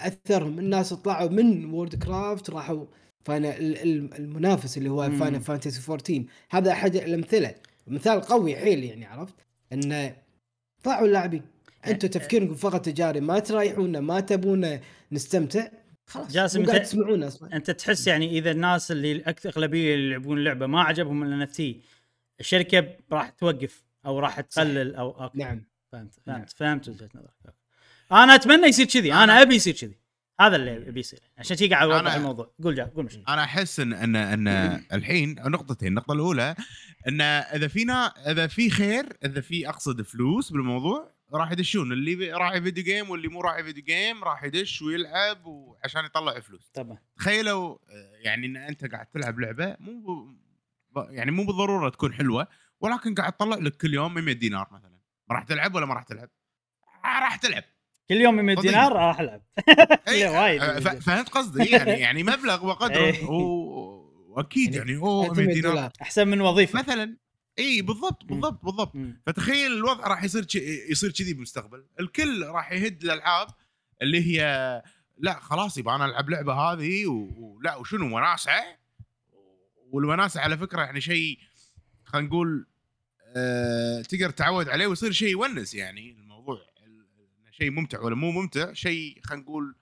أثرهم. 0.06 0.58
الناس 0.58 0.92
طلعوا 0.94 1.28
من 1.30 1.64
Warcraft 1.74 2.50
راحوا 2.50 2.86
حق 3.24 3.56
المنافس 4.18 4.78
اللي 4.78 4.88
هو. 4.90 5.10
Final 5.10 5.40
Fantasy 5.40 5.92
14 5.92 6.24
هذا 6.50 6.72
أحد 6.72 6.96
الأمثلة. 6.96 7.54
مثال 7.86 8.20
قوي 8.20 8.56
حيل 8.56 8.84
يعني 8.84 9.06
عرفت؟ 9.06 9.34
انه 9.72 10.16
طلعوا 10.84 11.06
اللاعبين. 11.06 11.42
أنتم 11.86 12.08
تفكيركم 12.08 12.54
فقط 12.54 12.84
تجاري. 12.84 13.20
ما 13.20 13.38
تريحونا 13.38 14.00
ما 14.00 14.20
تبونا 14.20 14.80
نستمتع. 15.12 15.68
خلاص 16.06 16.32
جاسم، 16.32 16.66
أنت- 16.66 16.82
تسمعونا 16.82 17.26
أصلا. 17.26 17.56
أنت 17.56 17.70
تحس 17.70 18.06
يعني 18.06 18.38
إذا 18.38 18.50
الناس 18.50 18.90
اللي 18.92 19.20
أكثر 19.20 19.48
أغلبية 19.50 19.94
اللي 19.94 20.06
يلعبون 20.06 20.38
اللعبة 20.38 20.66
ما 20.66 20.82
عجبهم 20.82 21.42
NFT 21.42 21.80
الشركة 22.40 22.96
راح 23.12 23.28
توقف 23.30 23.82
أو 24.06 24.18
راح 24.18 24.40
تقلل 24.40 24.94
أو 24.94 25.10
okay. 25.22 25.38
نعم. 25.38 25.64
فهمت 25.92 26.14
نعم. 26.26 26.36
فهمت 26.38 26.50
فهمت 26.50 26.88
وجهة 26.88 27.08
نظرك. 27.14 27.54
أنا 28.12 28.34
اتمنى 28.34 28.66
يصير 28.66 28.86
كذي. 28.86 29.12
أنا 29.14 29.42
ابي 29.42 29.54
يصير 29.54 29.74
كذي. 29.74 30.00
هذا 30.40 30.56
اللي 30.56 30.88
ابي 30.88 31.00
يصير 31.00 31.20
عشان 31.38 31.56
شي 31.56 31.68
قاعد 31.68 31.90
اوضح 31.90 32.14
الموضوع. 32.14 32.50
قول 32.64 32.74
جا 32.74 32.84
قول 32.84 33.04
مش 33.04 33.16
أنا 33.28 33.44
أحس 33.44 33.80
ان 33.80 33.92
ان 33.92 34.16
إن 34.16 34.48
الحين 34.92 35.34
نقطتين. 35.34 35.88
النقطة 35.88 36.12
الأولى 36.12 36.54
إن 37.08 37.20
إذا 37.20 37.68
فينا 37.68 38.06
إذا 38.30 38.46
في 38.46 38.70
خير 38.70 39.16
إذا 39.24 39.40
في 39.40 39.68
أقصد 39.68 40.02
فلوس 40.02 40.52
بالموضوع 40.52 41.12
راح 41.34 41.52
يدشون. 41.52 41.92
اللي 41.92 42.32
راعي 42.32 42.62
video 42.62 42.84
game 42.84 43.10
واللي 43.10 43.28
مو 43.28 43.40
راعي 43.40 43.64
video 43.64 43.84
game 43.84 44.24
راح 44.24 44.44
يدش 44.44 44.82
ويلعب 44.82 45.46
وعشان 45.46 46.04
يطلع 46.04 46.40
فلوس. 46.40 46.70
طبعا. 46.74 46.98
تخيلوا 47.16 47.78
آه، 47.90 48.12
يعني 48.20 48.46
إن 48.46 48.56
أنت 48.56 48.84
قاعد 48.92 49.06
تلعب 49.06 49.40
لعبة 49.40 49.76
مو 49.80 50.24
ب- 50.96 51.06
يعني 51.10 51.30
مو 51.30 51.44
بالضرورة 51.46 51.88
تكون 51.88 52.12
حلوة 52.12 52.46
ولكن 52.80 53.14
قاعد 53.14 53.32
تطلع 53.32 53.56
لك 53.56 53.76
كل 53.76 53.94
يوم 53.94 54.14
100 54.14 54.34
دينار 54.34 54.68
مثلا. 54.72 54.98
راح 55.30 55.42
تلعب 55.42 55.74
ولا 55.74 55.86
ما 55.86 55.94
راح 55.94 56.02
تلعب؟ 56.02 56.28
آه، 57.04 57.20
راح 57.20 57.36
تلعب. 57.36 57.64
كل 58.10 58.16
يوم 58.20 58.34
100 58.34 58.56
فضيل. 58.56 58.70
دينار 58.70 58.92
راح 58.92 59.20
ألعب. 59.20 59.42
إيه، 60.08 60.28
وايد. 60.28 60.62
فهمت 61.00 61.28
قصدي 61.28 61.64
يعني 61.70 61.90
يعني 62.06 62.22
مبلغ 62.22 62.66
وقدره. 62.66 62.96
إيه. 63.04 63.24
و- 63.24 64.00
واكيد 64.36 64.74
يعني 64.74 64.90
يعني 64.92 65.02
اوه 65.02 65.22
100 65.22 65.32
800 65.34 65.54
دينار 65.54 65.92
أحسن 66.02 66.28
من 66.28 66.40
وظيفة. 66.40 66.78
مثلا 66.78 67.16
إي 67.58 67.82
بالضبط 67.82 68.24
بالضبط 68.24 68.64
بالضبط. 68.64 68.92
فتخيل 69.26 69.72
الوضع 69.72 70.06
راح 70.06 70.24
يصير 70.24 70.46
يصير 70.90 71.10
كذي 71.12 71.32
بالمستقبل. 71.32 71.84
الكل 72.00 72.46
راح 72.46 72.72
يهد 72.72 73.04
الالعاب 73.04 73.48
اللي 74.02 74.26
هي 74.40 74.82
لا 75.18 75.40
خلاص 75.40 75.78
يبقى 75.78 75.96
أنا 75.96 76.04
ألعب 76.04 76.30
لعبة 76.30 76.52
هذه 76.54 77.06
و- 77.06 77.28
ولا 77.56 77.76
وشنو 77.76 78.16
وناسة؟ 78.16 78.52
والوناسة 79.92 80.40
على 80.40 80.58
فكرة 80.58 80.82
يعني 80.82 81.00
شيء 81.00 81.38
خلينا 82.04 82.28
نقول 82.28 82.66
آه 83.36 84.02
تقدر 84.02 84.30
تعود 84.30 84.68
عليه 84.68 84.86
ويصير 84.86 85.12
شيء 85.12 85.28
يونس 85.28 85.74
يعني. 85.74 86.16
شيء 87.62 87.70
ممتع 87.70 88.00
ولا 88.00 88.14
مو 88.14 88.30
ممتع 88.30 88.72
شيء 88.72 89.20
خلينا 89.24 89.42
نقول 89.42 89.74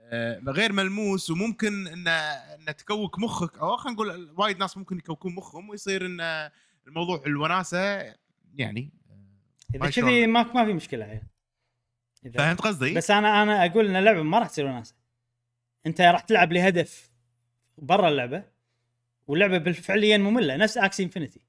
آه 0.00 0.38
غير 0.46 0.72
ملموس 0.72 1.30
وممكن 1.30 1.86
انه 1.86 2.10
انه 2.10 2.72
تكوك 2.72 3.18
مخك 3.18 3.58
أو 3.58 3.76
خلينا 3.76 3.94
نقول 3.96 4.34
وايد 4.36 4.58
ناس 4.58 4.76
ممكن 4.76 4.98
يكوكون 4.98 5.34
مخهم 5.34 5.68
ويصير 5.68 6.06
إن 6.06 6.50
الموضوع 6.86 7.22
الوناسة 7.26 7.78
يعني 8.54 8.90
إذا 9.74 9.84
هاي 9.84 9.90
كذي؟ 9.92 10.26
ما 10.26 10.42
ما 10.52 10.64
في 10.64 10.72
مشكلة 10.72 11.20
إذا- 12.26 12.36
فهمت 12.36 12.60
قصدي؟ 12.60 12.94
بس 12.94 13.10
أنا 13.10 13.42
أنا 13.42 13.64
أقول 13.66 13.86
إن 13.86 13.96
اللعبة 13.96 14.22
ما 14.22 14.38
راح 14.38 14.48
تصير 14.48 14.66
وناسة 14.66 14.94
أنت 15.86 16.00
راح 16.00 16.20
تلعب 16.20 16.52
لهدف 16.52 17.10
برا 17.78 18.08
اللعبة 18.08 18.44
واللعبة 19.26 19.58
بالفعليا 19.58 20.16
مملة 20.18 20.56
نفس 20.56 20.78
Axie 20.78 21.00
Infinity 21.00 21.40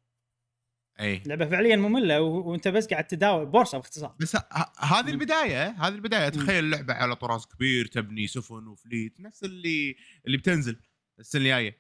إي 0.99 1.23
لعبة 1.26 1.45
فعليا 1.45 1.76
مملة 1.76 2.22
و... 2.22 2.51
وأنت 2.51 2.67
بس 2.67 2.88
قاعد 2.88 3.07
تداول 3.07 3.45
بورصة 3.45 3.77
باختصار 3.77 4.15
بس 4.19 4.35
هذه 4.80 5.03
مم. 5.03 5.09
البداية 5.09 5.69
هذه 5.69 5.93
البداية 5.95 6.30
تخيل 6.30 6.69
لعبة 6.69 6.93
على 6.93 7.15
طراز 7.15 7.45
كبير 7.45 7.85
تبني 7.85 8.27
سفن 8.27 8.67
و 8.67 8.76
fleet 8.76 9.19
نفس 9.19 9.43
اللي 9.43 9.95
اللي 10.26 10.38
بتنزل 10.38 10.80
السنة 11.19 11.41
الجاية. 11.41 11.77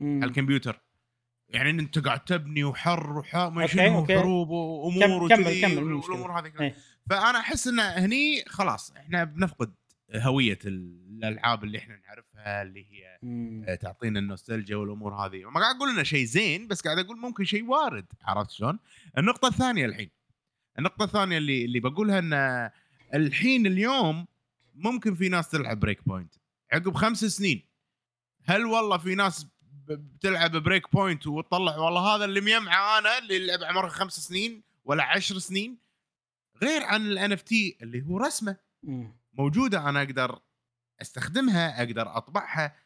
على 0.00 0.24
الكمبيوتر 0.24 0.80
يعني 1.48 1.70
إن 1.70 1.78
أنت 1.78 1.98
قاعد 1.98 2.24
تبني 2.24 2.64
وحر 2.64 3.22
okay. 3.34 4.14
وحروب 4.16 4.48
وامور 4.50 5.28
كم- 5.28 5.34
كمل- 5.36 5.42
وكذي 5.46 5.60
كمل، 5.60 5.84
مو 5.84 6.00
والأمور 6.00 6.38
هذه 6.40 6.48
كلها. 6.48 6.74
فأنا 7.10 7.38
أحس 7.38 7.66
إن 7.68 7.80
هني 7.80 8.44
خلاص 8.46 8.92
إحنا 8.96 9.24
بنفقد 9.24 9.74
هوية 10.14 10.58
الألعاب 10.64 11.64
اللي 11.64 11.78
إحنا 11.78 11.96
نعرفها 12.06 12.62
اللي 12.62 12.86
هي 12.90 13.18
مم. 13.22 13.64
آه، 13.68 13.74
تعطينا 13.74 14.18
النوستالجيا 14.20 14.76
والأمور 14.76 15.14
هذه. 15.14 15.50
ما 15.50 15.60
قاعد 15.60 15.76
أقول 15.76 15.88
إنه 15.88 16.02
شيء 16.02 16.24
زين 16.24 16.68
بس 16.68 16.80
قاعد 16.80 16.98
أقول 16.98 17.18
ممكن 17.18 17.44
شيء 17.44 17.64
وارد 17.64 18.06
عرفت 18.22 18.50
شلون؟ 18.50 18.78
النقطة 19.18 19.48
الثانية 19.48 19.86
الحين. 19.86 20.10
النقطة 20.78 21.04
الثانية 21.04 21.38
اللي 21.38 21.64
اللي 21.64 21.80
بقولها 21.80 22.18
إن 22.18 22.70
الحين 23.14 23.66
اليوم 23.66 24.26
ممكن 24.74 25.14
في 25.14 25.28
ناس 25.28 25.48
تلعب 25.48 25.80
Breakpoint 25.80 26.34
عقب 26.72 26.94
خمس 26.94 27.24
سنين. 27.24 27.62
هل 28.44 28.66
والله 28.66 28.98
في 28.98 29.14
ناس 29.14 29.46
بتلعب 29.88 30.56
Breakpoint 30.56 31.26
وتطلع؟ 31.26 31.76
والله 31.76 32.00
هذا 32.16 32.24
اللي 32.24 32.40
ميمعه 32.40 32.98
أنا 32.98 33.18
اللي 33.18 33.46
لعب 33.46 33.64
عمره 33.64 33.88
خمس 33.88 34.20
سنين 34.20 34.62
ولا 34.84 35.04
عشر 35.04 35.38
سنين. 35.38 35.78
غير 36.62 36.82
عن 36.82 37.06
ال 37.06 37.32
NFT 37.32 37.76
اللي 37.82 38.02
هو 38.02 38.18
رسمه. 38.18 38.56
مم. 38.82 39.23
موجودة 39.38 39.88
أنا 39.88 40.02
أقدر 40.02 40.38
أستخدمها 41.02 41.78
أقدر 41.82 42.16
أطبعها. 42.16 42.76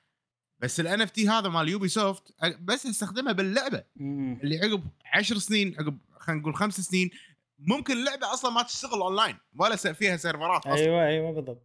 بس 0.60 0.80
ال 0.80 1.00
NFT 1.00 1.28
هذا 1.28 1.48
مال 1.48 1.68
Ubisoft 1.68 2.34
بس 2.60 2.86
أستخدمها 2.86 3.32
باللعبة. 3.32 3.84
اللي 4.00 4.58
عقب 4.58 4.84
عشر 5.14 5.38
سنين 5.38 5.74
عقب 5.78 5.98
خلينا 6.18 6.40
نقول 6.42 6.54
خمس 6.54 6.80
سنين 6.80 7.10
ممكن 7.58 7.92
اللعبة 7.96 8.32
أصلا 8.32 8.50
ما 8.50 8.62
تشتغل 8.62 9.00
اونلاين 9.02 9.36
ولا 9.56 9.76
فيها 9.76 10.16
سيرفرات 10.16 10.66
أصلا. 10.66 10.74
أيوه 10.74 11.06
أيوه 11.06 11.32
بالضبط. 11.32 11.62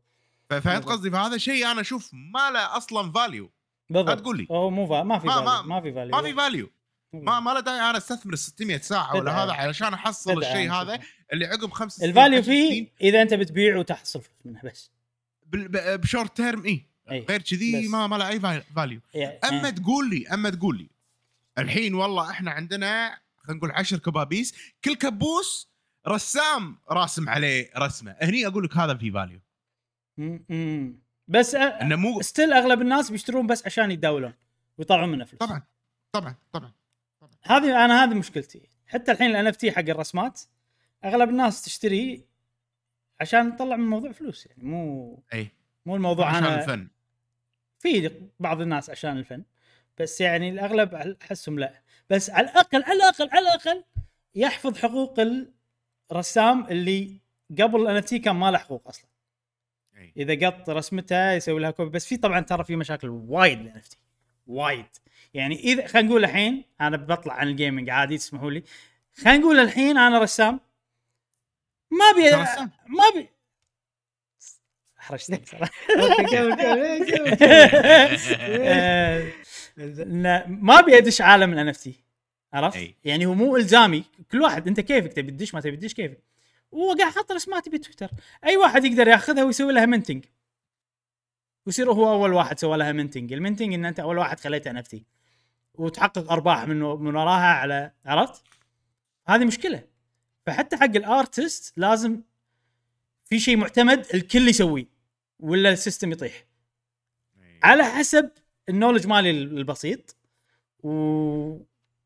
فهمت 0.50 0.86
قصدي؟ 0.86 1.12
فهذا 1.12 1.38
شيء 1.38 1.72
أنا 1.72 1.82
أشوف 1.82 2.10
ما 2.14 2.52
له 2.52 2.78
أصلا 2.78 3.12
value 3.12 3.52
بالضبط. 3.90 4.20
تقول 4.20 4.38
لي. 4.38 4.48
هو 4.52 4.70
مو 4.70 4.88
فا... 4.88 5.04
ما 5.04 5.20
في 5.20 5.28
ما- 5.28 5.42
ما- 5.42 5.62
ما 5.62 5.82
في 5.82 5.94
value 5.94 6.16
ما 6.16 6.22
في 6.22 6.34
value 6.34 6.70
ما 7.14 7.40
ما 7.40 7.52
له 7.52 7.60
داعي 7.60 7.90
أنا 7.90 7.98
أستثمر 7.98 8.36
600 8.36 8.78
ساعة 8.78 9.16
ولا. 9.16 9.44
هذا 9.44 9.52
علشان 9.52 9.94
أحصل 9.94 10.38
الشيء 10.44 10.72
هذا. 10.72 11.00
اللي 11.34 11.46
عقب 11.46 11.72
خمس 11.72 11.96
سنين 11.98 12.10
ال 12.10 12.15
value 12.15 12.42
فيه 12.44 12.88
إذا 13.02 13.22
أنت 13.22 13.34
بتبيع 13.34 13.78
وتحصل 13.78 14.22
فلوس 14.22 14.46
منه 14.46 14.62
بس. 14.64 14.92
ب 15.98 16.04
short 16.04 16.38
term 16.38 16.66
اي 16.66 16.86
أي. 17.12 17.26
غير 17.30 17.42
كذي. 17.42 17.88
ما 17.88 18.08
ما 18.08 18.16
له 18.16 18.28
أي 18.28 18.40
فال- 18.40 18.64
value. 18.76 19.00
يعني 19.14 19.40
أما 19.50 19.70
تقول 19.70 20.10
لي 20.10 20.28
أما 20.28 20.50
تقول 20.50 20.78
لي 20.78 20.88
الحين 21.58 21.94
والله 21.94 22.32
إحنا 22.32 22.52
عندنا 22.52 23.18
خلينا 23.38 23.58
نقول 23.58 23.72
عشر 23.72 23.98
كبابيس 23.98 24.56
كل 24.86 24.96
كبوس 24.96 25.68
رسام 26.08 26.78
راسم 26.92 27.30
عليه 27.30 27.70
رسمة. 27.78 28.16
هني 28.22 28.48
أقول 28.48 28.64
لك 28.64 28.78
هذا 28.78 28.96
في 28.96 29.12
value. 29.12 29.40
بس 31.28 31.56
إنه 31.56 31.96
مو 31.96 32.22
still 32.22 32.54
أغلب 32.54 32.82
الناس 32.82 33.12
بيشترون 33.12 33.48
بس 33.48 33.66
عشان 33.66 33.92
يتداولون 33.92 34.34
ويطلعون 34.78 35.10
منه 35.10 35.26
فلوس. 35.26 35.40
طبعا 35.40 35.62
طبعا 36.12 36.36
طبعا. 36.54 36.72
هذه 37.46 37.86
أنا 37.86 38.04
هذه 38.04 38.14
مشكلتي. 38.14 38.70
حتى 38.88 39.12
الحين 39.12 39.30
ال 39.30 39.48
NF 39.48 39.66
حق 39.66 39.80
الرسمات 39.90 40.42
أغلب 41.06 41.30
الناس 41.30 41.62
تشتري 41.62 42.26
عشان 43.22 43.56
تطلع 43.56 43.76
من 43.76 43.84
الموضوع 43.84 44.12
فلوس 44.12 44.46
يعني 44.46 44.64
مو 44.64 45.24
أي. 45.34 45.48
مو 45.86 45.96
الموضوع 45.96 46.28
عشان 46.30 46.44
أنا 46.44 46.62
الفن. 46.62 46.88
في 47.80 48.12
بعض 48.40 48.62
الناس 48.62 48.90
عشان 48.90 49.18
الفن 49.18 49.44
بس 50.00 50.22
يعني 50.22 50.50
الأغلب 50.50 50.96
أحسهم 51.22 51.60
لا. 51.60 51.82
بس 52.10 52.30
على 52.30 52.50
الأقل 52.50 52.84
على 52.84 52.94
الأقل 52.94 53.30
على 53.32 53.40
الأقل 53.40 53.84
يحفظ 54.36 54.78
حقوق 54.78 55.16
الرسام 56.12 56.66
اللي 56.66 57.22
قبل 57.62 57.82
ال 57.82 57.96
NFT 57.96 58.14
كان 58.14 58.36
ما 58.36 58.52
له 58.52 58.58
حقوق 58.58 58.88
أصلا. 58.88 59.08
أي. 59.98 60.14
إذا 60.18 60.48
قط 60.48 60.70
رسمته 60.70 61.32
يسوي 61.32 61.62
لها 61.62 61.72
copy 61.72 61.90
بس 61.90 62.06
في 62.06 62.18
طبعا 62.18 62.40
ترى 62.40 62.64
في 62.64 62.76
مشاكل 62.76 63.10
وايد 63.10 63.62
ال 63.62 63.78
NFT 63.78 63.98
وايد. 64.48 64.86
يعني 65.34 65.60
اذا 65.60 65.88
خلينا 65.88 66.08
نقول 66.08 66.24
الحين 66.24 66.64
أنا 66.82 66.98
بطلع 66.98 67.34
عن 67.34 67.48
gaming 67.48 67.90
عادي 67.90 68.18
تسمحوا 68.18 68.52
لي. 68.52 68.64
خلينا 69.14 69.38
نقول 69.38 69.60
الحين 69.60 69.98
أنا 69.98 70.20
رسام. 70.20 70.60
ما 71.92 72.06
ابي؟ 72.06 72.32
ما 72.88 73.04
ابي 73.14 73.30
احرجتني 75.00 75.42
صراحة. 75.46 75.72
ما 80.48 80.80
ابي 80.80 80.98
أدش 80.98 81.22
عالم 81.22 81.54
ال 81.54 81.68
NFT 81.68 82.04
عرفت؟ 82.54 82.78
أي. 82.78 82.96
يعني 83.06 83.26
هو 83.26 83.34
مو 83.34 83.58
إلزامي. 83.58 84.04
كل 84.32 84.42
واحد 84.42 84.68
أنت 84.68 84.80
كيفك؟ 84.80 85.14
تبي 85.14 85.32
تدش؟ 85.32 85.54
ما 85.54 85.62
تبي 85.62 85.78
تدش؟ 85.78 85.94
كيفك؟ 85.94 86.24
وقاعد 86.72 87.14
حاط 87.14 87.32
رسماتي 87.32 87.70
بتويتر. 87.70 88.10
أي 88.46 88.58
واحد 88.58 88.86
يقدر 88.86 89.08
ياخذها 89.08 89.44
ويسوي 89.44 89.74
لها 89.74 89.86
minting 89.86 90.26
ويصير 91.66 91.92
هو 91.92 92.14
أول 92.14 92.34
واحد 92.34 92.60
سوى 92.60 92.78
لها 92.78 92.92
minting 92.92 93.34
ال 93.34 93.39
minting 93.39 93.74
إن 93.74 93.86
أنت 93.86 94.00
أول 94.00 94.18
واحد 94.18 94.40
خليته 94.40 94.72
NFT 94.72 95.06
وتحقق 95.76 96.32
أرباح 96.32 96.68
من 96.68 96.80
من 96.80 97.16
وراها 97.16 97.54
على 97.54 97.92
عرفت؟ 98.06 98.44
هذه 99.28 99.46
مشكلة. 99.46 99.84
فحتى 100.46 100.78
حق 100.78 100.84
ال 100.96 101.07
artist 101.07 101.78
لازم 101.78 102.22
في 103.26 103.40
شيء 103.40 103.58
معتمد 103.58 104.06
الكل 104.14 104.48
يسويه 104.48 104.86
ولا 105.40 105.70
ال 105.70 105.76
system 105.76 106.12
يطيح. 106.12 106.46
على 107.64 107.84
حسب 107.84 108.30
ال 108.70 108.73
knowledge 108.73 109.08
مالي 109.08 109.30
البسيط. 109.32 110.16
و 110.84 111.58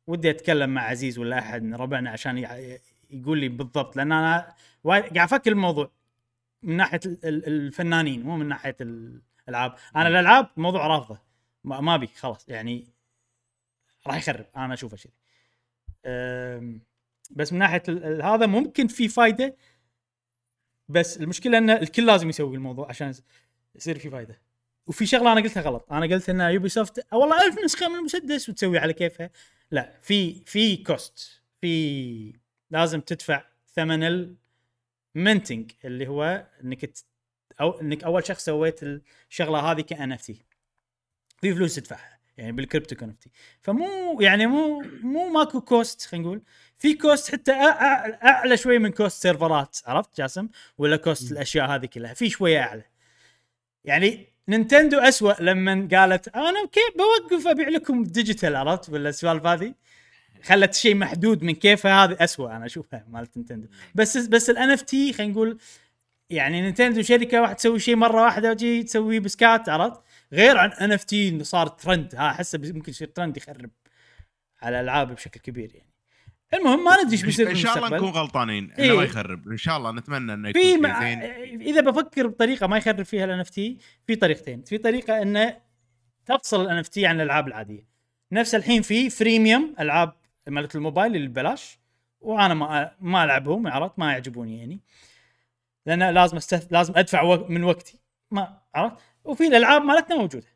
ودي 0.07 0.29
أتكلم 0.29 0.69
مع 0.69 0.81
عزيز 0.81 1.19
ولا 1.19 1.39
أحد 1.39 1.63
من 1.63 1.75
ربعنا 1.75 2.09
عشان 2.09 2.37
يقول 3.09 3.37
لي 3.39 3.49
بالضبط 3.49 3.95
لأن 3.95 4.11
أنا 4.11 4.53
قاعد 4.85 5.17
أفكر 5.17 5.51
الموضوع 5.51 5.91
من 6.63 6.77
ناحية 6.77 6.99
ال- 7.05 7.25
ال- 7.25 7.47
الفنانين 7.47 8.23
مو 8.23 8.37
من 8.37 8.47
ناحية 8.47 8.75
الألعاب. 8.81 9.75
أنا 9.95 10.07
الألعاب 10.07 10.49
موضوع 10.57 10.87
رافضة. 10.87 11.21
ما 11.63 11.95
ابي 11.95 12.07
خلاص. 12.07 12.49
يعني 12.49 12.87
راح 14.07 14.17
يخرب 14.17 14.45
أنا 14.55 14.73
أشوفه 14.73 15.09
أم، 16.05 16.81
بس 17.31 17.53
من 17.53 17.59
ناحية 17.59 17.83
هذا 18.35 18.45
ممكن 18.45 18.87
في 18.87 19.07
فايدة 19.07 19.55
بس 20.89 21.17
المشكلة 21.17 21.57
ان 21.57 21.69
الكل 21.69 22.05
لازم 22.05 22.29
يسوي 22.29 22.55
الموضوع 22.55 22.89
عشان 22.89 23.09
يص- 23.09 23.23
يصير 23.75 23.99
في 23.99 24.09
فايدة. 24.09 24.41
وفي 24.87 25.05
شغلة 25.05 25.31
أنا 25.31 25.41
قلتها 25.41 25.61
غلط 25.61 25.91
أنا 25.91 26.05
قلت 26.15 26.29
إن 26.29 26.39
يوبي 26.41 26.69
سوفت 26.69 27.13
والله 27.13 27.47
ألف 27.47 27.59
نسخة 27.63 27.89
من 27.89 27.95
المسدس 27.95 28.49
وتسوي 28.49 28.77
على 28.79 28.93
كيفها. 28.93 29.29
لا 29.71 29.99
في 30.01 30.43
في 30.45 30.77
cost 30.77 31.41
في 31.61 32.33
لازم 32.69 33.01
تدفع 33.01 33.43
ثمن 33.75 34.03
ال 35.15 35.22
minting 35.22 35.71
اللي 35.85 36.07
هو 36.07 36.47
إنك 36.63 36.89
أو 37.61 37.81
إنك 37.81 38.03
أول 38.03 38.25
شخص 38.27 38.45
سويت 38.45 38.83
الشغلة 38.83 39.59
هذه 39.59 39.81
ك 39.81 40.11
NFT. 40.11 40.45
في 41.41 41.53
فلوس 41.55 41.75
تدفعها. 41.75 42.16
يعني 42.37 42.51
بالكريبتو 42.51 42.95
كونفتي 42.95 43.29
فمو 43.61 44.21
يعني 44.21 44.47
مو 44.47 44.83
مو 45.01 45.29
ماكو 45.29 45.61
cost 45.61 46.01
خلينا 46.01 46.27
نقول. 46.27 46.41
في 46.79 46.93
cost 46.93 47.31
حتى 47.31 47.51
أعلى 47.51 48.57
شوي 48.57 48.79
من 48.79 48.91
cost 48.91 49.21
سيرفرات 49.21 49.77
عرفت 49.85 50.17
جاسم؟ 50.17 50.47
ولا 50.77 50.97
cost 50.97 51.31
الأشياء 51.31 51.69
هذه 51.69 51.85
كلها. 51.85 52.13
في 52.13 52.29
شوية 52.29 52.59
أعلى. 52.59 52.83
يعني 53.85 54.27
نينتندو 54.49 54.99
أسوأ 54.99 55.33
لما 55.39 55.87
قالت 55.91 56.27
أنا 56.27 56.65
كيف 56.71 56.93
بوقف 56.97 57.47
أبيع 57.47 57.69
لكم 57.69 58.03
digital 58.03 58.55
عرفت؟ 58.55 58.89
ولا 58.89 59.09
السوالف 59.09 59.45
هذه. 59.45 59.73
خلت 60.43 60.73
شيء 60.73 60.95
محدود 60.95 61.43
من 61.43 61.53
كيفها 61.53 62.03
هذه 62.03 62.17
أسوأ 62.19 62.55
أنا 62.55 62.65
أشوفها 62.65 63.05
مالت 63.09 63.37
نينتندو. 63.37 63.67
بس 63.95 64.17
بس 64.17 64.49
ال 64.49 64.69
NFT 64.69 65.13
خلينا 65.13 65.33
نقول 65.33 65.57
يعني 66.29 66.61
نينتندو 66.61 67.01
شركة 67.01 67.41
واحد 67.41 67.55
تسوي 67.55 67.79
شيء 67.79 67.95
مرة 67.95 68.21
واحدة 68.21 68.51
وتجي 68.51 68.83
تسوي 68.83 69.19
بسكات 69.19 69.69
عرفت؟ 69.69 70.01
غير 70.33 70.57
عن 70.57 70.71
NFT 70.71 71.29
إنه 71.29 71.43
صار 71.43 71.67
ترند 71.67 72.15
ها 72.15 72.31
أحسه 72.31 72.59
ممكن 72.63 72.91
يصير 72.91 73.07
ترند 73.07 73.37
يخرب 73.37 73.69
على 74.61 74.79
الألعاب 74.79 75.15
بشكل 75.15 75.39
كبير 75.39 75.75
يعني. 75.75 75.93
المهم 76.53 76.83
ما 76.83 77.03
ندري 77.03 77.11
إيش 77.11 77.25
بيصير 77.25 77.49
إن 77.49 77.55
شاء 77.55 77.77
الله 77.77 77.89
نكون 77.89 78.09
غلطانين 78.09 78.71
إنه 78.71 78.83
إيه. 78.83 78.97
ما 78.97 79.03
يخرب. 79.03 79.47
إن 79.47 79.57
شاء 79.57 79.77
الله 79.77 79.91
نتمنى 79.91 80.33
إنه 80.33 80.49
يكون 80.49 80.61
في 80.61 80.77
مع... 80.77 81.13
إذا 81.43 81.81
بفكر 81.81 82.27
بطريقة 82.27 82.67
ما 82.67 82.77
يخرب 82.77 83.03
فيها 83.03 83.25
ال 83.25 83.39
NFT 83.39 83.77
في 84.07 84.15
طريقتين. 84.15 84.61
في 84.61 84.77
طريقة 84.77 85.21
إنه 85.21 85.57
تفصل 86.25 86.61
ال 86.61 86.77
NFT 86.77 87.05
عن 87.05 87.15
الألعاب 87.15 87.47
العادية. 87.47 87.87
نفس 88.31 88.55
الحين 88.55 88.81
في 88.81 89.09
freemium 89.09 89.75
ألعاب 89.79 90.13
مالت 90.47 90.75
الموبايل 90.75 91.15
اللي 91.15 91.27
ببلاش 91.27 91.79
وأنا 92.19 92.53
ما 92.53 92.91
ما 93.01 93.23
ألعبهم 93.23 93.67
عرفت؟ 93.67 93.99
ما 93.99 94.11
يعجبوني 94.11 94.59
يعني. 94.59 94.79
لأن 95.85 96.03
لازم 96.03 96.37
استث... 96.37 96.67
لازم 96.71 96.93
أدفع. 96.97 97.45
من 97.49 97.63
وقتي. 97.63 97.99
ما 98.31 98.57
عرفت؟ 98.75 98.97
وفي 99.27 99.47
الألعاب 99.47 99.81
مالتنا 99.81 100.15
موجودة. 100.15 100.47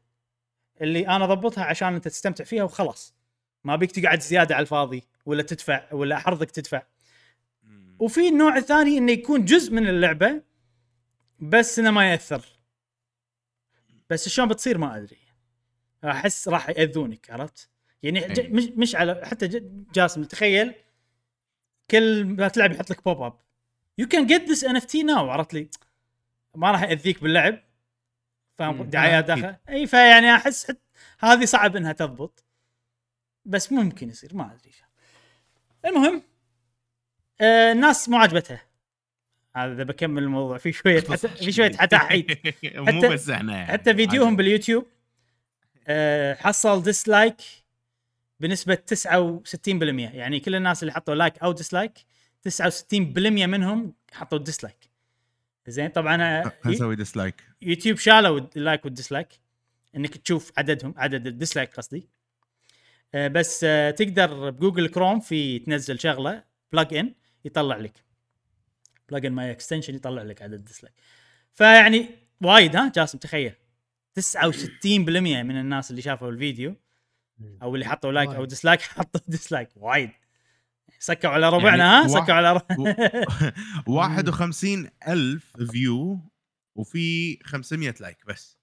اللي 0.81 1.07
أنا 1.07 1.25
اضبطها 1.25 1.63
عشان 1.63 1.93
أنت 1.93 2.07
تستمتع 2.07 2.43
فيها 2.43 2.63
وخلاص. 2.63 3.15
ما 3.63 3.75
بيك 3.75 3.91
تقعد 3.91 4.19
زيادة 4.21 4.55
على 4.55 4.61
الفاضي 4.61 5.03
ولا 5.25 5.43
تدفع 5.43 5.93
ولا 5.93 6.15
أحرضك 6.15 6.51
تدفع. 6.51 6.83
وفي 7.99 8.27
النوع 8.27 8.57
الثاني 8.57 8.97
إنه 8.97 9.11
يكون 9.11 9.45
جزء 9.45 9.73
من 9.73 9.87
اللعبة 9.87 10.41
بس 11.39 11.79
إنه 11.79 11.91
ما 11.91 12.11
يأثر. 12.11 12.45
بس 14.09 14.29
شلون 14.29 14.47
بتصير 14.47 14.77
ما 14.77 14.97
أدري. 14.97 15.17
أحس 16.03 16.47
راح 16.47 16.69
يأذونك 16.69 17.31
عرفت؟ 17.31 17.69
يعني. 18.03 18.39
أي. 18.39 18.47
مش 18.47 18.63
مش 18.63 18.95
على 18.95 19.21
حتى. 19.25 19.47
جاسم 19.93 20.23
تخيل 20.23 20.73
كل 21.91 22.25
ما 22.25 22.47
تلعب 22.47 22.71
يحط 22.71 22.89
لك 22.89 23.03
بوب 23.03 23.21
اب 23.21 23.33
يو 23.97 24.07
كان 24.07 24.25
جيت 24.27 24.49
ذس 24.49 24.63
ان 24.63 24.75
اف 24.75 24.85
تي 24.85 25.03
ناو 25.03 25.29
عرفت 25.29 25.53
لي؟ 25.53 25.69
ما 26.55 26.71
راح 26.71 26.81
يأذيك 26.81 27.23
باللعب. 27.23 27.70
فاهم. 28.61 28.83
دعايات. 28.83 29.25
داخل 29.25 29.55
إي 29.69 29.87
فيعني 29.87 30.35
أحس 30.35 30.67
حت... 30.67 30.77
هذه 31.19 31.45
صعب 31.45 31.75
إنها 31.75 31.91
تضبط 31.93 32.43
بس 33.45 33.71
ممكن 33.71 34.09
يصير 34.09 34.35
ما 34.35 34.45
أدري 34.53 34.71
المهم 35.85 36.23
آه 37.41 37.71
الناس 37.71 38.09
مو 38.09 38.17
عجبتها 38.17 38.61
هذا 39.55 39.73
إذا 39.73 39.83
بكمل 39.83 40.23
الموضوع 40.23 40.57
في 40.57 40.71
شوية 40.71 41.01
حتى 41.01 41.27
في 41.27 41.51
شوية 41.51 41.71
حتاحيد 41.77 42.31
مو 42.75 42.85
حتى- 43.01 43.05
بس 43.11 43.29
إحنا 43.29 43.57
يعني. 43.57 43.71
حتى 43.71 43.95
فيديوهم. 43.95 44.35
باليوتيوب 44.35 44.85
آه 45.87 46.33
حصل 46.33 46.83
dislike 46.83 47.35
بنسبة 48.39 48.77
69% 48.93 49.67
يعني 50.15 50.39
كل 50.39 50.55
الناس 50.55 50.83
اللي 50.83 50.93
حطوا 50.93 51.15
like 51.15 51.37
أو 51.39 51.51
dislike 51.51 51.93
69% 52.49 52.93
منهم 53.27 53.93
حطوا 54.11 54.37
dislike 54.37 54.90
زين 55.67 55.89
طبعا 55.89 56.21
آه، 56.23 56.43
خلينا 56.63 56.77
نسوي 56.77 56.95
dislike 56.95 57.43
يوتيوب 57.61 57.97
شالوا 57.97 58.41
ال 58.55 58.61
like 58.61 58.85
وال 58.85 58.95
dislike 58.95 59.27
إنك 59.95 60.17
تشوف 60.17 60.51
عددهم 60.57 60.93
عدد 60.97 61.27
ال 61.27 61.33
dislike 61.33 61.75
قصدي. 61.75 62.09
آه، 63.13 63.27
بس 63.27 63.63
آه، 63.63 63.91
تقدر 63.91 64.49
بجوجل 64.49 64.87
كروم 64.87 65.19
في 65.19 65.59
تنزل 65.59 65.99
شغلة 65.99 66.43
plug-in 66.71 67.13
يطلع 67.45 67.77
لك. 67.77 67.93
plug-in 69.09 69.31
ماي 69.33 69.51
extension 69.51 69.95
يطلع 69.95 70.21
لك 70.21 70.41
عدد 70.41 70.53
الديسلايك 70.53 70.95
فيعني 71.53 72.09
وايد 72.41 72.75
ها 72.75 72.91
جاسم 72.95 73.17
تخيل. 73.17 73.53
69% 74.19 74.85
من 75.43 75.59
الناس 75.59 75.91
اللي 75.91 76.01
شافوا 76.01 76.29
الفيديو 76.29 76.75
أو 77.61 77.75
اللي 77.75 77.85
حطوا 77.85 78.11
like 78.11 78.29
أو. 78.29 78.45
dislike 78.45 78.81
حطوا 78.97 79.21
dislike 79.27 79.69
وايد. 79.75 80.09
سكوا 81.01 81.29
على 81.29 81.49
ربعنا 81.49 81.67
يعني 81.77 81.81
ها؟ 81.81 82.01
واحد- 82.11 82.23
سكوا 82.23 82.33
على 82.33 82.53
ربعنا 82.53 83.25
51 83.87 84.89
ألف 85.07 85.57
view 85.71 86.19
وفي 86.75 87.37
500 87.43 87.95
like 87.99 88.17
بس. 88.27 88.57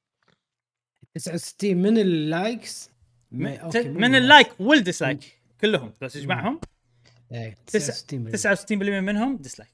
69 1.15 1.77
من 1.77 1.98
ال 1.98 2.14
likes 2.14 2.90
من, 3.31 4.15
ال 4.15 4.24
like 4.24 4.60
وال 4.60 4.78
dislike 4.78 5.40
كلهم. 5.60 5.93
بس 6.01 6.12
تجمعهم 6.12 6.60
إيه، 7.32 7.55
تسعة- 7.55 7.73
69 7.73 8.31
69% 8.36 8.73
منهم 9.01 9.36
dislike 9.36 9.73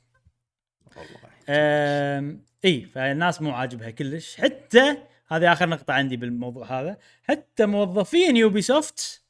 أم... 1.48 2.44
إي 2.64 2.86
فالناس 2.86 3.42
مو 3.42 3.50
عاجبها 3.50 3.90
كلش. 3.90 4.36
حتى 4.36 4.96
هذه 5.28 5.52
آخر 5.52 5.68
نقطة 5.68 5.92
عندي 5.94 6.16
بالموضوع 6.16 6.80
هذا 6.80 6.96
حتى 7.22 7.66
موظفين 7.66 8.36
يوبي 8.36 8.62
سوفت 8.62 9.24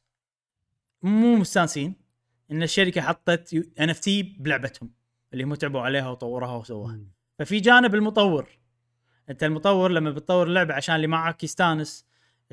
مو 1.03 1.37
مستانسين. 1.37 2.04
إن 2.51 2.63
الشركة 2.63 3.01
حطت 3.01 3.65
NFT 3.81 4.23
بلعبتهم 4.23 4.91
اللي 5.33 5.45
هم 5.45 5.55
تعبوا 5.55 5.81
عليها 5.81 6.09
وطوروها 6.09 6.57
وسووها. 6.57 7.01
ففي 7.39 7.61
جانب 7.61 7.95
المطور. 7.95 8.49
أنت 9.31 9.45
المطور 9.45 9.91
لما 9.91 10.11
بتطور 10.11 10.47
اللعبة 10.47 10.75
عشان 10.75 10.97
اللي 10.97 11.07
معك 11.07 11.45
يستانس 11.45 12.07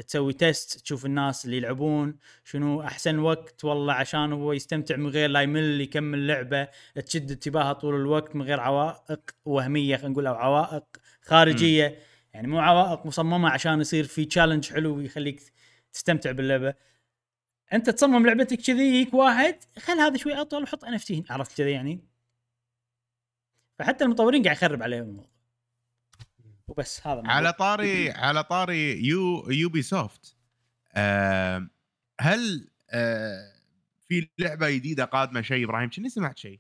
تسوي 0.08 0.34
test 0.34 0.80
تشوف 0.80 1.06
الناس 1.06 1.46
اللي 1.46 1.58
يلعبون 1.58 2.16
شنو 2.44 2.82
أحسن 2.82 3.20
وقت 3.20 3.64
والله 3.64 3.94
عشان 3.94 4.34
هو 4.34 4.54
يستمتع 4.54 4.96
من 4.96 5.08
غير 5.08 5.30
لا 5.30 5.42
يمل 5.42 5.82
يكمل 5.82 6.28
لعبة 6.28 6.68
تشد 7.06 7.32
انتباهه 7.32 7.74
طول 7.74 7.96
الوقت 7.96 8.36
من 8.36 8.42
غير 8.42 8.60
عوائق 8.60 9.20
وهمية 9.46 9.96
خلينا 9.96 10.10
نقول 10.10 10.28
أو 10.28 10.36
عوائق 10.36 10.84
خارجية. 11.22 12.00
يعني 12.34 12.48
مو 12.48 12.60
عوائق 12.60 13.06
مصممة 13.06 13.50
عشان 13.50 13.82
يصير 13.82 14.04
في 14.04 14.26
challenge 14.26 14.74
حلو 14.74 15.00
يخليك 15.00 15.42
تستمتع 15.94 16.32
باللعبة. 16.32 16.74
انت 17.74 17.90
تصمم 17.90 18.26
لعبتك 18.26 18.58
كذي 18.58 18.84
يجيك 18.84 19.14
واحد 19.14 19.56
خل 19.80 19.94
هذا 20.00 20.18
شوي 20.18 20.34
اطول 20.34 20.64
وحط 20.64 20.86
NFT 20.86 21.24
عرفت 21.30 21.58
كذي 21.58 21.72
يعني؟ 21.72 22.00
فحتى 23.80 24.04
المطورين 24.04 24.44
قاعد 24.44 24.56
يخرب 24.56 24.84
عليهم 24.84 25.02
الموضوع. 25.04 25.32
وبس 26.68 27.08
هذا 27.08 27.14
الموضوع. 27.14 27.34
على 27.34 27.54
طاري 27.54 28.12
على 28.12 28.44
طاري 28.44 29.06
يو 29.08 29.50
يوبي 29.50 29.82
سوفت 29.82 30.38
آه 30.94 31.68
هل 32.22 32.70
آه 32.90 33.54
في 34.08 34.30
لعبة 34.38 34.70
جديدة 34.70 35.06
قادمة 35.06 35.42
شيء؟ 35.42 35.66
إبراهيم 35.66 35.90
كني 35.90 36.10
سمعت 36.10 36.38
شيء؟ 36.38 36.60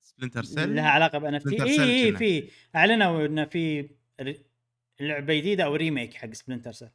سبلنتر 0.00 0.42
سيل 0.42 0.76
لها 0.76 0.90
علاقة 0.90 1.18
ب 1.18 1.34
NFT؟ 1.34 1.62
اي 1.62 2.10
كنا. 2.10 2.18
في. 2.18 2.50
أعلنوا 2.76 3.26
انه 3.26 3.44
في 3.44 3.90
لعبة 5.00 5.34
جديدة 5.34 5.64
أو 5.64 5.74
remake 5.74 6.14
حق 6.14 6.32
سبلنتر 6.32 6.72
سيل 6.72 6.88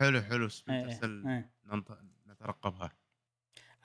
حلو 0.00 0.20
حلو. 0.20 0.42
إيه، 0.44 0.48
سبلنتر 0.48 0.88
إيه، 0.88 0.94
سيل 1.00 1.26
إيه. 1.28 1.50
ننط- 1.66 1.98
نترقبها. 2.28 2.90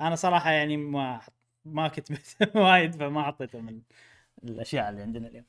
أنا 0.01 0.15
صراحة 0.15 0.51
يعني 0.51 0.77
ما 0.77 1.21
ما 1.65 1.87
كتبت 1.87 2.37
وايد 2.55 2.95
فما 2.95 3.23
حطيته 3.23 3.59
من 3.61 3.81
الأشياء 4.43 4.89
اللي 4.89 5.01
عندنا 5.01 5.27
اليوم. 5.27 5.45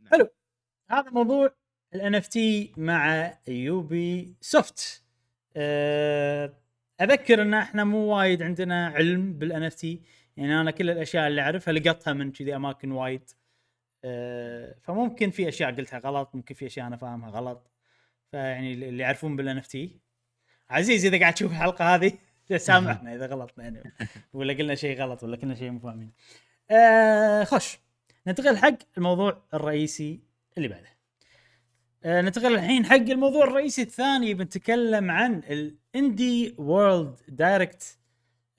نعم. 0.00 0.10
حلو. 0.10 0.28
هذا 0.90 1.10
موضوع 1.10 1.54
ال 1.94 2.14
NFT 2.14 2.72
مع 2.76 3.32
Ubisoft 3.48 5.04
أه 5.56 6.54
أذكر 7.00 7.42
إن 7.42 7.54
إحنا 7.54 7.84
مو 7.84 7.98
وايد 7.98 8.42
عندنا 8.42 8.86
علم 8.88 9.32
بال 9.38 9.62
NFT. 9.62 10.02
يعني 10.36 10.60
أنا 10.60 10.70
كل 10.70 10.90
الأشياء 10.90 11.28
اللي 11.28 11.40
أعرفها 11.40 11.72
لقطها 11.74 12.12
من 12.12 12.32
كذي 12.32 12.56
أماكن 12.56 12.92
وايد. 12.92 13.30
أه 14.04 14.76
فممكن 14.82 15.30
في 15.30 15.48
أشياء 15.48 15.74
قلتها 15.76 15.98
غلط 15.98 16.34
ممكن 16.34 16.54
في 16.54 16.66
أشياء 16.66 16.86
أنا 16.86 16.96
فاهمها 16.96 17.30
غلط. 17.30 17.70
فيعني 18.34 18.72
اللي 18.72 19.02
يعرفون 19.02 19.36
بال 19.36 19.58
NFT 19.58 20.00
عزيز 20.70 21.06
إذا 21.06 21.20
قاعد 21.20 21.34
تشوف 21.34 21.52
الحلقة 21.52 21.94
هذه 21.94 22.12
سامحنا 22.56 23.14
إذا 23.14 23.26
غلطنا 23.26 23.64
يعني 23.64 23.92
ولا 24.32 24.52
قلنا 24.52 24.74
شيء 24.74 25.00
غلط 25.00 25.22
ولا 25.22 25.36
كنا 25.36 25.54
شيء 25.54 25.70
مو 25.70 25.78
فاهمين. 25.78 26.12
آه 26.70 27.44
خش 27.44 27.78
ننتقل 28.26 28.56
حق 28.56 28.78
الموضوع 28.98 29.42
الرئيسي 29.54 30.20
اللي 30.56 30.68
بعده. 30.68 30.88
آه 32.04 32.20
ننتقل 32.20 32.54
الحين 32.54 32.86
حق 32.86 32.94
الموضوع 32.94 33.44
الرئيسي 33.44 33.82
الثاني 33.82 34.34
بنتكلم 34.34 35.10
عن 35.10 35.38
ال 35.38 35.57
Indie 35.57 36.54
World 36.58 37.16
Direct 37.28 37.98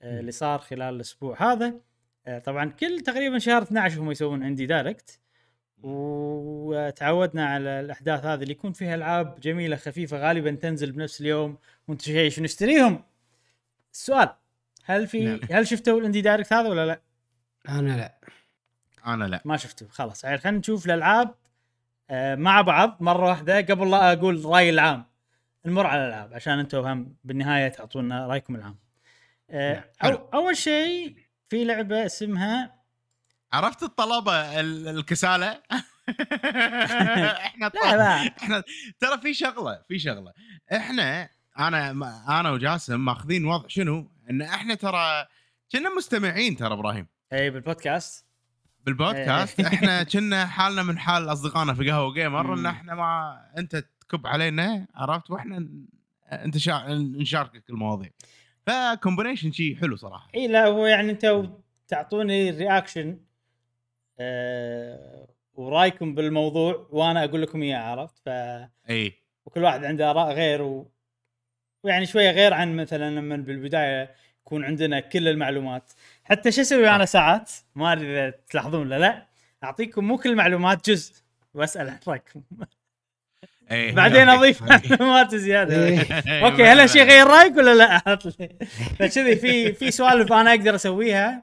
اللي 0.02 0.32
صار 0.32 0.58
خلال 0.58 0.94
الأسبوع 0.94 1.52
هذا. 1.52 1.80
آه 2.26 2.38
طبعا 2.38 2.70
كل 2.70 3.00
تقريبا 3.00 3.38
شهر 3.38 3.62
12 3.62 4.00
هم 4.00 4.10
يسوون 4.10 4.42
Indie 4.42 4.66
Direct 4.66 5.20
وتعودنا 5.82 7.46
على 7.46 7.80
الأحداث 7.80 8.24
هذه 8.24 8.42
اللي 8.42 8.52
يكون 8.52 8.72
فيها 8.72 8.94
ألعاب 8.94 9.40
جميلة 9.40 9.76
خفيفة 9.76 10.18
غالبا 10.18 10.50
تنزل 10.50 10.92
بنفس 10.92 11.20
اليوم 11.20 11.58
وأنت 11.88 12.02
شيء 12.02 12.42
نشتريهم 12.42 13.02
السؤال 13.92 14.28
هل 14.84 15.06
في 15.06 15.24
نعم. 15.24 15.40
هل 15.50 15.66
شفتوا 15.66 16.00
الإندي 16.00 16.20
دايركت 16.20 16.52
هذا 16.52 16.68
ولا 16.68 16.86
لا؟ 16.86 17.00
أنا 17.68 17.96
لا 17.96 18.14
أنا 19.06 19.24
لا 19.24 19.42
ما 19.44 19.56
شفته 19.56 19.88
خلاص 19.88 20.24
يعني 20.24 20.38
خلينا 20.38 20.58
نشوف 20.58 20.86
الألعاب 20.86 21.34
آه، 22.10 22.34
مع 22.34 22.60
بعض 22.60 22.96
مرة 23.00 23.28
واحدة 23.28 23.56
قبل 23.60 23.90
لا 23.90 24.12
أقول 24.12 24.44
رأيي 24.44 24.70
العام 24.70 25.04
نمر 25.66 25.86
على 25.86 26.04
الألعاب 26.04 26.34
عشان 26.34 26.58
أنتم 26.58 26.78
هم 26.78 27.16
بالنهاية 27.24 27.68
تعطونا 27.68 28.26
رأيكم 28.26 28.56
العام. 28.56 28.76
نعم،. 29.52 29.82
أو 30.04 30.28
أول 30.34 30.56
شيء 30.56 31.16
في 31.46 31.64
لعبة 31.64 32.06
اسمها 32.06 32.75
عرفت 33.56 33.82
الطلبة 33.82 34.60
ال- 34.60 34.88
الكسالة؟ 34.88 35.46
إحنا 37.46 37.70
لا. 37.74 37.96
لا. 37.96 38.16
إحنا 38.42 38.62
ترى 39.00 39.20
في 39.22 39.34
شغلة 39.34 39.82
في 39.88 39.98
شغلة. 39.98 40.32
إحنا 40.72 41.28
أنا 41.58 41.90
أنا 42.40 42.50
وجاسم 42.50 43.00
ماخذين 43.04 43.44
وضع 43.44 43.68
شنو؟ 43.68 44.10
إن 44.30 44.42
إحنا 44.42 44.74
ترى 44.74 45.26
كنا 45.72 45.94
مستمعين 45.96 46.56
ترى 46.56 46.72
إبراهيم. 46.72 47.06
إي 47.32 47.50
بالبودكاست. 47.50 48.26
بالبودكاست. 48.84 49.60
إحنا 49.72 50.02
كنا 50.02 50.46
حالنا 50.46 50.82
من 50.82 50.98
حال 50.98 51.32
أصدقائنا 51.32 51.74
في 51.74 51.90
قهوة 51.90 52.14
جيمر 52.14 52.54
إن. 52.54 52.66
إحنا 52.66 52.94
ما 52.94 53.40
أنت 53.58 53.84
تكب 54.00 54.26
علينا 54.26 54.86
عرفت؟ 54.94 55.30
وإحنا 55.30 55.68
أنت 56.32 56.58
شا... 56.58 56.84
نشاركك 56.94 57.70
المواضيع. 57.70 58.10
ف 58.66 58.73
combination 58.73 59.52
شيء 59.52 59.76
حلو 59.80 59.96
صراحة. 59.96 60.28
إي 60.34 60.48
لا 60.48 60.66
هو 60.66 60.86
يعني 60.86 61.10
أنتم 61.10 61.52
تعطوني 61.88 62.50
reaction 62.50 63.18
آه 64.20 65.26
ورأيكم 65.54 66.14
بالموضوع 66.14 66.86
وأنا 66.90 67.24
أقول 67.24 67.42
لكم 67.42 67.62
إياه 67.62 67.78
عرفت 67.78 68.18
ف 68.18 68.28
إي 68.90 69.12
وكل 69.46 69.62
واحد 69.64 69.84
عنده 69.84 70.10
آراء 70.10 70.32
غير 70.32 70.62
و... 70.62 70.90
ويعني 71.84 72.06
شوية 72.06 72.30
غير 72.30 72.54
عن 72.54 72.76
مثلا 72.76 73.10
لما 73.10 73.36
بالبداية 73.36 74.14
يكون 74.40 74.64
عندنا 74.64 75.00
كل 75.00 75.28
المعلومات 75.28 75.92
حتى 76.24 76.52
شو 76.52 76.60
أسوي 76.60 76.88
أنا 76.88 77.04
ساعات 77.04 77.50
ما 77.74 77.92
أدري 77.92 78.12
إذا 78.12 78.34
تلاحظون 78.50 78.80
ولا 78.80 78.98
لا 78.98 79.26
أعطيكم 79.64 80.04
مو 80.04 80.18
كل 80.18 80.30
المعلومات 80.30 80.90
جزء 80.90 81.14
وأسأل 81.54 81.88
عن 81.88 81.98
رأيكم 82.08 82.42
إي 83.70 83.92
بعدين. 83.92 84.28
أضيف. 84.28 84.62
معلومات 84.62 85.34
زيادة. 85.34 86.00
أوكي 86.28 86.64
هل 86.64 86.80
هالشيء 86.80 87.02
غير 87.02 87.26
رأيك 87.26 87.56
ولا 87.56 87.74
لا؟ 87.74 88.16
فكذي 88.98 89.36
في 89.36 89.72
في 89.72 89.90
سوالف 89.90 90.32
أنا 90.32 90.50
أقدر 90.50 90.74
أسويها 90.74 91.42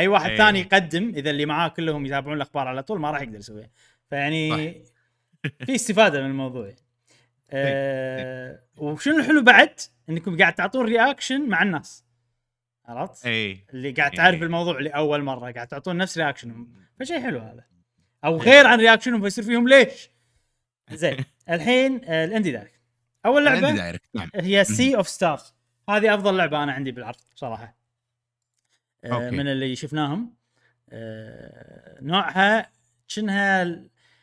أي 0.00 0.08
واحد 0.08 0.30
إيه. 0.30 0.36
ثاني 0.36 0.60
يقدم 0.60 1.12
إذا 1.16 1.30
اللي 1.30 1.46
معاه 1.46 1.68
كلهم 1.68 2.06
يتابعون 2.06 2.36
الأخبار 2.36 2.68
على 2.68 2.82
طول 2.82 3.00
ما 3.00 3.10
راح 3.10 3.20
يقدر 3.20 3.38
يسويها. 3.38 3.70
فيعني 4.10 4.72
في 5.66 5.74
استفادة 5.74 6.20
من 6.20 6.30
الموضوع. 6.30 6.74
آه 7.50 8.60
وشنو 8.76 9.18
الحلو 9.18 9.42
بعد؟ 9.42 9.80
إنكم 10.08 10.38
قاعد 10.38 10.54
تعطون 10.54 10.86
reaction 10.86 11.48
مع 11.48 11.62
الناس. 11.62 12.04
عرفت؟ 12.84 13.26
اي 13.26 13.64
اللي 13.74 13.90
قاعد 13.90 14.10
إيه. 14.10 14.16
تعرف 14.16 14.42
الموضوع 14.42 14.80
لأول 14.80 15.22
مرة 15.22 15.52
قاعد 15.52 15.66
تعطون 15.68 15.96
نفس 15.96 16.18
reaction 16.18 16.61
هم 16.61 16.72
فشيء 17.00 17.20
حلو 17.20 17.38
هذا. 17.38 17.64
أو 18.24 18.36
غير 18.36 18.66
عن 18.66 18.78
reaction 18.78 19.13
هم 19.13 19.22
فيصير 19.22 19.44
فيهم 19.44 19.68
ليش؟ 19.68 20.10
زين. 20.92 21.16
الحين 21.50 22.00
آه 22.04 22.24
ال 22.24 22.28
Indie 22.28 22.50
Direct 22.50 22.80
أول 23.26 23.44
لعبة 23.44 23.70
direct 23.70 24.04
نعم. 24.14 24.30
هي 24.34 24.64
Sea 24.64 24.96
of 24.96 25.08
Stars 25.08 25.54
هذه 25.88 26.14
أفضل 26.14 26.36
لعبة 26.36 26.62
أنا 26.62 26.72
عندي 26.72 26.92
بالعرض 26.92 27.16
بصراحه 27.34 27.79
أوكي. 29.04 29.36
من 29.36 29.48
اللي 29.48 29.76
شفناهم 29.76 30.34
آه 30.90 31.98
نوعها 32.02 32.70
شنها 33.06 33.80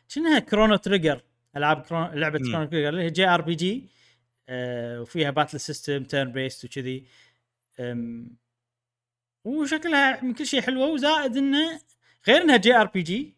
شنها 0.08 0.38
Chrono 0.38 0.76
Trigger 0.76 1.22
ألعاب 1.56 1.80
Chrono 1.82 2.12
لعبة. 2.12 2.38
Chrono 2.38 2.64
Trigger 2.64 2.88
اللي 2.88 3.02
هي 3.02 3.10
JRPG 3.10 3.88
وفيها 5.00 5.30
battle 5.30 5.60
system 5.60 6.04
turn-based 6.04 6.64
وكذي 6.64 7.04
وشكلها 9.44 10.24
من 10.24 10.34
كل 10.34 10.46
شيء 10.46 10.60
حلوة 10.60 10.86
وزائد 10.86 11.36
إنه 11.36 11.80
غير 12.28 12.42
إنها 12.42 12.56
JRPG 12.56 13.34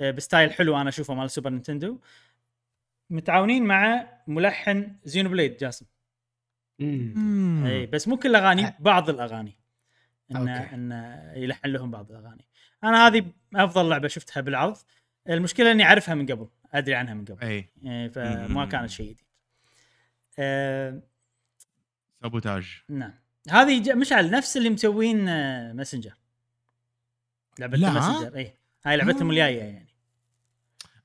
ب 0.00 0.09
style 0.09 0.52
حلو 0.52 0.80
أنا 0.80 0.88
أشوفه 0.88 1.14
مال 1.14 1.30
Super 1.30 1.50
Nintendo 1.50 1.98
متعاونين 3.10 3.64
مع 3.64 4.08
ملحن 4.26 4.96
Xenoblade 5.04 5.56
جاسم 5.56 5.86
مم. 6.78 7.64
اي 7.66 7.86
بس 7.86 8.08
مو 8.08 8.16
كل 8.16 8.28
الاغاني 8.28 8.74
بعض 8.80 9.10
الأغاني 9.10 9.56
انه 10.30 10.58
أوكي. 10.58 10.74
انه 10.74 11.32
يلحن 11.36 11.68
لهم 11.68 11.90
بعض 11.90 12.10
الأغاني. 12.10 12.48
أنا 12.84 13.06
هذه 13.06 13.32
أفضل 13.54 13.88
لعبة 13.88 14.08
شفتها 14.08 14.40
بالعرض. 14.40 14.76
المشكلة 15.28 15.72
إني 15.72 15.84
أعرفها 15.84 16.14
من 16.14 16.26
قبل 16.26 16.48
أدري 16.72 16.94
عنها 16.94 17.14
من 17.14 17.24
قبل. 17.24 17.42
أي. 17.42 17.68
إيه، 17.84 18.08
فما. 18.08 18.66
كانت 18.66 18.90
شيء 18.90 19.06
جديد. 19.06 19.26
آه 20.38 21.02
Sabotage. 22.22 22.82
نعم. 22.88 23.12
هذه 23.50 23.94
مشعل 23.94 24.30
نفس 24.30 24.56
اللي 24.56 24.70
مسوين 24.70 25.28
آه، 25.28 25.72
Messenger 25.72 26.14
لعبة 27.58 27.76
لا. 27.76 27.92
Messenger 27.92 28.36
اي 28.36 28.58
هاي 28.84 28.96
لعبتهم 28.96 29.26
آه. 29.26 29.30
الجاية 29.30 29.58
يعني. 29.58 29.94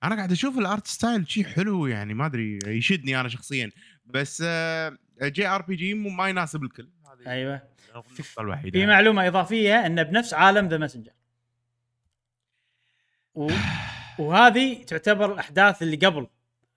أنا 0.04 0.16
قاعد 0.16 0.32
أشوف 0.32 0.58
ال 0.58 0.65
art 0.65 0.88
style 0.88 1.30
شيء 1.32 1.44
حلو 1.44 1.88
يعني 1.88 2.14
ما 2.14 2.26
أدري 2.26 2.60
يشدني 2.66 3.20
أنا 3.20 3.30
شخصيا. 3.30 3.72
بس 4.06 4.44
آه، 4.46 4.98
JRPG 5.22 5.94
ما 5.94 6.30
يناسب 6.30 6.64
الكل. 6.64 6.90
أيوه. 7.28 7.62
النقطة 7.90 8.41
الوحيدة. 8.41 8.80
في 8.80 8.86
معلومة 8.86 9.28
إضافية 9.28 9.86
انه 9.86 10.04
بنفس 10.04 10.34
عالم 10.34 10.68
The 10.68 10.78
Messenger 10.78 11.12
و... 13.36 13.48
وهذه 14.20 14.84
تعتبر 14.84 15.34
الأحداث 15.34 15.82
اللي 15.82 15.96
قبل 15.96 16.28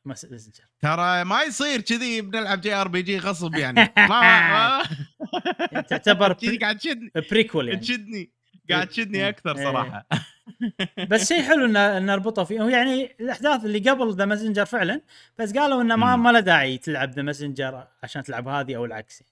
Messenger 0.05 0.65
ترى 0.81 1.25
ما 1.25 1.43
يصير 1.43 1.81
كذي 1.81 2.21
بنلعب 2.21 2.61
JRPG 2.61 3.19
غصب 3.19 3.55
يعني. 3.55 3.81
ما, 4.11 4.83
ما 5.73 5.81
تعتبر 5.81 6.33
كذي 6.41 6.57
قاعد 6.57 6.79
تشدني. 6.79 7.11
prequel 7.31 7.69
يعني. 7.69 7.81
تشدني. 7.81 8.31
قاعد 8.71 8.87
تشدني 8.87 9.19
إيه. 9.19 9.29
أكثر 9.29 9.57
صراحة. 9.57 10.07
بس 11.11 11.29
شيء 11.29 11.43
حلو 11.43 11.65
ان 11.65 12.07
نربطه 12.07 12.45
فيه. 12.45 12.63
يعني 12.63 13.17
الأحداث 13.21 13.65
اللي 13.65 13.91
قبل 13.91 14.15
The 14.15 14.25
Messenger 14.25 14.65
فعلا 14.65 15.01
بس 15.39 15.53
قالوا 15.53 15.83
إنه 15.83 15.97
ما. 15.97 16.17
ما 16.17 16.33
له 16.33 16.41
داعي 16.41 16.79
تلعب 16.79 17.11
The 17.11 17.23
Messenger 17.23 17.87
عشان 18.03 18.23
تلعب 18.23 18.49
هذه 18.49 18.77
أو 18.77 18.85
العكس. 18.85 19.23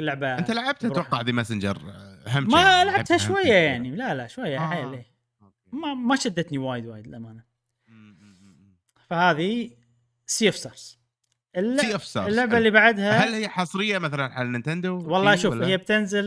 يعني. 0.00 0.16
كل 0.16 0.20
لعبه 0.20 0.38
أنت 0.38 0.50
لعبت 0.50 0.86
بروحها. 0.86 1.02
أتوقع 1.02 1.22
The 1.22 1.32
Messenger 1.32 1.78
هم 2.26 2.50
ما. 2.50 2.84
لعبتها 2.84 3.16
شوية. 3.16 3.52
يعني 3.52 3.90
لا 3.90 4.14
لا 4.14 4.26
شوية 4.26 4.58
آه. 4.58 4.70
حيل 4.70 4.92
إيه. 4.92 5.06
ما 5.72 5.94
ما 5.94 6.16
شدتني 6.16 6.58
وايد 6.58 6.86
وايد 6.86 7.06
للأمانة. 7.06 7.44
فهذه 9.08 9.70
Sea 10.26 10.46
of 10.46 10.56
Stars. 10.56 11.00
اللعبة 11.56 12.58
اللي 12.58 12.70
بعدها 12.70 13.24
هل 13.24 13.34
هي 13.34 13.48
حصرية 13.48 13.98
مثلا 13.98 14.24
على 14.34 14.48
نينتندو؟ 14.48 14.94
والله 14.96 15.36
شي 15.36 15.42
شوف؟ 15.42 15.54
هي 15.54 15.76
بتنزل 15.76 16.24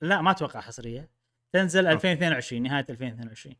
لا 0.00 0.20
ما 0.20 0.30
أتوقع 0.30 0.60
حصرية 0.60 1.10
تنزل 1.52 1.86
2022 1.86 2.62
نهاية 2.62 2.86
2022 2.90 3.56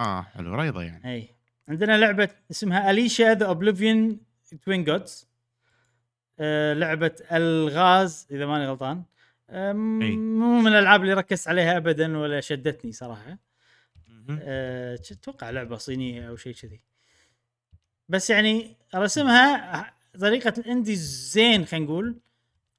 آه 0.00 0.22
حلو 0.22 0.54
ريضه 0.54 0.82
يعني 0.82 1.14
اي 1.14 1.34
عندنا 1.68 1.98
لعبة 1.98 2.28
اسمها 2.50 2.90
Aleisha 2.90 3.34
the 3.34 3.46
Oblivion 3.46 4.20
Twin 4.64 4.84
Gods 4.84 5.27
لعبة 6.74 7.14
الغاز 7.32 8.26
إذا 8.30 8.46
ماني 8.46 8.66
غلطان. 8.66 9.02
مو 9.52 10.60
من 10.60 10.66
الألعاب 10.66 11.02
اللي 11.02 11.14
ركزت 11.14 11.48
عليها 11.48 11.76
ابدا 11.76 12.18
ولا 12.18 12.40
شدتني 12.40 12.92
صراحة. 12.92 13.38
أه، 14.40 14.94
أتوقع 14.94 15.50
لعبة 15.50 15.76
صينية 15.76 16.28
أو 16.28 16.36
شيء 16.36 16.54
كذي. 16.54 16.80
بس 18.08 18.30
يعني 18.30 18.76
رسمها 18.94 19.94
طريقة 20.20 20.52
ال 20.58 20.64
indie 20.64 20.96
زين 20.96 21.64
خلينا 21.64 21.86
نقول. 21.86 22.20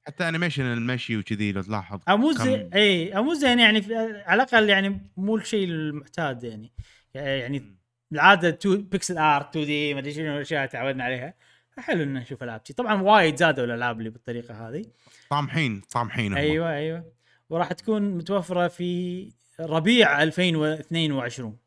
حتى 0.08 0.30
animation 0.30 0.64
المشي 0.64 1.18
وكذي 1.18 1.52
لو 1.52 1.62
تلاحظ 1.62 2.00
أو 2.10 2.18
مو 2.18 2.32
زين 2.32 2.74
إي 2.74 3.18
أو 3.18 3.24
مو 3.24 3.34
زين 3.34 3.60
يعني 3.60 3.96
على 4.26 4.44
الأقل 4.44 4.70
يعني 4.70 5.12
مو 5.18 5.36
الشيء 5.36 5.68
المعتاد 5.68 6.44
يعني. 6.44 6.72
يعني 7.14 7.76
العادة 8.12 8.50
تو 8.50 8.78
pixel 8.78 9.18
art 9.18 9.50
2D 9.50 9.94
ما 9.94 10.00
أدري 10.00 10.14
شنو 10.14 10.36
الأشياء 10.36 10.66
تعودنا 10.66 11.04
عليها. 11.04 11.34
حلو 11.82 12.04
ان 12.04 12.14
نشوف 12.14 12.44
ألعاب. 12.44 12.60
طبعا 12.78 13.02
وايد 13.02 13.36
زادوا 13.36 13.66
الألعاب 13.66 14.00
اللي 14.00 14.10
بالطريقة 14.10 14.70
هذه 14.70 14.86
طامحين 15.30 15.82
طامحين. 15.92 16.34
أيوه 16.34 16.74
أيوه 16.74 17.12
وراح 17.50 17.72
تكون 17.74 18.02
متوفرة 18.18 18.68
في 18.68 19.32
ربيع 19.60 20.24
2022 20.24 21.58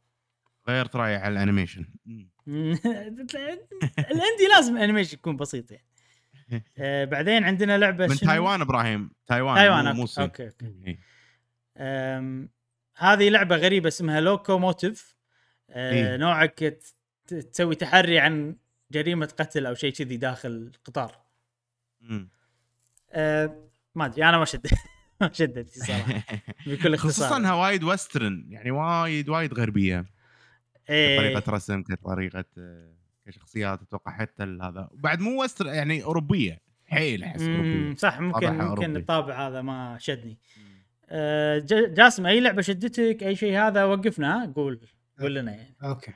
غيرت 0.69 0.97
رايي 0.97 1.17
على 1.17 1.33
ال 1.33 1.38
animation. 1.38 1.87
ال 3.99 4.07
indie 4.07 4.47
لازم 4.55 4.77
animation 4.77 5.17
يكون 5.17 5.37
بسيط 5.37 5.71
يعني 5.71 5.87
آه 6.79 7.05
بعدين 7.05 7.45
عندنا 7.45 7.79
لعبة 7.79 8.07
من؟ 8.07 8.17
تايوان 8.17 8.61
إبراهيم 8.61 9.11
تايوان 9.27 9.57
تايوان 9.57 9.97
مو- 9.97 10.03
أوكي. 10.03 10.23
أوكي, 10.23 10.47
أوكي. 10.47 10.99
إيه. 11.77 12.49
هذه 12.97 13.29
لعبة 13.29 13.57
غريبة 13.57 13.89
اسمها 13.89 14.21
Loco 14.21 14.59
Motive 14.59 15.17
أه 15.71 15.93
إيه. 15.93 16.17
نوعك 16.17 16.79
تسوي 17.27 17.75
تحري 17.75 18.19
عن 18.19 18.57
جريمة 18.93 19.27
قتل 19.39 19.67
أو 19.67 19.75
شيء 19.75 19.93
كذي 19.93 20.17
داخل 20.17 20.73
قطار. 20.85 21.17
مم. 22.01 22.29
أه 23.13 23.57
ما 23.95 24.07
أدري 24.07 24.25
أنا 24.29 24.39
ما 24.39 24.45
شدت. 24.45 24.75
ما 25.21 25.31
شدت 25.33 25.69
صراحة. 25.69 26.23
بكل 26.67 26.95
اختصار. 26.95 27.13
خصوصا 27.13 27.37
إنها 27.37 27.55
وايد 27.55 27.85
western 27.85 28.45
يعني 28.49 28.71
وايد 28.71 29.29
وايد 29.29 29.55
غربية. 29.55 30.05
إيه. 30.91 31.19
طريقه 31.19 31.53
رسم 31.53 31.83
كطريقة 31.83 32.45
آه، 32.59 32.93
كشخصيات 33.27 33.83
أتوقع 33.83 34.13
حتى 34.13 34.43
هذا. 34.43 34.89
وبعد 34.93 35.21
مو 35.21 35.43
western 35.43 35.67
يعني 35.67 36.05
أوروبية. 36.05 36.61
حيل 36.87 37.25
أحس 37.25 37.43
أوروبية. 37.43 37.95
صح 37.95 38.21
ممكن 38.21 38.55
ممكن. 38.55 38.97
الطابع 38.97 39.49
هذا 39.49 39.63
ما 39.63 39.97
شدني. 40.01 40.39
أه 41.09 41.59
ج- 41.59 41.95
جاسم 41.95 42.27
أي 42.27 42.41
لعبة 42.41 42.63
شدتك؟ 42.63 43.23
أي 43.23 43.37
شيء 43.37 43.59
هذا؟ 43.59 43.85
وقفنا 43.85 44.43
ها؟ 44.45 44.53
قول 44.57 44.81
قول 45.21 45.35
لنا 45.35 45.53
يعني. 45.53 45.77
أوكي. 45.85 46.13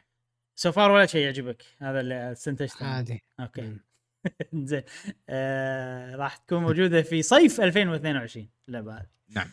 so 0.57 0.70
far 0.70 0.91
ولا 0.91 1.07
شيء 1.07 1.25
يعجبك 1.25 1.63
هذا 1.79 2.01
اللي 2.01 2.33
استنتجته 2.33 2.87
عادي. 2.87 3.23
أوكي. 3.41 3.77
زين. 4.55 4.83
آه 5.29 6.17
راح 6.17 6.37
تكون 6.37 6.63
موجودة 6.63 7.03
في 7.03 7.23
صيف 7.23 7.61
2022 7.61 8.49
اللعبه 8.69 8.95
هذه 8.95 9.07
نعم. 9.29 9.51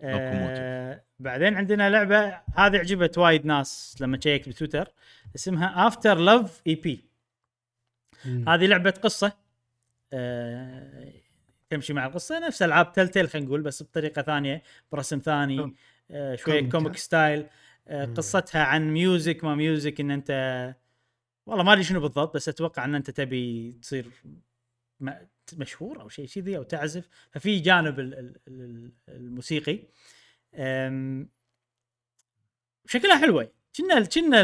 آه 0.00 1.04
بعدين 1.18 1.54
عندنا 1.56 1.90
لعبة 1.90 2.40
هذه 2.56 2.78
عجبت 2.78 3.18
وايد 3.18 3.46
ناس 3.46 3.96
لما 4.00 4.16
تشيك 4.16 4.48
بتويتر 4.48 4.88
اسمها 5.34 5.86
After 5.86 6.18
Love 6.18 6.62
EP. 6.66 7.04
هذه 8.24 8.66
لعبة 8.66 8.90
قصة. 8.90 9.32
آه 10.12 11.12
تمشي 11.70 11.92
مع 11.92 12.06
القصة 12.06 12.38
نفس 12.46 12.62
ألعاب 12.62 12.92
Telltale 12.92 13.28
خلينا 13.28 13.46
نقول 13.46 13.60
بس 13.60 13.82
بطريقة 13.82 14.22
ثانية 14.22 14.62
برسم 14.92 15.18
ثاني 15.18 15.74
آه 16.10 16.36
شوية 16.36 16.68
comic،؟ 16.70 16.96
style 16.96 17.40
آه. 17.40 17.48
قصتها 17.88 18.62
عن 18.64 18.90
music 18.92 19.44
ما 19.44 19.54
music 19.54 20.00
إن 20.00 20.10
أنت 20.10 20.30
والله 21.46 21.64
ما 21.64 21.72
أدري 21.72 21.84
شنو 21.84 22.00
بالضبط 22.00 22.34
بس 22.34 22.48
أتوقع 22.48 22.84
إن 22.84 22.94
أنت 22.94 23.10
تبي 23.10 23.72
تصير 23.72 24.10
مشهور 25.52 26.00
أو 26.00 26.08
شيء 26.08 26.26
كذي 26.26 26.56
أو 26.56 26.62
تعزف. 26.62 27.08
ففي 27.30 27.58
جانب 27.58 28.00
ال- 28.00 28.14
ال- 28.14 28.36
ال- 28.48 28.92
الموسيقي. 29.08 29.78
شكلها 32.86 33.18
حلوة. 33.18 33.50
كنا 33.76 34.04
كنا 34.04 34.40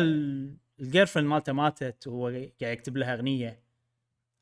ال 0.80 1.06
girlfriend 1.06 1.28
مالته 1.28 1.52
ماتت 1.52 2.06
وهو 2.06 2.26
قاعد 2.28 2.52
يكتب 2.72 2.96
لها 2.96 3.14
أغنية 3.14 3.62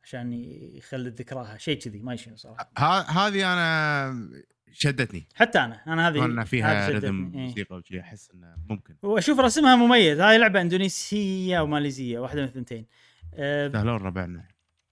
عشان 0.02 0.32
يخلد 0.76 1.14
ذكراها. 1.20 1.56
شيء 1.58 1.78
كذي 1.78 1.98
ما 1.98 2.16
شنو 2.16 2.36
صراحة. 2.36 2.70
هذه 3.10 3.52
أنا 3.52 4.42
شدتني. 4.72 5.26
حتى 5.34 5.58
أنا. 5.58 5.80
أنا 5.86 6.08
هذه 6.08 6.24
ان 6.24 6.44
فيها 6.44 6.88
rhythm 6.88 7.32
إيه. 7.34 7.40
موسيقى 7.46 7.76
وشي 7.76 8.00
أحس 8.00 8.30
إنه 8.34 8.54
ممكن. 8.68 8.96
وأشوف 9.02 9.40
رسمها 9.40 9.76
مميز. 9.76 10.20
هاي 10.20 10.38
لعبة 10.38 10.60
إندونيسية 10.60 11.58
أو 11.58 11.66
ماليزية 11.66 12.18
واحدة 12.18 12.40
من 12.42 12.48
الثنتين. 12.48 12.86
أه، 13.34 13.66
يستاهلون 13.66 13.96
ربعنا. 13.96 14.48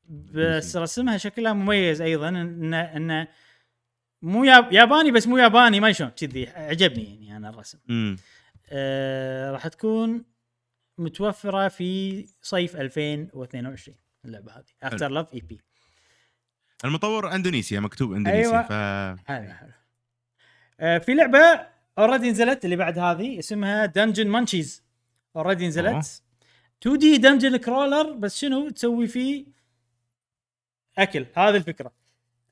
بس 0.09 0.77
رسمها 0.77 1.17
شكلها 1.17 1.53
مميز 1.53 2.01
أيضا. 2.01 2.29
انه 2.29 2.81
انه 2.81 3.29
مو 4.23 4.45
ياب- 4.45 4.73
ياباني 4.73 5.11
بس 5.11 5.27
مو 5.27 5.39
ياباني 5.39 5.81
ما 5.81 5.93
شلون. 5.93 6.11
كذي 6.11 6.49
عجبني 6.49 7.05
يعني 7.27 7.37
أنا 7.37 7.49
الرسم. 7.51 7.79
امم 7.91 8.17
آه 8.71 9.51
راح 9.53 9.67
تكون 9.69 10.25
متوفرة 10.99 11.69
في 11.69 12.25
صيف 12.43 12.77
2022 12.77 13.97
اللعبة 14.25 14.53
هذه. 14.53 14.65
After 14.83 15.09
Love 15.11 15.35
EP 15.35 15.61
المطور 16.85 17.35
اندونيسيا 17.35 17.81
مكتوب 17.81 18.13
اندونيسيا 18.13 18.51
أيوة. 18.51 18.63
ف 18.63 18.73
حلو 19.27 19.53
حلو. 19.53 19.71
آه 20.81 20.99
في 20.99 21.15
لعبة 21.15 21.67
already 21.99 22.31
نزلت 22.31 22.65
اللي 22.65 22.77
بعد 22.77 22.99
هذه 22.99 23.39
اسمها 23.39 23.87
Dungeon 23.87 24.29
Munchies 24.29 24.85
already. 25.37 25.67
نزلت. 25.69 26.23
2D 26.83 27.17
dungeon 27.17 27.57
crawler 27.57 28.13
بس 28.13 28.39
شنو 28.41 28.69
تسوي 28.69 29.07
فيه؟ 29.07 29.45
أكل 30.99 31.27
هذه 31.37 31.57
الفكرة. 31.57 31.93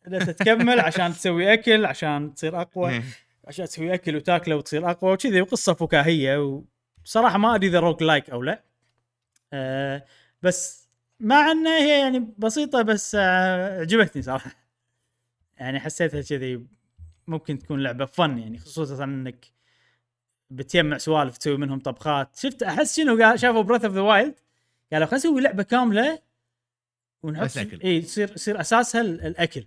انت 0.07 0.31
تكمل 0.31 0.81
عشان 0.87 1.13
تسوي 1.13 1.53
أكل 1.53 1.87
عشان 1.87 2.35
تصير 2.35 2.61
أقوى. 2.61 2.91
إيه. 2.91 3.03
عشان 3.45 3.65
تسوي 3.67 3.95
أكل 3.95 4.17
وتاكله 4.17 4.57
وتصير 4.57 4.91
أقوى 4.91 5.13
وكذي 5.13 5.41
وقصة 5.41 5.75
فكاهية 5.75 6.63
وصراحة 7.05 7.39
ما 7.39 7.55
أدري 7.55 7.69
إذا 7.69 7.81
roguelike 7.81 8.31
أو 8.31 8.43
لا. 8.43 8.63
أه 9.53 10.05
بس 10.43 10.82
مع 11.23 11.51
إنها 11.51 11.79
هي 11.79 12.01
يعني 12.01 12.29
بسيطة 12.39 12.83
بس 12.83 13.15
آه، 13.21 13.81
عجبتني 13.81 14.23
صراحة. 14.23 14.51
يعني 15.57 15.81
حسيتها 15.81 16.23
كذي 16.23 16.67
ممكن 17.27 17.59
تكون 17.59 17.83
لعبة 17.83 18.05
fun 18.05 18.39
يعني 18.39 18.59
خصوصا 18.59 19.05
إنك 19.05 19.47
بتجمع 20.51 20.99
سوالف 20.99 21.37
تسوي 21.37 21.57
منهم 21.57 21.81
طبخات. 21.81 22.37
شفت 22.37 22.63
أحس 22.63 22.97
شنو؟ 22.97 23.37
شافوا 23.37 23.63
Breath 23.63 23.85
of 23.85 23.95
the 23.95 24.01
Wild 24.01 24.35
قالوا 24.93 25.07
خلينا 25.07 25.19
نسوي 25.19 25.41
لعبة 25.41 25.63
كاملة 25.63 26.19
ونحط. 27.23 27.57
إي 27.85 27.97
يصير 27.97 28.33
يصير 28.35 28.61
أساسها 28.61 29.01
ال- 29.01 29.21
الأكل. 29.27 29.67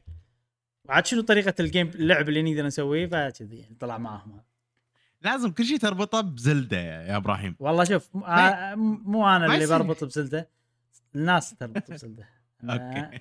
وعاد 0.86 1.06
شنو 1.06 1.22
طريقة 1.22 1.54
ال 1.60 1.65
game 1.65 1.88
اللعب 1.88 2.30
اللي 2.30 2.42
نقدر 2.54 2.66
نسويه؟ 2.66 3.08
فكذي 3.08 3.58
يعني 3.58 3.76
طلع 3.80 3.98
معاهم. 3.98 4.42
لازم 5.22 5.52
كل 5.52 5.66
شيء 5.66 5.78
تربطه 5.78 6.22
بزلدة 6.22 6.78
يا 6.78 7.18
إبراهيم. 7.18 7.56
والله 7.60 7.84
شوف 7.84 8.10
آه، 8.18 8.76
مو 8.76 9.28
أنا 9.30 9.46
اللي. 9.46 9.68
بربط 9.68 10.04
بزلدة. 10.04 10.50
الناس 11.16 11.56
تربط 11.56 11.90
بزلدة. 11.92 12.28
أوكي. 12.64 13.20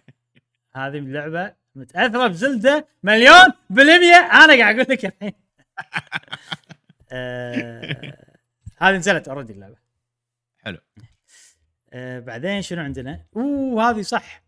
هذه 0.73 0.99
اللعبة 0.99 1.55
متاثره 1.75 2.27
بزلدة 2.27 2.87
مليون 3.03 3.53
بالمية 3.71 4.17
أنا 4.17 4.59
قاعد 4.59 4.75
أقول 4.75 4.87
لك 4.91 5.05
الحين. 5.05 5.33
آه، 7.13 8.19
هذه 8.79 8.97
نزلت 8.97 9.29
already 9.29 9.53
اللعبة. 9.53 9.77
حلو. 10.59 10.79
آه، 11.93 12.21
بعدين 12.21 12.63
شنو 12.63 12.83
عندنا؟ 12.83 13.21
أوه 13.37 13.91
هذه 13.91 14.03
صح. 14.03 14.43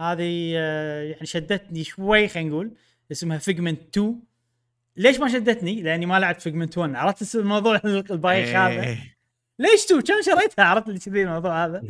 هذه 0.00 0.52
آه، 0.56 1.02
يعني 1.02 1.26
شدتني 1.26 1.84
شوي 1.84 2.28
خلينا 2.28 2.50
نقول. 2.50 2.72
اسمها 3.12 3.38
Figment 3.38 3.98
2 3.98 4.20
ليش 4.96 5.20
ما 5.20 5.28
شدتني؟ 5.28 5.82
لأني 5.82 6.06
ما 6.06 6.18
لعبت 6.20 6.40
Figment 6.40 6.78
1 6.78 6.94
عرفت 6.94 7.34
الموضوع 7.34 7.80
البايخ 8.10 8.48
هذا؟ 8.48 8.82
إيه. 8.82 9.16
ليش 9.58 9.84
2 9.84 10.00
كم 10.00 10.22
شريتها؟ 10.22 10.64
عرفت 10.64 10.88
اللي 10.88 10.98
كذي 10.98 11.22
الموضوع 11.22 11.64
هذا؟ 11.64 11.82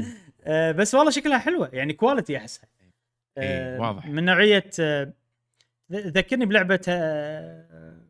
آه 0.44 0.72
بس 0.72 0.94
والله 0.94 1.10
شكلها 1.10 1.38
حلوة. 1.38 1.70
يعني 1.72 1.92
quality 1.92 2.36
احسها 2.36 2.68
آه 3.38 3.74
إيه، 3.74 3.80
واضح. 3.80 4.06
من 4.06 4.24
نوعية 4.24 4.70
آه 4.80 5.12
ذكرني 5.92 6.46
بلعبة 6.46 6.80
آه 6.88 8.00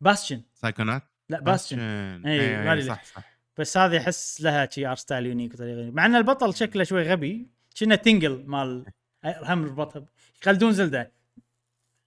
Bastion 0.00 0.42
Psychonauts 0.54 1.02
لا 1.28 1.40
Bastion 1.40 1.76
Bastion. 1.76 2.26
إيه، 2.28 2.40
إيه، 2.40 2.64
ما 2.64 2.72
أدري 2.72 2.82
صح 2.84 3.04
صح. 3.04 3.32
بس 3.58 3.76
هذه 3.76 3.98
أحس 3.98 4.40
لها 4.40 4.68
شي 4.70 4.86
art 4.86 4.96
style 4.96 5.26
unique 5.26 5.54
وطريقه 5.54 5.90
مع 5.90 6.06
إن 6.06 6.16
البطل 6.16 6.54
شكله 6.54 6.84
شوي 6.84 7.02
غبي. 7.02 7.46
كنا 7.80 7.96
تنغل 7.96 8.44
مال 8.46 8.84
هم 9.48 9.64
ربطها 9.64 10.04
يخلدون 10.42 10.72
زلدة. 10.72 11.12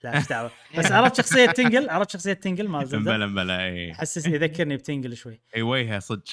لا 0.04 0.16
إيش 0.18 0.28
دعوة. 0.28 0.52
بس 0.78 0.92
عرفت 0.92 1.16
شخصية 1.18 1.46
تنغل 1.46 1.90
عرفت 1.90 2.10
شخصية 2.12 2.34
تنغل 2.34 2.68
مال 2.68 2.88
زلدة؟ 2.88 3.12
مبلا 3.12 3.26
مبلا 3.28 3.66
اي 3.66 3.94
حسسني 3.94 4.34
يذكرني 4.36 4.78
بتنغل 4.78 5.16
شوي. 5.16 5.42
اي 5.56 5.62
وجهه 5.62 6.00
صدق. 6.00 6.24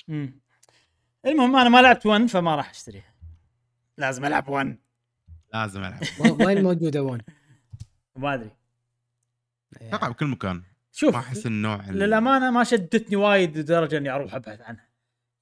المهم 1.26 1.56
أنا 1.56 1.68
ما 1.68 1.82
لعبت 1.82 2.06
1 2.06 2.26
فما 2.26 2.56
راح 2.56 2.70
أشتريها. 2.70 3.14
لازم 3.98 4.24
ألعب 4.24 4.48
1 4.48 4.76
لازم 5.54 5.80
ألعب. 5.84 6.00
وين 6.46 6.62
موجودة 6.62 7.02
وين؟ 7.02 7.20
ما 8.16 8.34
أدري. 8.34 8.50
أتوقع 9.82 10.08
بكل 10.08 10.26
مكان. 10.26 10.62
شوف 10.92 11.14
ما 11.14 11.20
أحس 11.20 11.46
النوع 11.46 11.74
ال- 11.88 11.98
للأمانة 11.98 12.50
ما 12.50 12.64
شدتني 12.64 13.16
وايد 13.16 13.58
لدرجة 13.58 13.98
إني 13.98 14.10
أروح 14.10 14.34
أبحث 14.34 14.60
عنها. 14.60 14.88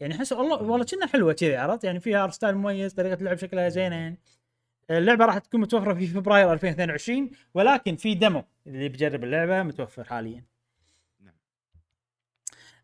يعني 0.01 0.15
أحس 0.15 0.33
والله 0.33 0.63
والله 0.63 0.85
كنا 0.85 1.07
حلوة 1.07 1.33
كذي 1.33 1.57
عرفت؟ 1.57 1.85
يعني 1.85 2.01
فيها 2.01 2.25
art 2.25 2.31
style 2.31 2.55
مميز 2.55 2.93
طريقة 2.95 3.15
اللعب 3.19 3.37
شكلها 3.39 3.69
زينة 3.69 3.97
يعني. 3.97 4.19
اللعبة 4.91 5.25
راح 5.25 5.39
تكون 5.39 5.61
متوفرة 5.61 5.95
في 5.95 6.07
فبراير 6.07 6.53
2022 6.53 7.31
ولكن 7.55 7.97
في 7.97 8.15
demo 8.15 8.45
اللي 8.67 8.89
بيجرب 8.89 9.25
اللعبة 9.25 9.63
متوفر 9.63 10.05
حاليا. 10.05 10.45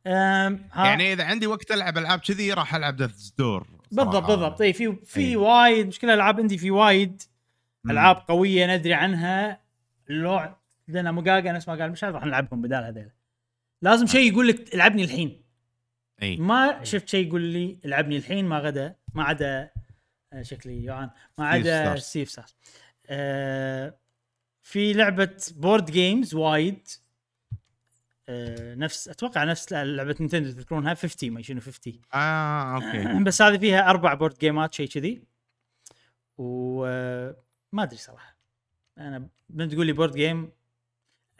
يعني 0.06 1.12
إذا 1.12 1.24
عندي 1.24 1.46
وقت 1.46 1.70
ألعب 1.70 1.98
ألعاب 1.98 2.18
كذي 2.18 2.52
راح 2.52 2.74
ألعب 2.74 2.96
ديث 2.96 3.16
ستور 3.16 3.66
بالضبط 3.92 4.26
بالضبط. 4.26 4.60
اي 4.60 4.72
في 4.72 4.96
في 5.04 5.20
إي. 5.20 5.36
وايد 5.36 5.86
مشكله 5.86 6.14
العاب 6.14 6.40
عندي 6.40 6.58
في 6.58 6.70
وايد. 6.70 7.22
ألعاب 7.90 8.16
قوية 8.16 8.76
ندري 8.76 8.94
عنها. 8.94 9.60
لو 10.08 10.54
لنا 10.88 11.12
مقاقة 11.12 11.52
نفس 11.52 11.68
ما 11.68 11.74
قال 11.74 11.90
مش 11.90 12.04
راح 12.04 12.24
نلعبهم 12.24 12.62
بدال 12.62 12.84
هذيلا 12.84 13.10
لازم 13.82 14.06
شيء 14.06 14.32
يقول 14.32 14.48
لك 14.48 14.74
ألعبني 14.74 15.04
الحين. 15.04 15.42
اي 16.22 16.36
ما 16.36 16.84
شفت 16.84 17.08
شيء 17.08 17.26
يقول 17.26 17.42
لي 17.42 17.78
ألعبني 17.84 18.16
الحين 18.16 18.44
ما 18.44 18.58
غدا 18.58 18.96
ما 19.14 19.24
عدا 19.24 19.70
آه، 20.32 20.42
شكلي 20.42 20.84
يوعان. 20.84 21.10
ما 21.38 21.48
عدا. 21.48 21.96
ستيف 21.96 22.30
ستارز 22.30 22.56
آه 23.08 23.98
في 24.62 24.92
لعبة 24.92 25.36
بورد 25.56 25.90
جيمز 25.90 26.34
وايد. 26.34 26.88
آه 28.28 28.74
نفس 28.74 29.08
أتوقع 29.08 29.44
نفس 29.44 29.72
لعبة 29.72 30.16
نينتندو 30.20 30.50
تذكرونها 30.50 30.94
50 30.94 31.30
ما 31.30 31.42
شنو 31.42 31.60
50 31.60 32.00
آه 32.14 32.74
أوكي. 32.74 33.18
بس 33.26 33.42
هذه 33.42 33.58
فيها 33.58 33.90
أربع 33.90 34.14
board 34.14 34.38
gameات 34.38 34.74
شيء 34.74 34.88
كذي. 34.88 35.22
وما 36.38 37.34
أدري 37.82 37.96
صراحة. 37.96 38.36
أنا 38.98 39.28
من 39.50 39.68
تقول 39.68 39.86
لي 39.86 39.92
board 39.92 40.16
game 40.16 40.50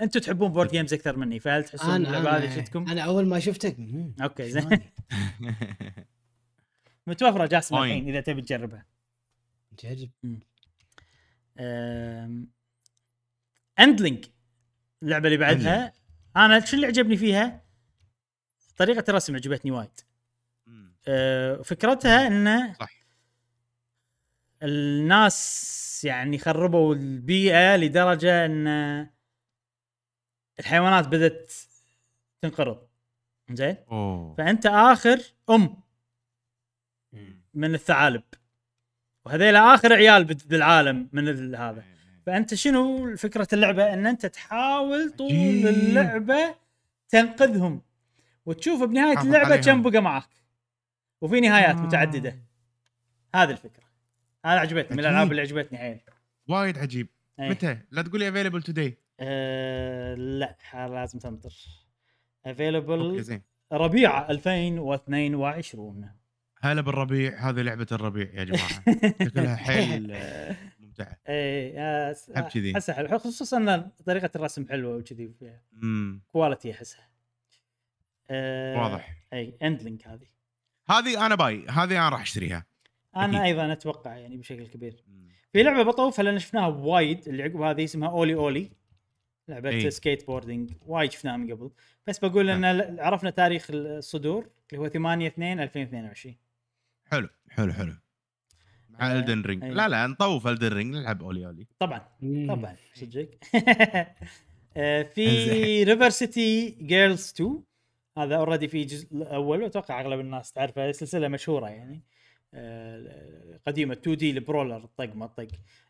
أنتم 0.00 0.20
تحبون 0.20 0.52
board 0.52 0.70
games 0.70 0.94
أكثر 0.94 1.16
مني 1.16 1.40
فهل 1.40 1.64
تحسون 1.64 1.90
أنا 1.90 2.08
اللعبة 2.08 2.36
هذه 2.36 2.44
أنا, 2.44 2.56
شفتكم؟ 2.56 2.88
أنا 2.88 3.00
أول 3.00 3.26
ما 3.26 3.38
شفتك. 3.38 3.76
أوكي؟ 4.22 4.50
زين. 4.50 4.80
متوفرة 7.06 7.46
جاسم. 7.46 7.76
الحين 7.76 8.08
إذا 8.08 8.20
تبي 8.20 8.42
تجربها. 8.42 8.86
جرب. 9.82 10.10
اندلينج 13.78 14.24
اللعبة 15.02 15.26
اللي 15.26 15.38
بعدها. 15.38 15.92
أنا 16.36 16.64
شو 16.64 16.76
اللي 16.76 16.86
عجبني 16.86 17.16
فيها؟ 17.16 17.64
طريقة 18.76 19.04
الرسم 19.08 19.34
عجبتني 19.34 19.70
وايد. 19.70 20.00
أه 21.08 21.62
فكرتها 21.62 22.26
إنه 22.26 22.72
صح. 22.72 22.90
الناس 24.62 26.04
يعني 26.04 26.38
خربوا 26.38 26.94
البيئة 26.94 27.76
لدرجة 27.76 28.46
إن 28.46 28.66
الحيوانات 30.58 31.08
بدأت 31.08 31.52
تنقرض. 32.42 32.88
زين؟ 33.50 33.76
فأنت 34.38 34.66
آخر 34.66 35.20
أم. 35.50 35.82
من 37.54 37.74
الثعالب. 37.74 38.22
وهذيلا 39.24 39.74
آخر 39.74 39.92
عيال 39.92 40.24
بالعالم 40.24 41.08
من 41.12 41.54
هذا. 41.54 41.95
فأنت 42.27 42.55
شنو 42.55 43.16
فكرة 43.16 43.48
اللعبة؟ 43.53 43.93
إن 43.93 44.07
أنت 44.07 44.27
تحاول 44.27 45.11
طول. 45.11 45.31
اللعبة 45.31 46.55
تنقذهم. 47.09 47.82
وتشوف 48.47 48.82
بنهاية 48.82 49.23
اللعبة. 49.23 49.57
كم 49.57 49.82
بقى 49.82 50.01
معك 50.01 50.28
وفي 51.20 51.40
نهايات 51.40 51.77
آه. 51.77 51.81
متعددة. 51.81 52.39
هذه 53.35 53.51
الفكرة. 53.51 53.85
هذا 54.44 54.61
عجبتني 54.61 54.97
من 54.97 55.01
الألعاب. 55.05 55.31
اللي 55.31 55.43
عجبتني 55.43 55.78
حيل 55.78 56.01
وايد 56.48 56.78
عجيب. 56.78 57.09
أي. 57.40 57.51
متى؟ 57.51 57.78
لا 57.90 58.03
تقول 58.03 58.20
لي 58.20 58.28
available 58.28 58.62
today 58.62 58.98
أه 59.20 60.15
لا 60.15 60.57
لازم 60.74 61.19
تنطر 61.19 61.55
available 62.47 63.40
ربيع 63.73 64.31
2022 64.31 66.11
هلا 66.61 66.81
بالربيع. 66.81 67.48
هذه 67.48 67.62
لعبة 67.62 67.86
الربيع 67.93 68.31
يا 68.35 68.44
جماعة. 68.44 68.82
شكلها 69.28 69.57
حيل. 69.57 70.16
ممتعة. 71.01 71.16
اي 71.28 71.81
أحب 72.36 72.48
كذي. 72.48 72.73
أحسها 72.74 72.94
حلو 72.94 73.18
خصوصا 73.18 73.56
إن 73.56 73.90
طريقة 74.06 74.31
الرسم 74.36 74.68
حلوة 74.68 74.97
وكذي. 74.97 75.35
quality 76.32 76.73
أحسها. 76.73 77.09
أه 78.31 78.78
واضح. 78.82 79.16
إي 79.32 79.56
Endling 79.62 80.06
هذه. 80.06 80.27
هذه 80.90 81.27
أنا 81.27 81.35
buy. 81.35 81.66
هذه 81.68 81.98
أنا 81.98 82.09
راح 82.09 82.20
أشتريها. 82.20 82.66
أنا 83.16 83.24
أكيد. 83.27 83.40
أيضا 83.40 83.73
أتوقع 83.73 84.16
يعني 84.16 84.36
بشكل 84.36 84.66
كبير. 84.66 85.05
في 85.52 85.62
لعبة 85.62 85.82
بطوفها 85.82 86.23
لأن 86.23 86.39
شفناها 86.39 86.66
وايد 86.66 87.28
اللي 87.28 87.43
عقب 87.43 87.60
هذه 87.60 87.85
اسمها 87.85 88.09
OlliOlli 88.09 88.70
لعبة 89.48 89.68
إي. 89.70 89.90
skateboarding 89.90 90.73
وايد 90.86 91.12
شفناها 91.12 91.36
من 91.36 91.52
قبل. 91.52 91.70
بس 92.06 92.18
بقول 92.18 92.51
إن 92.51 92.78
ل- 92.78 93.01
عرفنا 93.01 93.31
تاريخ 93.31 93.66
الصدور 93.70 94.51
اللي 94.73 94.81
هو 94.85 94.89
8 94.89 95.27
2 95.27 95.60
2022 95.60 96.36
حلو 97.06 97.28
حلو 97.51 97.73
حلو. 97.73 97.93
مع 99.01 99.12
Elden 99.12 99.43
Ring 99.43 99.64
أي. 99.64 99.70
لا 99.70 99.89
لا 99.89 100.06
نطوف 100.06 100.47
Elden 100.47 100.68
Ring 100.68 100.94
نلعب 100.94 101.23
OlliOlli. 101.23 101.66
طبعا. 101.78 102.01
طبعا 102.48 102.77
صدق 102.94 103.28
آه، 104.77 105.02
في. 105.02 105.85
River 105.85 106.10
City 106.10 106.70
Girls 106.70 107.32
2 107.36 107.62
هذا 108.18 108.36
already 108.36 108.68
في 108.68 108.85
جزء 108.85 109.12
الأول 109.12 109.62
وأتوقع 109.62 110.01
أغلب 110.01 110.20
الناس 110.20 110.52
تعرفه. 110.52 110.93
سلسلة 110.93 111.28
مشهورة 111.28 111.68
يعني. 111.68 112.02
آه، 112.55 113.60
قديمة 113.66 113.94
2D 113.94 114.16
ال 114.16 114.31
brawler 114.31 114.77
الطق 114.77 115.14
ما 115.14 115.24
الطق 115.24 115.48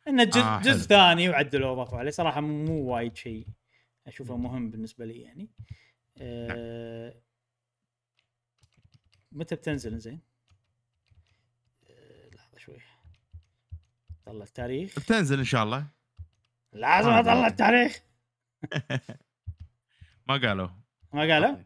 إنه 0.08 0.24
جزء, 0.24 0.40
آه،. 0.40 0.60
جزء 0.60 0.88
ثاني 0.88 1.28
وعدلوا 1.28 1.70
واضافوا 1.70 1.98
عليه. 1.98 2.10
صراحة 2.10 2.40
مو 2.40 2.82
وايد 2.84 3.16
شيء 3.16 3.46
أشوفه 4.06 4.36
مهم 4.36 4.70
بالنسبة 4.70 5.04
لي 5.04 5.20
يعني. 5.20 5.48
آه 6.18 7.14
متى 9.32 9.54
بتنزل؟ 9.54 9.98
زين؟ 9.98 10.20
لحظة 12.34 12.58
شوي. 12.58 12.76
طلع 14.26 14.44
التاريخ. 14.44 14.98
بتنزل 14.98 15.38
إن 15.38 15.44
شاء 15.44 15.62
الله. 15.64 15.86
لازم 16.72 17.08
آه، 17.10 17.20
أطلع 17.20 17.34
لا. 17.34 17.46
التاريخ. 17.46 18.00
ما 20.28 20.34
قالوا. 20.48 20.68
ما 21.12 21.20
قالوا؟ 21.34 21.56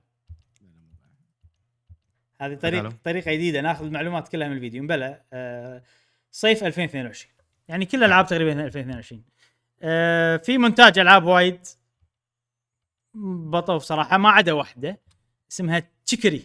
هذه 2.41 2.55
طريقه. 2.55 2.89
طريقة 3.05 3.33
جديدة 3.33 3.61
ناخذ 3.61 3.85
المعلومات 3.85 4.29
كلها 4.29 4.49
من 4.49 4.57
الفيديو. 4.57 4.87
بلى 4.87 5.23
آه 5.33 5.83
صيف 6.31 6.65
2022 6.65 7.33
يعني 7.69 7.87
كل 7.87 7.99
الألعاب 7.99 8.27
تقريبا 8.27 8.53
2022 8.67 9.25
آه 9.83 10.37
في 10.37 10.59
مونتاج 10.59 10.99
ألعاب 10.99 11.25
وايد. 11.25 11.67
بطوف 13.51 13.83
صراحة 13.83 14.19
ما 14.19 14.29
عدا 14.31 14.53
واحدة 14.53 15.01
اسمها 15.51 15.83
Chicory. 16.07 16.43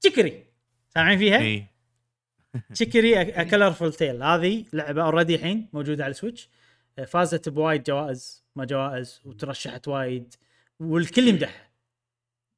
Chicory. 0.00 0.44
سامعين 0.88 1.18
فيها؟ 1.18 1.38
اي 1.38 1.66
Chicory 2.74 3.44
Colorful 3.44 3.92
Tale 3.92 4.22
هذه 4.22 4.64
لعبة 4.72 5.02
already 5.02 5.34
الحين 5.34 5.68
موجودة 5.72 6.04
على 6.04 6.10
ال 6.10 6.15
Switch 6.15 6.48
آه، 6.98 7.04
فازت 7.04 7.48
بوايد 7.48 7.82
جوائز 7.82 8.44
ما 8.56 8.64
جوائز 8.64 9.20
وترشحت 9.24 9.88
وايد 9.88 10.34
والكل 10.80 11.28
يمدحها. 11.28 11.70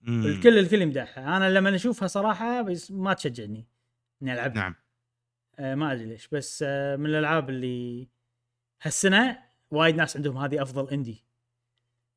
مم. 0.01 0.27
الكل 0.27 0.59
الكل 0.59 0.83
يمدحها. 0.83 1.37
أنا 1.37 1.51
لما 1.51 1.75
أشوفها 1.75 2.09
صراحة 2.09 2.63
بس 2.63 2.91
ما 2.91 3.15
تشجعني 3.15 3.67
إني 4.23 4.33
ألعبها. 4.33 4.63
نعم. 4.63 4.75
آه 5.59 5.75
ما 5.75 5.93
أدري 5.93 6.05
ليش 6.07 6.29
بس 6.29 6.65
آه 6.67 6.97
من 6.97 7.07
الألعاب 7.07 7.51
اللي 7.51 8.09
هالسنة 8.83 9.39
وايد 9.71 9.97
ناس 9.97 10.17
عندهم 10.17 10.39
هذه 10.39 10.63
أفضل 10.63 10.91
indie 10.91 11.25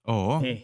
أوه. 0.07 0.43
إيه. 0.43 0.59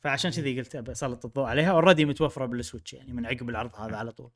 فعشان 0.00 0.30
كذي 0.30 0.58
قلت 0.58 0.76
بسلط 0.76 1.24
الضوء 1.24 1.44
عليها. 1.44 1.70
already 1.70 2.04
متوفرة 2.04 2.46
بال 2.46 2.58
Switch 2.58 2.94
يعني 2.94 3.12
من 3.12 3.26
عقب 3.26 3.50
العرض 3.50 3.74
هذا 3.74 3.96
على 3.96 4.12
طول. 4.12 4.30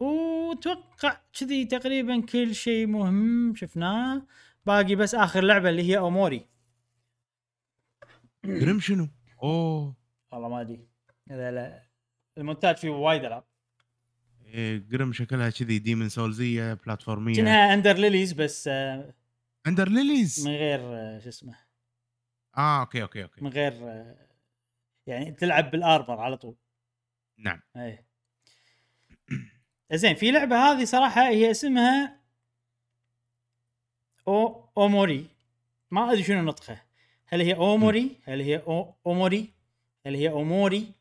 واتوقع 0.00 1.20
كذي 1.40 1.64
تقريبا 1.64 2.20
كل 2.20 2.54
شيء 2.54 2.86
مهم 2.86 3.54
شفناه. 3.54 4.26
باقي 4.66 4.94
بس 4.94 5.14
آخر 5.14 5.44
لعبة 5.44 5.70
اللي 5.70 5.82
هي 5.82 5.98
Omori. 5.98 6.46
Grime 8.44 8.80
شنو؟ 8.80 9.08
أوه. 9.42 9.96
والله 10.32 10.48
ما 10.48 10.60
أدري. 10.60 10.88
هذا 11.30 11.50
لا. 11.50 11.82
المونتاج 12.38 12.76
فيه 12.76 12.88
وايد 12.88 13.24
ألعاب. 13.24 13.44
إيه 14.46 14.78
Grime 14.78 15.12
شكلها 15.12 15.50
كذي 15.50 15.78
Demon 15.78 16.08
Souls 16.08 16.74
يه 16.74 16.84
platform 16.84 17.26
يه 17.26 17.36
كأنها 17.36 17.74
Ender 17.74 17.92
Lilies 17.96 18.32
بس 18.32 18.68
آه، 18.68 19.14
Ender 19.66 19.88
Lilies 19.88 20.46
من 20.48 20.54
غير 20.54 20.80
آه، 20.82 21.18
شو 21.18 21.28
اسمه. 21.28 21.54
آه 22.56 22.80
okay 22.80 23.02
okay 23.02 23.22
okay. 23.22 23.44
من 23.44 23.50
غير 23.50 23.72
آه، 23.72 24.28
يعني 25.06 25.32
تلعب 25.32 25.70
بال 25.70 25.84
armor 25.84 26.20
على 26.20 26.36
طول. 26.36 26.56
نعم. 27.38 27.60
إيه. 27.76 28.05
زين 29.92 30.14
في 30.14 30.30
لعبة 30.30 30.56
هذه 30.56 30.84
صراحة 30.84 31.28
هي 31.28 31.50
اسمها 31.50 32.16
أو 34.28 34.64
Omori. 34.78 35.26
ما 35.90 36.12
أدري 36.12 36.22
شنو 36.22 36.42
نطقها 36.42 36.84
هل 37.26 37.40
هي 37.40 37.54
Omori؟ 37.54 38.16
هل 38.24 38.40
هي 38.40 38.56
أو 38.56 38.94
Omori؟ 39.06 39.52
هل 40.06 40.14
هي 40.14 40.28
Omori؟ 40.28 40.92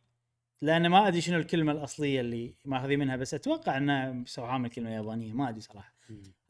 لأن 0.61 0.87
ما 0.87 1.07
أدري 1.07 1.21
شنو 1.21 1.37
الكلمة 1.37 1.71
الأصلية 1.71 2.21
اللي 2.21 2.53
ماخذين 2.65 2.99
منها 2.99 3.15
بس 3.15 3.33
أتوقع 3.33 3.77
انها 3.77 4.11
من 4.37 4.65
الكلمة 4.65 4.89
اليابانية 4.89 5.33
ما 5.33 5.49
أدري 5.49 5.61
صراحة. 5.61 5.93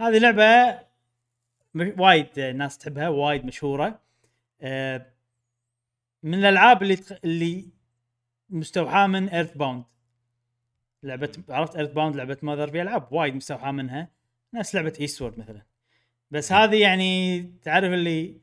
هذه 0.02 0.18
لعبة 0.18 0.80
وايد 1.76 2.40
ناس 2.40 2.78
تحبها 2.78 3.10
وايد 3.10 3.46
مشهورة. 3.46 4.00
آه، 4.62 5.06
من 6.24 6.34
الألعاب 6.34 6.84
اللي 6.84 6.96
تخ... 6.96 7.14
اللي 7.24 7.66
مستوحاة 8.50 9.08
من 9.08 9.30
EarthBound 9.30 9.84
لعبة 11.06 11.32
عرفت 11.50 11.76
EarthBound 11.76 12.16
لعبه 12.16 12.38
Mother 12.42 12.72
في 12.72 12.82
العاب 12.82 13.08
وايد 13.14 13.36
مستوحاة 13.36 13.72
منها. 13.72 14.08
نفس 14.54 14.76
لعبة 14.76 14.94
Eastward 15.00 15.40
مثلا. 15.40 15.62
بس 16.32 16.52
هذه 16.52 16.76
يعني 16.76 17.42
تعرف 17.64 17.94
اللي 17.94 18.38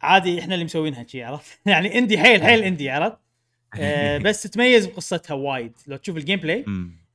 عادي 0.00 0.40
إحنا 0.40 0.54
اللي 0.54 0.64
مسوينها 0.64 1.06
شي 1.06 1.22
عرفت؟ 1.22 1.58
يعني 1.66 1.98
indie 1.98 2.18
حيل 2.18 2.42
حيل 2.42 2.62
indie 2.62 2.90
عرفت؟ 2.90 3.18
آه 3.78 4.18
بس 4.24 4.42
تتميز 4.42 4.86
بقصتها 4.86 5.34
وايد. 5.34 5.72
لو 5.86 5.96
تشوف 5.96 6.16
ال 6.16 6.40
gameplay. 6.40 6.64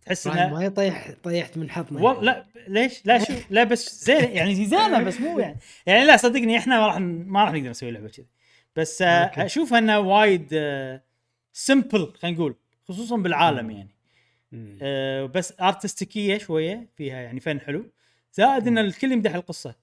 تحس 0.06 0.28
إنها 0.28 0.48
ما 0.48 0.64
يطيح 0.64 1.12
طيحت 1.24 1.58
من 1.58 1.70
حظنا 1.70 2.02
والله 2.02 2.22
لا 2.22 2.46
ليش؟ 2.68 3.06
لا 3.06 3.20
شو؟ 3.24 3.34
لا 3.50 3.64
بس 3.64 4.06
زين 4.06 4.32
يعني 4.32 4.56
زينة 4.66 5.04
بس 5.04 5.22
مو 5.22 5.40
يعني. 5.40 5.58
يعني 5.86 6.06
لا 6.06 6.18
صدقني 6.18 6.58
إحنا 6.58 6.80
ما 6.80 6.88
راح 6.88 6.98
ما 7.00 7.44
راح 7.44 7.54
نقدر 7.54 7.70
نسوي 7.70 7.92
لعبة 7.92 8.10
كذي. 8.10 8.28
بس 8.76 9.02
آه،. 9.02 9.32
أشوف 9.38 9.74
انه 9.74 10.00
وايد 10.00 10.48
simple 11.54 12.14
خلينا 12.18 12.38
نقول. 12.38 12.56
خصوصا 12.84 13.18
بالعالم 13.18 13.72
يعني. 13.72 13.96
آه، 14.82 15.26
بس 15.26 15.54
artistic 15.62 16.23
يه 16.23 16.38
شوية 16.38 16.90
فيها 16.96 17.22
يعني 17.22 17.40
فن 17.40 17.60
حلو. 17.60 17.92
زائد 18.34 18.68
إن 18.68 18.78
الكل 18.78 19.12
يمدح 19.12 19.36
القصة. 19.36 19.76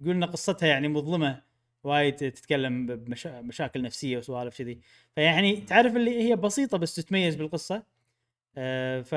يقول 0.00 0.14
إن 0.14 0.24
قصتها 0.24 0.66
يعني 0.66 0.88
مظلمة 0.88 1.42
وايد 1.84 2.16
تتكلم 2.16 2.86
بمشاكل 2.86 3.82
نفسية 3.82 4.18
وسوالف 4.18 4.58
كذي. 4.58 4.80
فيعني 5.14 5.56
تعرف 5.56 5.96
اللي 5.96 6.22
هي 6.28 6.36
بسيطة 6.36 6.78
بس 6.78 6.94
تتميز 6.94 7.34
بالقصة. 7.34 7.82
آه، 8.56 9.00
ف 9.02 9.12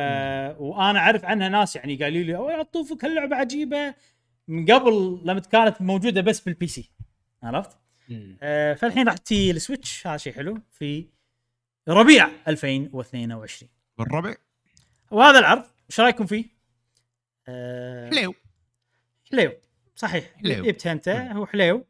وأنا 0.61 0.99
أعرف 0.99 1.25
عنها 1.25 1.49
ناس 1.49 1.75
يعني 1.75 1.95
قالوا 1.95 2.23
لي 2.23 2.35
"أوه 2.35 2.53
يا 2.53 2.63
طوفك 2.63 3.05
هاللعبة 3.05 3.35
عجيبة. 3.35 3.95
من 4.47 4.65
قبل 4.65 5.21
لما 5.25 5.39
كانت 5.39 5.81
موجودة 5.81 6.21
بس 6.21 6.39
بال 6.39 6.67
PC 6.67 6.91
عرفت؟ 7.43 7.77
آه، 8.41 8.73
فالحين 8.73 9.07
راح 9.07 9.17
تجي 9.17 9.51
ال 9.51 9.59
Switch 9.59 10.07
هذا 10.07 10.17
شيء 10.17 10.33
حلو. 10.33 10.57
في 10.71 11.05
ربيع 11.87 12.29
2022 12.47 13.69
بالربيع. 13.97 14.35
وهذا 15.11 15.39
العرض 15.39 15.63
إيش 15.89 15.99
رأيكم 15.99 16.25
فيه؟ 16.25 16.45
آه، 17.47 18.09
حلو 18.09 18.33
حليو. 19.31 19.51
صحيح. 19.95 20.33
حليو. 20.35 20.63
جبتها 20.63 20.91
أنت 20.91 21.09
هو 21.09 21.45
حليو. 21.45 21.85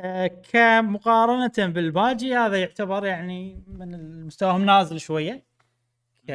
آه 0.00 0.26
كمقارنة 0.26 1.52
بالباجي 1.72 2.36
هذا 2.36 2.56
يعتبر 2.56 3.04
يعني 3.04 3.64
من 3.66 3.94
المستواهم 3.94 4.64
نازل 4.64 5.00
شوية. 5.00 5.44
ك 6.28 6.30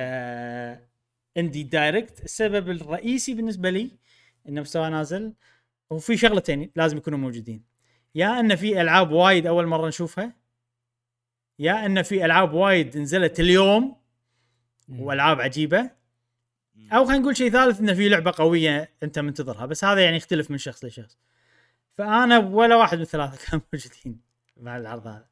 Indie 1.38 1.64
Direct 1.64 2.24
السبب 2.24 2.70
الرئيسي 2.70 3.34
بالنسبة 3.34 3.70
لي 3.70 3.92
إنه 4.50 4.62
مستواه 4.62 4.90
نازل. 4.90 5.34
وفي 5.90 6.18
شغلتين 6.18 6.72
لازم 6.76 6.98
يكونوا 6.98 7.20
موجودين. 7.20 7.64
يا 8.16 8.40
إن 8.40 8.56
في 8.56 8.82
ألعاب 8.82 9.12
وايد 9.12 9.48
أول 9.48 9.68
مرة 9.68 9.88
نشوفها 9.88 10.39
يا 11.60 11.86
إن 11.86 12.02
في 12.02 12.26
ألعاب 12.26 12.54
وايد 12.54 12.98
نزلت 12.98 13.40
اليوم 13.40 13.96
وألعاب 14.90 15.42
عجيبة. 15.42 15.92
أو 16.92 17.06
خلينا 17.06 17.22
نقول 17.22 17.38
شيء 17.38 17.50
ثالث 17.50 17.80
انه 17.80 17.94
في 17.94 18.10
لعبة 18.10 18.34
قوية 18.36 18.92
أنت 19.04 19.20
منتظرها. 19.20 19.66
بس 19.66 19.84
هذا 19.84 20.04
يعني 20.04 20.18
يختلف 20.18 20.52
من 20.52 20.58
شخص 20.58 20.86
لشخص. 20.86 21.18
فأنا 21.98 22.38
ولا 22.38 22.76
واحد 22.76 22.98
من 22.98 23.04
الثلاثة 23.04 23.38
كانوا 23.46 23.66
موجودين 23.74 24.22
مع 24.58 24.78
العرض 24.78 25.08
هذا. 25.08 25.26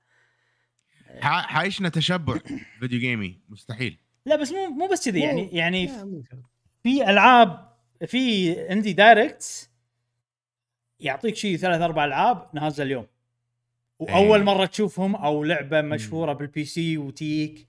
حايشنا 1.21 1.89
تشبع 1.89 2.37
فيديو 2.79 2.99
جيمي؟ 2.99 3.39
مستحيل. 3.49 3.97
لا 4.25 4.35
بس 4.35 4.51
مو 4.51 4.67
مو 4.67 4.87
بس 4.87 5.09
كذي 5.09 5.19
يعني 5.19 5.49
يعني. 5.51 5.87
في 6.83 7.09
ألعاب 7.09 7.73
في 8.05 8.53
Indie 8.71 8.93
Direct 8.93 9.69
يعطيك 10.99 11.35
شيء 11.35 11.57
ثلاث 11.57 11.81
أربع 11.81 12.05
ألعاب 12.05 12.49
نازلة 12.53 12.85
اليوم. 12.85 13.07
وأول 13.99 14.37
إيه. 14.39 14.45
مرة 14.45 14.65
تشوفهم 14.65 15.15
أو 15.15 15.43
لعبة 15.43 15.81
مشهورة 15.81 16.33
بال 16.33 16.65
PC 16.65 16.97
وتيك. 16.97 17.67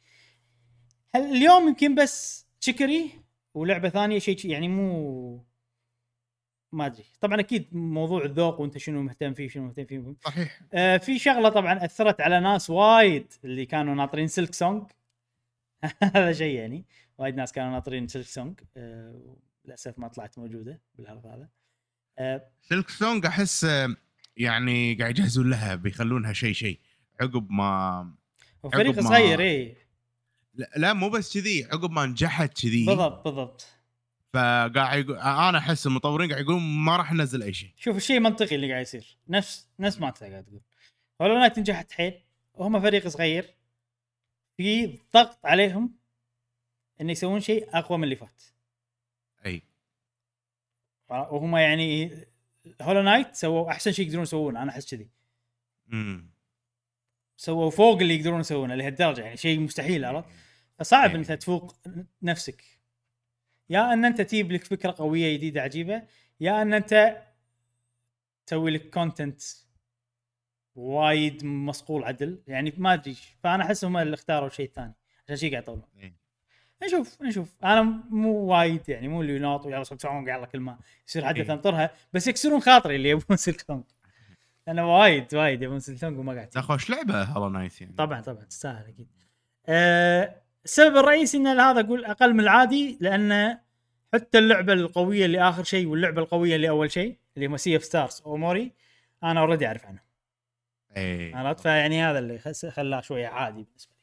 هل 1.15 1.23
اليوم 1.37 1.69
يمكن 1.69 1.95
بس 1.95 2.47
Chicory 2.61 3.11
ولعبة 3.55 3.89
ثانية؟ 3.89 4.19
شيء 4.19 4.47
يعني 4.47 4.69
مو 4.69 5.45
ما 6.73 6.87
أدري. 6.87 7.05
طبعا 7.21 7.41
أكيد 7.41 7.75
موضوع 7.75 8.25
الذوق 8.25 8.61
وأنت 8.61 8.79
شنو 8.79 9.03
مهتم 9.03 9.35
فيه 9.35 9.49
شنو 9.49 9.65
مهتم 9.67 9.85
فيه. 9.85 10.15
صحيح. 10.25 10.61
آه 10.73 10.97
في 10.97 11.19
شغلة 11.19 11.49
طبعا 11.49 11.85
أثرت 11.85 12.21
على 12.21 12.41
ناس 12.41 12.71
وايد 12.71 13.33
اللي 13.45 13.67
كانوا 13.67 13.95
ناطرين 13.95 14.27
Silksong 14.27 14.83
هذا 16.15 16.33
شيء 16.33 16.55
يعني. 16.59 16.85
وايد 17.19 17.37
ناس 17.37 17.53
كانوا 17.53 17.71
ناطرين 17.71 18.09
Silksong 18.09 18.61
آه 18.77 19.37
للأسف 19.65 19.99
ما 19.99 20.09
طلعت 20.09 20.39
موجودة 20.39 20.81
بالعرض 20.95 21.27
هذا. 21.27 21.49
آه 22.19 22.51
Silksong 22.63 23.27
أحس 23.27 23.65
آه، 23.65 23.97
يعني 24.39 24.95
قاعد 24.95 25.19
يجهزون 25.19 25.51
لها 25.51 25.75
بيخلونها 25.75 26.33
شيء 26.33 26.53
شيء 26.53 26.81
عقب 27.21 27.51
ما 27.51 28.15
وفريق 28.63 29.01
صغير 29.01 29.41
اي 29.41 29.77
لا, 30.55 30.71
لا 30.77 30.93
مو 30.93 31.09
بس 31.09 31.39
كذي 31.39 31.65
عقب 31.65 31.91
ما 31.91 32.07
نجحت 32.07 32.63
كذي. 32.63 32.87
بالضبط 32.87 33.25
بالضبط. 33.25 33.67
فقاعد 34.33 35.05
يقول 35.05 35.17
أنا 35.19 35.59
أحس 35.59 35.87
المطورين 35.87 36.31
قاعد 36.31 36.43
يقولون 36.43 36.63
ما 36.63 36.97
راح 36.97 37.13
ننزل 37.13 37.43
أي 37.43 37.55
شيء. 37.55 37.71
شوف 37.77 37.97
الشيء 37.97 38.21
منطقي 38.21 38.57
اللي 38.57 38.73
قاعد 38.73 38.83
يصير. 38.83 39.19
نفس 39.29 39.69
نفس 39.79 40.01
ما 40.01 40.09
أنت 40.09 40.23
قاعد 40.23 40.45
تقول. 40.45 40.61
Hollow 41.23 41.39
Knight 41.39 41.59
نجحت 41.59 41.93
حيل 41.93 42.23
وهم 42.55 42.81
فريق 42.81 43.09
صغير 43.09 43.55
في 44.57 44.99
ضغط 45.15 45.47
عليهم 45.47 45.95
إن 47.01 47.11
يسوون 47.11 47.41
شيء 47.41 47.69
أقوى 47.79 47.99
من 47.99 48.05
اللي 48.05 48.17
فات. 48.17 48.43
أي. 49.47 49.63
وهم 51.11 51.57
يعني 51.57 52.11
Hollow 52.83 53.03
Knight 53.03 53.35
سووا 53.35 53.71
أحسن 53.71 53.93
شيء 53.93 54.07
يقدرون 54.07 54.23
يسوونه 54.23 54.63
أنا 54.63 54.71
أحس 54.71 54.95
كذي. 54.95 55.11
امم 55.93 56.31
سووا 57.37 57.71
فوق 57.71 58.01
اللي 58.01 58.17
يقدرون 58.17 58.41
يسوونه 58.41 58.75
لهالدرجة 58.75 59.23
يعني 59.23 59.37
شيء 59.37 59.61
مستحيل 59.61 60.05
عرفت؟ 60.05 60.29
فصعب 60.79 61.15
انت 61.15 61.33
تفوق 61.33 61.77
نفسك. 62.23 62.65
يا 63.71 63.93
أن 63.93 64.05
أنت 64.05 64.21
تجيب 64.21 64.53
لك 64.53 64.65
فكرة 64.65 64.95
قوية 64.99 65.37
جديدة 65.37 65.63
عجيبة 65.63 66.03
يا 66.41 66.63
أن 66.63 66.75
أنت 66.75 67.23
تسوي 68.47 68.71
لك 68.71 68.91
content 68.91 69.43
وايد 70.75 71.45
مصقول 71.45 72.05
عدل 72.05 72.43
يعني 72.47 72.73
ما 72.77 72.95
أدري 72.95 73.17
فأنا 73.43 73.65
أحس 73.65 73.85
هم 73.85 73.97
اللي 73.97 74.15
اختاروا 74.15 74.49
الشيء 74.49 74.67
الثاني 74.67 74.95
عشان 75.25 75.37
شيء 75.37 75.51
قاعد 75.51 75.63
يطولون 75.63 75.85
إيه. 75.97 76.17
نشوف 76.85 77.23
نشوف. 77.23 77.55
أنا 77.65 77.83
مو 78.11 78.33
وايد 78.33 78.89
يعني 78.89 79.09
مو 79.09 79.23
اللي 79.23 79.37
يناط 79.37 79.67
ويلا 79.67 79.85
Song 79.85 80.29
يلا 80.29 80.47
كل 80.47 80.61
ما 80.61 80.79
يصير 81.09 81.25
حدث 81.25 81.47
إيه. 81.47 81.53
انطرها 81.53 81.91
بس 82.13 82.27
يكسرون 82.27 82.61
خاطري 82.61 82.97
اللي 82.97 83.09
يبون 83.09 83.37
Silksong 83.37 83.85
أنا 84.69 84.85
وايد 84.85 85.35
وايد 85.35 85.63
يبون 85.63 85.81
Silksong 85.81 86.19
وما 86.19 86.33
قاعد 86.33 86.49
لا 86.55 86.63
خوش 86.63 86.91
لعبة 86.91 87.23
Hollow 87.23 87.49
Knight 87.49 87.81
يعني؟ 87.81 87.93
طبعا 87.93 88.21
طبعا. 88.21 88.45
تستاهل 88.45 88.87
أكيد. 88.89 89.09
أه 89.67 90.43
السبب 90.65 90.97
الرئيسي 90.97 91.37
إن 91.37 91.47
هذا 91.47 91.81
أقول 91.81 92.05
أقل 92.05 92.35
من 92.35 92.41
العادي 92.41 92.99
لأن 93.01 93.59
حتى 94.15 94.39
اللعبة 94.39 94.73
القوية 94.73 95.25
اللي 95.25 95.41
آخر 95.41 95.65
شيء 95.65 95.87
واللعبة 95.87 96.23
القوية 96.23 96.57
اللي 96.57 96.69
أول 96.69 96.91
شيء 96.91 97.19
اللي 97.37 97.47
هم 97.47 97.57
سي 97.57 97.77
اف 97.77 97.85
ستارز 97.85 98.23
أو 98.27 98.37
موري 98.37 98.73
أنا 99.25 99.41
اوريدي 99.41 99.67
أعرف 99.67 99.87
عنها 99.87 100.05
اي 100.97 101.35
عرفت؟ 101.35 101.61
فيعني 101.61 102.03
هذا 102.03 102.19
اللي 102.19 102.39
خلاه 102.71 103.01
شوية 103.01 103.27
عادي 103.27 103.63
بالنسبة 103.63 103.93
لي. 103.93 103.99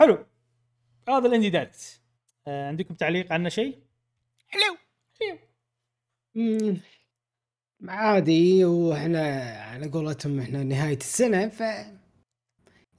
حلو. 0.00 0.26
هذا 1.08 1.26
الاندي 1.28 1.50
دايركت 1.50 2.00
أه 2.46 2.68
عندكم 2.68 2.94
تعليق 2.94 3.32
عنه 3.32 3.48
شيء؟ 3.48 3.78
حلو. 4.48 4.76
مم. 6.34 6.76
عادي 7.88 8.64
وإحنا 8.64 9.52
على 9.60 9.88
قولتهم 9.88 10.40
إحنا 10.40 10.62
نهاية 10.62 10.96
السنة 10.96 11.48
ف 11.48 11.62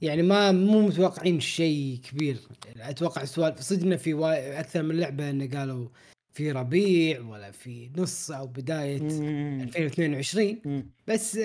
يعني 0.02 0.22
ما 0.22 0.52
مو 0.52 0.86
متوقعين 0.86 1.40
شيء 1.40 2.00
كبير. 2.04 2.36
أتوقع 2.76 3.24
سؤال 3.24 3.64
صدق 3.64 3.82
إنه 3.82 3.96
في 3.96 4.14
واي... 4.14 4.60
أكثر 4.60 4.82
من 4.82 5.00
لعبة 5.00 5.30
انه 5.30 5.58
قالوا 5.58 5.88
في 6.32 6.52
ربيع 6.52 7.20
ولا 7.20 7.50
في 7.50 7.90
نص 7.96 8.30
أو 8.30 8.46
بداية 8.46 8.96
2022 8.96 10.60
مم. 10.64 10.90
بس 11.06 11.38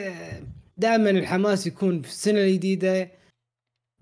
دائما 0.78 1.10
الحماس 1.10 1.68
يكون 1.68 2.02
في 2.02 2.10
السنة 2.10 2.40
الجديدة. 2.40 3.12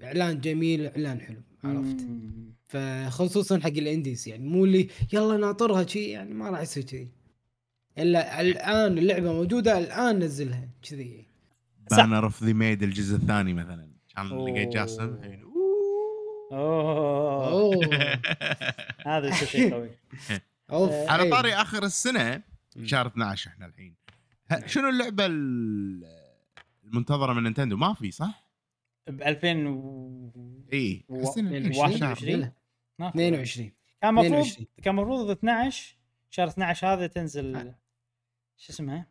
إعلان 0.03 0.41
جميل 0.41 0.87
إعلان 0.87 1.21
حلو. 1.21 1.41
عرفت. 1.65 2.07
فخصوصا 2.67 3.59
حق 3.59 3.67
ال 3.67 3.76
indies 3.76 4.27
يعني 4.27 4.47
مو 4.49 4.65
اللي 4.65 4.89
يلا 5.13 5.37
ناطرها 5.37 5.85
شي 5.87 6.03
يعني 6.09 6.33
ما 6.33 6.49
راح 6.49 6.61
يصير 6.61 6.83
كذي 6.83 7.09
إلا 7.97 8.41
الآن 8.41 8.97
اللعبة 8.97 9.33
موجودة 9.33 9.77
الآن 9.77 10.19
نزلها 10.19 10.69
كذي. 10.89 11.25
Banner 11.91 12.23
of 12.23 12.43
the 12.43 12.53
Maid 12.53 12.83
الجزء 12.83 13.15
الثاني 13.15 13.53
مثلا 13.53 13.87
كان 14.15 14.27
لقيت 14.45 14.69
جاسم 14.69 15.17
أوه. 16.51 17.49
أوه 17.51 17.85
هذا 19.15 19.31
شيء 19.35 19.73
قوي 19.73 19.89
أوف 20.71 20.91
آه، 20.91 21.09
على. 21.11 21.29
طاري 21.29 21.53
آخر 21.53 21.83
السنة. 21.83 22.41
شهر 22.83 23.07
12 23.07 23.49
إحنا 23.51 23.65
الحين 23.65 23.95
شنو 24.65 24.89
اللعبة 24.89 25.25
ال- 25.25 26.03
المنتظرة 26.85 27.33
من 27.33 27.43
نينتندو 27.43 27.77
ما 27.77 27.93
في 27.93 28.11
صح؟ 28.11 28.44
ب 29.07 29.21
2000 29.21 29.67
و... 29.67 30.31
إي 30.73 31.05
و- 31.09 31.25
أحس 31.27 31.37
إن 31.37 31.47
الحين 31.47 31.75
21. 31.79 31.99
شهر. 31.99 32.09
21. 32.11 32.39
لا، 32.39 32.51
ما 32.99 33.11
في. 33.11 33.17
22 33.17 33.71
كان 34.01 34.09
المفروض 34.19 34.39
22. 34.41 34.67
كان 34.83 34.99
المفروض 34.99 35.29
12 35.29 35.95
شهر 36.29 36.47
12 36.47 36.87
هذا 36.93 37.07
تنزل 37.07 37.55
آه. 37.55 37.75
شو 38.57 38.73
اسمها؟ 38.73 39.07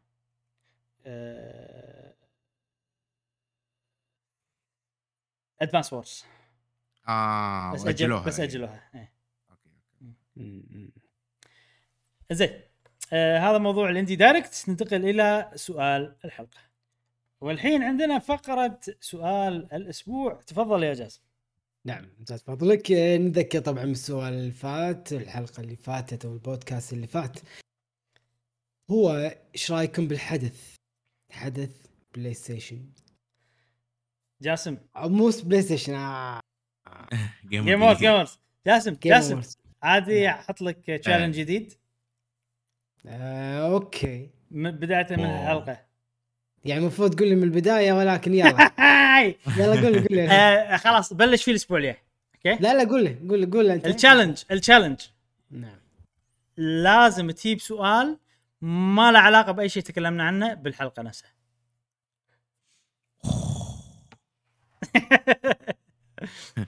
آه، 1.06 2.14
Advance 5.60 5.92
Wars 5.92 6.24
آه 7.08 7.72
بس 7.72 7.80
أجل 7.80 7.88
وأجلوها. 7.88 8.24
بس 8.26 8.40
أجلوها 8.40 8.90
إيه. 8.94 9.12
أوكي، 9.50 9.70
أوكي. 10.02 10.14
مم. 10.36 10.90
زين 12.32 12.60
آه 13.12 13.38
هذا 13.38 13.58
موضوع 13.58 13.90
ال 13.90 13.95
Indie 13.95 14.16
Direct 14.16 14.64
ننتقل 14.68 15.04
إلى 15.08 15.50
سؤال 15.54 16.16
الحلقة 16.24 16.58
والحين 17.44 17.82
عندنا 17.82 18.18
فقرة 18.18 18.80
سؤال 19.00 19.72
الأسبوع. 19.72 20.34
تفضل 20.46 20.82
يا 20.82 20.94
جاسم. 20.94 21.22
نعم 21.84 22.06
زاد 22.26 22.38
فضلك. 22.38 22.92
آه، 22.92 23.16
نذكر 23.16 23.60
طبعا 23.60 23.84
بالسؤال 23.84 24.32
اللي 24.32 24.50
فات 24.50 25.12
الحلقة 25.12 25.60
اللي 25.60 25.76
فاتت 25.76 26.24
أو 26.24 26.32
البودكاست 26.32 26.92
اللي 26.92 27.06
فات. 27.06 27.38
هو 28.90 29.36
إيش 29.54 29.72
رأيكم 29.72 30.08
بالحدث؟ 30.08 30.74
حدث 31.30 31.86
بلاي 32.14 32.34
ستيشن 32.34 32.86
جاسم. 34.42 34.78
أو 34.96 35.08
مو 35.08 35.30
بلاي 35.44 35.62
ستيشن 35.62 35.94
آه. 35.94 36.40
Game 37.48 37.82
Awards 37.82 37.98
Game 37.98 38.10
Awards 38.10 38.38
جاسم 38.66 38.96
جاسم. 39.02 39.40
عادي 39.82 40.24
نعم. 40.26 40.38
أحط 40.38 40.62
لك 40.62 41.00
challenge 41.00 41.34
جديد؟ 41.34 41.74
آه، 43.06 43.72
okay. 43.72 44.30
من 44.50 44.70
بداية 44.70 45.06
من. 45.10 45.24
الحلقة. 45.24 45.93
يعني 46.64 46.80
المفروض 46.80 47.14
تقول 47.14 47.28
لي 47.28 47.34
من 47.34 47.42
البداية 47.42 47.92
ولكن 47.92 48.34
يلا. 48.34 48.70
يلا 49.58 49.82
قول 49.82 49.92
لي 49.92 49.98
قول 49.98 50.06
لي. 50.10 50.28
آه، 50.32 50.76
خلاص 50.76 51.12
بلش 51.12 51.44
فيه 51.44 51.52
الأسبوع 51.52 51.78
الجاي. 51.78 51.96
okay؟ 52.34 52.62
لا 52.62 52.74
لا 52.74 52.90
قول 52.90 53.04
لي 53.04 53.16
قول 53.28 53.40
لي 53.40 53.46
قول 53.46 53.66
لي 53.66 53.74
أنت. 53.74 53.86
ال 53.86 53.92
challenge 53.92 54.42
التشالنج 54.50 55.00
نعم. 55.50 55.78
لازم 56.56 57.30
تجيب 57.30 57.60
سؤال 57.60 58.18
ما 58.62 59.12
له 59.12 59.18
علاقة 59.18 59.52
بأي 59.52 59.68
شيء 59.68 59.82
تكلمنا 59.82 60.24
عنه 60.24 60.54
بالحلقة 60.54 61.02
نفسها. 61.02 61.34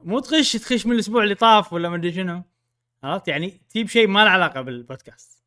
مو 0.00 0.18
تخش 0.20 0.52
تخش 0.52 0.86
من 0.86 0.92
الأسبوع 0.92 1.22
اللي 1.22 1.34
طاف 1.34 1.72
ولا 1.72 1.88
ما 1.88 1.96
أدري 1.96 2.12
شنو. 2.12 2.42
عرفت؟ 3.02 3.28
يعني 3.28 3.60
تجيب 3.70 3.88
شيء 3.88 4.06
ما 4.06 4.24
له 4.24 4.30
علاقة 4.30 4.60
بالبودكاست. 4.60 5.42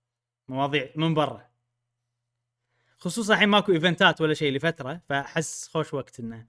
مواضيع 0.48 0.90
من 0.96 1.14
برا. 1.14 1.53
خصوصا 3.04 3.34
الحين 3.34 3.50
ماكو 3.50 3.72
إيفنتات 3.72 4.22
ولا 4.22 4.34
شيء 4.34 4.52
لفترة 4.54 5.02
فأحس 5.10 5.68
خوش 5.68 5.94
وقت 5.94 6.20
إنه 6.20 6.46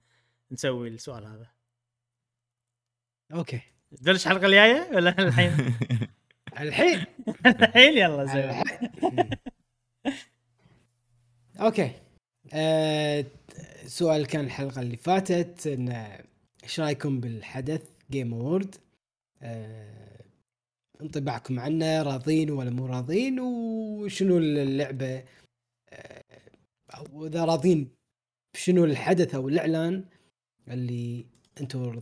نسوي 0.51 0.87
السؤال 0.87 1.25
هذا. 1.25 1.47
okay. 3.33 3.61
تبلش 3.97 4.27
الحلقة 4.27 4.45
الجاية 4.45 4.89
ولا 4.95 5.09
الحين؟ 5.19 5.51
الحين. 6.59 7.05
الحين 7.45 7.97
يلا 7.97 8.25
زين. 8.25 8.63
okay. 11.59 11.91
آه، 12.53 13.25
سؤال 13.85 14.27
كان 14.27 14.45
الحلقة 14.45 14.81
اللي 14.81 14.97
فاتت 14.97 15.67
إن 15.67 15.89
إيش 16.63 16.79
رأيكم 16.79 17.19
بالحدث 17.19 17.89
Game 18.11 18.33
Award 18.33 18.75
آه، 19.41 20.25
انطباعكم 21.01 21.59
عنه 21.59 22.03
راضين 22.03 22.49
ولا 22.51 22.69
مو 22.69 22.85
راضين؟ 22.85 23.39
وشنو 23.39 24.37
اللعبة؟ 24.37 25.23
آه، 25.89 26.23
أو 26.95 27.25
اذا 27.25 27.45
راضين 27.45 27.89
شنو 28.55 28.85
الحدث 28.85 29.35
أو 29.35 29.47
الإعلان 29.49 30.05
اللي 30.67 31.25
أنتم. 31.61 32.01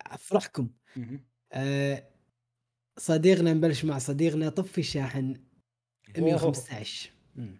أفرحكم. 0.00 0.68
آه، 1.52 2.08
صديقنا 2.98 3.52
نبلش 3.52 3.84
مع 3.84 3.98
صديقنا 3.98 4.48
طفي 4.48 4.82
شاحن 4.82 5.36
115 6.18 7.10
مم. 7.36 7.56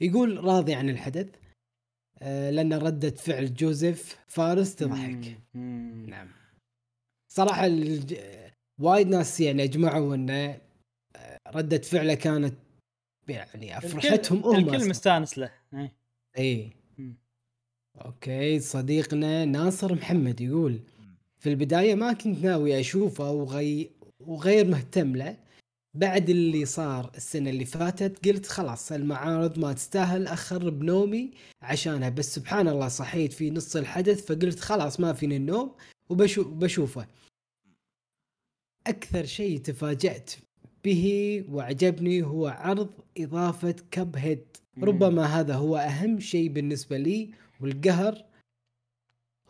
يقول 0.00 0.44
راضي 0.44 0.74
عن 0.74 0.90
الحدث 0.90 1.36
آه، 2.22 2.50
لأن 2.50 2.72
ردة 2.72 3.10
فعل 3.10 3.54
جوزيف 3.54 4.18
فارس 4.28 4.74
تضحك. 4.76 5.40
نعم 6.08 6.28
صراحة 7.32 7.66
الج... 7.66 8.14
وايد 8.80 9.08
ناس 9.08 9.40
يعني 9.40 9.62
أجمعوا 9.62 10.14
إن 10.14 10.30
آه، 10.30 10.60
ردة 11.48 11.78
فعله 11.78 12.14
كانت 12.14 12.54
يعني 13.28 13.78
أفرحتهم 13.78 14.38
الكل, 14.38 14.48
هم 14.48 14.56
الكل 14.56 14.76
أصلاً. 14.76 14.88
مستانس 14.88 15.38
له 15.38 15.50
إيه. 15.74 15.92
إي. 16.38 16.72
okay 18.04 18.60
صديقنا 18.60 19.44
ناصر 19.44 19.94
محمد 19.94 20.40
يقول 20.40 20.80
في 21.38 21.48
البداية 21.48 21.94
ما 21.94 22.12
كنت 22.12 22.44
ناوي 22.44 22.80
أشوفه 22.80 23.30
وغي... 23.30 23.90
وغير 24.20 24.66
مهتم 24.66 25.16
له 25.16 25.36
بعد 25.94 26.30
اللي 26.30 26.64
صار 26.64 27.10
السنة 27.16 27.50
اللي 27.50 27.64
فاتت 27.64 28.28
قلت 28.28 28.46
خلاص 28.46 28.92
المعارض 28.92 29.58
ما 29.58 29.72
تستاهل 29.72 30.26
اخرب 30.26 30.82
نومي 30.82 31.30
عشانها 31.62 32.08
بس 32.08 32.34
سبحان 32.34 32.68
الله 32.68 32.88
صحيت 32.88 33.32
في 33.32 33.50
نص 33.50 33.76
الحدث 33.76 34.26
فقلت 34.26 34.60
خلاص 34.60 35.00
ما 35.00 35.12
فيني 35.12 35.36
النوم 35.36 35.74
وبشوفه 36.08 37.06
أكثر 38.86 39.24
شيء 39.24 39.58
تفاجأت 39.60 40.30
به 40.84 41.44
وعجبني 41.50 42.22
هو 42.22 42.46
عرض 42.46 42.90
إضافة 43.18 43.76
Cuphead. 43.90 44.56
ربما 44.82 45.24
هذا 45.24 45.54
هو 45.54 45.76
أهم 45.76 46.20
شيء 46.20 46.48
بالنسبة 46.48 46.98
لي 46.98 47.34
والقهر. 47.60 48.24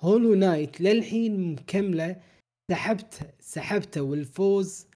Hollow 0.00 0.34
Knight 0.34 0.80
للحين 0.80 1.52
مكملة. 1.52 2.22
سحبت 2.70 3.34
سحبته 3.40 4.02
والفوز 4.02 4.86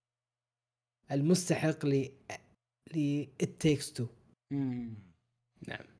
المستحق 1.12 1.86
ل 1.86 2.10
ل 2.94 3.26
It 3.42 3.48
Takes 3.64 3.92
Two. 3.98 4.06
مم. 4.50 4.94
نعم. 5.68 5.97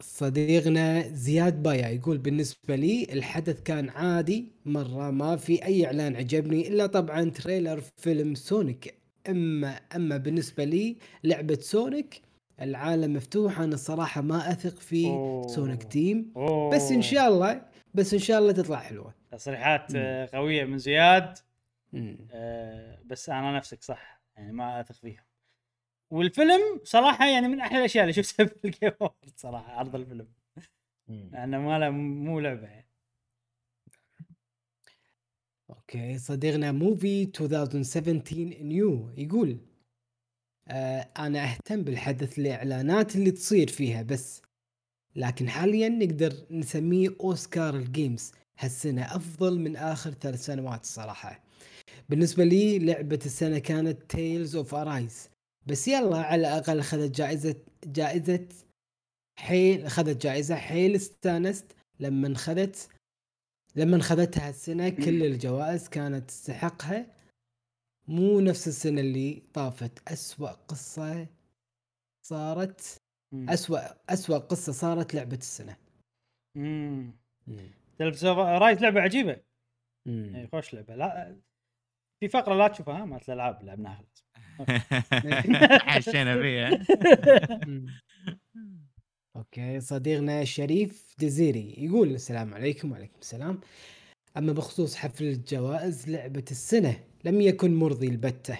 صديقنا 0.00 1.08
زياد 1.08 1.62
بايا 1.62 1.88
يقول 1.88 2.18
بالنسبة 2.18 2.76
لي 2.76 3.06
الحدث 3.12 3.62
كان 3.62 3.88
عادي 3.88 4.52
مرة 4.64 5.10
ما 5.10 5.36
في 5.36 5.64
أي 5.64 5.86
إعلان 5.86 6.16
عجبني 6.16 6.68
إلا 6.68 6.86
طبعا 6.86 7.30
trailer 7.30 7.80
فيلم 7.96 8.34
سونيك 8.34 8.94
أما 9.28 9.80
أما 9.96 10.16
بالنسبة 10.16 10.64
لي 10.64 10.96
لعبة 11.24 11.58
سونيك 11.60 12.22
العالم 12.60 13.12
مفتوح 13.14 13.60
أنا 13.60 13.74
الصراحة 13.74 14.20
ما 14.20 14.50
أثق 14.52 14.80
في 14.80 15.06
أوه. 15.06 15.46
Sonic 15.48 15.82
Team 15.82 16.32
أوه. 16.36 16.70
بس 16.70 16.92
إن 16.92 17.02
شاء 17.02 17.28
الله 17.28 17.62
بس 17.94 18.12
إن 18.14 18.20
شاء 18.20 18.38
الله 18.38 18.52
تطلع 18.52 18.76
حلوة 18.76 19.14
تصريحات. 19.30 19.92
آه، 19.96 20.28
قوية 20.34 20.64
من 20.64 20.78
زياد. 20.78 21.38
آه، 22.32 22.98
بس 23.06 23.28
أنا 23.30 23.56
نفسك 23.56 23.82
صح 23.82 24.22
يعني 24.36 24.52
ما 24.52 24.80
أثق 24.80 24.94
فيهم 24.94 25.22
والفيلم 26.12 26.80
صراحة 26.84 27.28
يعني 27.28 27.48
من 27.48 27.60
أحلى 27.60 27.78
الأشياء 27.78 28.04
اللي 28.04 28.12
شفتها 28.12 28.46
في 28.46 28.64
ال 28.64 28.70
Game 28.70 28.92
Award 29.00 29.32
صراحة 29.36 29.72
عرض 29.72 29.94
الفيلم. 29.94 30.28
لأنه 31.08 31.58
ما 31.58 31.78
له 31.78 31.90
مو 31.90 32.40
لعبة 32.40 32.66
يعني. 32.66 32.88
okay 35.70 36.18
صديقنا 36.18 36.72
موفي 36.72 37.22
2017 37.22 38.34
new 38.62 39.10
يقول 39.16 39.58
آه 40.68 41.08
أنا 41.18 41.44
أهتم 41.52 41.82
بالحدث 41.82 42.38
الإعلانات 42.38 43.16
اللي 43.16 43.30
تصير 43.30 43.68
فيها 43.68 44.02
بس 44.02 44.42
لكن 45.16 45.48
حاليا 45.48 45.88
نقدر 45.88 46.46
نسميه 46.50 47.08
اوسكار 47.20 47.76
ال 47.76 47.85
games 47.85 48.32
هالسنة 48.58 49.16
أفضل 49.16 49.60
من 49.60 49.76
آخر 49.76 50.10
ثلاث 50.10 50.44
سنوات 50.44 50.82
الصراحه 50.82 51.44
بالنسبة 52.08 52.44
لي 52.44 52.78
لعبة 52.78 53.18
السنة 53.26 53.58
كانت 53.58 54.10
Tales 54.10 54.56
of 54.56 54.74
Arise 54.74 55.31
بس 55.66 55.88
يلا 55.88 56.16
على 56.18 56.40
الأقل 56.40 56.78
اخذت 56.78 57.10
جائزة 57.10 57.56
جائزة 57.84 58.48
حيل 59.38 59.84
اخذت 59.86 60.22
جائزة 60.22 60.56
حيل 60.56 60.94
استانست 60.94 61.76
لما 62.00 62.32
اخذت 62.32 62.88
لما 63.76 63.96
اخذتها 63.96 64.50
السنة 64.50 64.88
كل 64.88 65.22
الجوائز 65.22 65.88
كانت 65.88 66.28
تستحقها. 66.28 67.06
مو 68.08 68.40
نفس 68.40 68.68
السنة 68.68 69.00
اللي 69.00 69.42
طافت 69.54 70.08
أسوأ 70.08 70.50
قصة 70.50 71.26
صارت. 72.26 73.02
أسوأ 73.34 74.12
أسوأ 74.12 74.38
قصة 74.38 74.72
صارت 74.72 75.14
لعبة 75.14 75.36
السنة. 75.36 75.76
مم. 76.56 77.12
تلفز 77.98 78.26
رايت 78.26 78.80
لعبة 78.80 79.00
عجيبة. 79.00 79.40
مم. 80.06 80.34
إيه، 80.36 80.46
خوش 80.46 80.74
لعبة. 80.74 80.94
لا 80.94 81.40
في 82.20 82.28
فقرة 82.28 82.54
لا 82.54 82.68
تشوفها 82.68 83.02
ها 83.02 83.04
مالت 83.04 83.28
الألعاب 83.28 83.62
لعبناها. 83.62 83.96
خلاص 83.96 84.24
حشينا 85.90 86.42
فيها. 86.42 86.70
okay 89.36 89.80
صديقنا 89.80 90.44
شريف 90.44 91.14
دزيري 91.18 91.74
يقول 91.78 92.10
السلام 92.10 92.54
عليكم 92.54 92.92
وعليكم 92.92 93.18
السلام. 93.20 93.60
أما 94.36 94.52
بخصوص 94.52 94.96
حفل 94.96 95.24
الجوائز 95.24 96.10
لعبة 96.10 96.44
السنة 96.50 97.00
لم 97.24 97.40
يكن 97.40 97.74
مرضي 97.74 98.08
البتة 98.08 98.58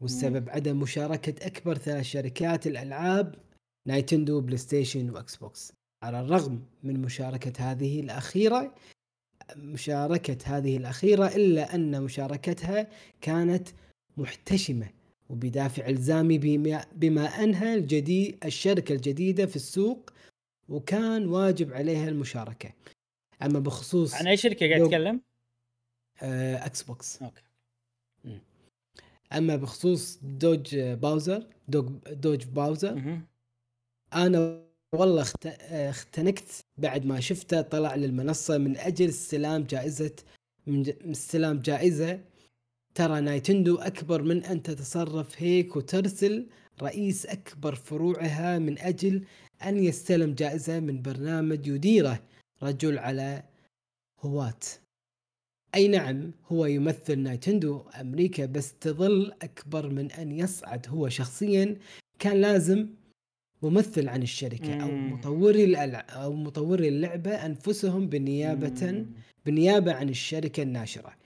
والسبب 0.00 0.50
عدم 0.50 0.80
مشاركة 0.80 1.46
أكبر 1.46 1.78
ثلاث 1.78 2.04
شركات 2.04 2.66
الألعاب 2.66 3.34
نايتندو 3.88 4.40
بلاي 4.40 4.56
ستيشن 4.56 5.10
وإكس 5.10 5.36
بوكس. 5.36 5.72
على 6.02 6.20
الرغم 6.20 6.62
من 6.82 7.02
مشاركة 7.02 7.70
هذه 7.70 8.00
الأخيرة 8.00 8.74
مشاركة 9.56 10.38
هذه 10.44 10.76
الأخيرة 10.76 11.26
إلا 11.26 11.74
أن 11.74 12.02
مشاركتها 12.02 12.86
كانت 13.20 13.68
محتشمة. 14.16 14.88
وبدافع 15.30 15.88
الزامي 15.88 16.38
بما, 16.94 17.24
انها 17.44 17.74
الجديد 17.74 18.44
الشركة 18.44 18.92
الجديدة 18.92 19.46
في 19.46 19.56
السوق 19.56 20.10
وكان 20.68 21.26
واجب 21.28 21.72
عليها 21.72 22.08
المشاركة 22.08 22.72
أما 23.42 23.58
بخصوص 23.58 24.14
عن 24.14 24.26
أي 24.26 24.36
شركة 24.36 24.68
قاعد 24.68 24.84
تتكلم؟ 24.84 25.20
آه 26.22 26.66
إكس 26.66 26.82
بوكس 26.82 27.22
okay 27.22 27.42
أما 29.32 29.56
بخصوص 29.56 30.18
Doug 30.22 30.76
Bowser 30.78 31.46
Doug, 31.68 31.88
Doug 32.12 32.44
Bowser 32.44 32.94
مهم. 32.94 33.26
أنا 34.14 34.62
والله 34.94 35.22
اخت- 35.22 35.46
اختنقت 35.70 36.60
بعد 36.78 37.06
ما 37.06 37.20
شفته 37.20 37.60
طلع 37.62 37.94
للمنصة 37.94 38.58
من 38.58 38.76
أجل 38.76 39.08
استلام 39.08 39.62
جائزة 39.62 40.12
من 40.66 40.84
استلام 41.10 41.58
جائزة 41.60 42.20
ترى 42.94 43.20
نينتندو 43.20 43.76
أكبر 43.76 44.22
من 44.22 44.44
أن 44.44 44.62
تتصرف 44.62 45.42
هيك 45.42 45.76
وترسل 45.76 46.46
رئيس 46.82 47.26
أكبر 47.26 47.74
فروعها 47.74 48.58
من 48.58 48.78
أجل 48.78 49.24
أن 49.66 49.84
يستلم 49.84 50.34
جائزة 50.34 50.80
من 50.80 51.02
برنامج 51.02 51.66
يديره 51.66 52.22
رجل 52.62 52.98
على 52.98 53.42
هواه 54.20 54.60
أي 55.74 55.88
نعم 55.88 56.32
هو 56.52 56.66
يمثل 56.66 57.18
نينتندو. 57.18 57.82
أمريكا 58.00 58.46
بس 58.46 58.74
تظل 58.80 59.32
أكبر 59.42 59.88
من 59.88 60.10
أن 60.12 60.32
يصعد. 60.32 60.86
هو 60.88 61.08
شخصيا 61.08 61.76
كان 62.18 62.40
لازم 62.40 62.88
ممثل 63.62 64.08
عن 64.08 64.22
الشركة 64.22 64.82
أو. 64.82 64.90
مطوري 64.90 65.64
الألع... 65.64 66.06
أو 66.10 66.32
مطوري 66.32 66.88
اللعبة 66.88 67.30
أنفسهم 67.30 68.06
بالنيابة 68.06 69.06
بالنيابة 69.46 69.92
عن 69.92 70.08
الشركة 70.08 70.62
الناشرة. 70.62 71.19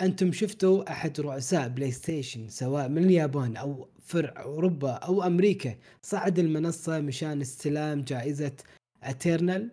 أنتم 0.00 0.32
شفتوا 0.32 0.90
أحد 0.90 1.20
رؤساء 1.20 1.68
بلاي 1.68 1.90
ستيشن 1.90 2.48
سواء 2.48 2.88
من 2.88 3.04
اليابان 3.04 3.56
أو 3.56 3.88
فرع 3.98 4.42
أوروبا 4.42 4.92
أو 4.92 5.22
أمريكا 5.22 5.76
صعد 6.02 6.38
المنصة 6.38 7.00
مشان 7.00 7.40
استلام 7.40 8.00
جائزة 8.00 8.56
Returnal 9.02 9.70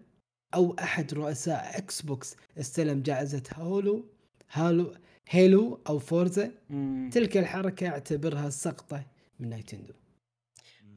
أو 0.53 0.75
أحد 0.79 1.13
رؤساء 1.13 1.77
إكس 1.77 2.01
بوكس 2.01 2.35
استلم 2.57 3.01
جائزة 3.01 3.43
Halo 3.55 4.05
Halo 4.51 4.95
Halo 5.29 5.81
أو 5.89 5.99
Forza؟ 5.99 6.51
مم. 6.69 7.09
تلك 7.13 7.37
الحركة 7.37 7.87
اعتبرها 7.87 8.49
سقطة 8.49 9.05
من 9.39 9.49
نينتندو. 9.49 9.93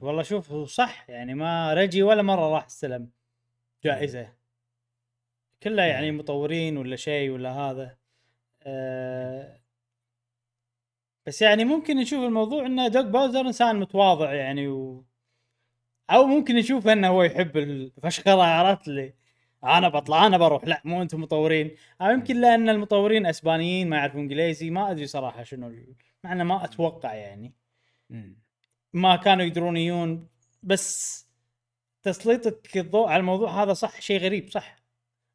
والله 0.00 0.22
شوف 0.22 0.52
هو 0.52 0.64
صح 0.64 1.10
يعني 1.10 1.34
ما 1.34 1.74
ريجي 1.74 2.02
ولا 2.02 2.22
مرة 2.22 2.54
راح 2.54 2.64
استلم 2.64 3.10
جائزة. 3.84 4.32
كلها 5.62 5.86
يعني 5.86 6.12
مطورين 6.12 6.76
ولا 6.76 6.96
شيء 6.96 7.30
ولا 7.30 7.52
هذا. 7.52 7.99
أه 8.62 9.60
بس 11.26 11.42
يعني 11.42 11.64
ممكن 11.64 11.96
نشوف 11.96 12.24
الموضوع 12.24 12.66
انه 12.66 12.88
دوغ 12.88 13.02
باوزر 13.02 13.40
إنسان 13.40 13.80
متواضع 13.80 14.34
يعني 14.34 14.68
و... 14.68 15.04
أو 16.10 16.26
ممكن 16.26 16.56
نشوف 16.56 16.88
إنه 16.88 17.08
هو 17.08 17.22
يحب 17.22 17.56
الفشخرة 17.56 18.42
عرفت 18.42 18.88
لي 18.88 19.14
أنا 19.64 19.88
بطلع 19.88 20.26
أنا 20.26 20.38
بروح. 20.38 20.64
لا 20.64 20.82
مو 20.84 21.02
أنتم 21.02 21.20
مطورين. 21.20 21.76
أو 22.00 22.10
يمكن 22.10 22.40
لأن 22.40 22.68
المطورين 22.68 23.26
أسبانيين 23.26 23.88
ما 23.88 23.96
يعرفون 23.96 24.20
إنجليزي 24.20 24.70
ما 24.70 24.90
أدري 24.90 25.06
صراحة 25.06 25.42
شنو 25.42 25.74
مع 26.24 26.32
إنه 26.32 26.44
ما 26.44 26.64
أتوقع 26.64 27.14
يعني. 27.14 27.54
ما 28.92 29.16
كانوا 29.16 29.44
يقدرون 29.44 29.76
يجون 29.76 30.28
بس 30.62 31.26
تسليطك 32.02 32.78
الضوء 32.78 33.08
على 33.08 33.20
الموضوع 33.20 33.62
هذا 33.62 33.72
صح 33.72 34.00
شيء 34.00 34.20
غريب 34.20 34.50
صح؟ 34.50 34.76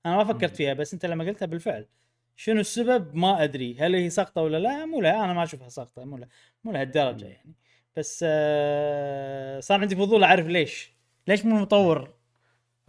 أنا 0.05 0.17
ما 0.17 0.23
فكرت 0.23 0.55
فيها 0.55 0.73
بس 0.73 0.93
أنت 0.93 1.05
لما 1.05 1.25
قلتها 1.25 1.45
بالفعل. 1.45 1.87
شنو 2.35 2.59
السبب؟ 2.59 3.15
ما 3.15 3.43
أدري. 3.43 3.77
هل 3.79 3.95
هي 3.95 4.09
سقطة 4.09 4.41
ولا 4.41 4.59
لا؟ 4.59 4.85
مو 4.85 5.01
لا 5.01 5.25
أنا 5.25 5.33
ما 5.33 5.43
أشوفها 5.43 5.69
سقطة. 5.69 6.05
مو 6.05 6.17
لا 6.17 6.27
مو 6.63 6.71
لهالدرجه 6.71 7.25
يعني. 7.25 7.55
بس 7.97 8.25
آه 8.27 9.59
صار 9.59 9.81
عندي 9.81 9.95
فضول 9.95 10.23
أعرف 10.23 10.47
ليش. 10.47 10.91
ليش 11.27 11.45
مو 11.45 11.57
المطور؟ 11.57 12.13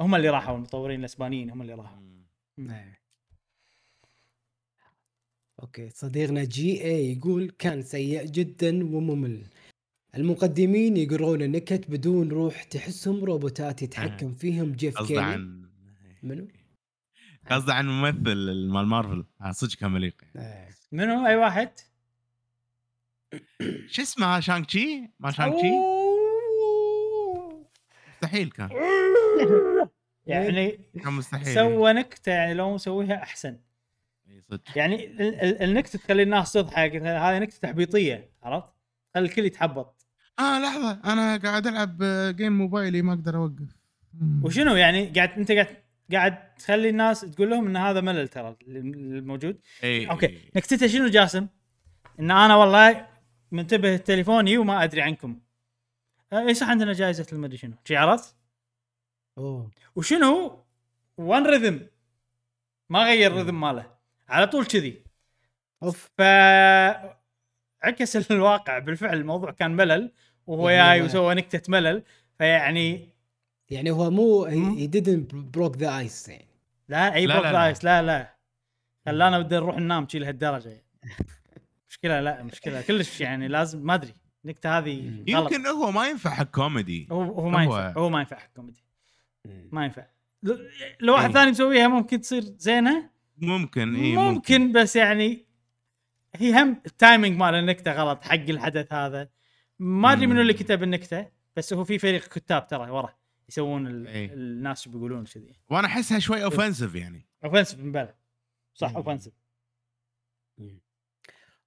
هم 0.00 0.14
اللي 0.14 0.28
راحوا. 0.28 0.56
المطورين 0.56 1.00
الأسبانيين 1.00 1.50
هم 1.50 1.62
اللي 1.62 1.74
راحوا. 1.74 1.98
إيه. 2.58 3.00
أوكي. 5.62 5.90
صديقنا 5.90 6.44
جي 6.44 6.84
اي 6.84 7.12
يقول 7.12 7.50
كان 7.58 7.82
سيء 7.82 8.24
جدا 8.24 8.96
وممل. 8.96 9.46
المقدمين 10.16 10.96
يقرون 10.96 11.42
النكت 11.42 11.90
بدون 11.90 12.28
روح 12.28 12.62
تحسهم 12.62 13.24
روبوتات 13.24 13.82
يتحكم 13.82 14.34
فيهم. 14.34 14.72
جيف 14.72 15.02
كيلي. 15.02 15.36
منو؟ 16.22 16.48
قصده 17.50 17.74
عن 17.74 17.88
ممثل 17.88 18.68
مال 18.68 18.86
مارفل. 18.86 19.24
آه، 19.40 19.52
صدق 19.52 19.74
كان 19.78 19.90
مليق 19.90 20.14
إيه. 20.36 20.68
منو؟ 20.92 21.26
أي 21.26 21.36
واحد؟ 21.36 21.70
شو 23.88 24.02
اسمه؟ 24.02 24.40
شانغ 24.40 24.64
تشي؟ 24.64 25.10
ما 25.20 25.30
شانغ 25.30 25.52
تشي. 25.58 25.70
مستحيل 28.14 28.50
كان. 28.50 28.70
يعني 30.26 30.78
كان 31.04 31.12
مستحيل 31.12 31.54
سوى 31.54 31.92
نكتة 31.92 32.32
يعني 32.32 32.54
لو 32.54 32.74
مسويها 32.74 33.22
أحسن. 33.22 33.58
إي 34.28 34.42
صدق. 34.50 34.62
يعني 34.78 35.06
ال- 35.06 35.22
ال- 35.40 35.62
النكتة 35.62 35.98
تخلي 35.98 36.22
الناس 36.22 36.52
تضحك. 36.52 36.94
هذه 36.96 37.38
نكتة 37.38 37.58
تحبيطية 37.58 38.30
عرفت؟ 38.42 38.68
خلي 39.14 39.24
الكل 39.26 39.44
يتحبط. 39.44 40.06
آه 40.38 40.58
لحظة. 40.58 41.00
أنا 41.12 41.36
قاعد 41.36 41.66
ألعب 41.66 42.02
آه، 42.02 42.30
game 42.30 42.58
موبايلي 42.58 43.02
ما 43.02 43.12
أقدر 43.12 43.36
أوقف. 43.36 43.76
وشنو 44.42 44.76
يعني؟ 44.76 45.06
قاعد 45.06 45.30
أنت 45.30 45.52
قاعد 45.52 45.76
قاعد 46.12 46.54
تخلي 46.54 46.88
الناس 46.88 47.20
تقول 47.20 47.50
لهم 47.50 47.66
إن 47.66 47.76
هذا 47.76 48.00
ملل 48.00 48.28
ترى 48.28 48.56
الموجود. 48.66 49.58
إي، 49.84 50.10
أوكي. 50.10 50.38
نكتته 50.56 50.86
شنو 50.86 51.06
جاسم؟ 51.08 51.46
إن 52.20 52.30
أنا 52.30 52.56
والله 52.56 53.06
منتبه 53.52 53.96
تليفوني 53.96 54.58
وما 54.58 54.84
أدري 54.84 55.02
عنكم. 55.02 55.40
آه، 56.32 56.46
اي 56.48 56.54
صح 56.54 56.68
عندنا 56.68 56.92
جائزة 56.92 57.26
المدري 57.32 57.56
شنو؟ 57.56 57.74
شي 57.84 57.96
عرفت؟ 57.96 58.36
أوه. 59.38 59.70
وشنو؟ 59.96 60.64
one 61.18 61.46
rhythm 61.46 61.86
ما 62.90 63.04
غير 63.04 63.30
ال 63.32 63.36
rhythm 63.36 63.60
ماله. 63.60 63.90
على 64.28 64.46
طول 64.46 64.66
كذي. 64.66 65.02
أوف. 65.82 66.10
ف 66.18 66.20
عكس 67.82 68.16
الواقع 68.30 68.78
بالفعل 68.78 69.16
الموضوع 69.16 69.50
كان 69.50 69.70
ملل 69.76 70.12
وهو 70.46 70.70
جاي 70.70 71.00
هو- 71.00 71.04
وسوى 71.04 71.34
نكتة 71.34 71.62
ملل. 71.72 72.02
فيعني 72.38 73.08
يعني 73.70 73.90
هو 73.90 74.10
مو. 74.10 74.44
هي 74.44 74.88
didn't 74.90 75.34
broke 75.56 75.76
the 75.78 75.98
ice 75.98 76.28
يعني. 76.28 76.46
لا 76.88 77.14
اي 77.14 77.26
broke 77.26 77.42
لا. 77.44 77.52
ال 77.52 77.60
ice 77.60 77.84
لا. 77.84 78.02
لا 78.02 78.36
خلانا 79.06 79.38
بدنا 79.38 79.60
نروح 79.60 79.76
ننام 79.76 80.08
شي 80.08 80.18
لهالدرجة. 80.18 80.68
يعني. 80.68 80.84
مشكلة 81.88 82.20
لا 82.20 82.42
مشكلة. 82.42 82.82
كلش 82.82 83.20
يعني 83.20 83.48
لازم 83.48 83.86
ما 83.86 83.94
أدري. 83.94 84.14
النكته 84.44 84.78
هذه 84.78 85.22
غلط. 85.30 85.52
يمكن 85.52 85.66
هو 85.66 85.90
ما 85.90 86.08
ينفع 86.08 86.30
حق 86.30 86.44
كوميدي. 86.50 87.08
هو 87.12 87.22
هو 87.22 87.48
ما 87.48 87.62
ينفع 87.62 87.92
هو 87.92 88.08
ما 88.08 88.18
ينفع 88.18 88.36
حق 88.38 88.50
كوميدي. 88.56 88.82
ما 89.72 89.84
ينفع. 89.84 90.06
لو- 91.00 91.12
واحد. 91.14 91.32
ثاني 91.32 91.50
مسويها 91.50 91.88
ممكن 91.88 92.20
تصير 92.20 92.42
زينة؟ 92.42 93.10
ممكن 93.38 93.94
اي 93.94 94.16
ممكن, 94.16 94.34
ممكن 94.34 94.72
بس 94.72 94.96
يعني 94.96 95.46
هي 96.36 96.62
هم 96.62 96.80
ال 96.86 96.93
timing 96.93 97.36
مال 97.36 97.54
النكتة 97.54 97.92
غلط 97.92 98.24
حق 98.24 98.34
الحدث 98.34 98.92
هذا. 98.92 99.28
ما 99.78 100.12
أدري 100.12 100.26
منو 100.26 100.40
اللي. 100.40 100.52
كتب 100.52 100.82
النكتة 100.82 101.26
بس 101.56 101.72
هو 101.72 101.84
في 101.84 101.98
فريق 101.98 102.28
كتاب 102.28 102.66
ترى 102.68 102.90
ورا. 102.90 103.14
يسوون 103.48 103.86
ال... 103.86 104.06
إيه. 104.06 104.32
الناس 104.32 104.82
شو 104.82 104.90
بيقولون 104.90 105.24
كذي 105.24 105.52
وأنا 105.70 105.86
أحسها 105.86 106.18
شوي 106.18 106.44
offensive 106.44 106.94
يعني. 106.94 107.26
offensive 107.44 107.80
من 107.80 107.92
بالك 107.92 108.16
صح. 108.74 108.96
offensive 108.96 109.32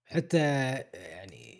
حتى 0.05 0.37
يعني 0.93 1.59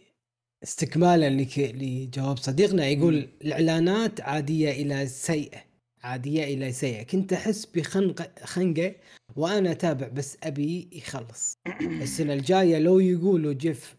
استكمالا 0.64 1.30
لك- 1.30 1.60
لجواب 1.76 2.38
صديقنا 2.38 2.88
يقول 2.88 3.16
مم. 3.16 3.28
الاعلانات 3.42 4.22
عادية 4.22 4.72
إلى 4.72 5.08
سيئه 5.08 5.60
عادية 6.04 6.44
إلى 6.44 6.72
سيئه 6.72 7.04
كنت 7.04 7.34
أحس 7.34 7.66
بخنقه 7.66 8.32
خنقة 8.44 8.96
وأنا 9.36 9.72
أتابع 9.72 10.08
بس 10.08 10.38
أبي 10.44 10.90
يخلص. 10.92 11.54
السنة 12.02 12.34
الجاية 12.34 12.80
لو 12.80 13.00
يقولوا 13.00 13.54
جيف 13.54 13.96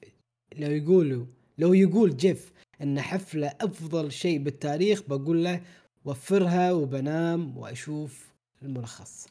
لو 0.58 0.70
يقولوا 0.70 1.26
لو 1.58 1.74
يقول 1.74 2.16
جيف 2.16 2.52
إن 2.82 3.00
حفلة 3.00 3.46
أفضل 3.60 4.12
شيء 4.12 4.38
بالتاريخ 4.38 5.02
بقول 5.08 5.44
له 5.44 5.60
وفرها 6.04 6.72
وبنام 6.72 7.56
وأشوف 7.58 8.32
الملخص. 8.62 9.28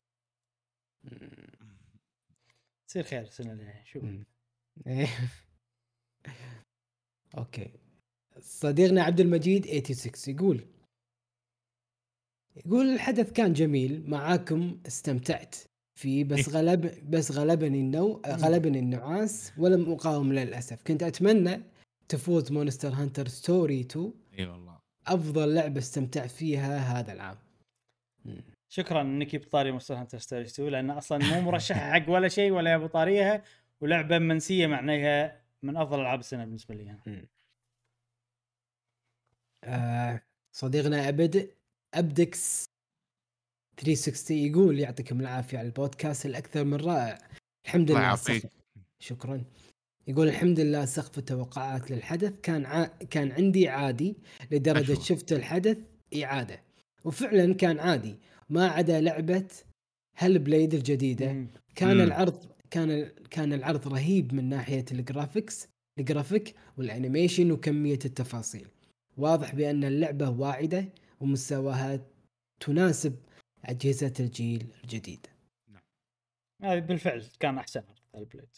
تصير 2.87 3.03
خير 3.03 3.21
السنة 3.21 3.51
الجايه 3.51 3.83
شوف. 3.83 4.03
إيه. 4.87 5.07
أوكي. 7.37 7.71
صديقنا 8.39 9.03
عبد 9.03 9.19
المجيد 9.19 9.65
86 9.65 10.35
يقول 10.35 10.65
يقول 12.65 12.85
الحدث 12.85 13.31
كان 13.31 13.53
جميل 13.53 14.09
معاكم 14.09 14.79
استمتعت 14.87 15.55
فيه 15.99 16.23
بس 16.29 16.49
غلب 16.49 17.09
بس 17.09 17.31
غلبني 17.31 17.79
النو 17.79 18.21
غلبني 18.27 18.79
النعاس 18.79 19.53
ولم 19.57 19.91
أقاوم 19.91 20.33
للأسف. 20.33 20.83
كنت 20.83 21.03
أتمنى 21.03 21.61
تفوز 22.09 22.51
Monster 22.51 22.89
Hunter 22.89 23.27
Story 23.27 23.81
2 23.81 24.13
إي 24.39 24.45
والله. 24.45 24.68
أفضل 25.07 25.55
لعبة 25.55 25.79
استمتعت 25.79 26.31
فيها 26.31 26.77
هذا 26.77 27.13
العام. 27.13 27.37
شكرا 28.69 29.01
إنك 29.01 29.35
جبت 29.35 29.51
طاري 29.51 29.71
Monster 29.71 29.95
Hunter 29.95 30.17
Story 30.17 30.43
2 30.43 30.69
لأن 30.69 30.89
أصلا 30.89 31.17
مو 31.17 31.41
مرشحه 31.41 31.91
حق 31.91 32.09
ولا 32.09 32.27
شيء 32.27 32.51
ولا 32.51 32.75
ابو 32.75 32.87
طاريها 32.87 33.43
ولعبة 33.81 34.19
منسية 34.19 34.67
معناها 34.67 35.41
من 35.63 35.77
أفضل 35.77 35.99
ألعاب 35.99 36.19
السنة 36.19 36.45
بالنسبة 36.45 36.75
لي 36.75 36.97
أنا. 37.07 37.25
آه 39.63 40.21
صديقنا 40.51 41.09
أبد 41.09 41.49
أبدكس 41.93 42.65
360 43.77 44.37
يقول 44.37 44.79
يعطيكم 44.79 45.19
العافية 45.19 45.57
على 45.57 45.67
البودكاست 45.67 46.25
الأكثر 46.25 46.63
من 46.63 46.77
رائع. 46.77 47.17
الحمد 47.65 47.89
الله 47.89 47.99
لله. 47.99 48.07
يعافيك. 48.07 48.41
سقف 48.41 48.51
شكرا. 48.99 49.43
يقول 50.09 50.27
الحمد 50.27 50.59
لله 50.59 50.85
سقف 50.85 51.17
التوقعات 51.17 51.91
للحدث. 51.91 52.33
كان 52.43 52.65
ع... 52.65 52.85
كان 52.85 53.31
عندي 53.31 53.67
عادي 53.67 54.15
لدرجة 54.51 54.93
أشوف. 54.93 55.05
شفت 55.05 55.33
الحدث 55.33 55.77
إعادة. 56.23 56.63
وفعلا 57.05 57.53
كان 57.53 57.79
عادي. 57.79 58.15
ما 58.49 58.67
عدا 58.67 59.01
لعبة 59.01 59.47
Hellblade 60.15 60.73
الجديدة. 60.73 61.33
مم. 61.33 61.47
كان 61.75 61.97
مم. 61.97 62.01
العرض 62.01 62.45
كان 62.71 63.11
كان 63.29 63.53
العرض 63.53 63.87
رهيب 63.87 64.33
من 64.33 64.49
ناحية 64.49 64.85
ال 64.91 65.00
graphics 65.00 65.67
ال 65.99 66.06
graphic 66.06 66.55
وال 66.77 66.91
animation 66.91 67.51
وكمية 67.51 67.99
التفاصيل. 68.05 68.67
واضح 69.17 69.55
بأن 69.55 69.83
اللعبة 69.83 70.29
واعدة 70.29 70.85
ومستواها 71.19 71.99
تناسب 72.59 73.15
أجهزة 73.65 74.13
الجيل 74.19 74.67
الجديد. 74.83 75.27
هذه 76.63 76.79
بالفعل 76.79 77.25
كان 77.39 77.57
أحسن 77.57 77.83
ال 78.15 78.21
Blade 78.21 78.49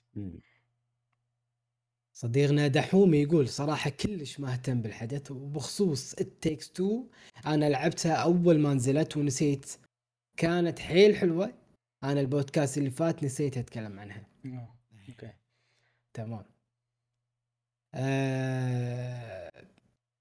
صديقنا 2.22 2.68
دحوم 2.68 3.14
يقول 3.14 3.50
صراحة 3.50 3.90
كلش 3.90 4.40
ما 4.40 4.54
اهتم 4.54 4.82
بالحدث 4.82 5.32
وبخصوص 5.32 6.14
It 6.14 6.30
Takes 6.30 6.72
Two 6.72 7.04
أنا 7.46 7.70
لعبتها 7.70 8.14
أول 8.14 8.60
ما 8.60 8.74
نزلت 8.74 9.18
ونسيت. 9.18 9.66
كانت 10.38 10.80
حيل 10.80 11.16
حلوة. 11.16 11.54
أنا 12.04 12.22
البودكاست 12.22 12.78
اللي 12.78 12.90
فات 12.90 13.24
نسيت 13.24 13.58
أتكلم 13.58 14.00
عنها. 14.00 14.28
آه، 14.46 14.76
أوكي. 15.10 15.32
تمام. 16.14 16.46
آه 17.94 19.52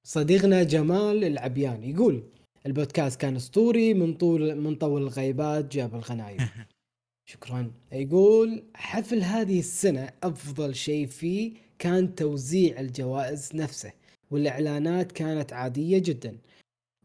صديقنا 0.05 0.62
جمال 0.62 1.24
العبيان 1.24 1.85
يقول 1.85 2.22
البودكاست 2.66 3.20
كان 3.20 3.36
أسطوري 3.36 3.94
من 3.94 4.14
طول 4.14 4.55
من 4.55 4.74
طول 4.74 5.02
الغيبات 5.02 5.72
جاب 5.72 5.94
الغنايم 5.94 6.48
شكرا. 7.31 7.72
يقول 7.93 8.64
حفل 8.74 9.22
هذه 9.22 9.59
السنة 9.59 10.12
أفضل 10.22 10.74
شيء 10.74 11.06
فيه 11.06 11.69
كان 11.81 12.15
توزيع 12.15 12.81
الجوائز 12.81 13.51
نفسه 13.55 13.93
والإعلانات 14.31 15.12
كانت 15.12 15.52
عادية 15.52 15.98
جدا. 15.98 16.39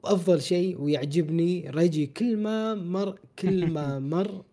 وأفضل 0.03 0.41
شيء 0.41 0.81
ويعجبني 0.81 1.69
ريجي 1.69 2.05
كل 2.07 2.37
ما 2.37 2.75
مر 2.75 3.19
كل 3.39 3.67
ما 3.67 3.99
مر 4.13 4.45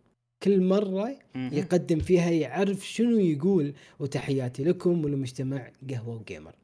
كل 0.42 0.60
مرة. 0.60 1.18
يقدم 1.34 1.98
فيها 1.98 2.30
يعرف 2.30 2.88
شنو 2.88 3.18
يقول. 3.18 3.74
وتحياتي 3.98 4.64
لكم 4.64 5.04
ولمجتمع 5.04 5.70
قهوة 5.90 6.16
وجيمر. 6.20 6.54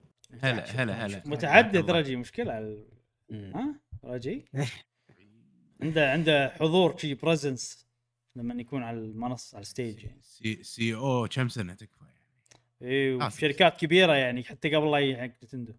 هلا 0.40 0.64
هلا 0.82 1.06
هلا. 1.06 1.22
متعدد 1.26 1.90
ريجي 1.90 2.16
مشكلة 2.16 2.58
ال- 2.58 2.84
مم. 3.30 3.52
ها؟ 3.54 3.80
رجي 4.04 4.44
عنده 5.82 6.10
عنده 6.12 6.48
حضور 6.48 6.96
شي 6.98 7.14
presence 7.14 7.86
لما 8.36 8.54
يكون 8.54 8.82
على 8.82 8.98
المنصه 8.98 9.56
على 9.56 9.62
ال 9.62 9.69
stage 9.69 10.04
يعني. 10.04 10.18
سي, 10.22 10.62
CEO 10.62 11.28
كم 11.30 11.48
سنة 11.48 11.74
تكفى 11.74 11.97
اي 12.82 13.12
آه. 13.12 13.26
وفي 13.26 13.40
شركات 13.40 13.76
كبيرة 13.80 14.12
يعني 14.12 14.44
حتى 14.44 14.74
قبل 14.76 14.90
لا 14.90 14.98
يجي 14.98 15.16
حق 15.16 15.44
نتندو. 15.44 15.72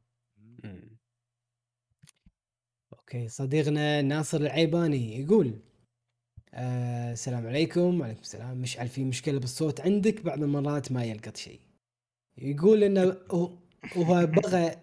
okay 2.94 3.28
صديقنا 3.28 4.02
ناصر 4.02 4.38
العيباني 4.38 5.20
يقول 5.22 5.60
آه 6.54 7.12
السلام 7.14 7.48
عليكم 7.48 8.02
وعليكم 8.02 8.20
السلام. 8.22 8.58
مشعل 8.58 8.88
في 8.88 9.04
مشكلة 9.04 9.40
بالصوت 9.40 9.82
عندك؟ 9.82 10.22
بعض 10.22 10.44
المرات 10.44 10.92
ما 10.92 11.04
يلقط 11.04 11.38
شيء. 11.38 11.60
يقول 12.38 12.84
إنه 12.84 13.18
هو- 13.32 13.58
هو 13.98 14.26
بغى 14.26 14.76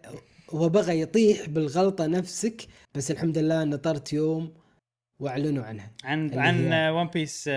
هو 0.50 0.68
بغى 0.68 1.00
يطيح 1.00 1.48
بالغلطة 1.48 2.06
نفسك 2.06 2.66
بس 2.94 3.10
الحمد 3.10 3.38
لله 3.38 3.64
نطرت 3.64 4.12
يوم 4.12 4.54
وأعلنوا 5.20 5.64
عنها. 5.64 5.92
عن 6.04 6.38
عن 6.38 6.72
One 6.90 7.06
Piece 7.08 7.48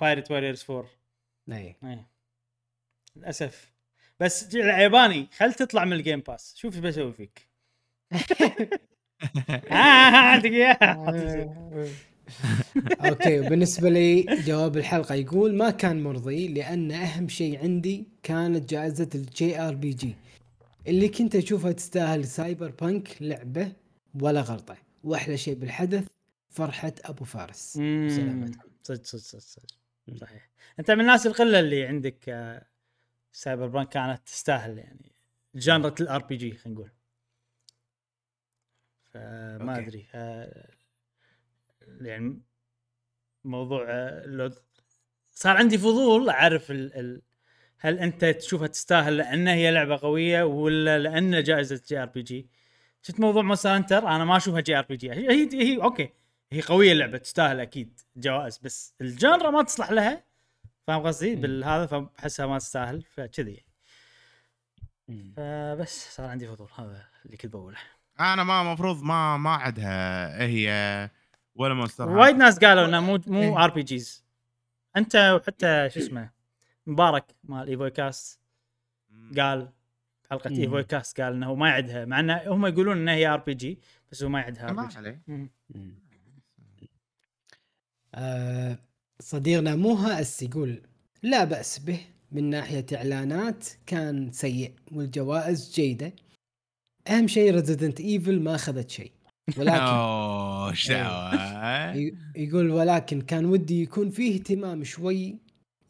Pirate 0.00 0.30
Warriors 0.30 0.64
4 0.70 0.90
اي 1.52 1.76
اي 1.84 2.04
للأسف. 3.16 3.77
بس 4.20 4.54
العيباني 4.54 5.28
خل 5.36 5.54
تطلع 5.54 5.84
من 5.84 5.92
ال 5.92 5.98
Game 5.98 6.20
Pass 6.20 6.54
شوف 6.56 6.74
إيش 6.74 6.80
بسوي 6.82 7.12
فيك. 7.12 7.48
آه، 9.70 9.74
عندك 10.14 10.50
اياها 10.50 11.88
okay 13.08 13.40
بالنسبة 13.40 13.88
لي 13.88 14.22
جواب 14.22 14.76
الحلقة 14.76 15.14
يقول 15.14 15.54
ما 15.54 15.70
كان 15.70 16.02
مرضي 16.02 16.48
لأن 16.48 16.92
أهم 16.92 17.28
شيء 17.28 17.58
عندي 17.58 18.08
كانت 18.22 18.70
جائزة 18.70 19.08
ال 19.14 19.60
JRPG 19.60 20.14
اللي 20.88 21.08
كنت 21.08 21.36
أشوفها 21.36 21.72
تستاهل 21.72 22.24
Cyberpunk 22.24 23.08
لعبة 23.20 23.72
ولا 24.20 24.40
غلطه 24.40 24.76
وأحلى 25.04 25.36
شيء 25.36 25.54
بالحدث 25.54 26.06
فرحة 26.50 26.92
أبو 27.04 27.24
فارس. 27.24 27.72
سلامتكم. 28.08 28.68
صدق 28.82 29.04
صدق 29.04 29.20
صدق 29.22 29.40
صدق. 29.40 30.18
صحيح. 30.20 30.48
أنت 30.78 30.90
من 30.90 31.00
الناس 31.00 31.26
القلة 31.26 31.60
اللي 31.60 31.86
عندك 31.86 32.28
آه، 32.28 32.66
Cyberpunk 33.38 33.88
كانت 33.88 34.26
تستاهل 34.26 34.78
يعني. 34.78 35.12
genre 35.54 35.94
ة 36.00 36.22
ال 36.22 36.36
RPG 36.36 36.52
خلينا 36.56 36.78
نقول. 36.80 36.90
فما 39.12 39.72
okay. 39.72 39.82
أدري 39.86 40.06
آه، 40.14 40.68
يعني 42.00 42.42
موضوع 43.44 43.86
آه، 43.88 44.26
لو 44.26 44.50
صار 45.30 45.56
عندي 45.56 45.78
فضول 45.78 46.28
أعرف 46.28 46.70
ال 46.70 46.94
ال 46.94 47.22
هل 47.78 47.98
أنت 47.98 48.24
تشوفها 48.24 48.66
تستاهل 48.66 49.16
لأن 49.16 49.48
هي 49.48 49.70
لعبة 49.70 49.96
قوية 49.96 50.42
ولا 50.42 50.98
لأن 50.98 51.42
جائزة 51.42 51.82
JRPG 51.88 52.48
شفت 53.02 53.20
موضوع 53.20 53.42
Monster 53.42 53.68
Hunter 53.76 54.08
أنا 54.08 54.24
ما 54.24 54.36
أشوفها 54.36 54.60
JRPG 54.60 55.12
هي 55.12 55.28
هي, 55.30 55.48
هي 55.52 55.82
okay. 55.82 56.08
هي 56.52 56.60
قوية 56.60 56.92
اللعبة 56.92 57.18
تستاهل 57.18 57.60
أكيد 57.60 58.00
جوائز 58.16 58.58
بس 58.58 58.94
ال 59.00 59.08
genre 59.08 59.50
ما 59.50 59.62
تصلح 59.62 59.90
لها. 59.90 60.27
فاهم 60.88 61.06
قصدي. 61.06 61.36
بالهذا 61.36 61.86
فاحسها 61.86 62.46
ما 62.46 62.58
تستاهل 62.58 63.02
فكذي. 63.02 63.64
فبس 65.36 66.16
صار 66.16 66.26
عندي 66.26 66.48
فضول 66.48 66.68
هذا 66.78 67.06
اللي 67.24 67.36
كنت 67.36 67.52
بقوله 67.52 67.78
أنا 68.20 68.44
ما 68.44 68.62
المفروض 68.62 69.02
ما 69.02 69.36
ما 69.36 69.50
عندها 69.50 70.42
هي 70.42 71.10
ولا 71.54 71.74
Monster 71.74 72.08
وايد 72.08 72.36
ناس 72.36 72.58
قالوا 72.58 72.84
إنه 72.84 73.00
مو 73.00 73.20
مو. 73.26 73.58
RPGs 73.58 74.24
أنت 74.96 75.16
وحتى 75.16 75.90
شو 75.90 76.00
اسمه 76.00 76.30
مبارك 76.86 77.24
مال 77.44 77.68
ايفوي 77.68 77.90
cast 77.90 78.40
قال 79.38 79.72
حلقة. 80.30 80.50
ايفوي 80.50 80.84
cast 80.84 81.20
قال 81.20 81.32
إنه 81.32 81.54
ما 81.54 81.68
يعدها 81.68 82.04
مع 82.04 82.20
إنه 82.20 82.42
هم 82.46 82.66
يقولون 82.66 82.96
انها 82.96 83.14
هي 83.14 83.26
RPG 83.26 83.78
بس 84.12 84.22
هو 84.22 84.28
ما 84.28 84.40
يعدها 84.40 84.72
ما 84.72 84.88
عليه. 84.96 85.22
آه 88.14 88.78
صديقنا 89.22 89.76
موها 89.76 90.20
S 90.20 90.42
يقول 90.42 90.82
لا 91.22 91.44
بأس 91.44 91.78
به 91.78 92.00
من 92.32 92.50
ناحية 92.50 92.86
إعلانات 92.94 93.64
كان 93.86 94.32
سيء 94.32 94.72
والجوائز 94.92 95.72
جيدة. 95.74 96.12
أهم 97.08 97.26
شيء 97.26 97.54
Resident 97.54 98.00
Evil 98.00 98.40
ما 98.40 98.54
أخذت 98.54 98.90
شيء. 98.90 99.12
ولكن 99.58 99.76
دعوه 100.94 101.94
ي- 101.96 102.14
يقول 102.36 102.70
ولكن 102.70 103.20
كان 103.20 103.44
ودي 103.44 103.82
يكون 103.82 104.10
فيه 104.10 104.34
اهتمام 104.34 104.84
شوي. 104.84 105.36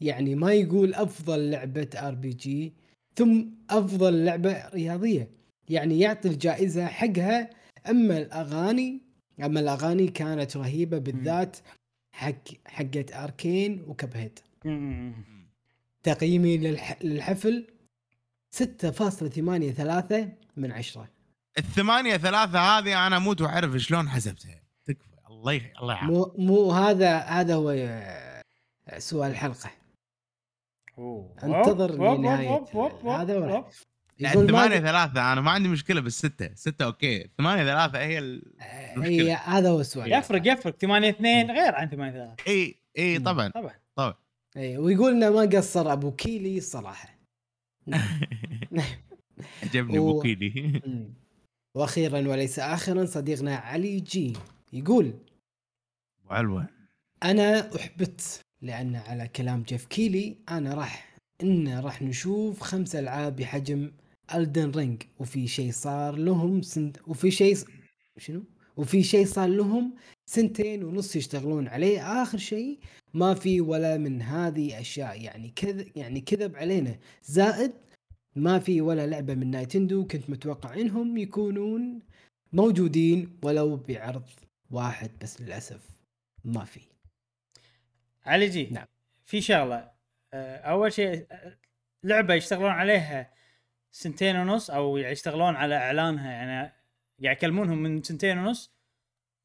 يعني 0.01 0.35
ما 0.35 0.53
يقول 0.53 0.93
أفضل 0.93 1.51
لعبة 1.51 1.89
RPG 1.95 2.73
ثم 3.15 3.45
أفضل 3.69 4.25
لعبة 4.25 4.69
رياضية. 4.69 5.29
يعني 5.69 5.99
يعطي 5.99 6.27
الجائزة 6.29 6.85
حقها 6.85 7.49
أما 7.89 8.17
الأغاني 8.17 9.01
أما 9.43 9.59
الأغاني 9.59 10.07
كانت 10.07 10.57
رهيبة 10.57 10.97
بالذات. 10.97 11.57
حق 12.19 12.47
حقت 12.65 13.13
Arcane 13.13 13.83
و 13.87 13.94
Cuphead 13.94 14.39
مم. 14.65 15.13
تقييمي 16.03 16.57
للح... 16.57 16.97
للحفل 17.01 17.67
6.83 18.55 19.39
من 20.57 20.71
عشرة. 20.71 21.09
الثمانية 21.57 22.17
ثلاثة 22.17 22.59
هذه 22.59 23.07
أنا 23.07 23.17
أموت 23.17 23.41
وأعرف 23.41 23.75
شلون 23.75 24.09
حسبتها. 24.09 24.61
تكفى. 24.85 25.09
الله 25.29 25.53
يح... 25.53 25.71
الله 25.81 25.93
يعافيك 25.93 26.09
مو 26.09 26.33
مو 26.37 26.71
هذا 26.71 27.17
هذا 27.17 27.55
هو 27.55 27.69
آه، 27.69 28.43
سؤال 28.97 29.31
الحلقة. 29.31 29.71
أوه. 30.97 31.35
انتظر 31.43 31.91
لنهاية 31.91 32.65
هذا 33.05 33.55
أوب. 33.55 33.65
لا 34.19 34.33
الثمانية 34.33 34.79
ثلاثة 34.79 35.33
أنا 35.33 35.41
ما 35.41 35.51
عندي 35.51 35.69
مشكلة 35.69 36.01
بالستة. 36.01 36.49
ستة 36.55 36.85
okay. 36.85 37.29
ثمانية 37.37 37.63
ثلاثة 37.63 37.99
هي 37.99 38.19
ال... 38.19 38.53
هي 38.97 39.33
هذا 39.33 39.69
هو 39.69 39.79
السؤال. 39.81 40.13
يفرق 40.13 40.41
يفرق. 40.53 40.75
8 40.77 41.09
2 41.09 41.51
غير 41.51 41.75
عن 41.75 41.89
8 41.89 42.11
3 42.13 42.35
إي 42.47 42.75
إي 42.97 43.17
مم. 43.19 43.25
طبعا. 43.25 43.49
طبعا. 43.49 43.73
طبعا. 43.95 44.13
إي 44.57 44.77
ويقول 44.77 45.11
إنه 45.11 45.29
ما 45.29 45.41
قصر 45.57 45.93
أبو 45.93 46.11
كيلي 46.11 46.57
الصراحه 46.57 47.19
عجبني 49.63 49.99
و- 49.99 50.13
بوكيلي 50.13 50.81
مم. 50.85 51.13
وأخيرا 51.75 52.19
وليس 52.27 52.59
اخرا 52.59 53.05
صديقنا 53.05 53.55
علي 53.55 53.99
G 53.99 54.33
يقول 54.73 55.13
وعلوة. 56.29 56.67
أنا 57.23 57.75
أحبط 57.75 58.21
لأن 58.61 58.95
على 58.95 59.27
كلام 59.27 59.63
جيف 59.63 59.85
كيلي 59.85 60.37
أنا 60.49 60.73
راح 60.73 61.15
إن 61.43 61.79
راح 61.79 62.01
نشوف 62.01 62.61
خمس 62.61 62.95
ألعاب 62.95 63.35
بحجم 63.35 63.91
Elden 64.35 64.71
Ring 64.71 65.03
وفي 65.19 65.47
شيء 65.47 65.71
صار 65.71 66.15
لهم 66.15 66.61
سنت 66.61 66.97
وفي 67.07 67.31
شيء 67.31 67.57
شنو؟ 68.17 68.43
وفي 68.77 69.03
شيء 69.03 69.25
صار 69.25 69.49
لهم 69.49 69.95
سنتين 70.25 70.83
ونص 70.83 71.15
يشتغلون 71.15 71.67
عليه. 71.67 72.21
آخر 72.23 72.37
شيء 72.37 72.79
ما 73.13 73.33
في 73.33 73.61
ولا 73.61 73.97
من 73.97 74.21
هذه 74.21 74.79
أشياء. 74.79 75.21
يعني 75.21 75.53
كذب 75.55 75.91
يعني 75.95 76.21
كذب 76.21 76.55
علينا. 76.55 76.99
زائد 77.23 77.71
ما 78.35 78.59
في 78.59 78.81
ولا 78.81 79.07
لعبة 79.07 79.35
من 79.35 79.51
Nintendo 79.51 80.07
كنت 80.07 80.29
متوقع 80.29 80.73
إنهم 80.73 81.17
يكونون 81.17 81.99
موجودين 82.53 83.39
ولو 83.43 83.75
بعرض 83.75 84.29
واحد 84.71 85.11
بس 85.21 85.41
للأسف 85.41 85.89
ما 86.43 86.65
في. 86.65 86.81
علي 88.25 88.49
G 88.49 88.69
نعم. 88.71 88.85
في 89.25 89.41
شغلة. 89.41 89.91
أول 90.33 90.93
شيء 90.93 91.27
لعبة 92.03 92.33
يشتغلون 92.33 92.69
عليها 92.69 93.38
سنتين 93.91 94.35
ونص 94.35 94.69
أو 94.69 94.97
يشتغلون 94.97 95.55
على 95.55 95.75
إعلانها 95.75 96.31
يعني 96.31 96.73
قاعد 97.23 97.37
يكلمونهم 97.37 97.77
من 97.77 98.03
سنتين 98.03 98.37
ونص. 98.37 98.73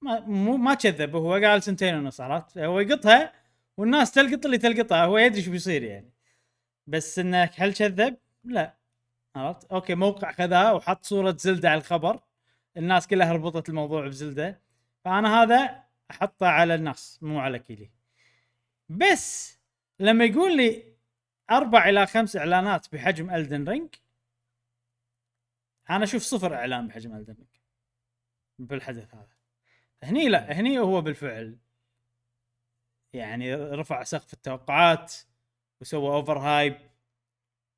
ما 0.03 0.21
مو 0.21 0.57
ما 0.57 0.75
كذب 0.75 1.17
هو 1.17 1.33
قال 1.33 1.63
سنتين 1.63 1.95
ونص 1.95 2.21
عرفت؟ 2.21 2.59
هو 2.59 2.81
يقطها 2.81 3.33
والناس 3.77 4.13
تلقط 4.13 4.45
اللي 4.45 4.59
تلقطها 4.59 5.05
هو 5.05 5.19
يدري 5.19 5.43
شو 5.43 5.51
بيصير 5.51 5.83
يعني. 5.83 6.13
بس 6.87 7.19
إنك 7.19 7.53
هل 7.57 7.75
كذب؟ 7.75 8.17
لا 8.45 8.75
عرفت؟ 9.37 9.73
okay 9.73 9.95
موقع 9.95 10.33
خذها 10.33 10.73
وحط 10.73 11.05
صورة 11.05 11.37
Zelda 11.39 11.71
على 11.71 11.79
الخبر. 11.79 12.21
الناس 12.77 13.07
كلها 13.07 13.33
ربطت 13.33 13.69
الموضوع 13.69 14.07
ب 14.07 14.15
Zelda. 14.15 14.61
فأنا 15.05 15.43
هذا 15.43 15.85
أحطه 16.11 16.47
على 16.47 16.75
الناس 16.75 17.19
مو 17.23 17.41
على 17.41 17.59
كيلي 17.59 17.91
بس 18.89 19.59
لما 20.01 20.25
يقول 20.25 20.57
لي 20.57 20.95
أربع 21.51 21.89
إلى 21.89 22.07
خمس 22.07 22.37
إعلانات 22.37 22.87
بحجم 22.93 23.31
Elden 23.31 23.69
Ring 23.69 23.95
أنا 25.91 26.05
أشوف 26.05 26.23
صفر 26.23 26.55
اعلان 26.55 26.89
بحجم 26.89 27.17
Elden 27.17 27.35
Ring 27.35 27.49
بالحدث 28.59 29.15
هذا. 29.15 29.35
هني 30.03 30.29
لا 30.29 30.53
هني 30.53 30.79
هو 30.79 31.01
بالفعل. 31.01 31.59
يعني 33.13 33.55
رفع 33.55 34.03
سقف 34.05 34.33
التوقعات 34.33 35.15
وسوى 35.81 36.15
over 36.15 36.39
hype 36.39 36.77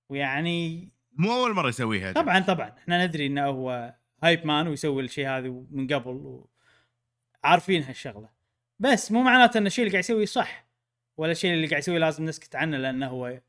ويعني 0.09 0.89
مو 1.13 1.33
أول 1.33 1.55
مرة 1.55 1.69
يسويها 1.69 2.13
طبعا 2.13 2.41
طبعا. 2.41 2.69
إحنا 2.79 3.07
ندري 3.07 3.27
إنه 3.27 3.47
هو 3.47 3.95
hype 4.23 4.47
man 4.47 4.69
ويسوي 4.69 5.03
الشيء 5.03 5.29
هذا 5.29 5.49
من 5.49 5.87
قبل 5.87 6.45
عارفين 7.45 7.83
هالشغلة. 7.83 8.31
بس 8.79 9.13
مو 9.13 9.23
معناته 9.23 9.59
إن 9.59 9.67
الشيء 9.67 9.85
اللي 9.85 9.93
قاعد 9.93 10.05
يسويه 10.05 10.27
صح. 10.27 10.67
ولا 11.17 11.33
الشيء 11.33 11.53
اللي 11.53 11.67
قاعد 11.67 11.83
يسويه 11.83 11.99
لازم 11.99 12.25
نسكت 12.25 12.57
عنه 12.57 12.77
لأنه 12.77 13.09
هو 13.09 13.41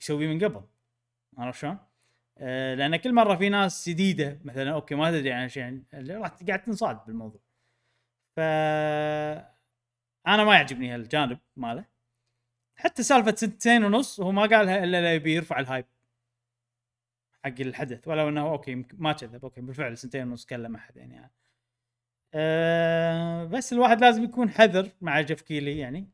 يسويه 0.00 0.26
من 0.26 0.44
قبل. 0.44 0.64
عرفت 1.38 1.60
شلون؟ 1.60 1.78
آه 2.38 2.74
لأن 2.74 2.96
كل 2.96 3.14
مرة 3.14 3.36
في 3.36 3.48
ناس 3.48 3.88
جديدة 3.88 4.40
مثلا 4.44 4.72
okay 4.72 4.94
ما 4.94 5.10
تدري 5.10 5.32
عن 5.32 5.48
شيء 5.48 5.82
اللي 5.94 6.14
راح 6.14 6.30
قاعد 6.48 6.62
تنصاد 6.62 7.06
بالموضوع. 7.06 7.40
ف 8.36 8.40
أنا 10.26 10.44
ما 10.44 10.54
يعجبني 10.54 10.94
هالجانب 10.94 11.38
ماله. 11.56 11.84
حتى 12.76 13.02
سالفة 13.02 13.34
سنتين 13.34 13.84
ونص 13.84 14.20
هو 14.20 14.32
ما 14.32 14.42
قالها 14.42 14.84
إلا 14.84 15.00
لا 15.02 15.14
يبي 15.14 15.34
يرفع 15.34 15.60
ال 15.60 15.65
hype 15.65 15.86
حق 17.44 17.60
الحدث 17.60 18.08
ولو 18.08 18.28
إنه 18.28 18.50
okay 18.50 18.84
ما 18.94 19.12
كذب 19.12 19.44
okay 19.44 19.60
بالفعل 19.60 19.98
سنتين 19.98 20.28
ونص 20.28 20.46
كلم 20.46 20.74
أحد 20.76 20.96
يعني. 20.96 21.30
أه 22.34 23.44
بس 23.44 23.72
الواحد 23.72 24.00
لازم 24.00 24.24
يكون 24.24 24.50
حذر 24.50 24.88
مع 25.00 25.20
جيف 25.20 25.42
كيلي 25.42 25.78
يعني. 25.78 26.10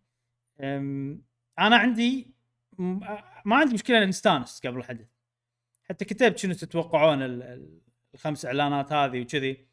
أنا 1.58 1.76
عندي 1.76 2.34
ما 3.44 3.56
عندي 3.56 3.74
مشكلة 3.74 4.04
نستانس 4.04 4.66
قبل 4.66 4.78
الحدث. 4.78 5.11
حتى 5.92 6.04
كتبت 6.04 6.38
شنو 6.38 6.54
تتوقعون 6.54 7.22
ال- 7.22 7.42
ال- 7.42 7.80
الخمس 8.14 8.46
إعلانات 8.46 8.92
هذه 8.92 9.20
وكذي. 9.22 9.66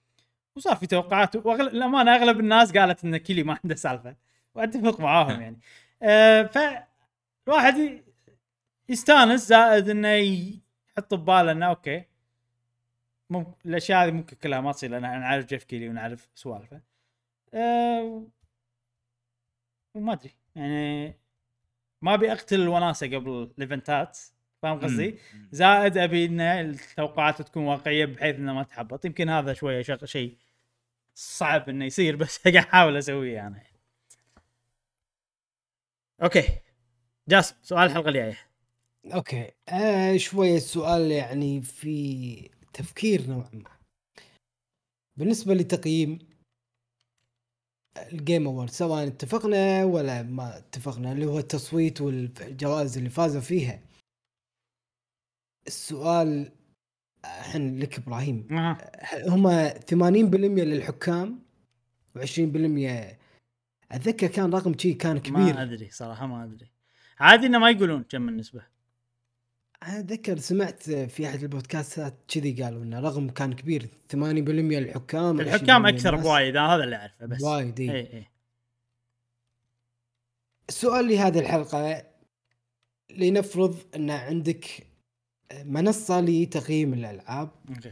وصار 0.56 0.76
في 0.76 0.88
توقعات. 0.88 1.36
واغلب 1.36 1.74
الامانه 1.74 2.16
أغلب 2.16 2.40
الناس 2.40 2.78
قالت 2.78 3.04
إن 3.06 3.18
كيلي 3.18 3.44
ما 3.44 3.58
عنده 3.64 3.76
سالفة. 3.76 4.16
وأتفق 4.56 5.00
معاهم 5.00 5.42
يعني. 5.42 5.60
أه 6.04 6.44
فالواحد 6.44 8.04
يستانس 8.90 9.48
زائد 9.48 9.90
إنه 9.90 10.08
يحط 10.10 11.14
بباله 11.14 11.52
إنه 11.52 11.66
OK. 11.66 12.04
ممكن 13.30 13.54
الأشياء 13.70 14.06
هذه 14.06 14.12
ممكن 14.12 14.36
كلها 14.38 14.62
ما 14.62 14.72
تصير 14.72 14.90
لأن 14.92 15.02
نعرف 15.02 15.46
جيف 15.46 15.64
كيلي 15.64 15.90
ونعرف 15.90 16.30
سوالفه. 16.36 16.82
أه 17.54 18.28
وما 19.96 20.14
أدري. 20.14 20.36
يعني 20.56 21.16
ما 22.02 22.14
أبي 22.14 22.32
أقتل 22.32 22.62
الوناسه 22.62 23.08
قبل 23.08 23.52
الإيفنتات. 23.58 24.20
فاهم 24.62 24.80
قصدي؟ 24.80 25.16
زائد 25.52 25.98
أبي 25.98 26.26
إن 26.26 26.42
التوقعات 26.42 27.42
تكون 27.42 27.64
واقعية 27.64 28.06
بحيث 28.06 28.36
إنه 28.36 28.54
ما 28.54 28.64
تحبط. 28.64 29.06
يمكن 29.06 29.30
هذا 29.30 29.54
شوية 29.54 29.82
شغ- 29.82 30.06
شيء 30.06 30.38
صعب 31.16 31.70
إنه 31.70 31.86
يصير 31.86 32.16
بس 32.22 32.38
قاعد 32.40 32.56
أحاول 32.56 32.98
أسويه 32.98 33.48
أنا 33.48 33.64
OK. 36.24 36.44
جاسم 37.28 37.56
سؤال 37.62 37.86
الحلقة 37.90 38.10
الجاية. 38.10 38.38
OK. 39.14 39.52
آه 39.70 40.18
شوية 40.18 40.56
السؤال 40.58 41.12
يعني 41.12 41.62
في 41.62 42.50
تفكير 42.74 43.28
نوعا 43.28 43.50
ما. 43.54 43.70
بالنسبة 45.18 45.54
لتقييم 45.54 46.20
ال 47.98 48.08
Game 48.08 48.48
Award 48.48 48.70
سواء 48.70 49.08
اتفقنا 49.08 49.84
ولا 49.86 50.22
ما 50.24 50.58
اتفقنا 50.58 51.12
اللي 51.12 51.26
هو 51.26 51.40
التصويت 51.40 52.02
والجوائز 52.02 52.98
اللي 52.98 53.10
فازوا 53.10 53.42
فيها 53.42 53.80
السؤال 55.70 56.52
الحين 57.26 57.80
لك 57.80 57.98
إبراهيم 57.98 58.48
أها. 58.52 58.78
هم 59.30 59.70
80% 59.70 59.94
للحكام 60.60 61.40
و20% 62.18 62.22
أتذكر 63.92 64.28
كان 64.28 64.54
رقم 64.54 64.78
شي 64.78 64.94
كان 64.94 65.14
ما 65.14 65.20
كبير 65.20 65.62
أدري 65.62 65.90
صراحة 65.92 66.28
ما 66.28 66.44
أدري 66.44 66.72
عادي 67.20 67.46
إنه 67.46 67.60
ما 67.60 67.70
يقولون 67.70 68.04
كم 68.04 68.30
النسبة 68.30 68.62
أتذكر 69.84 70.38
سمعت 70.38 70.84
في 70.84 71.28
أحد 71.28 71.42
البودكاستات 71.42 72.14
كذي 72.28 72.64
قالوا 72.64 72.84
إنه 72.84 73.00
رقم 73.00 73.30
كان 73.30 73.54
كبير 73.54 73.90
80% 74.14 74.16
للحكام 74.16 75.40
الحكام 75.40 75.88
20% 75.88 75.90
أكثر. 75.90 76.16
بوايد 76.16 76.58
هذا 76.58 76.84
اللي 76.84 76.96
أعرفه 76.96 77.26
بس 77.26 77.42
وايد. 77.42 77.80
اي 77.80 78.00
اي 78.00 78.26
السؤال 80.70 81.08
لهذه 81.08 81.40
الحلقة 81.40 82.04
لنفرض 83.10 83.78
إن 83.96 84.10
عندك 84.10 84.89
منصة 85.66 86.22
لتقييم 86.22 86.94
الألعاب. 86.94 87.50
أوكي. 87.70 87.92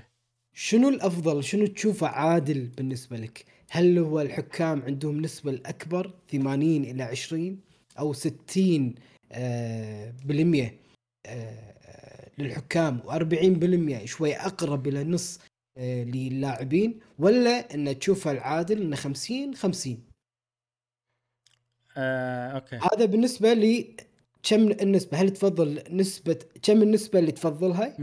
شنو 0.53 0.89
الأفضل؟ 0.89 1.43
شنو 1.43 1.67
تشوفه 1.67 2.07
عادل 2.07 2.67
بالنسبة 2.67 3.17
لك؟ 3.17 3.45
هل 3.69 3.97
هو 3.97 4.21
الحكام 4.21 4.81
عندهم 4.81 5.21
نسبة 5.21 5.51
الأكبر 5.51 6.13
80 6.31 6.83
إلى 6.83 7.03
20 7.03 7.59
أو 7.99 8.13
60 8.13 8.95
آه، 9.31 10.13
بالمية 10.25 10.79
آه، 11.25 12.31
للحكام 12.37 12.99
و40% 13.05 14.05
شوي 14.05 14.35
أقرب 14.35 14.87
إلى 14.87 15.03
نص 15.03 15.39
آه، 15.77 16.03
للاعبين 16.03 16.99
ولا 17.19 17.73
إن 17.75 17.99
تشوفها 17.99 18.31
العادل 18.31 18.81
إنه 18.81 18.95
50 18.95 19.55
50 19.55 20.03
آه، 21.97 22.47
OK. 22.47 22.75
هذا 22.75 23.05
بالنسبة 23.05 23.53
لي 23.53 23.95
كم 24.49 24.71
النسبة؟ 24.71 25.17
هل 25.17 25.29
تفضل 25.29 25.83
نسبة 25.91 26.39
كم 26.61 26.81
النسبة 26.81 27.19
اللي 27.19 27.31
تفضلها. 27.31 27.97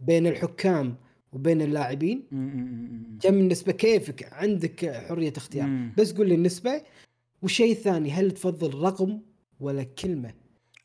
بين 0.00 0.26
الحكام 0.26 0.96
وبين 1.32 1.62
اللاعبين. 1.62 2.22
كم 3.22 3.34
النسبة؟ 3.34 3.72
كيفك؟ 3.72 4.32
عندك 4.32 5.04
حرية 5.08 5.32
اختيار. 5.36 5.88
بس 5.98 6.12
قول 6.12 6.28
لي 6.28 6.34
النسبة. 6.34 6.82
والشيء 7.42 7.72
الثاني 7.72 8.10
هل 8.10 8.30
تفضل 8.30 8.80
رقم 8.80 9.20
ولا 9.60 9.82
كلمة؟ 9.82 10.34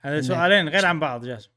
هذا 0.02 0.22
سؤالين 0.22 0.70
غير 0.70 0.86
عن 0.86 1.00
بعض 1.00 1.26
جاسم. 1.26 1.50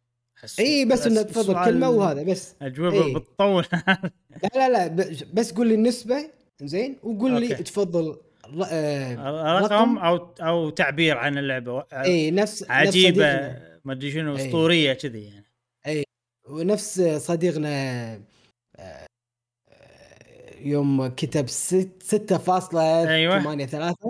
إي 0.59 0.85
بس 0.85 1.07
إنه 1.07 1.23
تفضل 1.23 1.65
كلمة 1.65 1.91
وهذا 1.91 2.23
بس. 2.23 2.55
اجوبه 2.63 3.05
إي. 3.05 3.15
بتطول 3.15 3.65
لا 4.43 4.49
لا 4.55 4.89
لا 4.89 5.07
بس 5.33 5.53
قول 5.53 5.67
لي 5.67 5.75
النسبة. 5.75 6.31
زين 6.63 6.97
وقول 7.03 7.41
لي. 7.41 7.49
تفضل 7.55 8.17
آه 8.63 9.59
رقم 9.59 9.99
أو 9.99 10.17
أو 10.41 10.71
تعبير 10.71 11.19
عن 11.19 11.39
اللعبة. 11.39 11.85
اي 11.93 12.31
نفس 12.31 12.71
عجيبة 12.71 13.25
ما 13.85 13.93
أدري 13.93 14.11
شنو 14.13 14.37
إي. 14.37 14.47
أسطورية 14.47 14.93
كذي 14.93 15.25
يعني. 15.25 15.45
ونفس 16.49 17.01
صديقنا 17.01 17.69
آه، 18.15 18.21
آه، 18.79 19.07
يوم 20.61 21.07
كتب 21.07 21.49
ست- 21.49 22.03
6.83 22.03 23.09
أيوة. 23.09 23.53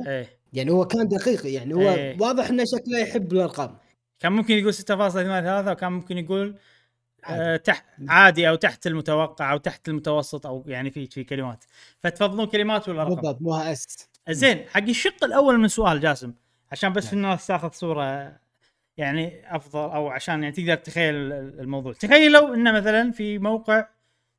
إيه. 0.06 0.26
يعني 0.52 0.70
هو 0.70 0.84
كان 0.86 1.08
دقيق 1.08 1.46
يعني 1.46 1.74
هو 1.74 1.80
إيه. 1.90 2.16
واضح 2.20 2.48
إنه 2.48 2.64
شكله 2.64 2.98
يحب 2.98 3.32
الأرقام. 3.32 3.78
كان 4.20 4.32
ممكن 4.32 4.54
يقول 4.54 4.74
6.83 4.74 5.68
وكان 5.72 5.92
ممكن 5.92 6.18
يقول 6.18 6.56
عادي. 7.24 7.42
آه 7.42 7.56
تحت 7.56 7.84
عادي 8.08 8.48
أو 8.48 8.54
تحت 8.54 8.86
المتوقع 8.86 9.52
أو 9.52 9.56
تحت 9.56 9.88
المتوسط 9.88 10.46
أو 10.46 10.64
يعني 10.66 10.90
في 10.90 11.06
في 11.06 11.24
كلمات. 11.24 11.64
فتفضلون 12.00 12.46
كلمات 12.46 12.88
ولا 12.88 13.02
رقم؟ 13.04 13.14
بالضبط 13.14 13.42
مو 13.42 13.54
اس 13.56 13.84
زين 14.30 14.64
حق 14.68 14.82
الشق 14.82 15.24
الأول 15.24 15.58
من 15.58 15.64
السؤال 15.64 16.00
جاسم 16.00 16.32
عشان 16.72 16.92
بس 16.92 17.04
نعم. 17.06 17.14
الناس 17.14 17.46
تاخذ 17.46 17.70
صورة 17.70 18.36
يعني 18.96 19.56
أفضل 19.56 19.80
أو 19.80 20.08
عشان 20.08 20.42
يعني 20.42 20.54
تقدر 20.54 20.74
تتخيل 20.74 21.14
الموضوع. 21.32 21.92
تخيلوا 21.92 22.54
إنه 22.54 22.72
مثلا 22.72 23.12
في 23.12 23.38
موقع 23.38 23.86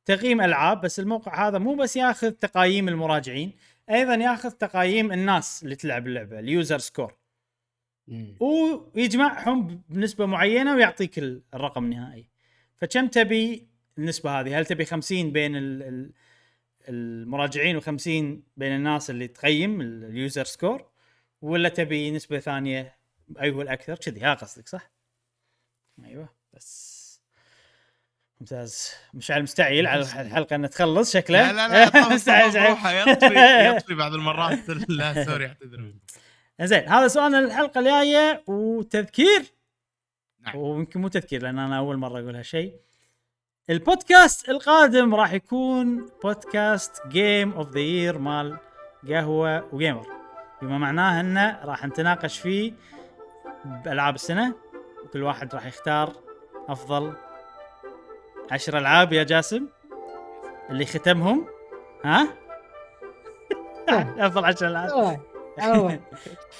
تقييم 0.04 0.40
ألعاب 0.40 0.80
بس 0.80 1.00
الموقع 1.00 1.48
هذا 1.48 1.58
مو 1.58 1.74
بس 1.74 1.96
ياخذ 1.96 2.30
تقايم 2.30 2.88
المراجعين 2.88 3.52
أيضا 3.90 4.14
ياخذ 4.14 4.50
تقايم 4.50 5.12
الناس 5.12 5.62
اللي 5.62 5.76
تلعب 5.76 6.06
اللعبة 6.06 6.38
ال 6.38 6.46
user 6.46 6.78
score. 6.78 7.14
ويجمعهم 8.40 9.82
بنسبة 9.88 10.26
معينة 10.26 10.74
ويعطيك 10.74 11.18
ال- 11.18 11.42
الرقم 11.54 11.84
النهائي. 11.84 12.28
فكم 12.76 13.06
تبي 13.08 13.66
النسبة 13.98 14.40
هذه؟ 14.40 14.58
هل 14.58 14.66
تبي 14.66 14.84
50 14.84 15.32
بين 15.32 15.56
ال- 15.56 15.82
ال- 15.82 16.12
المراجعين 16.88 17.80
و50 17.80 18.40
بين 18.56 18.72
الناس 18.76 19.10
اللي 19.10 19.28
تقيم 19.28 19.80
ال- 19.80 20.04
ال 20.04 20.12
user 20.12 20.44
score 20.44 20.86
ولا 21.42 21.68
تبي 21.68 22.10
نسبة 22.10 22.38
ثانية 22.38 22.96
أيوه 23.40 23.62
الاكثر 23.62 23.94
كذي. 23.94 24.20
ها 24.20 24.34
قصدك 24.34 24.68
صح؟ 24.68 24.90
أيوه. 26.04 26.28
بس. 26.52 26.96
ممتاز. 28.40 28.90
مشعل 29.14 29.42
مستعجل 29.42 29.86
على 29.86 30.00
الحلقة 30.02 30.56
إنها 30.56 30.68
تخلص 30.68 31.12
شكله. 31.12 31.52
لا 31.52 31.68
لا 31.68 31.90
لا 31.90 32.08
مستعجل. 32.14 32.52
طبعاً 32.52 32.68
روحه 32.68 32.92
يطفي 32.92 33.34
يطفي 33.76 33.94
بعض 33.94 34.14
المرات. 34.14 34.68
لا 34.88 35.24
sorry 35.24 35.46
اعتذر 35.46 35.94
زين 36.62 36.88
هذا 36.88 37.08
سؤالنا 37.08 37.38
الحلقة 37.38 37.78
الجاية 37.78 38.44
وتذكير؟ 38.46 39.42
نعم. 40.40 40.56
ويمكن 40.56 41.00
مو 41.00 41.08
تذكير 41.08 41.42
لأن 41.42 41.58
أنا 41.58 41.78
أول 41.78 41.96
مرة 41.96 42.20
أقول 42.20 42.36
هالشيء. 42.36 42.76
البودكاست 43.70 44.48
القادم 44.48 45.14
راح 45.14 45.32
يكون 45.32 46.06
بودكاست 46.22 47.06
Game 47.08 47.52
of 47.52 47.70
the 47.70 47.80
Year 47.80 48.18
مال 48.18 48.56
قهوة 49.08 49.74
وجيمر. 49.74 50.06
بما 50.62 50.78
معناه 50.78 51.20
إنه 51.20 51.60
راح 51.64 51.86
نتناقش 51.86 52.38
فيه 52.38 52.72
بألعاب 53.64 54.14
السنة 54.14 54.54
وكل 55.04 55.22
واحد 55.22 55.54
راح 55.54 55.66
يختار 55.66 56.12
أفضل 56.68 57.12
عشر 58.50 58.78
ألعاب 58.78 59.12
يا 59.12 59.22
جاسم 59.22 59.66
اللي 60.70 60.86
ختمهم. 60.86 61.46
ها؟ 62.04 62.28
أفضل 64.26 64.44
عشر 64.44 64.66
ألعاب. 64.66 65.20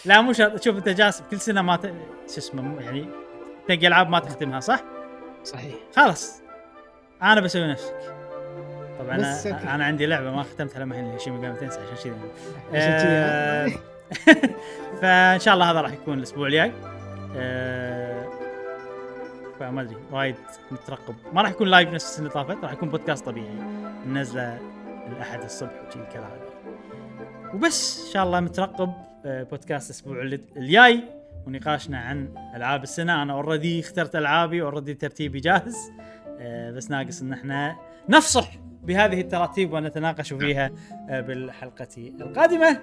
لا 0.04 0.20
مو 0.20 0.32
شرط. 0.32 0.62
شوف 0.62 0.76
أنت 0.76 0.88
جاسم 0.88 1.24
كل 1.30 1.40
سنة 1.40 1.62
ما 1.62 1.76
ت... 1.76 1.86
شو 2.28 2.38
اسمه 2.38 2.80
يعني 2.80 3.08
تلقى 3.68 3.86
ألعاب 3.86 4.10
ما 4.10 4.18
تختمها 4.18 4.60
صح؟ 4.60 4.80
صحيح. 5.44 5.74
خلاص. 5.96 6.45
أنا 7.22 7.40
بسوي 7.40 7.66
نفسك. 7.66 7.94
طبعا 8.98 9.16
بس 9.16 9.46
أنا. 9.46 9.74
أنا 9.74 9.84
عندي 9.84 10.06
لعبة 10.06 10.30
ما 10.30 10.42
ختمتها 10.42 10.80
لما 10.80 10.94
الحين 10.94 11.04
هي 11.06 11.30
Megami 11.38 11.56
Tensei 11.56 11.80
عشان 11.80 12.12
كذي 12.12 12.14
آه،؟ 12.74 13.68
فإن 15.00 15.40
شاء 15.40 15.54
الله 15.54 15.70
هذا 15.70 15.80
راح 15.80 15.92
يكون 15.92 16.18
الأسبوع 16.18 16.46
الجاي. 16.46 16.72
آه، 17.36 18.26
فما 19.60 19.80
أدري 19.82 19.96
وايد 20.12 20.34
مترقب. 20.70 21.14
ما 21.32 21.42
راح 21.42 21.50
يكون 21.50 21.68
live 21.68 21.88
نفس 21.88 22.04
السنة 22.04 22.18
اللي 22.18 22.30
طافت 22.34 22.64
راح 22.64 22.72
يكون 22.72 22.88
بودكاست 22.88 23.26
طبيعي. 23.26 23.54
ننزله 24.06 24.58
الأحد 25.06 25.42
الصبح 25.42 25.72
وكذي 25.88 26.06
كالعاده 26.12 26.46
وبس 27.54 28.04
إن 28.06 28.12
شاء 28.12 28.24
الله 28.24 28.40
مترقب 28.40 28.92
آه، 29.26 29.42
بودكاست 29.42 29.90
الأسبوع 29.90 30.20
اللي- 30.22 30.40
الجاي 30.56 31.00
ونقاشنا 31.46 31.98
عن 31.98 32.28
ألعاب 32.56 32.82
السنة. 32.82 33.22
أنا 33.22 33.32
already 33.32 33.80
اخترت 33.80 34.16
ألعابي 34.16 34.62
already 34.62 34.94
ترتيبي 34.94 35.40
جاهز. 35.40 35.76
آه، 36.00 36.15
بس 36.76 36.90
ناقص 36.90 37.22
إن 37.22 37.32
إحنا 37.32 37.76
نفصح 38.08 38.48
بهذه 38.82 39.20
التراتيب 39.20 39.72
ونتناقش 39.72 40.32
فيها 40.32 40.70
آه، 41.10 41.20
بالحلقة 41.20 41.88
القادمة. 42.20 42.80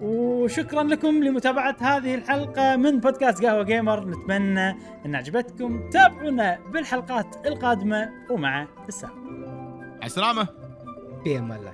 وشكرا 0.00 0.82
لكم 0.82 1.24
لمتابعة 1.24 1.76
هذه 1.80 2.14
الحلقة 2.14 2.76
من 2.76 3.00
بودكاست 3.00 3.44
قهوة 3.44 3.62
جيمر. 3.62 4.08
نتمنى 4.08 4.70
إن 5.06 5.14
عجبتكم. 5.14 5.90
تابعونا 5.90 6.58
بالحلقات 6.72 7.46
القادمة 7.46 8.10
ومع 8.30 8.66
السلامة. 8.88 9.16
على 9.96 10.06
السلامة. 10.06 10.48
في 11.24 11.38
أمان 11.38 11.58
الله. 11.58 11.72